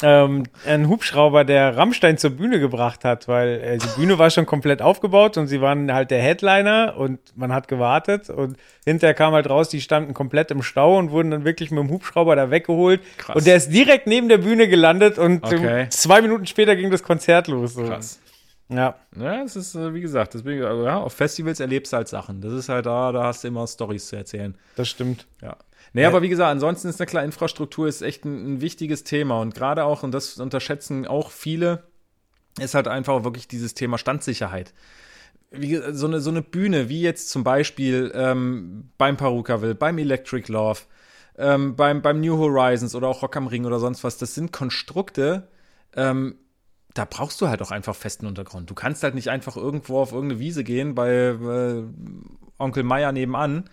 Ähm, 0.02 0.44
ein 0.66 0.88
Hubschrauber, 0.88 1.44
der 1.44 1.76
Rammstein 1.76 2.16
zur 2.16 2.30
Bühne 2.30 2.60
gebracht 2.60 3.04
hat, 3.04 3.28
weil 3.28 3.60
äh, 3.60 3.76
die 3.76 4.00
Bühne 4.00 4.18
war 4.18 4.30
schon 4.30 4.46
komplett 4.46 4.80
aufgebaut 4.80 5.36
und 5.36 5.48
sie 5.48 5.60
waren 5.60 5.92
halt 5.92 6.10
der 6.10 6.22
Headliner 6.22 6.94
und 6.96 7.18
man 7.36 7.52
hat 7.52 7.68
gewartet 7.68 8.30
und 8.30 8.56
hinterher 8.86 9.12
kam 9.12 9.34
halt 9.34 9.50
raus, 9.50 9.68
die 9.68 9.82
standen 9.82 10.14
komplett 10.14 10.50
im 10.50 10.62
Stau 10.62 10.96
und 10.96 11.10
wurden 11.10 11.30
dann 11.30 11.44
wirklich 11.44 11.70
mit 11.70 11.80
dem 11.80 11.90
Hubschrauber 11.90 12.34
da 12.36 12.50
weggeholt 12.50 13.02
Krass. 13.18 13.36
und 13.36 13.46
der 13.46 13.56
ist 13.56 13.70
direkt 13.70 14.06
neben 14.06 14.30
der 14.30 14.38
Bühne 14.38 14.68
gelandet 14.68 15.18
und 15.18 15.44
Okay. 15.44 15.88
zwei 15.90 16.22
Minuten 16.22 16.46
später 16.46 16.74
ging 16.74 16.90
das 16.90 17.02
Konzert 17.02 17.48
los. 17.48 17.74
So. 17.74 17.84
Ja, 18.70 18.94
Ja, 19.16 19.42
es 19.42 19.56
ist, 19.56 19.74
äh, 19.74 19.92
wie 19.94 20.00
gesagt, 20.00 20.34
deswegen, 20.34 20.62
also, 20.62 20.84
ja, 20.84 20.98
auf 20.98 21.12
Festivals 21.12 21.60
erlebst 21.60 21.92
du 21.92 21.96
halt 21.96 22.08
Sachen. 22.08 22.40
Das 22.40 22.52
ist 22.52 22.68
halt 22.68 22.86
da, 22.86 23.12
da 23.12 23.24
hast 23.24 23.42
du 23.42 23.48
immer 23.48 23.66
Stories 23.66 24.06
zu 24.06 24.16
erzählen. 24.16 24.56
das 24.76 24.88
stimmt. 24.88 25.26
Ja. 25.42 25.56
Nee, 25.92 26.04
aber 26.04 26.22
wie 26.22 26.28
gesagt, 26.28 26.50
ansonsten 26.50 26.88
ist 26.88 27.00
eine 27.00 27.08
klar, 27.08 27.24
Infrastruktur 27.24 27.88
ist 27.88 28.02
echt 28.02 28.24
ein, 28.24 28.54
ein 28.54 28.60
wichtiges 28.60 29.02
Thema 29.02 29.40
und 29.40 29.54
gerade 29.54 29.84
auch, 29.84 30.04
und 30.04 30.12
das 30.12 30.38
unterschätzen 30.38 31.06
auch 31.06 31.32
viele, 31.32 31.84
ist 32.60 32.74
halt 32.74 32.86
einfach 32.86 33.24
wirklich 33.24 33.48
dieses 33.48 33.74
Thema 33.74 33.98
Standsicherheit. 33.98 34.72
Wie, 35.50 35.80
so, 35.90 36.06
eine, 36.06 36.20
so 36.20 36.30
eine 36.30 36.42
Bühne, 36.42 36.88
wie 36.88 37.00
jetzt 37.00 37.30
zum 37.30 37.42
Beispiel 37.42 38.12
ähm, 38.14 38.90
beim 38.98 39.16
Perukaville, 39.16 39.74
beim 39.74 39.98
Electric 39.98 40.50
Love, 40.52 40.80
ähm, 41.36 41.74
beim, 41.74 42.02
beim 42.02 42.20
New 42.20 42.36
Horizons 42.38 42.94
oder 42.94 43.08
auch 43.08 43.22
Rock 43.22 43.36
am 43.36 43.48
Ring 43.48 43.64
oder 43.64 43.80
sonst 43.80 44.04
was, 44.04 44.16
das 44.16 44.34
sind 44.34 44.52
Konstrukte, 44.52 45.48
ähm, 45.96 46.36
da 46.94 47.06
brauchst 47.08 47.40
du 47.40 47.48
halt 47.48 47.62
auch 47.62 47.70
einfach 47.70 47.94
festen 47.94 48.26
Untergrund. 48.26 48.68
Du 48.68 48.74
kannst 48.74 49.02
halt 49.02 49.14
nicht 49.14 49.28
einfach 49.28 49.56
irgendwo 49.56 50.00
auf 50.00 50.12
irgendeine 50.12 50.40
Wiese 50.40 50.64
gehen 50.64 50.94
bei 50.94 51.10
äh, 51.10 51.84
Onkel 52.58 52.82
Meier 52.82 53.12
nebenan 53.12 53.64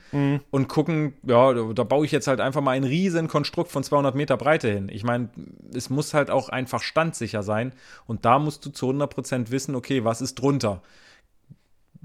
und 0.49 0.68
gucken, 0.70 1.13
ja, 1.24 1.53
da, 1.53 1.74
da 1.74 1.84
baue 1.84 2.05
ich 2.05 2.11
jetzt 2.11 2.28
halt 2.28 2.39
einfach 2.39 2.61
mal 2.61 2.72
ein 2.72 2.84
riesen 2.84 3.28
Konstrukt 3.28 3.72
von 3.72 3.84
200 3.84 4.15
Meter 4.15 4.38
Breite 4.38 4.70
hin. 4.70 4.89
Ich 4.91 5.03
meine, 5.03 5.30
es 5.74 5.89
muss 5.89 6.13
halt 6.13 6.30
auch 6.30 6.49
einfach 6.49 6.82
standsicher 6.82 7.43
sein 7.43 7.74
und 8.05 8.24
da 8.24 8.39
musst 8.39 8.65
du 8.65 8.70
zu 8.70 8.86
100 8.88 9.13
Prozent 9.13 9.51
wissen, 9.51 9.76
okay, 9.76 10.05
was 10.05 10.22
ist 10.22 10.36
drunter? 10.36 10.82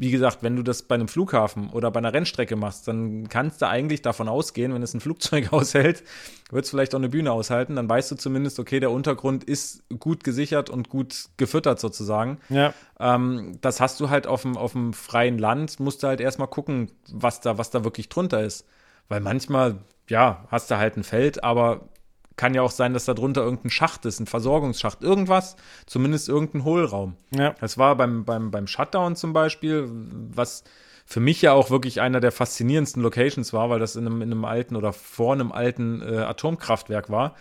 Wie 0.03 0.11
gesagt, 0.11 0.39
wenn 0.43 0.57
du 0.57 0.65
das 0.65 0.83
bei 0.83 0.97
einem 0.97 1.07
Flughafen 1.07 1.71
oder 1.71 1.93
bei 1.93 1.99
einer 1.99 2.13
Rennstrecke 2.13 2.57
machst, 2.57 2.89
dann 2.89 3.29
kannst 3.29 3.63
du 3.63 3.69
eigentlich 3.69 4.03
davon 4.03 4.29
ausgehen, 4.29 4.75
wenn 4.75 4.83
es 4.83 4.95
ein 4.95 5.01
Flugzeug 5.07 5.53
aushält, 5.53 6.03
wird 6.51 6.65
es 6.65 6.71
vielleicht 6.71 6.93
auch 6.97 6.99
eine 6.99 7.09
Bühne 7.09 7.31
aushalten, 7.31 7.77
dann 7.77 7.89
weißt 7.89 8.11
du 8.11 8.17
zumindest, 8.17 8.59
okay, 8.59 8.81
der 8.81 8.91
Untergrund 8.91 9.45
ist 9.45 9.85
gut 10.01 10.25
gesichert 10.25 10.71
und 10.71 10.89
gut 10.89 11.27
gefüttert 11.37 11.79
sozusagen. 11.79 12.39
Ja, 12.49 12.75
Ähm, 12.99 13.59
das 13.61 13.79
hast 13.79 14.01
du 14.01 14.11
halt 14.11 14.27
auf 14.27 14.43
dem, 14.43 14.57
auf 14.57 14.73
dem 14.73 14.93
freien 14.93 15.39
Land, 15.39 15.79
musst 15.79 16.03
du 16.03 16.09
halt 16.09 16.21
erstmal 16.21 16.49
gucken, 16.49 16.91
was 17.09 17.41
da, 17.41 17.57
was 17.57 17.71
da 17.71 17.85
wirklich 17.85 18.09
drunter 18.09 18.43
ist. 18.43 18.67
Weil 19.09 19.21
manchmal, 19.21 19.79
ja, 20.09 20.47
hast 20.49 20.69
du 20.71 20.79
halt 20.79 20.97
ein 20.97 21.05
Feld, 21.05 21.45
aber 21.45 21.89
kann 22.37 22.55
ja 22.55 22.63
auch 22.63 22.71
sein, 22.71 22.95
dass 22.95 23.05
da 23.05 23.15
drunter 23.15 23.43
irgendein 23.43 23.71
Schacht 23.71 24.05
ist, 24.07 24.21
ein 24.21 24.27
Versorgungsschacht, 24.27 25.03
irgendwas, 25.03 25.57
zumindest 25.87 26.29
irgendein 26.29 26.65
Hohlraum. 26.65 27.17
ja. 27.31 27.55
Das 27.61 27.79
war 27.79 27.97
beim, 27.97 28.25
beim, 28.25 28.51
beim 28.51 28.67
Shutdown 28.67 29.17
zum 29.17 29.33
Beispiel, 29.33 29.89
was 29.91 30.65
für 31.05 31.21
mich 31.21 31.43
ja 31.43 31.53
auch 31.53 31.71
wirklich 31.71 32.01
einer 32.01 32.21
der 32.21 32.33
faszinierendsten 32.33 33.03
Locations 33.03 33.53
war, 33.53 33.69
weil 33.71 33.79
das 33.79 33.97
in 33.97 34.07
einem, 34.07 34.23
in 34.23 34.31
einem 34.31 34.45
alten 34.45 34.77
oder 34.77 34.93
vor 34.93 35.33
einem 35.33 35.53
alten 35.53 36.01
äh, 36.01 36.19
Atomkraftwerk 36.19 37.11
war. 37.11 37.35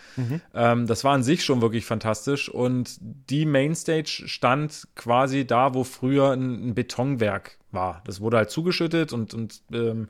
Ähm, 0.53 0.87
das 0.87 1.03
war 1.03 1.13
an 1.13 1.23
sich 1.23 1.43
schon 1.43 1.61
wirklich 1.61 1.85
fantastisch 1.85 2.49
und 2.49 2.97
die 2.99 3.45
Mainstage 3.45 4.23
stand 4.25 4.87
quasi 4.95 5.45
da, 5.45 5.73
wo 5.73 5.83
früher 5.83 6.31
ein, 6.31 6.69
ein 6.69 6.75
Betonwerk 6.75 7.57
war. 7.71 8.01
Das 8.05 8.19
wurde 8.19 8.37
halt 8.37 8.49
zugeschüttet 8.49 9.13
und, 9.13 9.33
und 9.33 9.61
ähm, 9.71 10.09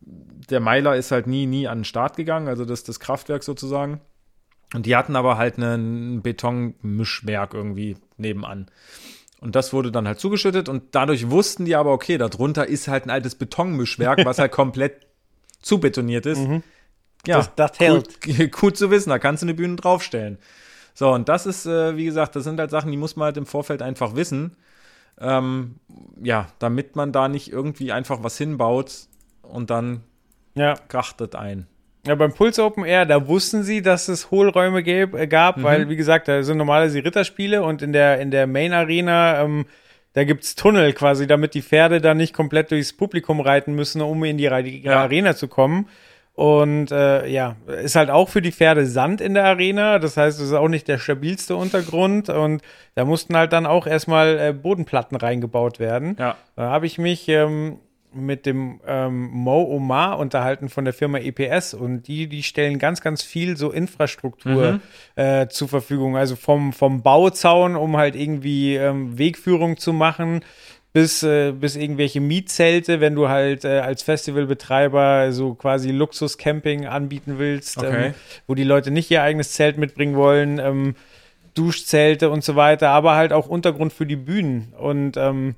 der 0.00 0.60
Meiler 0.60 0.96
ist 0.96 1.10
halt 1.10 1.26
nie, 1.26 1.46
nie 1.46 1.68
an 1.68 1.78
den 1.80 1.84
Start 1.84 2.16
gegangen, 2.16 2.48
also 2.48 2.64
das, 2.64 2.84
das 2.84 3.00
Kraftwerk 3.00 3.42
sozusagen. 3.42 4.00
Und 4.74 4.86
die 4.86 4.96
hatten 4.96 5.16
aber 5.16 5.38
halt 5.38 5.56
einen 5.58 6.22
Betonmischwerk 6.22 7.54
irgendwie 7.54 7.96
nebenan. 8.16 8.66
Und 9.40 9.54
das 9.54 9.72
wurde 9.72 9.92
dann 9.92 10.06
halt 10.06 10.18
zugeschüttet 10.18 10.68
und 10.68 10.82
dadurch 10.94 11.30
wussten 11.30 11.64
die 11.64 11.76
aber, 11.76 11.92
okay, 11.92 12.18
darunter 12.18 12.66
ist 12.66 12.88
halt 12.88 13.06
ein 13.06 13.10
altes 13.10 13.34
Betonmischwerk, 13.36 14.24
was 14.24 14.38
halt 14.38 14.52
komplett 14.52 15.06
zubetoniert 15.62 16.26
ist. 16.26 16.40
Ja, 17.26 17.36
Das- 17.38 17.54
das 17.56 17.78
hält. 17.78 18.20
Gut, 18.22 18.52
gut 18.60 18.76
zu 18.76 18.90
wissen, 18.90 19.10
da 19.10 19.18
kannst 19.18 19.42
du 19.42 19.46
eine 19.46 19.54
Bühne 19.54 19.76
draufstellen. 19.76 20.38
So, 20.94 21.10
und 21.12 21.28
das 21.28 21.46
ist, 21.46 21.66
äh, 21.66 21.96
wie 21.96 22.04
gesagt, 22.04 22.34
das 22.34 22.44
sind 22.44 22.58
halt 22.58 22.70
Sachen, 22.70 22.90
die 22.90 22.96
muss 22.96 23.14
man 23.14 23.26
halt 23.26 23.36
im 23.36 23.46
Vorfeld 23.46 23.82
einfach 23.82 24.16
wissen. 24.16 24.56
Ähm, 25.20 25.76
ja, 26.22 26.48
damit 26.58 26.96
man 26.96 27.12
da 27.12 27.28
nicht 27.28 27.50
irgendwie 27.52 27.92
einfach 27.92 28.22
was 28.22 28.36
hinbaut 28.38 28.92
und 29.52 29.70
dann 29.70 30.02
Ja. 30.54 30.74
krachtet 30.88 31.34
ein. 31.34 31.66
Ja, 32.06 32.14
beim 32.14 32.32
Puls 32.32 32.58
Open 32.58 32.84
Air, 32.84 33.04
da 33.06 33.26
wussten 33.28 33.64
sie, 33.64 33.82
dass 33.82 34.08
es 34.08 34.30
Hohlräume 34.30 34.80
äh, 34.80 35.26
gab, 35.26 35.62
weil, 35.62 35.88
wie 35.88 35.96
gesagt, 35.96 36.28
da 36.28 36.42
sind 36.42 36.56
normalerweise 36.56 37.04
Ritterspiele 37.04 37.62
und 37.62 37.82
in 37.82 37.92
der, 37.92 38.20
in 38.20 38.30
der 38.30 38.46
Main 38.46 38.72
Arena, 38.72 39.42
ähm, 39.42 39.66
da 40.14 40.24
gibt's 40.24 40.54
Tunnel 40.54 40.92
quasi, 40.94 41.26
damit 41.26 41.54
die 41.54 41.60
Pferde 41.62 42.00
da 42.00 42.14
nicht 42.14 42.32
komplett 42.32 42.70
durchs 42.70 42.92
Publikum 42.92 43.40
reiten 43.40 43.74
müssen, 43.74 44.00
um 44.00 44.24
in 44.24 44.38
die 44.38 44.44
Ja. 44.44 45.02
Arena 45.02 45.34
zu 45.36 45.48
kommen. 45.48 45.88
Und 46.32 46.92
äh, 46.92 47.26
ja, 47.26 47.56
ist 47.82 47.96
halt 47.96 48.10
auch 48.10 48.28
für 48.28 48.40
die 48.40 48.52
Pferde 48.52 48.86
Sand 48.86 49.20
in 49.20 49.34
der 49.34 49.44
Arena. 49.44 49.98
Das 49.98 50.16
heißt, 50.16 50.38
es 50.38 50.46
ist 50.46 50.52
auch 50.52 50.68
nicht 50.68 50.86
der 50.86 50.98
stabilste 50.98 51.56
Untergrund. 51.56 52.28
Und 52.28 52.62
da 52.94 53.04
mussten 53.04 53.36
halt 53.36 53.52
dann 53.52 53.66
auch 53.66 53.88
erstmal 53.88 54.38
äh, 54.38 54.52
Bodenplatten 54.52 55.16
reingebaut 55.16 55.80
werden. 55.80 56.14
Ja. 56.16 56.36
Da 56.54 56.70
habe 56.70 56.86
ich 56.86 56.96
mich 56.96 57.28
ähm, 57.28 57.80
mit 58.20 58.46
dem 58.46 58.80
ähm, 58.86 59.28
Mo 59.30 59.62
Omar 59.62 60.18
unterhalten 60.18 60.68
von 60.68 60.84
der 60.84 60.94
Firma 60.94 61.18
EPS 61.18 61.74
und 61.74 62.08
die, 62.08 62.28
die 62.28 62.42
stellen 62.42 62.78
ganz, 62.78 63.00
ganz 63.00 63.22
viel 63.22 63.56
so 63.56 63.70
Infrastruktur 63.70 64.80
äh, 65.16 65.48
zur 65.48 65.68
Verfügung. 65.68 66.16
Also 66.16 66.36
vom, 66.36 66.72
vom 66.72 67.02
Bauzaun, 67.02 67.76
um 67.76 67.96
halt 67.96 68.16
irgendwie 68.16 68.76
ähm, 68.76 69.18
Wegführung 69.18 69.76
zu 69.76 69.92
machen, 69.92 70.40
bis, 70.92 71.22
äh, 71.22 71.52
bis 71.52 71.76
irgendwelche 71.76 72.20
Mietzelte, 72.20 73.00
wenn 73.00 73.14
du 73.14 73.28
halt 73.28 73.64
äh, 73.64 73.80
als 73.80 74.02
Festivalbetreiber 74.02 75.32
so 75.32 75.54
quasi 75.54 75.90
Luxuscamping 75.90 76.86
anbieten 76.86 77.38
willst, 77.38 77.78
Okay. 77.78 78.06
ähm, 78.08 78.14
wo 78.46 78.54
die 78.54 78.64
Leute 78.64 78.90
nicht 78.90 79.10
ihr 79.10 79.22
eigenes 79.22 79.52
Zelt 79.52 79.78
mitbringen 79.78 80.16
wollen. 80.16 80.58
Ähm, 80.58 80.94
Duschzelte 81.54 82.30
und 82.30 82.44
so 82.44 82.54
weiter, 82.54 82.90
aber 82.90 83.16
halt 83.16 83.32
auch 83.32 83.48
Untergrund 83.48 83.92
für 83.92 84.06
die 84.06 84.16
Bühnen. 84.16 84.72
Und 84.78 85.16
ähm, 85.16 85.56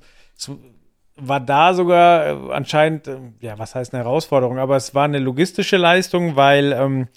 war 1.21 1.39
da 1.39 1.73
sogar 1.73 2.25
äh, 2.25 2.53
anscheinend, 2.53 3.07
äh, 3.07 3.17
ja, 3.39 3.57
was 3.59 3.75
heißt 3.75 3.93
eine 3.93 4.03
Herausforderung, 4.03 4.59
aber 4.59 4.75
es 4.75 4.93
war 4.95 5.05
eine 5.05 5.19
logistische 5.19 5.77
Leistung, 5.77 6.35
weil 6.35 6.73
ähm, 6.73 7.07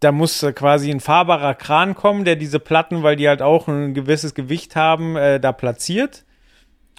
da 0.00 0.12
muss 0.12 0.42
äh, 0.42 0.52
quasi 0.52 0.90
ein 0.90 1.00
fahrbarer 1.00 1.54
Kran 1.54 1.94
kommen, 1.94 2.24
der 2.24 2.36
diese 2.36 2.58
Platten, 2.58 3.02
weil 3.02 3.16
die 3.16 3.28
halt 3.28 3.42
auch 3.42 3.68
ein 3.68 3.94
gewisses 3.94 4.34
Gewicht 4.34 4.76
haben, 4.76 5.16
äh, 5.16 5.38
da 5.38 5.52
platziert. 5.52 6.24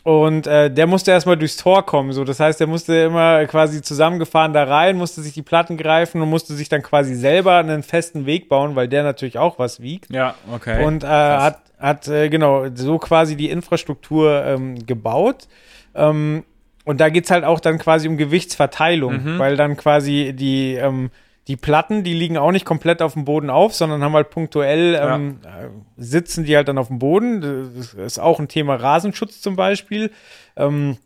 und 0.03 0.47
äh, 0.47 0.70
der 0.70 0.86
musste 0.86 1.11
erstmal 1.11 1.38
durchs 1.38 1.55
Tor 1.57 1.86
kommen. 1.86 2.11
So, 2.11 2.24
das 2.26 2.39
heißt, 2.39 2.59
der 2.59 2.68
musste 2.68 2.93
immer 2.93 3.45
quasi 3.45 3.82
zusammengefahren 3.82 4.53
da 4.53 4.64
rein, 4.66 4.97
musste 4.97 5.22
sich 5.22 5.34
die 5.34 5.41
Platten 5.41 5.78
greifen 5.78 6.22
und 6.22 6.30
musste 6.30 6.53
sich 6.53 6.68
dann 6.70 6.82
quasi 6.82 7.16
selber 7.16 7.55
einen 7.57 7.84
festen 7.84 8.26
Weg 8.26 8.49
bauen, 8.49 8.76
weil 8.76 8.88
der 8.89 9.03
natürlich 9.03 9.38
auch 9.38 9.59
was 9.59 9.82
wiegt. 9.82 10.11
Ja, 10.11 10.36
okay. 10.53 10.86
Und 10.86 11.03
äh, 11.03 11.07
hat, 11.07 11.61
hat 11.80 12.07
äh, 12.09 12.28
genau 12.30 12.66
so 12.76 12.99
quasi 12.99 13.38
die 13.38 13.49
Infrastruktur 13.49 14.43
ähm, 14.45 14.86
gebaut. 14.86 15.47
Ähm, 15.95 16.43
und 16.85 16.99
da 16.99 17.09
geht's 17.09 17.31
halt 17.31 17.43
auch 17.45 17.59
dann 17.59 17.77
quasi 17.77 18.07
um 18.07 18.17
Gewichtsverteilung, 18.17 19.23
Mhm. 19.35 19.39
weil 19.39 19.55
dann 19.55 19.77
quasi 19.77 20.33
die, 20.35 20.73
ähm, 20.73 21.11
die 21.47 21.55
Platten, 21.57 22.03
die 22.03 22.13
liegen 22.13 22.37
auch 22.37 22.51
nicht 22.51 22.65
komplett 22.65 23.01
auf 23.01 23.13
dem 23.13 23.25
Boden 23.25 23.49
auf, 23.49 23.73
sondern 23.75 24.01
haben 24.03 24.13
halt 24.13 24.29
punktuell 24.29 24.97
ähm, 25.01 25.39
äh, 25.43 25.67
sitzen 25.97 26.45
die 26.45 26.55
halt 26.55 26.67
dann 26.67 26.77
auf 26.77 26.87
dem 26.87 26.99
Boden. 26.99 27.41
Das 27.75 27.93
ist 27.93 28.19
auch 28.19 28.39
ein 28.39 28.47
Thema 28.47 28.75
Rasenschutz 28.75 29.41
zum 29.41 29.55
Beispiel. 29.55 30.11
Ähm, 30.55 30.97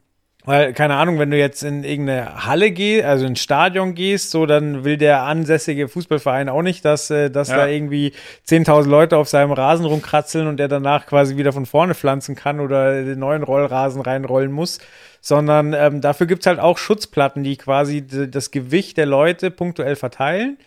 weil, 0.48 0.72
keine 0.72 0.96
Ahnung, 0.96 1.20
wenn 1.20 1.30
du 1.30 1.38
jetzt 1.38 1.62
in 1.62 1.84
irgendeine 1.84 2.46
Halle 2.46 2.72
gehst, 2.72 3.04
also 3.04 3.26
ins 3.26 3.42
Stadion 3.42 3.96
gehst, 3.96 4.32
so, 4.32 4.46
dann 4.46 4.86
will 4.86 4.96
der 4.96 5.24
ansässige 5.24 5.90
Fußballverein 5.90 6.48
auch 6.48 6.62
nicht, 6.62 6.86
dass, 6.86 7.10
äh, 7.12 7.30
dass 7.30 7.50
Ja. 7.50 7.58
da 7.58 7.68
irgendwie 7.68 8.14
10.000 8.46 8.90
Leute 8.90 9.18
auf 9.18 9.28
seinem 9.28 9.52
Rasen 9.52 9.86
rumkratzeln 9.86 10.48
und 10.48 10.56
der 10.56 10.70
danach 10.70 11.06
quasi 11.06 11.36
wieder 11.36 11.52
von 11.52 11.66
vorne 11.66 11.96
pflanzen 11.96 12.36
kann 12.36 12.62
oder 12.62 13.04
den 13.04 13.20
neuen 13.20 13.44
Rollrasen 13.44 14.02
reinrollen 14.02 14.54
muss. 14.54 14.80
Sondern 15.20 15.74
ähm, 15.74 16.00
dafür 16.00 16.28
gibt's 16.28 16.46
halt 16.48 16.60
auch 16.60 16.78
Schutzplatten, 16.78 17.44
die 17.44 17.58
quasi 17.58 18.08
das 18.08 18.50
Gewicht 18.52 18.96
der 18.96 19.06
Leute 19.06 19.52
punktuell 19.52 19.98
verteilen. 19.98 20.58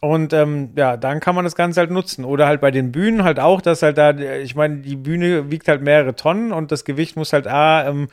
Und 0.00 0.32
ähm, 0.32 0.70
ja, 0.74 0.96
dann 0.96 1.20
kann 1.20 1.36
man 1.36 1.44
das 1.44 1.54
Ganze 1.54 1.78
halt 1.78 1.92
nutzen. 1.92 2.24
Oder 2.24 2.48
halt 2.48 2.60
bei 2.60 2.72
den 2.72 2.90
Bühnen 2.90 3.22
halt 3.22 3.38
auch, 3.38 3.60
dass 3.60 3.82
halt 3.82 3.98
da, 3.98 4.10
ich 4.10 4.56
meine, 4.56 4.78
die 4.78 4.96
Bühne 4.96 5.52
wiegt 5.52 5.68
halt 5.68 5.80
mehrere 5.80 6.16
Tonnen 6.16 6.50
und 6.50 6.72
das 6.72 6.84
Gewicht 6.84 7.14
muss 7.14 7.32
halt 7.32 7.46
A, 7.46 7.86
ähm, 7.88 8.08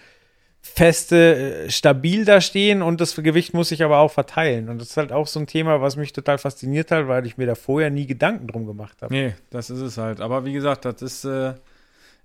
feste, 0.61 1.65
äh, 1.65 1.69
stabil 1.69 2.25
da 2.25 2.41
stehen 2.41 2.81
und 2.81 3.01
das 3.01 3.15
Gewicht 3.15 3.53
muss 3.53 3.69
sich 3.69 3.83
aber 3.83 3.99
auch 3.99 4.11
verteilen. 4.11 4.69
Und 4.69 4.79
das 4.79 4.89
ist 4.89 4.97
halt 4.97 5.11
auch 5.11 5.27
so 5.27 5.39
ein 5.39 5.47
Thema, 5.47 5.81
was 5.81 5.95
mich 5.95 6.13
total 6.13 6.37
fasziniert 6.37 6.91
hat, 6.91 7.07
weil 7.07 7.25
ich 7.25 7.37
mir 7.37 7.47
da 7.47 7.55
vorher 7.55 7.89
nie 7.89 8.05
Gedanken 8.05 8.47
drum 8.47 8.65
gemacht 8.65 9.01
habe. 9.01 9.13
Nee, 9.13 9.35
das 9.49 9.69
ist 9.69 9.81
es 9.81 9.97
halt. 9.97 10.21
Aber 10.21 10.45
wie 10.45 10.53
gesagt, 10.53 10.85
das 10.85 11.01
ist, 11.01 11.25
äh, 11.25 11.53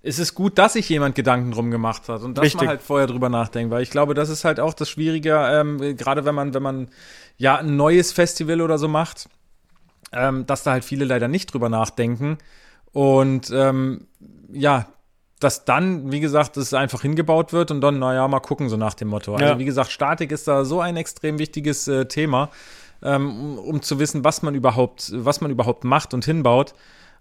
es 0.02 0.18
ist 0.18 0.34
gut, 0.34 0.58
dass 0.58 0.74
sich 0.74 0.88
jemand 0.88 1.14
Gedanken 1.14 1.52
drum 1.52 1.70
gemacht 1.70 2.08
hat 2.08 2.22
und 2.22 2.36
dass 2.36 2.44
Richtig. 2.44 2.60
man 2.60 2.68
halt 2.68 2.82
vorher 2.82 3.06
drüber 3.06 3.28
nachdenkt, 3.28 3.70
weil 3.70 3.82
ich 3.82 3.90
glaube, 3.90 4.14
das 4.14 4.28
ist 4.28 4.44
halt 4.44 4.60
auch 4.60 4.74
das 4.74 4.90
Schwierige, 4.90 5.34
ähm, 5.50 5.96
gerade 5.96 6.24
wenn 6.24 6.34
man, 6.34 6.54
wenn 6.54 6.62
man 6.62 6.88
ja 7.38 7.56
ein 7.56 7.76
neues 7.76 8.12
Festival 8.12 8.60
oder 8.60 8.78
so 8.78 8.88
macht, 8.88 9.28
ähm, 10.12 10.44
dass 10.46 10.62
da 10.62 10.72
halt 10.72 10.84
viele 10.84 11.04
leider 11.04 11.28
nicht 11.28 11.52
drüber 11.52 11.68
nachdenken 11.68 12.38
und 12.92 13.50
ähm, 13.50 14.06
ja, 14.52 14.86
dass 15.40 15.64
dann, 15.64 16.12
wie 16.12 16.20
gesagt, 16.20 16.56
es 16.56 16.72
einfach 16.74 17.02
hingebaut 17.02 17.52
wird 17.52 17.70
und 17.70 17.80
dann, 17.80 17.98
naja, 17.98 18.26
mal 18.28 18.40
gucken, 18.40 18.68
so 18.68 18.76
nach 18.76 18.94
dem 18.94 19.08
Motto. 19.08 19.34
Also, 19.34 19.44
Ja. 19.52 19.58
wie 19.58 19.64
gesagt, 19.64 19.90
Statik 19.90 20.32
ist 20.32 20.48
da 20.48 20.64
so 20.64 20.80
ein 20.80 20.96
extrem 20.96 21.38
wichtiges 21.38 21.88
äh, 21.88 22.06
Thema, 22.06 22.50
ähm, 23.02 23.58
um, 23.58 23.82
zu 23.82 23.98
wissen, 23.98 24.24
was 24.24 24.42
man 24.42 24.54
überhaupt, 24.54 25.12
was 25.14 25.40
man 25.40 25.50
überhaupt 25.50 25.84
macht 25.84 26.14
und 26.14 26.24
hinbaut. 26.24 26.74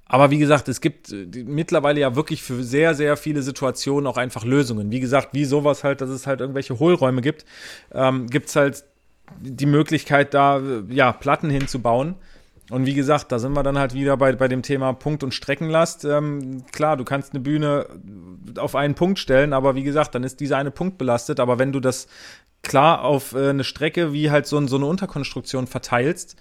Aber 0.06 0.32
wie 0.32 0.38
gesagt, 0.38 0.68
es 0.68 0.80
gibt 0.80 1.12
äh, 1.12 1.44
mittlerweile 1.46 2.00
ja 2.00 2.16
wirklich 2.16 2.44
für 2.44 2.64
sehr, 2.64 2.94
sehr 2.94 3.18
viele 3.18 3.42
Situationen 3.42 4.06
auch 4.08 4.18
einfach 4.18 4.46
Lösungen. 4.46 4.92
Wie 4.92 5.00
gesagt, 5.00 5.30
wie 5.34 5.46
sowas 5.46 5.84
halt, 5.84 6.02
dass 6.02 6.10
es 6.10 6.28
halt 6.28 6.40
irgendwelche 6.40 6.78
Hohlräume 6.80 7.22
gibt, 7.22 7.46
ähm, 7.94 8.28
gibt 8.28 8.50
es 8.50 8.56
halt 8.56 8.84
die 9.42 9.66
Möglichkeit, 9.66 10.34
da 10.34 10.60
äh, 10.60 10.84
ja, 10.90 11.12
Platten 11.12 11.50
hinzubauen. 11.50 12.16
Und 12.74 12.88
wie 12.88 12.96
gesagt, 12.96 13.32
da 13.32 13.38
sind 13.38 13.54
wir 13.54 13.62
dann 13.62 13.78
halt 13.78 13.94
wieder 13.94 14.18
bei, 14.18 14.34
bei 14.34 14.48
dem 14.48 14.64
Thema 14.64 14.94
Punkt- 14.94 15.24
und 15.24 15.32
Streckenlast. 15.32 16.06
Ähm, 16.06 16.66
klar, 16.72 16.98
du 16.98 17.04
kannst 17.04 17.32
eine 17.32 17.40
Bühne 17.40 17.86
auf 18.58 18.74
einen 18.76 18.96
Punkt 18.96 19.20
stellen, 19.20 19.54
aber 19.54 19.76
wie 19.76 19.84
gesagt, 19.84 20.16
dann 20.16 20.24
ist 20.24 20.40
dieser 20.40 20.58
eine 20.58 20.72
Punkt 20.72 20.98
belastet. 20.98 21.40
Aber 21.40 21.60
wenn 21.60 21.72
du 21.72 21.80
das 21.80 22.08
klar 22.64 23.04
auf 23.04 23.36
äh, 23.36 23.50
eine 23.50 23.64
Strecke 23.64 24.12
wie 24.12 24.32
halt 24.32 24.48
so, 24.48 24.66
so 24.66 24.78
eine 24.78 24.88
Unterkonstruktion 24.88 25.68
verteilst, 25.68 26.36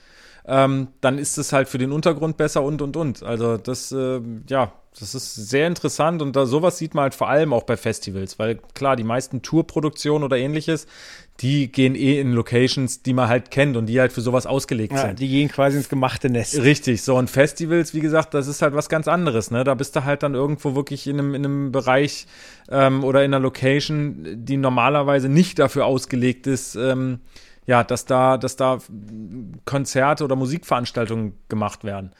ähm, 0.47 0.89
dann 1.03 1.18
ist 1.18 1.37
es 1.37 1.53
halt 1.53 1.68
für 1.68 1.76
den 1.76 1.93
Untergrund 1.93 2.39
besser 2.39 2.62
und 2.62 2.80
und 2.80 2.97
und. 2.97 3.22
Also 3.22 3.59
das, 3.59 3.93
äh, 3.93 4.22
ja, 4.49 4.72
das 4.99 5.14
ist 5.14 5.35
sehr 5.35 5.66
interessant 5.66 6.22
und 6.22 6.35
da 6.35 6.47
sowas 6.47 6.78
sieht 6.78 6.95
man 6.95 7.05
halt 7.05 7.14
vor 7.14 7.28
allem 7.28 7.53
auch 7.53 7.62
bei 7.62 7.76
Festivals, 7.76 8.39
weil 8.39 8.59
klar, 8.74 8.97
die 8.97 9.05
meisten 9.05 9.43
Tourproduktionen 9.43 10.24
oder 10.24 10.37
ähnliches, 10.37 10.87
die 11.41 11.72
gehen 11.72 11.95
eh 11.95 12.20
in 12.20 12.33
Locations, 12.33 13.03
die 13.03 13.12
man 13.14 13.28
halt 13.28 13.51
kennt 13.51 13.76
und 13.76 13.87
die 13.87 13.99
halt 13.99 14.12
für 14.12 14.20
sowas 14.20 14.47
ausgelegt 14.47 14.93
Ja, 14.93 15.07
sind. 15.07 15.18
die 15.18 15.28
gehen 15.28 15.49
quasi 15.49 15.78
ins 15.78 15.89
gemachte 15.89 16.28
Nest. 16.30 16.61
Richtig, 16.62 17.03
so 17.03 17.16
und 17.16 17.30
Festivals, 17.30 17.95
wie 17.95 18.01
gesagt, 18.01 18.35
das 18.35 18.47
ist 18.47 18.62
halt 18.62 18.74
was 18.74 18.89
ganz 18.89 19.09
anderes, 19.09 19.51
ne? 19.51 19.64
Da 19.64 19.74
bist 19.74 19.97
du 19.97 20.05
halt 20.05 20.22
dann 20.22 20.35
irgendwo 20.35 20.74
wirklich 20.74 21.07
in 21.07 21.18
einem, 21.18 21.35
in 21.35 21.45
einem 21.45 21.72
Bereich 21.72 22.26
ähm, 22.70 23.03
oder 23.03 23.24
in 23.24 23.33
einer 23.35 23.41
Location, 23.43 24.24
die 24.45 24.57
normalerweise 24.57 25.28
nicht 25.28 25.59
dafür 25.59 25.87
ausgelegt 25.87 26.47
ist, 26.47 26.76
ähm, 26.76 27.20
ja, 27.66 27.83
dass 27.83 28.05
da, 28.05 28.37
dass 28.39 28.57
da 28.57 28.78
Konzerte 29.64 30.24
oder 30.24 30.37
Musikveranstaltungen 30.37 31.35
gemacht 31.49 31.85
werden. 31.85 32.12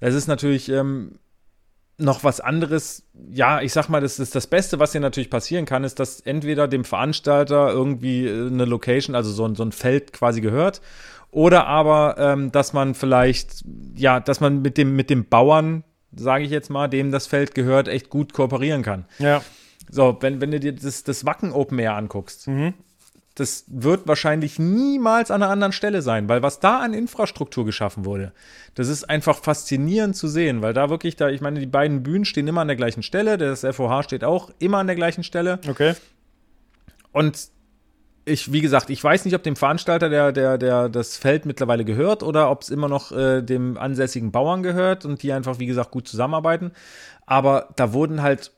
Das 0.00 0.14
ist 0.14 0.26
natürlich 0.26 0.68
ähm, 0.68 1.12
noch 1.98 2.24
was 2.24 2.40
anderes. 2.40 3.04
Ja, 3.30 3.60
ich 3.60 3.72
sag 3.72 3.88
mal, 3.88 4.00
das 4.00 4.18
ist 4.18 4.34
das 4.34 4.46
Beste, 4.46 4.78
was 4.78 4.92
hier 4.92 5.00
natürlich 5.00 5.30
passieren 5.30 5.64
kann, 5.66 5.84
ist, 5.84 6.00
dass 6.00 6.20
entweder 6.20 6.66
dem 6.68 6.84
Veranstalter 6.84 7.70
irgendwie 7.70 8.26
äh, 8.26 8.46
eine 8.48 8.64
Location, 8.64 9.14
also 9.14 9.30
so, 9.30 9.44
ein- 9.46 9.54
so 9.54 9.62
ein 9.64 9.72
Feld 9.72 10.12
quasi 10.12 10.40
gehört, 10.40 10.80
oder 11.30 11.66
aber, 11.66 12.16
ähm, 12.18 12.52
dass 12.52 12.72
man 12.72 12.94
vielleicht, 12.94 13.64
ja, 13.96 14.20
dass 14.20 14.40
man 14.40 14.62
mit 14.62 14.76
dem, 14.78 14.96
mit 14.96 15.10
dem 15.10 15.26
Bauern, 15.28 15.84
sage 16.14 16.44
ich 16.44 16.50
jetzt 16.50 16.68
mal, 16.70 16.88
dem 16.88 17.10
das 17.10 17.26
Feld 17.26 17.54
gehört, 17.54 17.88
echt 17.88 18.10
gut 18.10 18.32
kooperieren 18.32 18.82
kann. 18.82 19.06
Ja. 19.18 19.42
So, 19.90 20.16
wenn, 20.20 20.40
wenn 20.40 20.50
du 20.50 20.60
dir 20.60 20.72
das, 20.72 21.04
das 21.04 21.24
Wacken 21.26 21.52
Open 21.52 21.78
Air 21.78 21.94
anguckst, 21.96 22.48
das 23.34 23.64
wird 23.68 24.06
wahrscheinlich 24.06 24.58
niemals 24.58 25.30
an 25.30 25.42
einer 25.42 25.50
anderen 25.50 25.72
Stelle 25.72 26.02
sein, 26.02 26.28
weil 26.28 26.42
was 26.42 26.60
da 26.60 26.80
an 26.80 26.92
Infrastruktur 26.92 27.64
geschaffen 27.64 28.04
wurde, 28.04 28.32
das 28.74 28.88
ist 28.88 29.08
einfach 29.08 29.38
faszinierend 29.38 30.16
zu 30.16 30.28
sehen, 30.28 30.60
weil 30.62 30.74
da 30.74 30.90
wirklich 30.90 31.16
da, 31.16 31.28
ich 31.30 31.40
meine, 31.40 31.60
die 31.60 31.66
beiden 31.66 32.02
Bühnen 32.02 32.24
stehen 32.24 32.46
immer 32.46 32.60
an 32.60 32.68
der 32.68 32.76
gleichen 32.76 33.02
Stelle, 33.02 33.38
das 33.38 33.64
FOH 33.64 34.02
steht 34.02 34.24
auch 34.24 34.50
immer 34.58 34.78
an 34.78 34.86
der 34.86 34.96
gleichen 34.96 35.24
Stelle 35.24 35.60
Okay. 35.68 35.94
und 37.12 37.48
ich, 38.24 38.52
wie 38.52 38.60
gesagt, 38.60 38.90
ich 38.90 39.02
weiß 39.02 39.24
nicht, 39.24 39.34
ob 39.34 39.42
dem 39.42 39.56
Veranstalter 39.56 40.08
der, 40.08 40.32
der, 40.32 40.58
der 40.58 40.88
das 40.88 41.16
Feld 41.16 41.44
mittlerweile 41.44 41.84
gehört 41.84 42.22
oder 42.22 42.50
ob 42.50 42.62
es 42.62 42.68
immer 42.68 42.88
noch 42.88 43.10
äh, 43.10 43.42
dem 43.42 43.76
ansässigen 43.76 44.30
Bauern 44.30 44.62
gehört 44.62 45.04
und 45.04 45.22
die 45.22 45.32
einfach, 45.32 45.58
wie 45.58 45.66
gesagt, 45.66 45.90
gut 45.90 46.06
zusammenarbeiten. 46.06 46.70
Aber 47.26 47.70
da 47.74 47.92
wurden 47.92 48.22
halt 48.22 48.52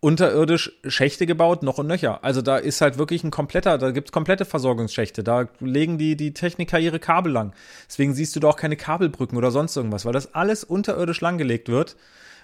unterirdisch 0.00 0.72
Schächte 0.86 1.26
gebaut, 1.26 1.62
noch 1.62 1.78
und 1.78 1.86
nöcher. 1.86 2.24
Also 2.24 2.40
da 2.40 2.56
ist 2.56 2.80
halt 2.80 2.96
wirklich 2.96 3.22
ein 3.22 3.30
kompletter, 3.30 3.76
da 3.76 3.90
gibt's 3.90 4.12
komplette 4.12 4.46
Versorgungsschächte. 4.46 5.22
Da 5.22 5.48
legen 5.60 5.98
die, 5.98 6.16
die 6.16 6.32
Techniker 6.32 6.78
ihre 6.78 6.98
Kabel 6.98 7.32
lang. 7.32 7.52
Deswegen 7.86 8.14
siehst 8.14 8.34
du 8.34 8.40
da 8.40 8.48
auch 8.48 8.56
keine 8.56 8.76
Kabelbrücken 8.76 9.36
oder 9.36 9.50
sonst 9.50 9.76
irgendwas, 9.76 10.06
weil 10.06 10.14
das 10.14 10.34
alles 10.34 10.64
unterirdisch 10.64 11.20
langgelegt 11.20 11.68
wird, 11.68 11.96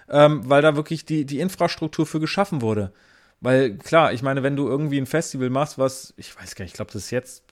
ähm, 0.09 0.47
weil 0.47 0.61
da 0.61 0.75
wirklich 0.75 1.05
die, 1.05 1.25
die 1.25 1.39
Infrastruktur 1.39 2.05
für 2.05 2.19
geschaffen 2.19 2.61
wurde. 2.61 2.93
Weil 3.41 3.77
klar, 3.77 4.13
ich 4.13 4.21
meine, 4.21 4.43
wenn 4.43 4.55
du 4.55 4.67
irgendwie 4.67 4.99
ein 4.99 5.07
Festival 5.07 5.49
machst, 5.49 5.79
was, 5.79 6.13
ich 6.17 6.35
weiß 6.39 6.55
gar 6.55 6.63
nicht, 6.63 6.71
ich 6.71 6.75
glaube, 6.75 6.91
das 6.91 7.05
ist 7.05 7.11
jetzt, 7.11 7.43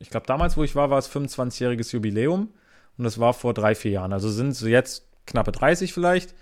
ich 0.00 0.10
glaube, 0.10 0.26
damals, 0.26 0.56
wo 0.56 0.64
ich 0.64 0.74
war, 0.74 0.90
war 0.90 0.98
es 0.98 1.10
25-jähriges 1.10 1.92
Jubiläum 1.92 2.52
und 2.98 3.04
das 3.04 3.20
war 3.20 3.32
vor 3.32 3.54
drei, 3.54 3.76
vier 3.76 3.92
Jahren. 3.92 4.12
Also 4.12 4.28
sind 4.28 4.54
so 4.54 4.66
jetzt 4.66 5.06
knappe 5.26 5.52
30 5.52 5.92
vielleicht. 5.92 6.34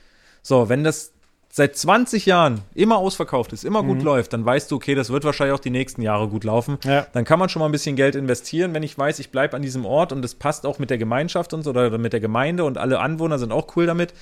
So, 0.43 0.69
wenn 0.69 0.85
das 0.85 1.13
seit 1.51 1.77
20 1.77 2.27
Jahren 2.27 2.61
immer 2.75 2.99
ausverkauft 2.99 3.53
ist, 3.53 3.65
immer 3.65 3.83
gut 3.83 4.03
läuft, 4.03 4.33
dann 4.33 4.45
weißt 4.45 4.71
du, 4.71 4.77
okay, 4.77 4.95
das 4.95 5.11
wird 5.11 5.25
wahrscheinlich 5.25 5.55
auch 5.55 5.61
die 5.61 5.71
nächsten 5.71 6.03
Jahre 6.03 6.29
gut 6.29 6.45
laufen. 6.45 6.79
Ja. 6.85 7.07
Dann 7.13 7.25
kann 7.25 7.39
man 7.39 7.49
schon 7.49 7.61
mal 7.61 7.67
ein 7.67 7.73
bisschen 7.73 7.97
Geld 7.97 8.15
investieren, 8.15 8.75
wenn 8.75 8.83
ich 8.83 8.97
weiß, 8.97 9.19
ich 9.19 9.31
bleibe 9.31 9.57
an 9.57 9.63
diesem 9.63 9.87
Ort 9.87 10.13
und 10.13 10.25
es 10.25 10.35
passt 10.35 10.67
auch 10.67 10.79
mit 10.79 10.91
der 10.91 10.99
Gemeinschaft 10.99 11.55
und 11.55 11.63
so 11.63 11.71
oder 11.71 11.97
mit 11.97 12.13
der 12.13 12.21
Gemeinde 12.21 12.65
und 12.65 12.77
alle 12.77 13.01
Anwohner 13.01 13.39
sind 13.39 13.53
auch 13.53 13.77
cool 13.77 13.87
damit. 13.87 14.13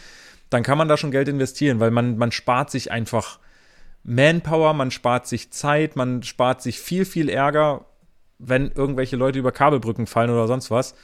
Dann 0.50 0.62
kann 0.62 0.78
man 0.78 0.88
da 0.88 0.96
schon 0.96 1.10
Geld 1.10 1.28
investieren, 1.28 1.80
weil 1.80 1.90
man, 1.90 2.16
man 2.16 2.30
spart 2.30 2.70
sich 2.70 2.92
einfach 2.92 3.40
Manpower, 4.04 4.72
man 4.72 4.92
spart 4.92 5.26
sich 5.26 5.50
Zeit, 5.50 5.96
man 5.96 6.22
spart 6.22 6.62
sich 6.62 6.78
viel, 6.78 7.04
viel 7.04 7.28
Ärger, 7.28 7.86
wenn 8.38 8.70
irgendwelche 8.70 9.16
Leute 9.16 9.40
über 9.40 9.50
Kabelbrücken 9.50 10.06
fallen 10.06 10.30
oder 10.30 10.46
sonst 10.46 10.70
was. 10.70 10.94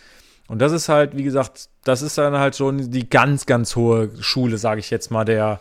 Und 0.47 0.61
das 0.61 0.71
ist 0.71 0.89
halt, 0.89 1.17
wie 1.17 1.25
gesagt, 1.25 1.69
das 1.83 2.03
ist 2.03 2.17
dann 2.17 2.39
halt 2.39 2.55
schon 2.57 2.93
die 2.93 3.09
ganz, 3.09 3.47
ganz 3.47 3.75
hohe 3.75 4.11
Schule, 4.21 4.59
sage 4.59 4.81
ich 4.81 4.91
jetzt 4.91 5.11
mal, 5.11 5.25
der, 5.25 5.61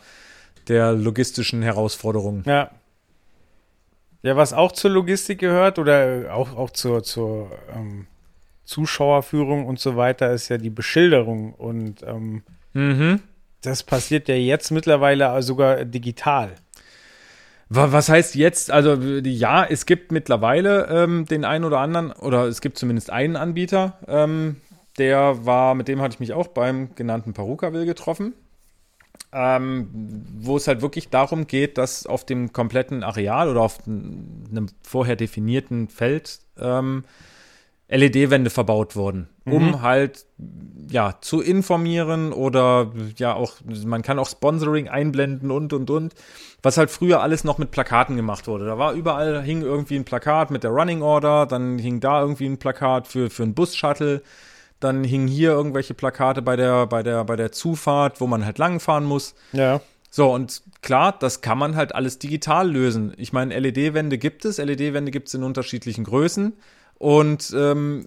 der 0.68 0.94
logistischen 0.94 1.62
Herausforderungen. 1.62 2.44
Ja. 2.46 2.72
Ja, 4.24 4.36
was 4.36 4.54
auch 4.54 4.72
zur 4.72 4.92
Logistik 4.92 5.40
gehört 5.40 5.80
oder 5.80 6.28
auch, 6.34 6.56
auch 6.56 6.70
zur, 6.70 7.02
zur 7.04 7.50
ähm, 7.76 8.06
Zuschauerführung 8.66 9.66
und 9.66 9.80
so 9.80 9.96
weiter, 9.96 10.32
ist 10.32 10.50
ja 10.50 10.58
die 10.58 10.70
Beschilderung. 10.70 11.54
Und 11.54 12.04
ähm, 12.04 12.44
Mhm. 12.74 13.20
das 13.64 13.84
passiert 13.84 14.28
ja 14.30 14.36
jetzt 14.36 14.70
mittlerweile 14.72 15.42
sogar 15.42 15.84
digital. 15.86 16.52
Wa- 17.70 17.92
Was 17.92 18.10
heißt 18.10 18.36
jetzt? 18.36 18.70
Also 18.70 18.94
ja, 18.94 19.66
es 19.66 19.86
gibt 19.88 20.12
mittlerweile 20.12 20.86
ähm, 20.88 21.26
den 21.26 21.44
einen 21.44 21.66
oder 21.66 21.80
anderen, 21.80 22.12
oder 22.12 22.46
es 22.46 22.62
gibt 22.62 22.78
zumindest 22.78 23.10
einen 23.10 23.36
Anbieter, 23.36 23.98
ähm, 24.08 24.58
der 24.98 25.46
war, 25.46 25.74
mit 25.74 25.88
dem 25.88 26.00
hatte 26.02 26.14
ich 26.14 26.20
mich 26.20 26.34
auch 26.34 26.48
beim 26.48 26.94
genannten 26.96 27.34
Perukaville 27.34 27.86
getroffen. 27.86 28.34
Ähm, 29.34 29.90
wo 30.40 30.58
es 30.58 30.68
halt 30.68 30.82
wirklich 30.82 31.10
darum 31.10 31.48
geht, 31.48 31.78
dass 31.78 32.06
auf 32.06 32.26
dem 32.26 32.52
kompletten 32.54 33.04
Areal 33.04 33.50
oder 33.50 33.62
auf 33.62 33.80
einem 33.88 34.68
vorher 34.84 35.16
definierten 35.16 35.88
Feld 35.88 36.40
ähm, 36.60 37.04
LED-Wände 37.90 38.50
verbaut 38.50 38.96
wurden, 38.96 39.28
um 39.46 39.72
Mhm. 39.72 39.82
halt 39.82 40.26
ja 40.90 41.16
zu 41.22 41.42
informieren 41.42 42.32
oder 42.32 42.92
ja 43.18 43.34
auch 43.34 43.56
man 43.86 44.02
kann 44.02 44.18
auch 44.20 44.30
Sponsoring 44.30 44.88
einblenden 44.88 45.52
und 45.52 45.74
und 45.74 45.90
und, 45.90 46.14
was 46.64 46.78
halt 46.78 46.90
früher 46.90 47.22
alles 47.22 47.44
noch 47.44 47.58
mit 47.58 47.72
Plakaten 47.72 48.16
gemacht 48.16 48.48
wurde. 48.48 48.66
Da 48.66 48.78
war 48.78 48.94
überall 48.94 49.42
hing 49.44 49.62
irgendwie 49.62 49.98
ein 49.98 50.06
Plakat 50.06 50.52
mit 50.52 50.64
der 50.64 50.72
Running 50.72 51.02
Order, 51.02 51.46
dann 51.46 51.80
hing 51.80 52.00
da 52.00 52.22
irgendwie 52.22 52.46
ein 52.48 52.60
Plakat 52.60 53.08
für 53.08 53.30
für 53.30 53.44
einen 53.44 53.54
Bus-Shuttle, 53.56 54.22
dann 54.84 55.04
hingen 55.04 55.28
hier 55.28 55.52
irgendwelche 55.52 55.94
Plakate 55.94 56.42
bei 56.42 56.56
der 56.56 56.88
bei 56.88 57.04
der 57.04 57.24
bei 57.24 57.36
der 57.36 57.52
Zufahrt, 57.52 58.20
wo 58.20 58.28
man 58.28 58.46
halt 58.46 58.58
langfahren 58.58 59.06
muss. 59.06 59.36
Ja. 59.54 59.82
So, 60.14 60.34
und 60.34 60.62
klar, 60.82 61.16
das 61.18 61.40
kann 61.40 61.58
man 61.58 61.78
halt 61.78 61.96
alles 61.96 62.20
digital 62.20 62.70
lösen. 62.70 63.14
Ich 63.16 63.32
meine, 63.32 63.58
LED-Wände 63.58 64.18
gibt 64.18 64.44
es, 64.44 64.58
LED-Wände 64.58 65.10
gibt 65.10 65.30
es 65.30 65.34
in 65.34 65.44
unterschiedlichen 65.44 66.04
Größen. 66.04 66.52
Und 66.96 67.54
ähm, 67.56 68.06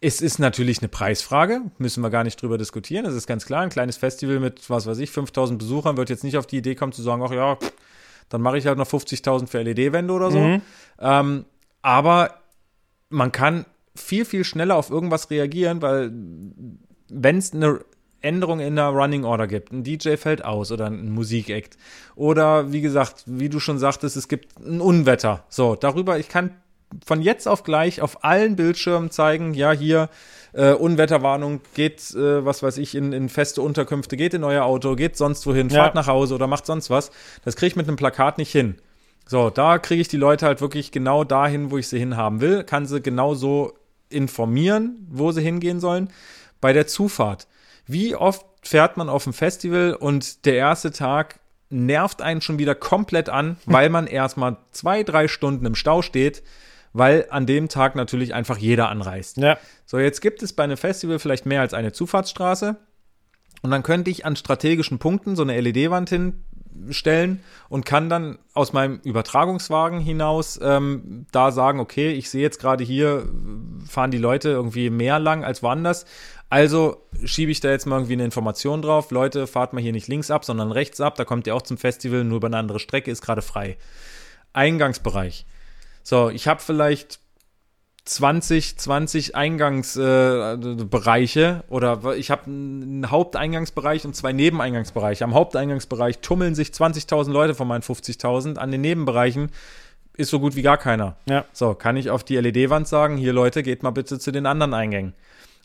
es 0.00 0.20
ist 0.20 0.38
natürlich 0.38 0.78
eine 0.78 0.88
Preisfrage, 0.88 1.62
müssen 1.78 2.02
wir 2.02 2.10
gar 2.10 2.22
nicht 2.22 2.40
drüber 2.40 2.56
diskutieren. 2.56 3.04
Das 3.04 3.14
ist 3.14 3.26
ganz 3.26 3.46
klar. 3.46 3.62
Ein 3.62 3.68
kleines 3.68 3.96
Festival 3.96 4.38
mit, 4.38 4.70
was 4.70 4.86
weiß 4.86 4.98
ich, 4.98 5.10
5000 5.10 5.58
Besuchern 5.58 5.96
wird 5.96 6.08
jetzt 6.08 6.22
nicht 6.22 6.38
auf 6.38 6.46
die 6.46 6.58
Idee 6.58 6.76
kommen 6.76 6.92
zu 6.92 7.02
sagen, 7.02 7.20
ach 7.24 7.32
ja, 7.32 7.56
pff, 7.56 7.72
dann 8.28 8.40
mache 8.40 8.58
ich 8.58 8.66
halt 8.66 8.78
noch 8.78 8.86
50.000 8.86 9.48
für 9.48 9.60
LED-Wände 9.60 10.12
oder 10.12 10.30
so. 10.30 10.38
Mhm. 10.38 10.62
Ähm, 11.00 11.44
aber 11.82 12.34
man 13.08 13.32
kann 13.32 13.64
viel, 13.98 14.24
viel 14.24 14.44
schneller 14.44 14.76
auf 14.76 14.90
irgendwas 14.90 15.30
reagieren, 15.30 15.82
weil 15.82 16.12
wenn 17.10 17.38
es 17.38 17.52
eine 17.52 17.80
Änderung 18.20 18.60
in 18.60 18.76
der 18.76 18.86
Running 18.86 19.24
Order 19.24 19.46
gibt, 19.46 19.72
ein 19.72 19.84
DJ 19.84 20.16
fällt 20.16 20.44
aus 20.44 20.72
oder 20.72 20.86
ein 20.86 21.10
Musikakt 21.10 21.76
oder 22.16 22.72
wie 22.72 22.80
gesagt, 22.80 23.22
wie 23.26 23.48
du 23.48 23.60
schon 23.60 23.78
sagtest, 23.78 24.16
es 24.16 24.28
gibt 24.28 24.58
ein 24.60 24.80
Unwetter. 24.80 25.44
So, 25.48 25.76
darüber, 25.76 26.18
ich 26.18 26.28
kann 26.28 26.50
von 27.04 27.20
jetzt 27.22 27.46
auf 27.46 27.62
gleich 27.64 28.00
auf 28.00 28.24
allen 28.24 28.56
Bildschirmen 28.56 29.10
zeigen, 29.10 29.54
ja, 29.54 29.72
hier 29.72 30.08
äh, 30.54 30.72
Unwetterwarnung, 30.72 31.60
geht, 31.74 32.12
äh, 32.14 32.44
was 32.44 32.62
weiß 32.62 32.78
ich, 32.78 32.94
in, 32.94 33.12
in 33.12 33.28
feste 33.28 33.60
Unterkünfte, 33.62 34.16
geht 34.16 34.32
in 34.34 34.42
euer 34.42 34.64
Auto, 34.64 34.96
geht 34.96 35.16
sonst 35.16 35.46
wohin, 35.46 35.68
Ja. 35.68 35.82
fahrt 35.82 35.94
nach 35.94 36.06
Hause 36.06 36.34
oder 36.34 36.46
macht 36.46 36.64
sonst 36.66 36.88
was. 36.90 37.10
Das 37.44 37.54
kriege 37.56 37.68
ich 37.68 37.76
mit 37.76 37.86
einem 37.86 37.96
Plakat 37.98 38.38
nicht 38.38 38.50
hin. 38.50 38.76
So, 39.26 39.50
da 39.50 39.78
kriege 39.78 40.00
ich 40.00 40.08
die 40.08 40.16
Leute 40.16 40.46
halt 40.46 40.62
wirklich 40.62 40.90
genau 40.90 41.22
dahin, 41.22 41.70
wo 41.70 41.76
ich 41.76 41.86
sie 41.88 41.98
hinhaben 41.98 42.40
will, 42.40 42.64
kann 42.64 42.86
sie 42.86 43.02
genau 43.02 43.34
so 43.34 43.74
informieren, 44.10 45.06
wo 45.10 45.32
sie 45.32 45.42
hingehen 45.42 45.80
sollen. 45.80 46.08
Bei 46.60 46.72
der 46.72 46.86
Zufahrt. 46.86 47.46
Wie 47.86 48.14
oft 48.14 48.44
fährt 48.62 48.96
man 48.96 49.08
auf 49.08 49.26
ein 49.26 49.32
Festival 49.32 49.94
und 49.94 50.44
der 50.44 50.54
erste 50.54 50.90
Tag 50.90 51.40
nervt 51.70 52.22
einen 52.22 52.40
schon 52.40 52.58
wieder 52.58 52.74
komplett 52.74 53.28
an, 53.28 53.56
weil 53.66 53.90
man 53.90 54.06
erstmal 54.06 54.56
zwei, 54.72 55.02
drei 55.02 55.28
Stunden 55.28 55.66
im 55.66 55.74
Stau 55.74 56.02
steht, 56.02 56.42
weil 56.92 57.26
an 57.30 57.46
dem 57.46 57.68
Tag 57.68 57.94
natürlich 57.94 58.34
einfach 58.34 58.58
jeder 58.58 58.88
anreist. 58.88 59.36
Ja. 59.36 59.58
So, 59.86 59.98
jetzt 59.98 60.20
gibt 60.20 60.42
es 60.42 60.52
bei 60.52 60.64
einem 60.64 60.76
Festival 60.76 61.18
vielleicht 61.18 61.46
mehr 61.46 61.60
als 61.60 61.74
eine 61.74 61.92
Zufahrtsstraße. 61.92 62.76
Und 63.60 63.70
dann 63.70 63.82
könnte 63.82 64.10
ich 64.10 64.24
an 64.24 64.36
strategischen 64.36 64.98
Punkten 64.98 65.34
so 65.34 65.42
eine 65.42 65.60
LED-Wand 65.60 66.10
hinstellen 66.74 67.42
und 67.68 67.84
kann 67.84 68.08
dann 68.08 68.38
aus 68.54 68.72
meinem 68.72 69.00
Übertragungswagen 69.04 70.00
hinaus 70.00 70.58
ähm, 70.62 71.26
da 71.32 71.50
sagen, 71.52 71.80
okay, 71.80 72.12
ich 72.12 72.30
sehe 72.30 72.42
jetzt 72.42 72.60
gerade 72.60 72.84
hier, 72.84 73.28
fahren 73.86 74.10
die 74.10 74.18
Leute 74.18 74.50
irgendwie 74.50 74.90
mehr 74.90 75.18
lang 75.18 75.44
als 75.44 75.62
woanders. 75.62 76.06
Also 76.50 77.04
schiebe 77.24 77.52
ich 77.52 77.60
da 77.60 77.70
jetzt 77.70 77.86
mal 77.86 77.96
irgendwie 77.96 78.14
eine 78.14 78.24
Information 78.24 78.80
drauf. 78.80 79.10
Leute, 79.10 79.46
fahrt 79.46 79.74
mal 79.74 79.82
hier 79.82 79.92
nicht 79.92 80.08
links 80.08 80.30
ab, 80.30 80.44
sondern 80.44 80.72
rechts 80.72 81.00
ab. 81.00 81.16
Da 81.16 81.24
kommt 81.24 81.46
ihr 81.46 81.54
auch 81.54 81.62
zum 81.62 81.76
Festival, 81.76 82.24
nur 82.24 82.38
über 82.38 82.46
eine 82.46 82.56
andere 82.56 82.80
Strecke, 82.80 83.10
ist 83.10 83.22
gerade 83.22 83.42
frei. 83.42 83.76
Eingangsbereich. 84.54 85.44
So, 86.02 86.30
ich 86.30 86.48
habe 86.48 86.60
vielleicht 86.60 87.20
20, 88.08 88.78
20 88.78 89.36
Eingangsbereiche 89.36 91.62
äh, 91.62 91.70
oder 91.70 92.16
ich 92.16 92.30
habe 92.30 92.46
einen 92.46 93.10
Haupteingangsbereich 93.10 94.06
und 94.06 94.16
zwei 94.16 94.32
Nebeneingangsbereiche. 94.32 95.24
Am 95.24 95.34
Haupteingangsbereich 95.34 96.20
tummeln 96.20 96.54
sich 96.54 96.68
20.000 96.68 97.30
Leute 97.30 97.54
von 97.54 97.68
meinen 97.68 97.82
50.000. 97.82 98.56
An 98.56 98.72
den 98.72 98.80
Nebenbereichen 98.80 99.50
ist 100.16 100.30
so 100.30 100.40
gut 100.40 100.56
wie 100.56 100.62
gar 100.62 100.78
keiner. 100.78 101.16
Ja. 101.28 101.44
So, 101.52 101.74
kann 101.74 101.98
ich 101.98 102.08
auf 102.08 102.24
die 102.24 102.36
LED-Wand 102.36 102.88
sagen, 102.88 103.18
hier 103.18 103.34
Leute, 103.34 103.62
geht 103.62 103.82
mal 103.82 103.90
bitte 103.90 104.18
zu 104.18 104.30
den 104.30 104.46
anderen 104.46 104.72
Eingängen. 104.72 105.12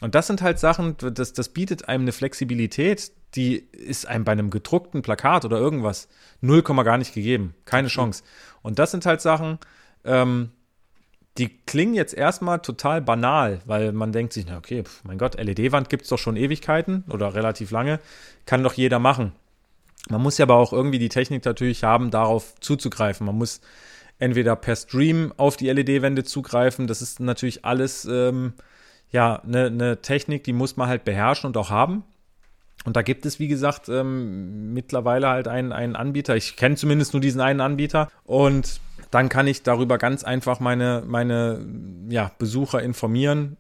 Und 0.02 0.14
das 0.14 0.28
sind 0.28 0.42
halt 0.42 0.60
Sachen, 0.60 0.98
das, 0.98 1.32
das 1.32 1.48
bietet 1.48 1.88
einem 1.88 2.04
eine 2.04 2.12
Flexibilität, 2.12 3.14
die 3.36 3.70
ist 3.72 4.06
einem 4.06 4.26
bei 4.26 4.34
einem 4.34 4.50
gedruckten 4.50 5.02
Plakat 5.02 5.46
oder 5.46 5.60
irgendwas 5.60 6.10
null 6.42 6.62
Komma 6.62 6.84
gar 6.84 6.98
nicht 6.98 7.14
gegeben. 7.14 7.56
Keine 7.64 7.88
Chance. 7.88 8.22
Und 8.62 8.80
das 8.80 8.92
sind 8.92 9.06
halt 9.06 9.22
Sachen, 9.22 9.60
ähm, 10.04 10.52
die 11.38 11.50
klingen 11.66 11.96
jetzt 11.96 12.14
erstmal 12.14 12.60
total 12.60 13.02
banal, 13.02 13.60
weil 13.66 13.92
man 13.92 14.12
denkt 14.12 14.34
sich, 14.34 14.46
na 14.46 14.58
okay, 14.58 14.84
pf, 14.84 15.04
mein 15.04 15.18
Gott, 15.18 15.36
LED-Wand 15.36 15.90
gibt 15.90 16.04
es 16.04 16.10
doch 16.10 16.20
schon 16.20 16.36
Ewigkeiten 16.36 17.04
oder 17.10 17.34
relativ 17.34 17.72
lange, 17.72 18.00
kann 18.46 18.64
doch 18.64 18.74
jeder 18.74 19.00
machen. 19.00 19.32
Man 20.10 20.22
muss 20.22 20.38
ja 20.38 20.44
aber 20.44 20.56
auch 20.56 20.74
irgendwie 20.74 21.00
die 21.00 21.10
Technik 21.10 21.46
natürlich 21.46 21.84
haben, 21.84 22.12
darauf 22.12 22.60
zuzugreifen. 22.60 23.26
Man 23.26 23.38
muss 23.38 23.62
entweder 24.20 24.56
per 24.56 24.76
Stream 24.76 25.34
auf 25.38 25.58
die 25.58 25.70
LED-Wände 25.70 26.24
zugreifen. 26.24 26.88
Das 26.88 27.02
ist 27.02 27.20
natürlich 27.20 27.66
alles 27.66 28.06
ähm, 28.06 28.54
ja 29.12 29.42
eine 29.42 29.72
ne 29.72 30.02
Technik, 30.02 30.44
die 30.44 30.54
muss 30.54 30.78
man 30.78 30.88
halt 30.88 31.04
beherrschen 31.04 31.48
und 31.48 31.58
auch 31.58 31.70
haben. 31.70 32.04
Und 32.86 32.96
da 32.96 33.02
gibt 33.02 33.26
es, 33.26 33.40
wie 33.40 33.48
gesagt, 33.48 33.90
ähm, 33.90 34.74
mittlerweile 34.74 35.30
halt 35.30 35.48
einen, 35.48 35.72
einen 35.72 35.96
Anbieter. 35.96 36.36
Ich 36.36 36.56
kenne 36.56 36.76
zumindest 36.76 37.14
nur 37.14 37.22
diesen 37.22 37.42
einen 37.42 37.62
Anbieter. 37.62 38.10
Und 38.26 38.82
dann 39.12 39.30
kann 39.30 39.48
ich 39.48 39.64
darüber 39.64 39.98
ganz 39.98 40.24
einfach 40.24 40.60
meine, 40.60 41.04
meine 41.06 41.66
ja, 42.10 42.32
Besucher 42.40 42.82
informieren 42.82 43.58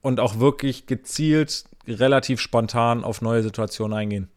und 0.00 0.20
auch 0.20 0.38
wirklich 0.38 0.86
gezielt, 0.86 1.64
relativ 1.86 2.40
spontan 2.40 3.04
auf 3.04 3.20
neue 3.20 3.42
Situationen 3.42 3.96
eingehen. 3.96 4.28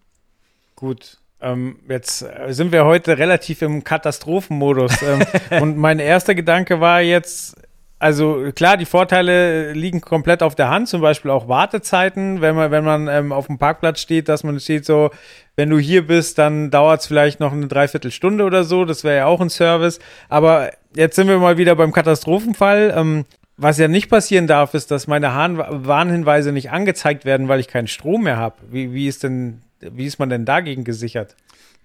Gut. 0.76 1.20
Ähm, 1.42 1.80
jetzt 1.88 2.24
äh, 2.24 2.54
sind 2.54 2.72
wir 2.72 2.86
heute 2.86 3.18
relativ 3.18 3.62
im 3.62 3.84
Katastrophenmodus. 3.84 5.02
ähm, 5.02 5.22
und 5.62 5.78
mein 5.78 6.00
erster 6.00 6.34
Gedanke 6.34 6.80
war 6.80 7.02
jetzt, 7.02 7.56
also 7.98 8.52
klar, 8.54 8.78
die 8.78 8.86
Vorteile 8.86 9.72
liegen 9.74 10.02
komplett 10.02 10.44
auf 10.44 10.54
der 10.56 10.70
Hand, 10.70 10.90
zum 10.90 11.02
Beispiel 11.02 11.32
auch 11.32 11.48
Wartezeiten, 11.48 12.42
wenn 12.42 12.56
man, 12.56 12.70
wenn 12.72 12.84
man 12.84 13.08
ähm, 13.08 13.32
auf 13.32 13.48
dem 13.48 13.58
Parkplatz 13.58 14.02
steht, 14.02 14.28
dass 14.28 14.44
man 14.44 14.60
steht 14.60 14.86
so, 14.86 15.12
wenn 15.56 15.70
du 15.70 15.80
hier 15.80 16.06
bist, 16.06 16.38
dann 16.38 16.72
dauert 16.72 17.02
es 17.02 17.08
vielleicht 17.08 17.40
noch 17.40 17.54
eine 17.54 17.68
Dreiviertelstunde 17.68 18.44
oder 18.44 18.66
so, 18.66 18.84
das 18.84 19.04
wäre 19.06 19.18
ja 19.18 19.26
auch 19.26 19.40
ein 19.40 19.50
Service. 19.50 20.00
Aber 20.28 20.72
jetzt 20.94 21.16
sind 21.16 21.30
wir 21.30 21.40
mal 21.40 21.58
wieder 21.58 21.76
beim 21.76 21.94
Katastrophenfall. 21.94 22.94
Ähm, 22.96 23.26
was 23.58 23.78
ja 23.78 23.88
nicht 23.88 24.10
passieren 24.10 24.48
darf, 24.48 24.74
ist, 24.74 24.92
dass 24.92 25.08
meine 25.08 25.34
Hahn 25.34 25.58
Warnhinweise 25.58 26.52
nicht 26.52 26.72
angezeigt 26.72 27.24
werden, 27.24 27.48
weil 27.48 27.62
ich 27.62 27.70
keinen 27.70 27.88
Strom 27.88 28.24
mehr 28.24 28.36
habe. 28.36 28.58
Wie, 28.70 28.92
wie 28.92 29.08
ist 29.08 29.24
denn, 29.24 29.62
wie 29.80 30.06
ist 30.06 30.20
man 30.20 30.30
denn 30.30 30.44
dagegen 30.44 30.84
gesichert? 30.84 31.38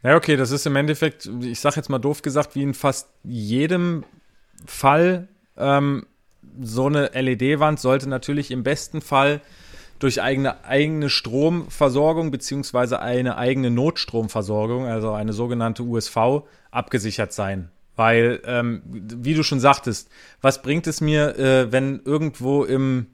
Ja, 0.02 0.16
okay, 0.16 0.36
das 0.36 0.50
ist 0.50 0.66
im 0.66 0.74
Endeffekt, 0.74 1.30
ich 1.42 1.60
sage 1.60 1.76
jetzt 1.76 1.88
mal 1.88 1.98
doof 1.98 2.22
gesagt, 2.22 2.56
wie 2.56 2.62
in 2.62 2.74
fast 2.74 3.08
jedem 3.22 4.04
Fall 4.66 5.28
ähm, 5.60 6.06
so 6.60 6.86
eine 6.86 7.10
LED-Wand 7.14 7.78
sollte 7.78 8.08
natürlich 8.08 8.50
im 8.50 8.62
besten 8.62 9.00
Fall 9.00 9.40
durch 9.98 10.22
eigene, 10.22 10.64
eigene 10.64 11.10
Stromversorgung 11.10 12.30
beziehungsweise 12.30 13.00
eine 13.00 13.36
eigene 13.36 13.70
Notstromversorgung, 13.70 14.86
also 14.86 15.12
eine 15.12 15.32
sogenannte 15.32 15.82
USV, 15.82 16.42
abgesichert 16.70 17.32
sein. 17.32 17.70
Weil, 17.96 18.40
ähm, 18.46 18.82
wie 18.86 19.34
du 19.34 19.42
schon 19.42 19.60
sagtest, 19.60 20.08
was 20.40 20.62
bringt 20.62 20.86
es 20.86 21.02
mir, 21.02 21.38
äh, 21.38 21.70
wenn 21.70 22.00
irgendwo 22.04 22.64
im 22.64 23.08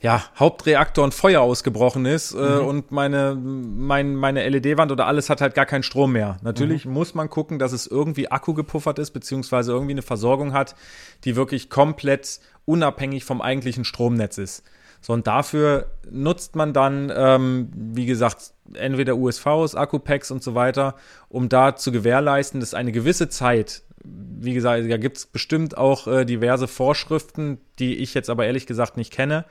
ja, 0.00 0.22
Hauptreaktor 0.38 1.04
ein 1.04 1.12
Feuer 1.12 1.40
ausgebrochen 1.40 2.06
ist 2.06 2.32
äh, 2.32 2.36
und 2.36 2.92
meine, 2.92 3.34
mein, 3.34 4.14
meine 4.14 4.48
LED-Wand 4.48 4.92
oder 4.92 5.06
alles 5.06 5.28
hat 5.28 5.40
halt 5.40 5.54
gar 5.54 5.66
keinen 5.66 5.82
Strom 5.82 6.12
mehr. 6.12 6.36
Natürlich 6.42 6.86
muss 6.86 7.14
man 7.14 7.28
gucken, 7.28 7.58
dass 7.58 7.72
es 7.72 7.88
irgendwie 7.88 8.30
Akku 8.30 8.54
gepuffert 8.54 9.00
ist, 9.00 9.10
beziehungsweise 9.10 9.72
irgendwie 9.72 9.92
eine 9.92 10.02
Versorgung 10.02 10.52
hat, 10.52 10.76
die 11.24 11.34
wirklich 11.34 11.68
komplett 11.68 12.38
unabhängig 12.64 13.24
vom 13.24 13.40
eigentlichen 13.40 13.84
Stromnetz 13.84 14.38
ist. 14.38 14.62
So, 15.00 15.12
und 15.12 15.26
dafür 15.26 15.86
nutzt 16.08 16.54
man 16.54 16.72
dann, 16.72 17.12
ähm, 17.14 17.70
wie 17.74 18.06
gesagt, 18.06 18.52
entweder 18.74 19.16
USVs, 19.16 19.74
Akkupacks 19.74 20.30
und 20.30 20.42
so 20.42 20.54
weiter, 20.54 20.94
um 21.28 21.48
da 21.48 21.74
zu 21.74 21.90
gewährleisten, 21.90 22.60
dass 22.60 22.74
eine 22.74 22.92
gewisse 22.92 23.28
Zeit, 23.28 23.82
wie 24.04 24.54
gesagt, 24.54 24.88
da 24.88 24.96
gibt 24.96 25.16
es 25.18 25.26
bestimmt 25.26 25.76
auch 25.76 26.06
äh, 26.06 26.24
diverse 26.24 26.68
Vorschriften, 26.68 27.58
die 27.78 27.96
ich 27.96 28.14
jetzt 28.14 28.30
aber 28.30 28.46
ehrlich 28.46 28.66
gesagt 28.66 28.96
nicht 28.96 29.12
kenne, 29.12 29.44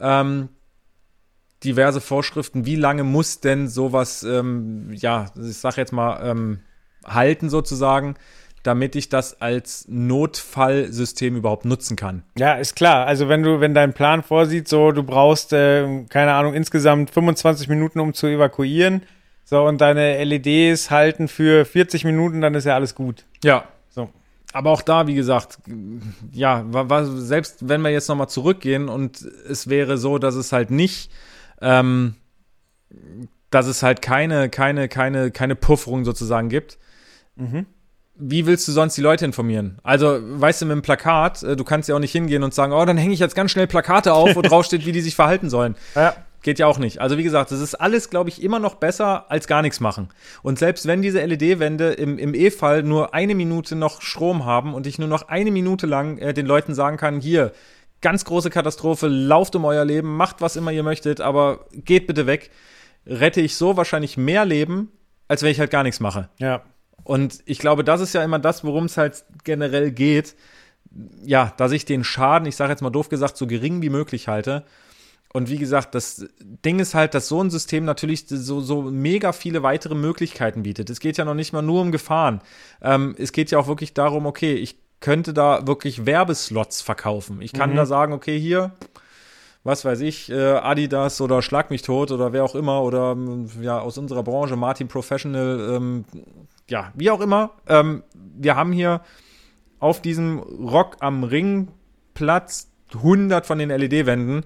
ähm, 0.00 0.48
diverse 1.64 2.00
Vorschriften, 2.00 2.66
wie 2.66 2.76
lange 2.76 3.04
muss 3.04 3.40
denn 3.40 3.68
sowas, 3.68 4.22
ähm, 4.22 4.90
ja, 4.92 5.26
ich 5.36 5.58
sag 5.58 5.76
jetzt 5.76 5.92
mal, 5.92 6.20
ähm, 6.28 6.60
halten 7.04 7.50
sozusagen, 7.50 8.14
damit 8.62 8.94
ich 8.94 9.08
das 9.08 9.40
als 9.40 9.86
Notfallsystem 9.88 11.36
überhaupt 11.36 11.64
nutzen 11.64 11.96
kann. 11.96 12.24
Ja, 12.36 12.54
ist 12.54 12.76
klar. 12.76 13.06
Also 13.06 13.28
wenn 13.28 13.42
du, 13.42 13.60
wenn 13.60 13.74
dein 13.74 13.94
Plan 13.94 14.22
vorsieht, 14.22 14.68
so 14.68 14.92
du 14.92 15.02
brauchst, 15.02 15.52
äh, 15.52 16.04
keine 16.08 16.32
Ahnung, 16.34 16.54
insgesamt 16.54 17.10
25 17.10 17.68
Minuten, 17.68 18.00
um 18.00 18.12
zu 18.14 18.26
evakuieren, 18.26 19.02
So, 19.44 19.64
und 19.64 19.80
deine 19.80 20.22
LEDs 20.22 20.90
halten 20.90 21.26
für 21.26 21.64
40 21.64 22.04
Minuten, 22.04 22.40
dann 22.40 22.54
ist 22.54 22.66
ja 22.66 22.74
alles 22.74 22.94
gut. 22.94 23.24
Ja. 23.42 23.64
Aber 24.52 24.70
auch 24.70 24.82
da, 24.82 25.06
wie 25.06 25.14
gesagt, 25.14 25.58
ja, 26.32 26.64
war, 26.72 26.90
war, 26.90 27.06
selbst 27.06 27.68
wenn 27.68 27.82
wir 27.82 27.90
jetzt 27.90 28.08
nochmal 28.08 28.28
zurückgehen 28.28 28.88
und 28.88 29.22
es 29.22 29.68
wäre 29.68 29.96
so, 29.96 30.18
dass 30.18 30.34
es 30.34 30.52
halt 30.52 30.70
nicht, 30.70 31.12
ähm, 31.60 32.14
dass 33.50 33.66
es 33.66 33.82
halt 33.82 34.02
keine, 34.02 34.48
keine, 34.48 34.88
keine, 34.88 35.30
keine 35.30 35.54
Pufferung 35.54 36.04
sozusagen 36.04 36.48
gibt. 36.48 36.78
Wie 38.22 38.44
willst 38.44 38.68
du 38.68 38.72
sonst 38.72 38.96
die 38.96 39.00
Leute 39.00 39.24
informieren? 39.24 39.78
Also, 39.82 40.18
weißt 40.20 40.62
du, 40.62 40.66
mit 40.66 40.74
dem 40.74 40.82
Plakat, 40.82 41.42
äh, 41.42 41.56
du 41.56 41.64
kannst 41.64 41.88
ja 41.88 41.94
auch 41.94 42.00
nicht 42.00 42.12
hingehen 42.12 42.42
und 42.42 42.52
sagen, 42.52 42.72
oh, 42.72 42.84
dann 42.84 42.98
hänge 42.98 43.14
ich 43.14 43.20
jetzt 43.20 43.34
ganz 43.34 43.50
schnell 43.50 43.66
Plakate 43.66 44.12
auf, 44.12 44.36
wo 44.36 44.42
drauf 44.42 44.66
steht, 44.66 44.84
wie 44.84 44.92
die 44.92 45.00
sich 45.00 45.14
verhalten 45.14 45.48
sollen. 45.48 45.74
Ja. 45.94 46.14
Geht 46.42 46.58
ja 46.58 46.66
auch 46.66 46.78
nicht. 46.78 47.00
Also 47.00 47.18
wie 47.18 47.22
gesagt, 47.22 47.50
das 47.50 47.60
ist 47.60 47.74
alles, 47.74 48.08
glaube 48.08 48.30
ich, 48.30 48.42
immer 48.42 48.58
noch 48.58 48.76
besser 48.76 49.30
als 49.30 49.46
gar 49.46 49.60
nichts 49.60 49.80
machen. 49.80 50.08
Und 50.42 50.58
selbst 50.58 50.86
wenn 50.86 51.02
diese 51.02 51.22
LED-Wände 51.24 51.92
im, 51.92 52.18
im 52.18 52.34
E-Fall 52.34 52.82
nur 52.82 53.12
eine 53.12 53.34
Minute 53.34 53.76
noch 53.76 54.00
Strom 54.00 54.46
haben 54.46 54.72
und 54.72 54.86
ich 54.86 54.98
nur 54.98 55.08
noch 55.08 55.28
eine 55.28 55.50
Minute 55.50 55.86
lang 55.86 56.16
äh, 56.18 56.32
den 56.32 56.46
Leuten 56.46 56.74
sagen 56.74 56.96
kann, 56.96 57.20
hier, 57.20 57.52
ganz 58.00 58.24
große 58.24 58.50
Katastrophe, 58.50 59.08
lauft 59.08 59.54
um 59.54 59.64
euer 59.64 59.84
Leben, 59.84 60.16
macht 60.16 60.40
was 60.40 60.56
immer 60.56 60.72
ihr 60.72 60.82
möchtet, 60.82 61.20
aber 61.20 61.66
geht 61.72 62.06
bitte 62.06 62.26
weg, 62.26 62.50
rette 63.06 63.40
ich 63.40 63.56
so 63.56 63.76
wahrscheinlich 63.76 64.16
mehr 64.16 64.44
Leben, 64.44 64.90
als 65.28 65.42
wenn 65.42 65.50
ich 65.50 65.60
halt 65.60 65.70
gar 65.70 65.82
nichts 65.82 66.00
mache. 66.00 66.28
Ja. 66.38 66.62
Und 67.04 67.40
ich 67.46 67.58
glaube, 67.58 67.84
das 67.84 68.00
ist 68.00 68.14
ja 68.14 68.22
immer 68.22 68.38
das, 68.38 68.64
worum 68.64 68.86
es 68.86 68.96
halt 68.96 69.24
generell 69.44 69.90
geht. 69.90 70.36
Ja, 71.22 71.52
dass 71.56 71.72
ich 71.72 71.84
den 71.84 72.04
Schaden, 72.04 72.48
ich 72.48 72.56
sage 72.56 72.72
jetzt 72.72 72.82
mal 72.82 72.90
doof 72.90 73.08
gesagt, 73.08 73.36
so 73.36 73.46
gering 73.46 73.80
wie 73.82 73.90
möglich 73.90 74.28
halte. 74.28 74.64
Und 75.32 75.48
wie 75.48 75.58
gesagt, 75.58 75.94
das 75.94 76.26
Ding 76.40 76.80
ist 76.80 76.94
halt, 76.94 77.14
dass 77.14 77.28
so 77.28 77.42
ein 77.42 77.50
System 77.50 77.84
natürlich 77.84 78.24
so, 78.26 78.60
so 78.60 78.82
mega 78.82 79.32
viele 79.32 79.62
weitere 79.62 79.94
Möglichkeiten 79.94 80.64
bietet. 80.64 80.90
Es 80.90 80.98
geht 80.98 81.18
ja 81.18 81.24
noch 81.24 81.34
nicht 81.34 81.52
mal 81.52 81.62
nur 81.62 81.82
um 81.82 81.92
Gefahren. 81.92 82.40
Ähm, 82.82 83.14
es 83.16 83.30
geht 83.30 83.50
ja 83.52 83.58
auch 83.58 83.68
wirklich 83.68 83.94
darum, 83.94 84.26
okay, 84.26 84.54
ich 84.54 84.76
könnte 84.98 85.32
da 85.32 85.66
wirklich 85.66 86.04
Werbeslots 86.04 86.82
verkaufen. 86.82 87.40
Ich 87.42 87.52
kann 87.52 87.74
da 87.74 87.86
sagen, 87.86 88.12
okay, 88.12 88.38
hier, 88.38 88.72
was 89.62 89.84
weiß 89.84 90.00
ich, 90.00 90.30
äh, 90.30 90.54
Adidas 90.54 91.20
oder 91.20 91.42
Schlag 91.42 91.70
mich 91.70 91.82
tot 91.82 92.10
oder 92.10 92.32
wer 92.32 92.44
auch 92.44 92.54
immer 92.54 92.82
oder 92.82 93.12
ähm, 93.12 93.48
ja, 93.60 93.78
aus 93.78 93.98
unserer 93.98 94.22
Branche, 94.22 94.56
Martin 94.56 94.88
Professional, 94.88 95.76
ähm, 95.76 96.04
ja, 96.68 96.92
wie 96.94 97.10
auch 97.10 97.20
immer. 97.20 97.52
Ähm, 97.66 98.02
wir 98.14 98.56
haben 98.56 98.72
hier 98.72 99.00
auf 99.78 100.02
diesem 100.02 100.38
Rock 100.38 100.96
am 101.00 101.24
Ring 101.24 101.68
Platz 102.14 102.70
100 102.94 103.46
von 103.46 103.58
den 103.58 103.70
LED-Wänden. 103.70 104.44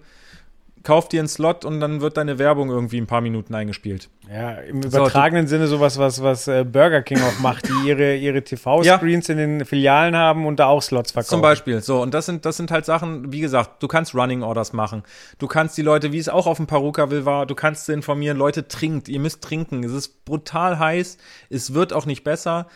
Kauf 0.85 1.09
dir 1.09 1.20
einen 1.20 1.28
Slot 1.28 1.65
und 1.65 1.81
dann 1.81 2.02
wird 2.02 2.19
deine 2.19 2.39
Werbung 2.39 2.69
irgendwie 2.69 3.01
ein 3.01 3.06
paar 3.06 3.23
Minuten 3.23 3.55
eingespielt. 3.55 4.11
Ja, 4.31 4.52
im 4.52 4.82
übertragenen 4.82 5.47
Sinne 5.47 5.66
sowas, 5.66 5.98
was, 5.98 6.23
was 6.23 6.47
äh, 6.47 6.62
Burger 6.62 7.01
King 7.01 7.23
auch 7.23 7.40
macht, 7.40 7.66
die 7.69 7.89
ihre, 7.89 8.16
ihre 8.16 8.43
TV-Screens 8.43 9.31
in 9.31 9.39
den 9.39 9.65
Filialen 9.65 10.15
haben 10.15 10.47
und 10.47 10.61
da 10.61 10.66
auch 10.66 10.82
Slots 10.82 11.12
verkaufen. 11.12 11.31
Zum 11.31 11.40
Beispiel. 11.40 11.81
So, 11.81 12.02
und 12.02 12.12
das 12.12 12.27
sind, 12.27 12.44
das 12.44 12.59
sind 12.59 12.70
halt 12.70 12.85
Sachen, 12.85 13.32
wie 13.32 13.40
gesagt, 13.40 13.82
du 13.82 13.89
kannst 13.89 14.15
Running 14.15 14.43
Orders 14.43 14.74
machen. 14.74 15.02
Du 15.39 15.47
kannst 15.47 15.77
die 15.78 15.82
Leute, 15.82 16.12
wie 16.12 16.19
es 16.19 16.28
auch 16.28 16.47
auf 16.47 16.59
dem 16.59 16.66
Paruka-Will 16.66 17.24
war, 17.24 17.47
du 17.47 17.55
kannst 17.55 17.86
sie 17.86 17.94
informieren, 17.94 18.36
Leute, 18.36 18.69
trinkt, 18.69 19.09
ihr 19.09 19.20
müsst 19.20 19.43
trinken. 19.43 19.85
Es 19.85 19.93
ist 19.93 20.27
brutal 20.27 20.78
heiß, 20.78 21.16
es 21.48 21.73
wird 21.73 21.94
auch 21.94 22.05
nicht 22.05 22.24
besser. 22.24 22.66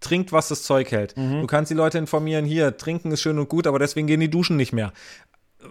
Trinkt, 0.00 0.30
was 0.30 0.46
das 0.46 0.62
Zeug 0.62 0.92
hält. 0.92 1.16
Du 1.16 1.46
kannst 1.48 1.72
die 1.72 1.74
Leute 1.74 1.98
informieren, 1.98 2.44
hier, 2.44 2.76
trinken 2.76 3.10
ist 3.10 3.20
schön 3.20 3.36
und 3.36 3.48
gut, 3.48 3.66
aber 3.66 3.80
deswegen 3.80 4.06
gehen 4.06 4.20
die 4.20 4.30
Duschen 4.30 4.56
nicht 4.56 4.72
mehr. 4.72 4.92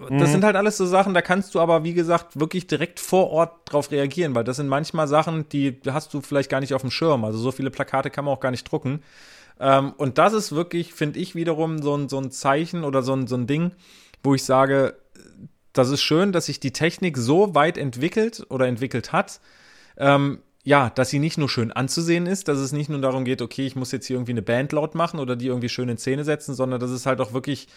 Das 0.09 0.31
sind 0.31 0.43
halt 0.43 0.57
alles 0.57 0.76
so 0.76 0.85
Sachen, 0.85 1.14
da 1.14 1.22
kannst 1.22 1.55
du 1.55 1.61
aber, 1.61 1.84
wie 1.85 1.93
gesagt, 1.93 2.38
wirklich 2.38 2.68
direkt 2.68 2.99
vor 2.99 3.30
Ort 3.31 3.72
drauf 3.72 3.89
reagieren, 3.89 4.35
weil 4.35 4.43
das 4.43 4.57
sind 4.57 4.68
manchmal 4.68 5.07
Sachen, 5.07 5.47
die 5.49 5.80
hast 5.88 6.14
du 6.14 6.19
vielleicht 6.19 6.49
gar 6.49 6.59
nicht 6.59 6.73
auf 6.73 6.81
dem 6.81 6.91
Schirm. 6.91 7.23
Also 7.23 7.38
so 7.39 7.51
viele 7.51 7.72
Plakate 7.72 8.09
kann 8.09 8.26
man 8.26 8.34
auch 8.34 8.41
gar 8.41 8.51
nicht 8.51 8.69
drucken. 8.69 9.01
Ähm, 9.59 9.93
und 9.97 10.18
das 10.18 10.34
ist 10.34 10.51
wirklich, 10.51 10.93
finde 10.93 11.19
ich, 11.19 11.35
wiederum 11.35 11.81
so 11.81 11.95
ein, 11.95 12.09
so 12.09 12.19
ein 12.19 12.31
Zeichen 12.31 12.84
oder 12.84 13.01
so 13.01 13.14
ein, 13.14 13.27
so 13.27 13.35
ein 13.35 13.47
Ding, 13.47 13.72
wo 14.23 14.35
ich 14.35 14.43
sage, 14.43 14.95
das 15.72 15.89
ist 15.89 16.01
schön, 16.01 16.31
dass 16.31 16.47
sich 16.47 16.59
die 16.59 16.73
Technik 16.73 17.18
so 17.18 17.55
weit 17.55 17.77
entwickelt 17.77 18.45
oder 18.49 18.68
entwickelt 18.68 19.14
hat, 19.14 19.39
ähm, 19.97 20.39
ja, 20.64 20.89
dass 20.89 21.09
sie 21.09 21.19
nicht 21.19 21.38
nur 21.38 21.47
schön 21.47 21.72
anzusehen 21.72 22.26
ist, 22.26 22.49
dass 22.49 22.57
es 22.57 22.73
nicht 22.73 22.89
nur 22.89 22.99
darum 22.99 23.23
geht, 23.23 23.41
okay, 23.41 23.65
ich 23.65 23.77
muss 23.77 23.93
jetzt 23.93 24.05
hier 24.05 24.18
irgendwie 24.18 24.34
eine 24.34 24.41
Band 24.41 24.73
laut 24.73 24.95
machen 24.95 25.22
oder 25.22 25.38
die 25.38 25.47
irgendwie 25.47 25.69
schön 25.69 25.88
in 25.88 25.97
Szene 25.97 26.26
setzen, 26.26 26.55
sondern 26.55 26.81
dass 26.81 26.89
es 26.89 27.05
halt 27.05 27.22
auch 27.22 27.31
wirklich 27.31 27.69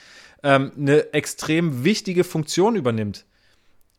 ähm, 0.43 0.73
eine 0.79 1.13
extrem 1.13 1.85
wichtige 1.85 2.25
Funktion 2.25 2.77
übernimmt. 2.77 3.25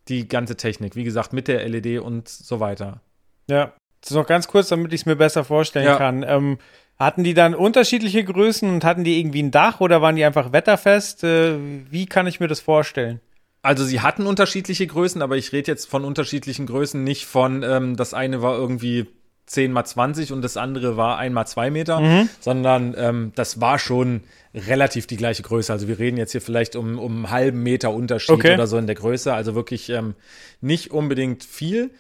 Die 0.07 0.27
ganze 0.27 0.57
Technik, 0.57 0.95
wie 0.95 1.03
gesagt, 1.03 1.33
mit 1.33 1.47
der 1.47 1.67
LED 1.67 1.99
und 2.01 2.27
so 2.27 2.59
weiter. 2.59 3.01
Ja. 3.47 3.73
Das 4.01 4.11
ist 4.11 4.17
noch 4.17 4.25
ganz 4.25 4.47
kurz, 4.47 4.69
damit 4.69 4.93
ich 4.93 5.01
es 5.01 5.05
mir 5.05 5.15
besser 5.15 5.43
vorstellen 5.43 5.85
Ja. 5.85 5.97
kann. 5.97 6.23
Ähm, 6.27 6.57
hatten 6.97 7.23
die 7.23 7.33
dann 7.33 7.53
unterschiedliche 7.55 8.23
Größen 8.23 8.69
und 8.69 8.83
hatten 8.83 9.03
die 9.03 9.19
irgendwie 9.19 9.43
ein 9.43 9.51
Dach 9.51 9.79
oder 9.79 10.01
waren 10.01 10.15
die 10.15 10.25
einfach 10.25 10.51
wetterfest? 10.51 11.23
Äh, 11.23 11.57
wie 11.89 12.05
kann 12.05 12.27
ich 12.27 12.39
mir 12.39 12.47
das 12.47 12.59
vorstellen? 12.59 13.19
Also 13.63 13.83
sie 13.83 14.01
hatten 14.01 14.25
unterschiedliche 14.25 14.87
Größen, 14.87 15.21
aber 15.21 15.37
ich 15.37 15.51
rede 15.51 15.71
jetzt 15.71 15.87
von 15.87 16.03
unterschiedlichen 16.03 16.65
Größen, 16.65 17.03
nicht 17.03 17.25
von, 17.27 17.61
ähm, 17.63 17.95
das 17.95 18.13
eine 18.15 18.41
war 18.41 18.55
irgendwie 18.55 19.07
10 19.51 19.71
mal 19.71 19.85
20 19.85 20.31
und 20.31 20.41
das 20.41 20.57
andere 20.57 20.97
war 20.97 21.17
1 21.17 21.33
mal 21.33 21.45
2 21.45 21.69
Meter, 21.71 21.99
sondern 22.39 22.93
ähm, 22.97 23.31
das 23.35 23.61
war 23.61 23.79
schon 23.79 24.21
relativ 24.53 25.07
die 25.07 25.17
gleiche 25.17 25.43
Größe. 25.43 25.71
Also 25.71 25.87
wir 25.87 25.99
reden 25.99 26.17
jetzt 26.17 26.31
hier 26.31 26.41
vielleicht 26.41 26.75
um, 26.75 26.97
um 26.99 27.17
einen 27.17 27.31
halben 27.31 27.63
Meter 27.63 27.91
Unterschied 27.91 28.31
Okay. 28.35 28.53
oder 28.53 28.67
so 28.67 28.77
in 28.77 28.87
der 28.87 28.95
Größe, 28.95 29.33
also 29.33 29.55
wirklich 29.55 29.89
ähm, 29.89 30.15
nicht 30.61 30.91
unbedingt 30.91 31.43
viel. 31.43 31.91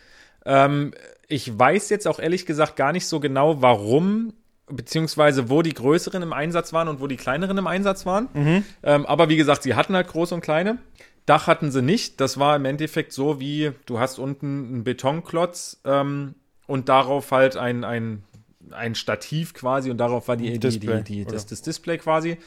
Ähm, 0.45 0.93
ich 1.27 1.57
weiß 1.57 1.89
jetzt 1.89 2.07
auch 2.07 2.19
ehrlich 2.19 2.45
gesagt 2.45 2.75
gar 2.75 2.91
nicht 2.91 3.05
so 3.05 3.19
genau, 3.19 3.61
warum 3.61 4.33
beziehungsweise 4.67 5.49
wo 5.49 5.61
die 5.61 5.73
größeren 5.73 6.21
im 6.23 6.33
Einsatz 6.33 6.71
waren 6.73 6.87
und 6.87 7.01
wo 7.01 7.07
die 7.07 7.17
kleineren 7.17 7.57
im 7.57 7.67
Einsatz 7.67 8.05
waren. 8.05 8.63
Ähm, 8.83 9.05
aber 9.05 9.27
wie 9.29 9.35
gesagt, 9.37 9.63
sie 9.63 9.75
hatten 9.75 9.95
halt 9.95 10.07
große 10.07 10.33
und 10.33 10.41
kleine. 10.41 10.77
Dach 11.25 11.47
hatten 11.47 11.71
sie 11.71 11.81
nicht. 11.81 12.19
Das 12.21 12.39
war 12.39 12.55
im 12.55 12.65
Endeffekt 12.65 13.13
so 13.13 13.39
wie, 13.39 13.71
du 13.85 13.99
hast 13.99 14.17
unten 14.17 14.45
einen 14.45 14.83
Betonklotz 14.83 15.79
ähm, 15.85 16.35
und 16.67 16.89
darauf 16.89 17.31
halt 17.31 17.57
ein, 17.57 17.83
ein, 17.83 18.23
ein 18.71 18.95
Stativ 18.95 19.53
quasi 19.53 19.91
und 19.91 19.97
darauf 19.97 20.27
war 20.27 20.37
die, 20.37 20.53
die, 20.53 20.59
Display, 20.59 21.03
die, 21.03 21.25
die, 21.25 21.25
das, 21.25 21.45
das 21.45 21.61
Display 21.61 21.97
quasi. 21.97 22.37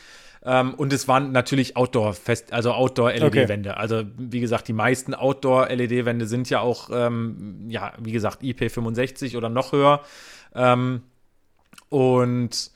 Ähm, 0.47 0.75
und 0.75 0.93
es 0.93 1.09
waren 1.09 1.33
natürlich 1.33 1.77
Outdoor-Fest, 1.77 2.53
also 2.53 2.73
Outdoor-LED-Wände. 2.73 3.77
Also 3.79 4.03
wie 4.19 4.41
gesagt, 4.41 4.69
die 4.69 4.75
meisten 4.75 5.15
Outdoor-LED-Wände 5.15 6.27
sind 6.27 6.51
ja 6.51 6.61
auch, 6.61 6.91
ähm, 6.93 7.65
ja, 7.69 7.93
wie 7.99 8.13
gesagt, 8.13 8.43
IP65 8.43 9.37
oder 9.37 9.49
noch 9.49 9.73
höher. 9.73 10.03
Ähm, 10.55 11.03
und 11.89 12.71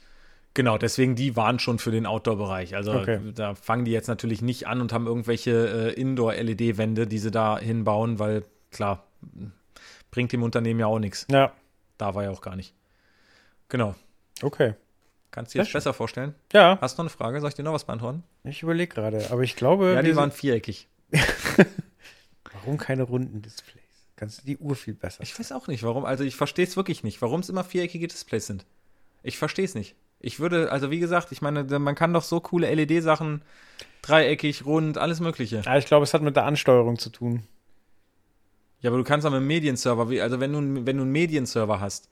genau, 0.54 0.78
deswegen 0.78 1.14
die 1.14 1.36
waren 1.36 1.58
schon 1.58 1.78
für 1.78 1.90
den 1.90 2.06
Outdoor-Bereich. 2.06 2.74
Also 2.74 2.92
Okay. 2.92 3.20
da 3.34 3.54
fangen 3.54 3.84
die 3.84 3.92
jetzt 3.92 4.08
natürlich 4.08 4.40
nicht 4.40 4.66
an 4.66 4.80
und 4.80 4.92
haben 4.94 5.06
irgendwelche 5.06 5.92
äh, 5.94 6.00
Indoor-LED-Wände, 6.00 7.06
die 7.06 7.18
sie 7.18 7.30
da 7.30 7.58
hinbauen, 7.58 8.18
weil 8.18 8.44
klar, 8.70 9.04
bringt 10.18 10.32
dem 10.32 10.42
Unternehmen 10.42 10.80
ja 10.80 10.86
auch 10.86 10.98
nichts. 10.98 11.28
Ja, 11.30 11.52
Da 11.96 12.12
war 12.16 12.24
ja 12.24 12.30
auch 12.30 12.40
gar 12.40 12.56
nicht. 12.56 12.74
Genau. 13.68 13.94
okay. 14.42 14.74
Kannst 15.30 15.54
du 15.54 15.60
dir 15.60 15.64
schön. 15.64 15.74
besser 15.74 15.94
vorstellen? 15.94 16.34
Ja, 16.52 16.76
Hast 16.80 16.98
du 16.98 17.02
noch 17.02 17.08
eine 17.08 17.16
Frage? 17.16 17.40
Soll 17.40 17.50
ich 17.50 17.54
dir 17.54 17.62
noch 17.62 17.72
was 17.72 17.84
beantworten? 17.84 18.24
ich 18.42 18.64
überlege 18.64 18.92
gerade. 18.92 19.30
Aber 19.30 19.42
ich 19.42 19.54
glaube, 19.54 19.92
Ja, 19.94 20.02
die 20.02 20.16
waren 20.16 20.32
viereckig. 20.32 20.88
warum 22.52 22.78
keine 22.78 23.04
runden 23.04 23.42
Displays? 23.42 23.84
Kannst 24.16 24.42
du 24.42 24.46
die 24.46 24.56
Uhr 24.56 24.74
viel 24.74 24.94
besser. 24.94 25.22
Ich 25.22 25.38
weiß 25.38 25.52
auch 25.52 25.68
nicht, 25.68 25.84
warum. 25.84 26.04
Also 26.04 26.24
ich 26.24 26.34
verstehe 26.34 26.64
es 26.64 26.76
wirklich 26.76 27.04
nicht, 27.04 27.22
warum 27.22 27.38
es 27.38 27.48
immer 27.48 27.62
viereckige 27.62 28.08
Displays 28.08 28.46
sind. 28.48 28.66
Ich 29.22 29.38
verstehe 29.38 29.66
es 29.66 29.76
nicht. 29.76 29.94
Ich 30.18 30.40
würde, 30.40 30.72
also 30.72 30.90
wie 30.90 30.98
gesagt, 30.98 31.30
ich 31.30 31.42
meine, 31.42 31.62
man 31.78 31.94
kann 31.94 32.12
doch 32.12 32.24
so 32.24 32.40
coole 32.40 32.74
LED-Sachen, 32.74 33.42
dreieckig, 34.02 34.66
rund, 34.66 34.98
alles 34.98 35.20
Mögliche. 35.20 35.62
Ja, 35.64 35.78
ich 35.78 35.86
glaube, 35.86 36.02
es 36.02 36.12
hat 36.12 36.22
mit 36.22 36.34
der 36.34 36.44
Ansteuerung 36.44 36.98
zu 36.98 37.10
tun. 37.10 37.44
Ja, 38.80 38.90
aber 38.90 38.98
du 38.98 39.04
kannst 39.04 39.26
auch 39.26 39.30
mit 39.30 39.38
einem 39.38 39.46
Medienserver, 39.46 40.08
also 40.22 40.40
wenn 40.40 40.52
du, 40.52 40.86
wenn 40.86 40.96
du 40.96 41.02
einen 41.02 41.12
Medienserver 41.12 41.80
hast, 41.80 42.08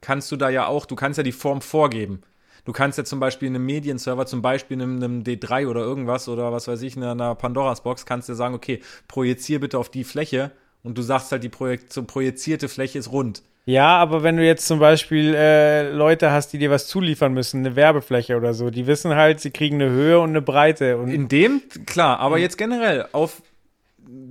kannst 0.00 0.30
du 0.32 0.36
da 0.36 0.48
ja 0.48 0.66
auch, 0.66 0.86
du 0.86 0.96
kannst 0.96 1.18
ja 1.18 1.22
die 1.22 1.32
Form 1.32 1.60
vorgeben. 1.60 2.22
Du 2.64 2.72
kannst 2.72 2.98
ja 2.98 3.04
zum 3.04 3.20
Beispiel 3.20 3.48
einem 3.48 3.64
Medienserver, 3.64 4.26
zum 4.26 4.42
Beispiel 4.42 4.76
einem, 4.76 4.96
einem 4.96 5.22
D3 5.22 5.68
oder 5.68 5.80
irgendwas 5.80 6.28
oder 6.28 6.52
was 6.52 6.68
weiß 6.68 6.82
ich, 6.82 6.96
einer, 6.96 7.12
einer 7.12 7.34
Pandoras 7.34 7.82
Box, 7.82 8.04
kannst 8.04 8.28
du 8.28 8.34
sagen, 8.34 8.54
okay, 8.54 8.80
projizier 9.06 9.60
bitte 9.60 9.78
auf 9.78 9.90
die 9.90 10.04
Fläche 10.04 10.50
und 10.82 10.98
du 10.98 11.02
sagst 11.02 11.32
halt, 11.32 11.42
die 11.44 11.48
Projek 11.48 11.86
so 11.88 12.02
projizierte 12.02 12.68
Fläche 12.68 12.98
ist 12.98 13.10
rund. 13.10 13.42
Ja, 13.64 13.98
aber 13.98 14.22
wenn 14.22 14.38
du 14.38 14.44
jetzt 14.44 14.66
zum 14.66 14.78
Beispiel 14.78 15.34
äh, 15.34 15.92
Leute 15.92 16.30
hast, 16.30 16.54
die 16.54 16.58
dir 16.58 16.70
was 16.70 16.88
zuliefern 16.88 17.34
müssen, 17.34 17.58
eine 17.64 17.76
Werbefläche 17.76 18.36
oder 18.36 18.54
so, 18.54 18.70
die 18.70 18.86
wissen 18.86 19.14
halt, 19.14 19.40
sie 19.40 19.50
kriegen 19.50 19.76
eine 19.76 19.90
Höhe 19.90 20.18
und 20.20 20.30
eine 20.30 20.40
Breite. 20.40 20.96
Und 20.96 21.08
In 21.08 21.28
dem, 21.28 21.62
klar, 21.84 22.18
aber 22.18 22.38
jetzt 22.38 22.56
generell 22.56 23.06
auf 23.12 23.42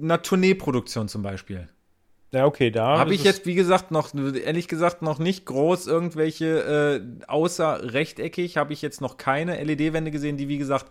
einer 0.02 0.22
Tourneeproduktion 0.24 1.08
zum 1.08 1.22
Beispiel. 1.22 1.68
Ja, 2.32 2.46
okay, 2.46 2.72
da 2.72 2.98
Habe 2.98 3.14
ich 3.14 3.22
es- 3.22 3.26
jetzt, 3.26 3.46
wie 3.46 3.56
gesagt, 3.56 3.92
noch, 3.92 4.14
ehrlich 4.14 4.68
gesagt, 4.68 5.02
noch 5.02 5.20
nicht 5.20 5.46
groß 5.46 5.88
irgendwelche, 5.88 7.02
äh, 7.02 7.26
außer 7.28 7.94
rechteckig, 7.94 8.58
habe 8.58 8.74
ich 8.74 8.82
jetzt 8.82 9.02
noch 9.02 9.18
keine 9.18 9.58
LED-Wände 9.64 10.12
gesehen, 10.12 10.38
die, 10.38 10.48
wie 10.48 10.58
gesagt, 10.58 10.88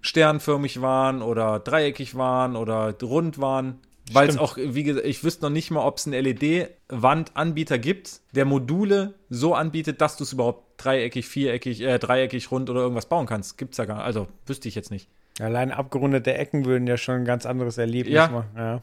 sternförmig 0.00 0.80
waren 0.82 1.22
oder 1.22 1.58
dreieckig 1.60 2.14
waren 2.16 2.56
oder 2.56 2.94
rund 3.02 3.40
waren. 3.40 3.78
Weil 4.12 4.28
es 4.28 4.36
auch, 4.36 4.58
wie 4.58 4.82
gesagt, 4.82 5.06
ich 5.06 5.24
wüsste 5.24 5.44
noch 5.44 5.50
nicht 5.50 5.70
mal, 5.70 5.80
ob 5.82 5.96
es 5.96 6.06
einen 6.06 6.12
LED-Wandanbieter 6.22 7.78
gibt, 7.78 8.20
der 8.32 8.44
Module 8.44 9.14
so 9.30 9.54
anbietet, 9.54 10.02
dass 10.02 10.18
du 10.18 10.24
es 10.24 10.34
überhaupt 10.34 10.62
dreieckig, 10.76 11.26
viereckig, 11.26 11.80
äh, 11.80 11.98
dreieckig, 11.98 12.50
rund 12.50 12.68
oder 12.68 12.80
irgendwas 12.82 13.06
bauen 13.06 13.24
kannst. 13.24 13.56
Gibt's 13.56 13.78
ja 13.78 13.86
gar 13.86 13.96
nicht. 13.96 14.04
Also 14.04 14.26
wüsste 14.46 14.68
ich 14.68 14.74
jetzt 14.74 14.90
nicht. 14.90 15.08
Allein 15.40 15.72
abgerundete 15.72 16.34
Ecken 16.34 16.66
würden 16.66 16.86
ja 16.86 16.98
schon 16.98 17.14
ein 17.14 17.24
ganz 17.24 17.46
anderes 17.46 17.78
Erlebnis 17.78 18.14
Ja. 18.14 18.28
machen. 18.28 18.48
Ja. 18.56 18.82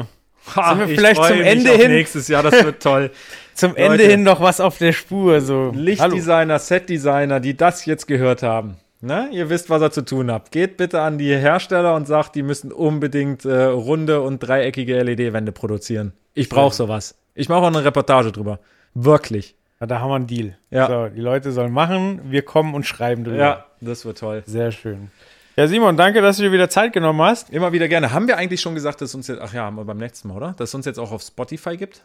Hm. 0.00 0.06
Ha, 0.54 0.70
Sind 0.70 0.78
wir 0.78 0.88
ich 0.88 0.98
vielleicht 0.98 1.24
zum 1.24 1.40
Ende 1.40 1.70
hin? 1.72 1.90
Nächstes 1.90 2.28
Jahr, 2.28 2.42
das 2.42 2.64
wird 2.64 2.82
toll. 2.82 3.10
Zum 3.54 3.70
Leute. 3.70 3.82
Ende 3.82 4.04
hin 4.04 4.22
noch 4.22 4.42
was 4.42 4.60
auf 4.60 4.76
der 4.76 4.92
Spur. 4.92 5.40
So. 5.40 5.54
Hallo. 5.54 5.72
Lichtdesigner, 5.74 6.58
Setdesigner, 6.58 7.40
die 7.40 7.56
das 7.56 7.86
jetzt 7.86 8.06
gehört 8.06 8.42
haben. 8.42 8.76
Ne? 9.00 9.28
Ihr 9.32 9.48
wisst, 9.48 9.70
was 9.70 9.80
ihr 9.82 9.90
zu 9.90 10.04
tun 10.04 10.30
habt. 10.30 10.52
Geht 10.52 10.76
bitte 10.76 11.00
an 11.00 11.16
die 11.16 11.34
Hersteller 11.34 11.94
und 11.94 12.06
sagt, 12.06 12.34
die 12.34 12.42
müssen 12.42 12.70
unbedingt 12.70 13.44
äh, 13.46 13.64
runde 13.64 14.20
und 14.20 14.40
dreieckige 14.40 15.02
LED-Wände 15.02 15.52
produzieren. 15.52 16.12
Ich 16.34 16.48
brauche 16.50 16.74
sowas. 16.74 17.14
Ich 17.34 17.48
mache 17.48 17.60
auch 17.60 17.66
eine 17.66 17.84
Reportage 17.84 18.30
drüber. 18.30 18.58
Wirklich. 18.94 19.54
Ja, 19.80 19.86
da 19.86 20.00
haben 20.00 20.10
wir 20.10 20.16
einen 20.16 20.26
Deal. 20.26 20.56
Ja. 20.70 20.86
So, 20.86 21.14
die 21.14 21.20
Leute 21.20 21.52
sollen 21.52 21.72
machen, 21.72 22.20
wir 22.24 22.42
kommen 22.42 22.74
und 22.74 22.86
schreiben 22.86 23.24
drüber. 23.24 23.36
Ja, 23.36 23.66
das 23.80 24.04
wird 24.04 24.18
toll. 24.18 24.42
Sehr 24.46 24.72
schön. 24.72 25.10
Ja, 25.58 25.66
Simon, 25.66 25.96
danke, 25.96 26.20
dass 26.20 26.36
du 26.36 26.42
dir 26.42 26.52
wieder 26.52 26.68
Zeit 26.68 26.92
genommen 26.92 27.22
hast. 27.22 27.48
Immer 27.48 27.72
wieder 27.72 27.88
gerne. 27.88 28.12
Haben 28.12 28.28
wir 28.28 28.36
eigentlich 28.36 28.60
schon 28.60 28.74
gesagt, 28.74 29.00
dass 29.00 29.08
es 29.08 29.14
uns 29.14 29.26
jetzt, 29.26 29.40
ach 29.40 29.54
ja, 29.54 29.62
haben 29.62 29.76
wir 29.76 29.86
beim 29.86 29.98
letzten 29.98 30.28
Mal, 30.28 30.36
oder? 30.36 30.54
Dass 30.58 30.68
es 30.68 30.74
uns 30.74 30.84
jetzt 30.84 30.98
auch 30.98 31.12
auf 31.12 31.22
Spotify 31.22 31.78
gibt? 31.78 32.02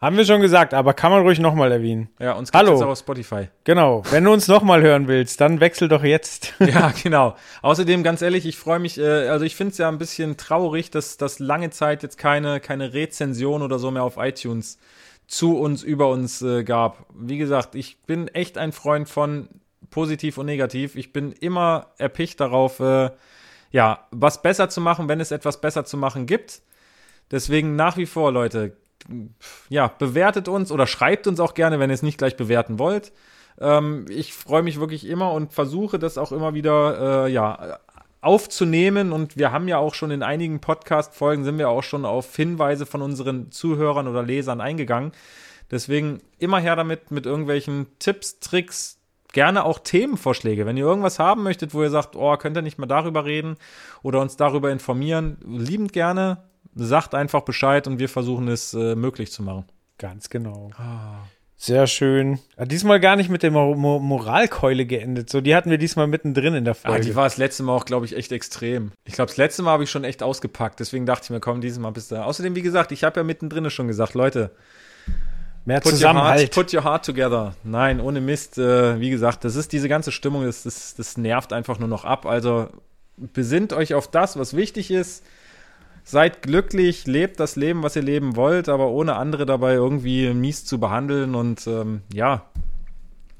Haben 0.00 0.16
wir 0.16 0.24
schon 0.24 0.40
gesagt, 0.40 0.72
aber 0.72 0.94
kann 0.94 1.12
man 1.12 1.20
ruhig 1.20 1.38
nochmal 1.38 1.70
erwähnen. 1.70 2.08
Ja, 2.18 2.32
uns 2.32 2.50
gibt 2.50 2.64
es 2.64 2.70
jetzt 2.70 2.82
auch 2.82 2.88
auf 2.88 2.98
Spotify. 2.98 3.48
Genau. 3.64 4.02
Wenn 4.10 4.24
du 4.24 4.32
uns 4.32 4.48
nochmal 4.48 4.80
hören 4.80 5.06
willst, 5.06 5.38
dann 5.42 5.60
wechsel 5.60 5.88
doch 5.88 6.02
jetzt. 6.02 6.54
Ja, 6.60 6.94
genau. 7.02 7.36
Außerdem, 7.60 8.04
ganz 8.04 8.22
ehrlich, 8.22 8.46
ich 8.46 8.56
freue 8.56 8.78
mich, 8.78 8.96
äh, 8.96 9.28
also 9.28 9.44
ich 9.44 9.54
finde 9.54 9.72
es 9.72 9.78
ja 9.78 9.88
ein 9.88 9.98
bisschen 9.98 10.38
traurig, 10.38 10.90
dass, 10.90 11.18
dass 11.18 11.40
lange 11.40 11.68
Zeit 11.68 12.02
jetzt 12.02 12.16
keine, 12.16 12.58
keine 12.58 12.94
Rezension 12.94 13.60
oder 13.60 13.78
so 13.78 13.90
mehr 13.90 14.02
auf 14.02 14.16
iTunes 14.16 14.78
zu 15.26 15.58
uns, 15.58 15.82
über 15.82 16.08
uns 16.08 16.40
äh, 16.40 16.64
gab. 16.64 17.04
Wie 17.14 17.36
gesagt, 17.36 17.74
ich 17.74 17.98
bin 18.06 18.28
echt 18.28 18.56
ein 18.56 18.72
Freund 18.72 19.10
von 19.10 19.50
positiv 19.94 20.38
und 20.38 20.46
negativ. 20.46 20.96
Ich 20.96 21.12
bin 21.12 21.30
immer 21.30 21.86
erpicht 21.98 22.40
darauf, 22.40 22.80
äh, 22.80 23.10
ja, 23.70 24.08
was 24.10 24.42
besser 24.42 24.68
zu 24.68 24.80
machen, 24.80 25.08
wenn 25.08 25.20
es 25.20 25.30
etwas 25.30 25.60
besser 25.60 25.84
zu 25.84 25.96
machen 25.96 26.26
gibt. 26.26 26.62
Deswegen 27.30 27.76
nach 27.76 27.96
wie 27.96 28.06
vor, 28.06 28.32
Leute, 28.32 28.76
ja, 29.68 29.86
bewertet 29.86 30.48
uns 30.48 30.72
oder 30.72 30.88
schreibt 30.88 31.28
uns 31.28 31.38
auch 31.38 31.54
gerne, 31.54 31.78
wenn 31.78 31.90
ihr 31.90 31.94
es 31.94 32.02
nicht 32.02 32.18
gleich 32.18 32.36
bewerten 32.36 32.80
wollt. 32.80 33.12
Ähm, 33.60 34.06
ich 34.08 34.34
freue 34.34 34.64
mich 34.64 34.80
wirklich 34.80 35.06
immer 35.06 35.30
und 35.30 35.52
versuche 35.52 36.00
das 36.00 36.18
auch 36.18 36.32
immer 36.32 36.54
wieder, 36.54 37.26
äh, 37.26 37.32
ja, 37.32 37.78
aufzunehmen. 38.20 39.12
Und 39.12 39.36
wir 39.36 39.52
haben 39.52 39.68
ja 39.68 39.78
auch 39.78 39.94
schon 39.94 40.10
in 40.10 40.24
einigen 40.24 40.60
Podcast-Folgen 40.60 41.44
sind 41.44 41.58
wir 41.58 41.68
auch 41.68 41.84
schon 41.84 42.04
auf 42.04 42.34
Hinweise 42.34 42.84
von 42.84 43.00
unseren 43.00 43.52
Zuhörern 43.52 44.08
oder 44.08 44.24
Lesern 44.24 44.60
eingegangen. 44.60 45.12
Deswegen 45.70 46.20
immer 46.38 46.58
her 46.58 46.74
damit 46.74 47.12
mit 47.12 47.26
irgendwelchen 47.26 47.86
Tipps, 48.00 48.40
Tricks, 48.40 48.98
gerne 49.34 49.64
auch 49.64 49.78
Themenvorschläge. 49.78 50.64
Wenn 50.64 50.78
ihr 50.78 50.84
irgendwas 50.86 51.18
haben 51.18 51.42
möchtet, 51.42 51.74
wo 51.74 51.82
ihr 51.82 51.90
sagt, 51.90 52.16
oh, 52.16 52.34
könnt 52.38 52.56
ihr 52.56 52.62
nicht 52.62 52.78
mal 52.78 52.86
darüber 52.86 53.26
reden 53.26 53.56
oder 54.02 54.20
uns 54.22 54.36
darüber 54.38 54.72
informieren, 54.72 55.36
liebend 55.46 55.92
gerne. 55.92 56.38
Sagt 56.74 57.14
einfach 57.14 57.42
Bescheid 57.42 57.86
und 57.86 57.98
wir 57.98 58.08
versuchen 58.08 58.48
es 58.48 58.72
äh, 58.74 58.94
möglich 58.96 59.30
zu 59.30 59.42
machen. 59.42 59.66
Ganz 59.98 60.28
genau. 60.30 60.70
Sehr 61.56 61.86
schön. 61.86 62.40
Ja, 62.58 62.64
diesmal 62.64 62.98
gar 63.00 63.14
nicht 63.16 63.30
mit 63.30 63.42
der 63.44 63.50
Mo 63.52 63.74
Mo 63.76 64.00
Moralkeule 64.00 64.84
geendet. 64.86 65.30
So, 65.30 65.40
die 65.40 65.54
hatten 65.54 65.70
wir 65.70 65.78
diesmal 65.78 66.08
mittendrin 66.08 66.54
in 66.54 66.64
der 66.64 66.72
Ah, 66.82 66.88
Folge. 66.88 67.04
die 67.06 67.14
war 67.14 67.24
das 67.24 67.36
letzte 67.36 67.62
Mal 67.62 67.72
auch, 67.76 67.84
glaube 67.84 68.06
ich, 68.06 68.16
echt 68.16 68.32
extrem. 68.32 68.90
Ich 69.04 69.14
glaube, 69.14 69.28
das 69.28 69.36
letzte 69.36 69.62
Mal 69.62 69.70
habe 69.70 69.84
ich 69.84 69.90
schon 69.90 70.04
echt 70.04 70.22
ausgepackt. 70.22 70.80
Deswegen 70.80 71.06
dachte 71.06 71.24
ich 71.24 71.30
mir, 71.30 71.40
komm, 71.40 71.60
dieses 71.60 71.78
Mal 71.78 71.90
bist 71.92 72.10
du. 72.10 72.16
Außerdem, 72.22 72.56
wie 72.56 72.62
gesagt, 72.62 72.90
ich 72.92 73.04
habe 73.04 73.20
ja 73.20 73.24
mittendrin 73.24 73.70
schon 73.70 73.86
gesagt, 73.86 74.14
Leute, 74.14 74.50
Mehr 75.66 75.80
put 75.80 75.92
your, 75.92 75.92
heart, 75.92 75.98
Zusammenhalt. 75.98 76.54
put 76.54 76.74
your 76.74 76.84
heart 76.84 77.04
together. 77.04 77.54
Nein, 77.64 78.00
ohne 78.00 78.20
Mist. 78.20 78.58
Äh, 78.58 79.00
wie 79.00 79.10
gesagt, 79.10 79.44
das 79.44 79.56
ist 79.56 79.72
diese 79.72 79.88
ganze 79.88 80.12
Stimmung, 80.12 80.44
das, 80.44 80.64
das, 80.64 80.94
das 80.94 81.16
nervt 81.16 81.52
einfach 81.52 81.78
nur 81.78 81.88
noch 81.88 82.04
ab. 82.04 82.26
Also 82.26 82.68
besinnt 83.16 83.72
euch 83.72 83.94
auf 83.94 84.08
das, 84.08 84.38
was 84.38 84.54
wichtig 84.54 84.90
ist. 84.90 85.24
Seid 86.06 86.42
glücklich, 86.42 87.06
lebt 87.06 87.40
das 87.40 87.56
Leben, 87.56 87.82
was 87.82 87.96
ihr 87.96 88.02
leben 88.02 88.36
wollt, 88.36 88.68
aber 88.68 88.88
ohne 88.88 89.16
andere 89.16 89.46
dabei 89.46 89.72
irgendwie 89.72 90.34
mies 90.34 90.66
zu 90.66 90.78
behandeln. 90.78 91.34
Und 91.34 91.66
ähm, 91.66 92.02
ja, 92.12 92.44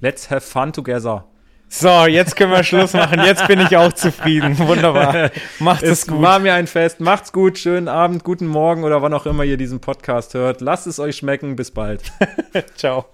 let's 0.00 0.30
have 0.30 0.40
fun 0.40 0.72
together. 0.72 1.26
So, 1.68 2.06
jetzt 2.06 2.36
können 2.36 2.52
wir 2.52 2.62
Schluss 2.62 2.92
machen. 2.92 3.20
Jetzt 3.24 3.48
bin 3.48 3.58
ich 3.60 3.76
auch 3.76 3.92
zufrieden. 3.92 4.56
Wunderbar. 4.68 5.30
Macht 5.58 5.82
es 5.82 6.02
Es 6.02 6.06
gut. 6.06 6.22
war 6.22 6.38
mir 6.38 6.54
ein 6.54 6.66
Fest. 6.68 7.00
Macht's 7.00 7.32
gut, 7.32 7.58
schönen 7.58 7.88
Abend, 7.88 8.22
guten 8.22 8.46
Morgen 8.46 8.84
oder 8.84 9.02
wann 9.02 9.12
auch 9.12 9.26
immer 9.26 9.42
ihr 9.44 9.56
diesen 9.56 9.80
Podcast 9.80 10.34
hört. 10.34 10.60
Lasst 10.60 10.86
es 10.86 11.00
euch 11.00 11.16
schmecken. 11.16 11.56
Bis 11.56 11.70
bald. 11.72 12.02
Ciao. 12.76 13.06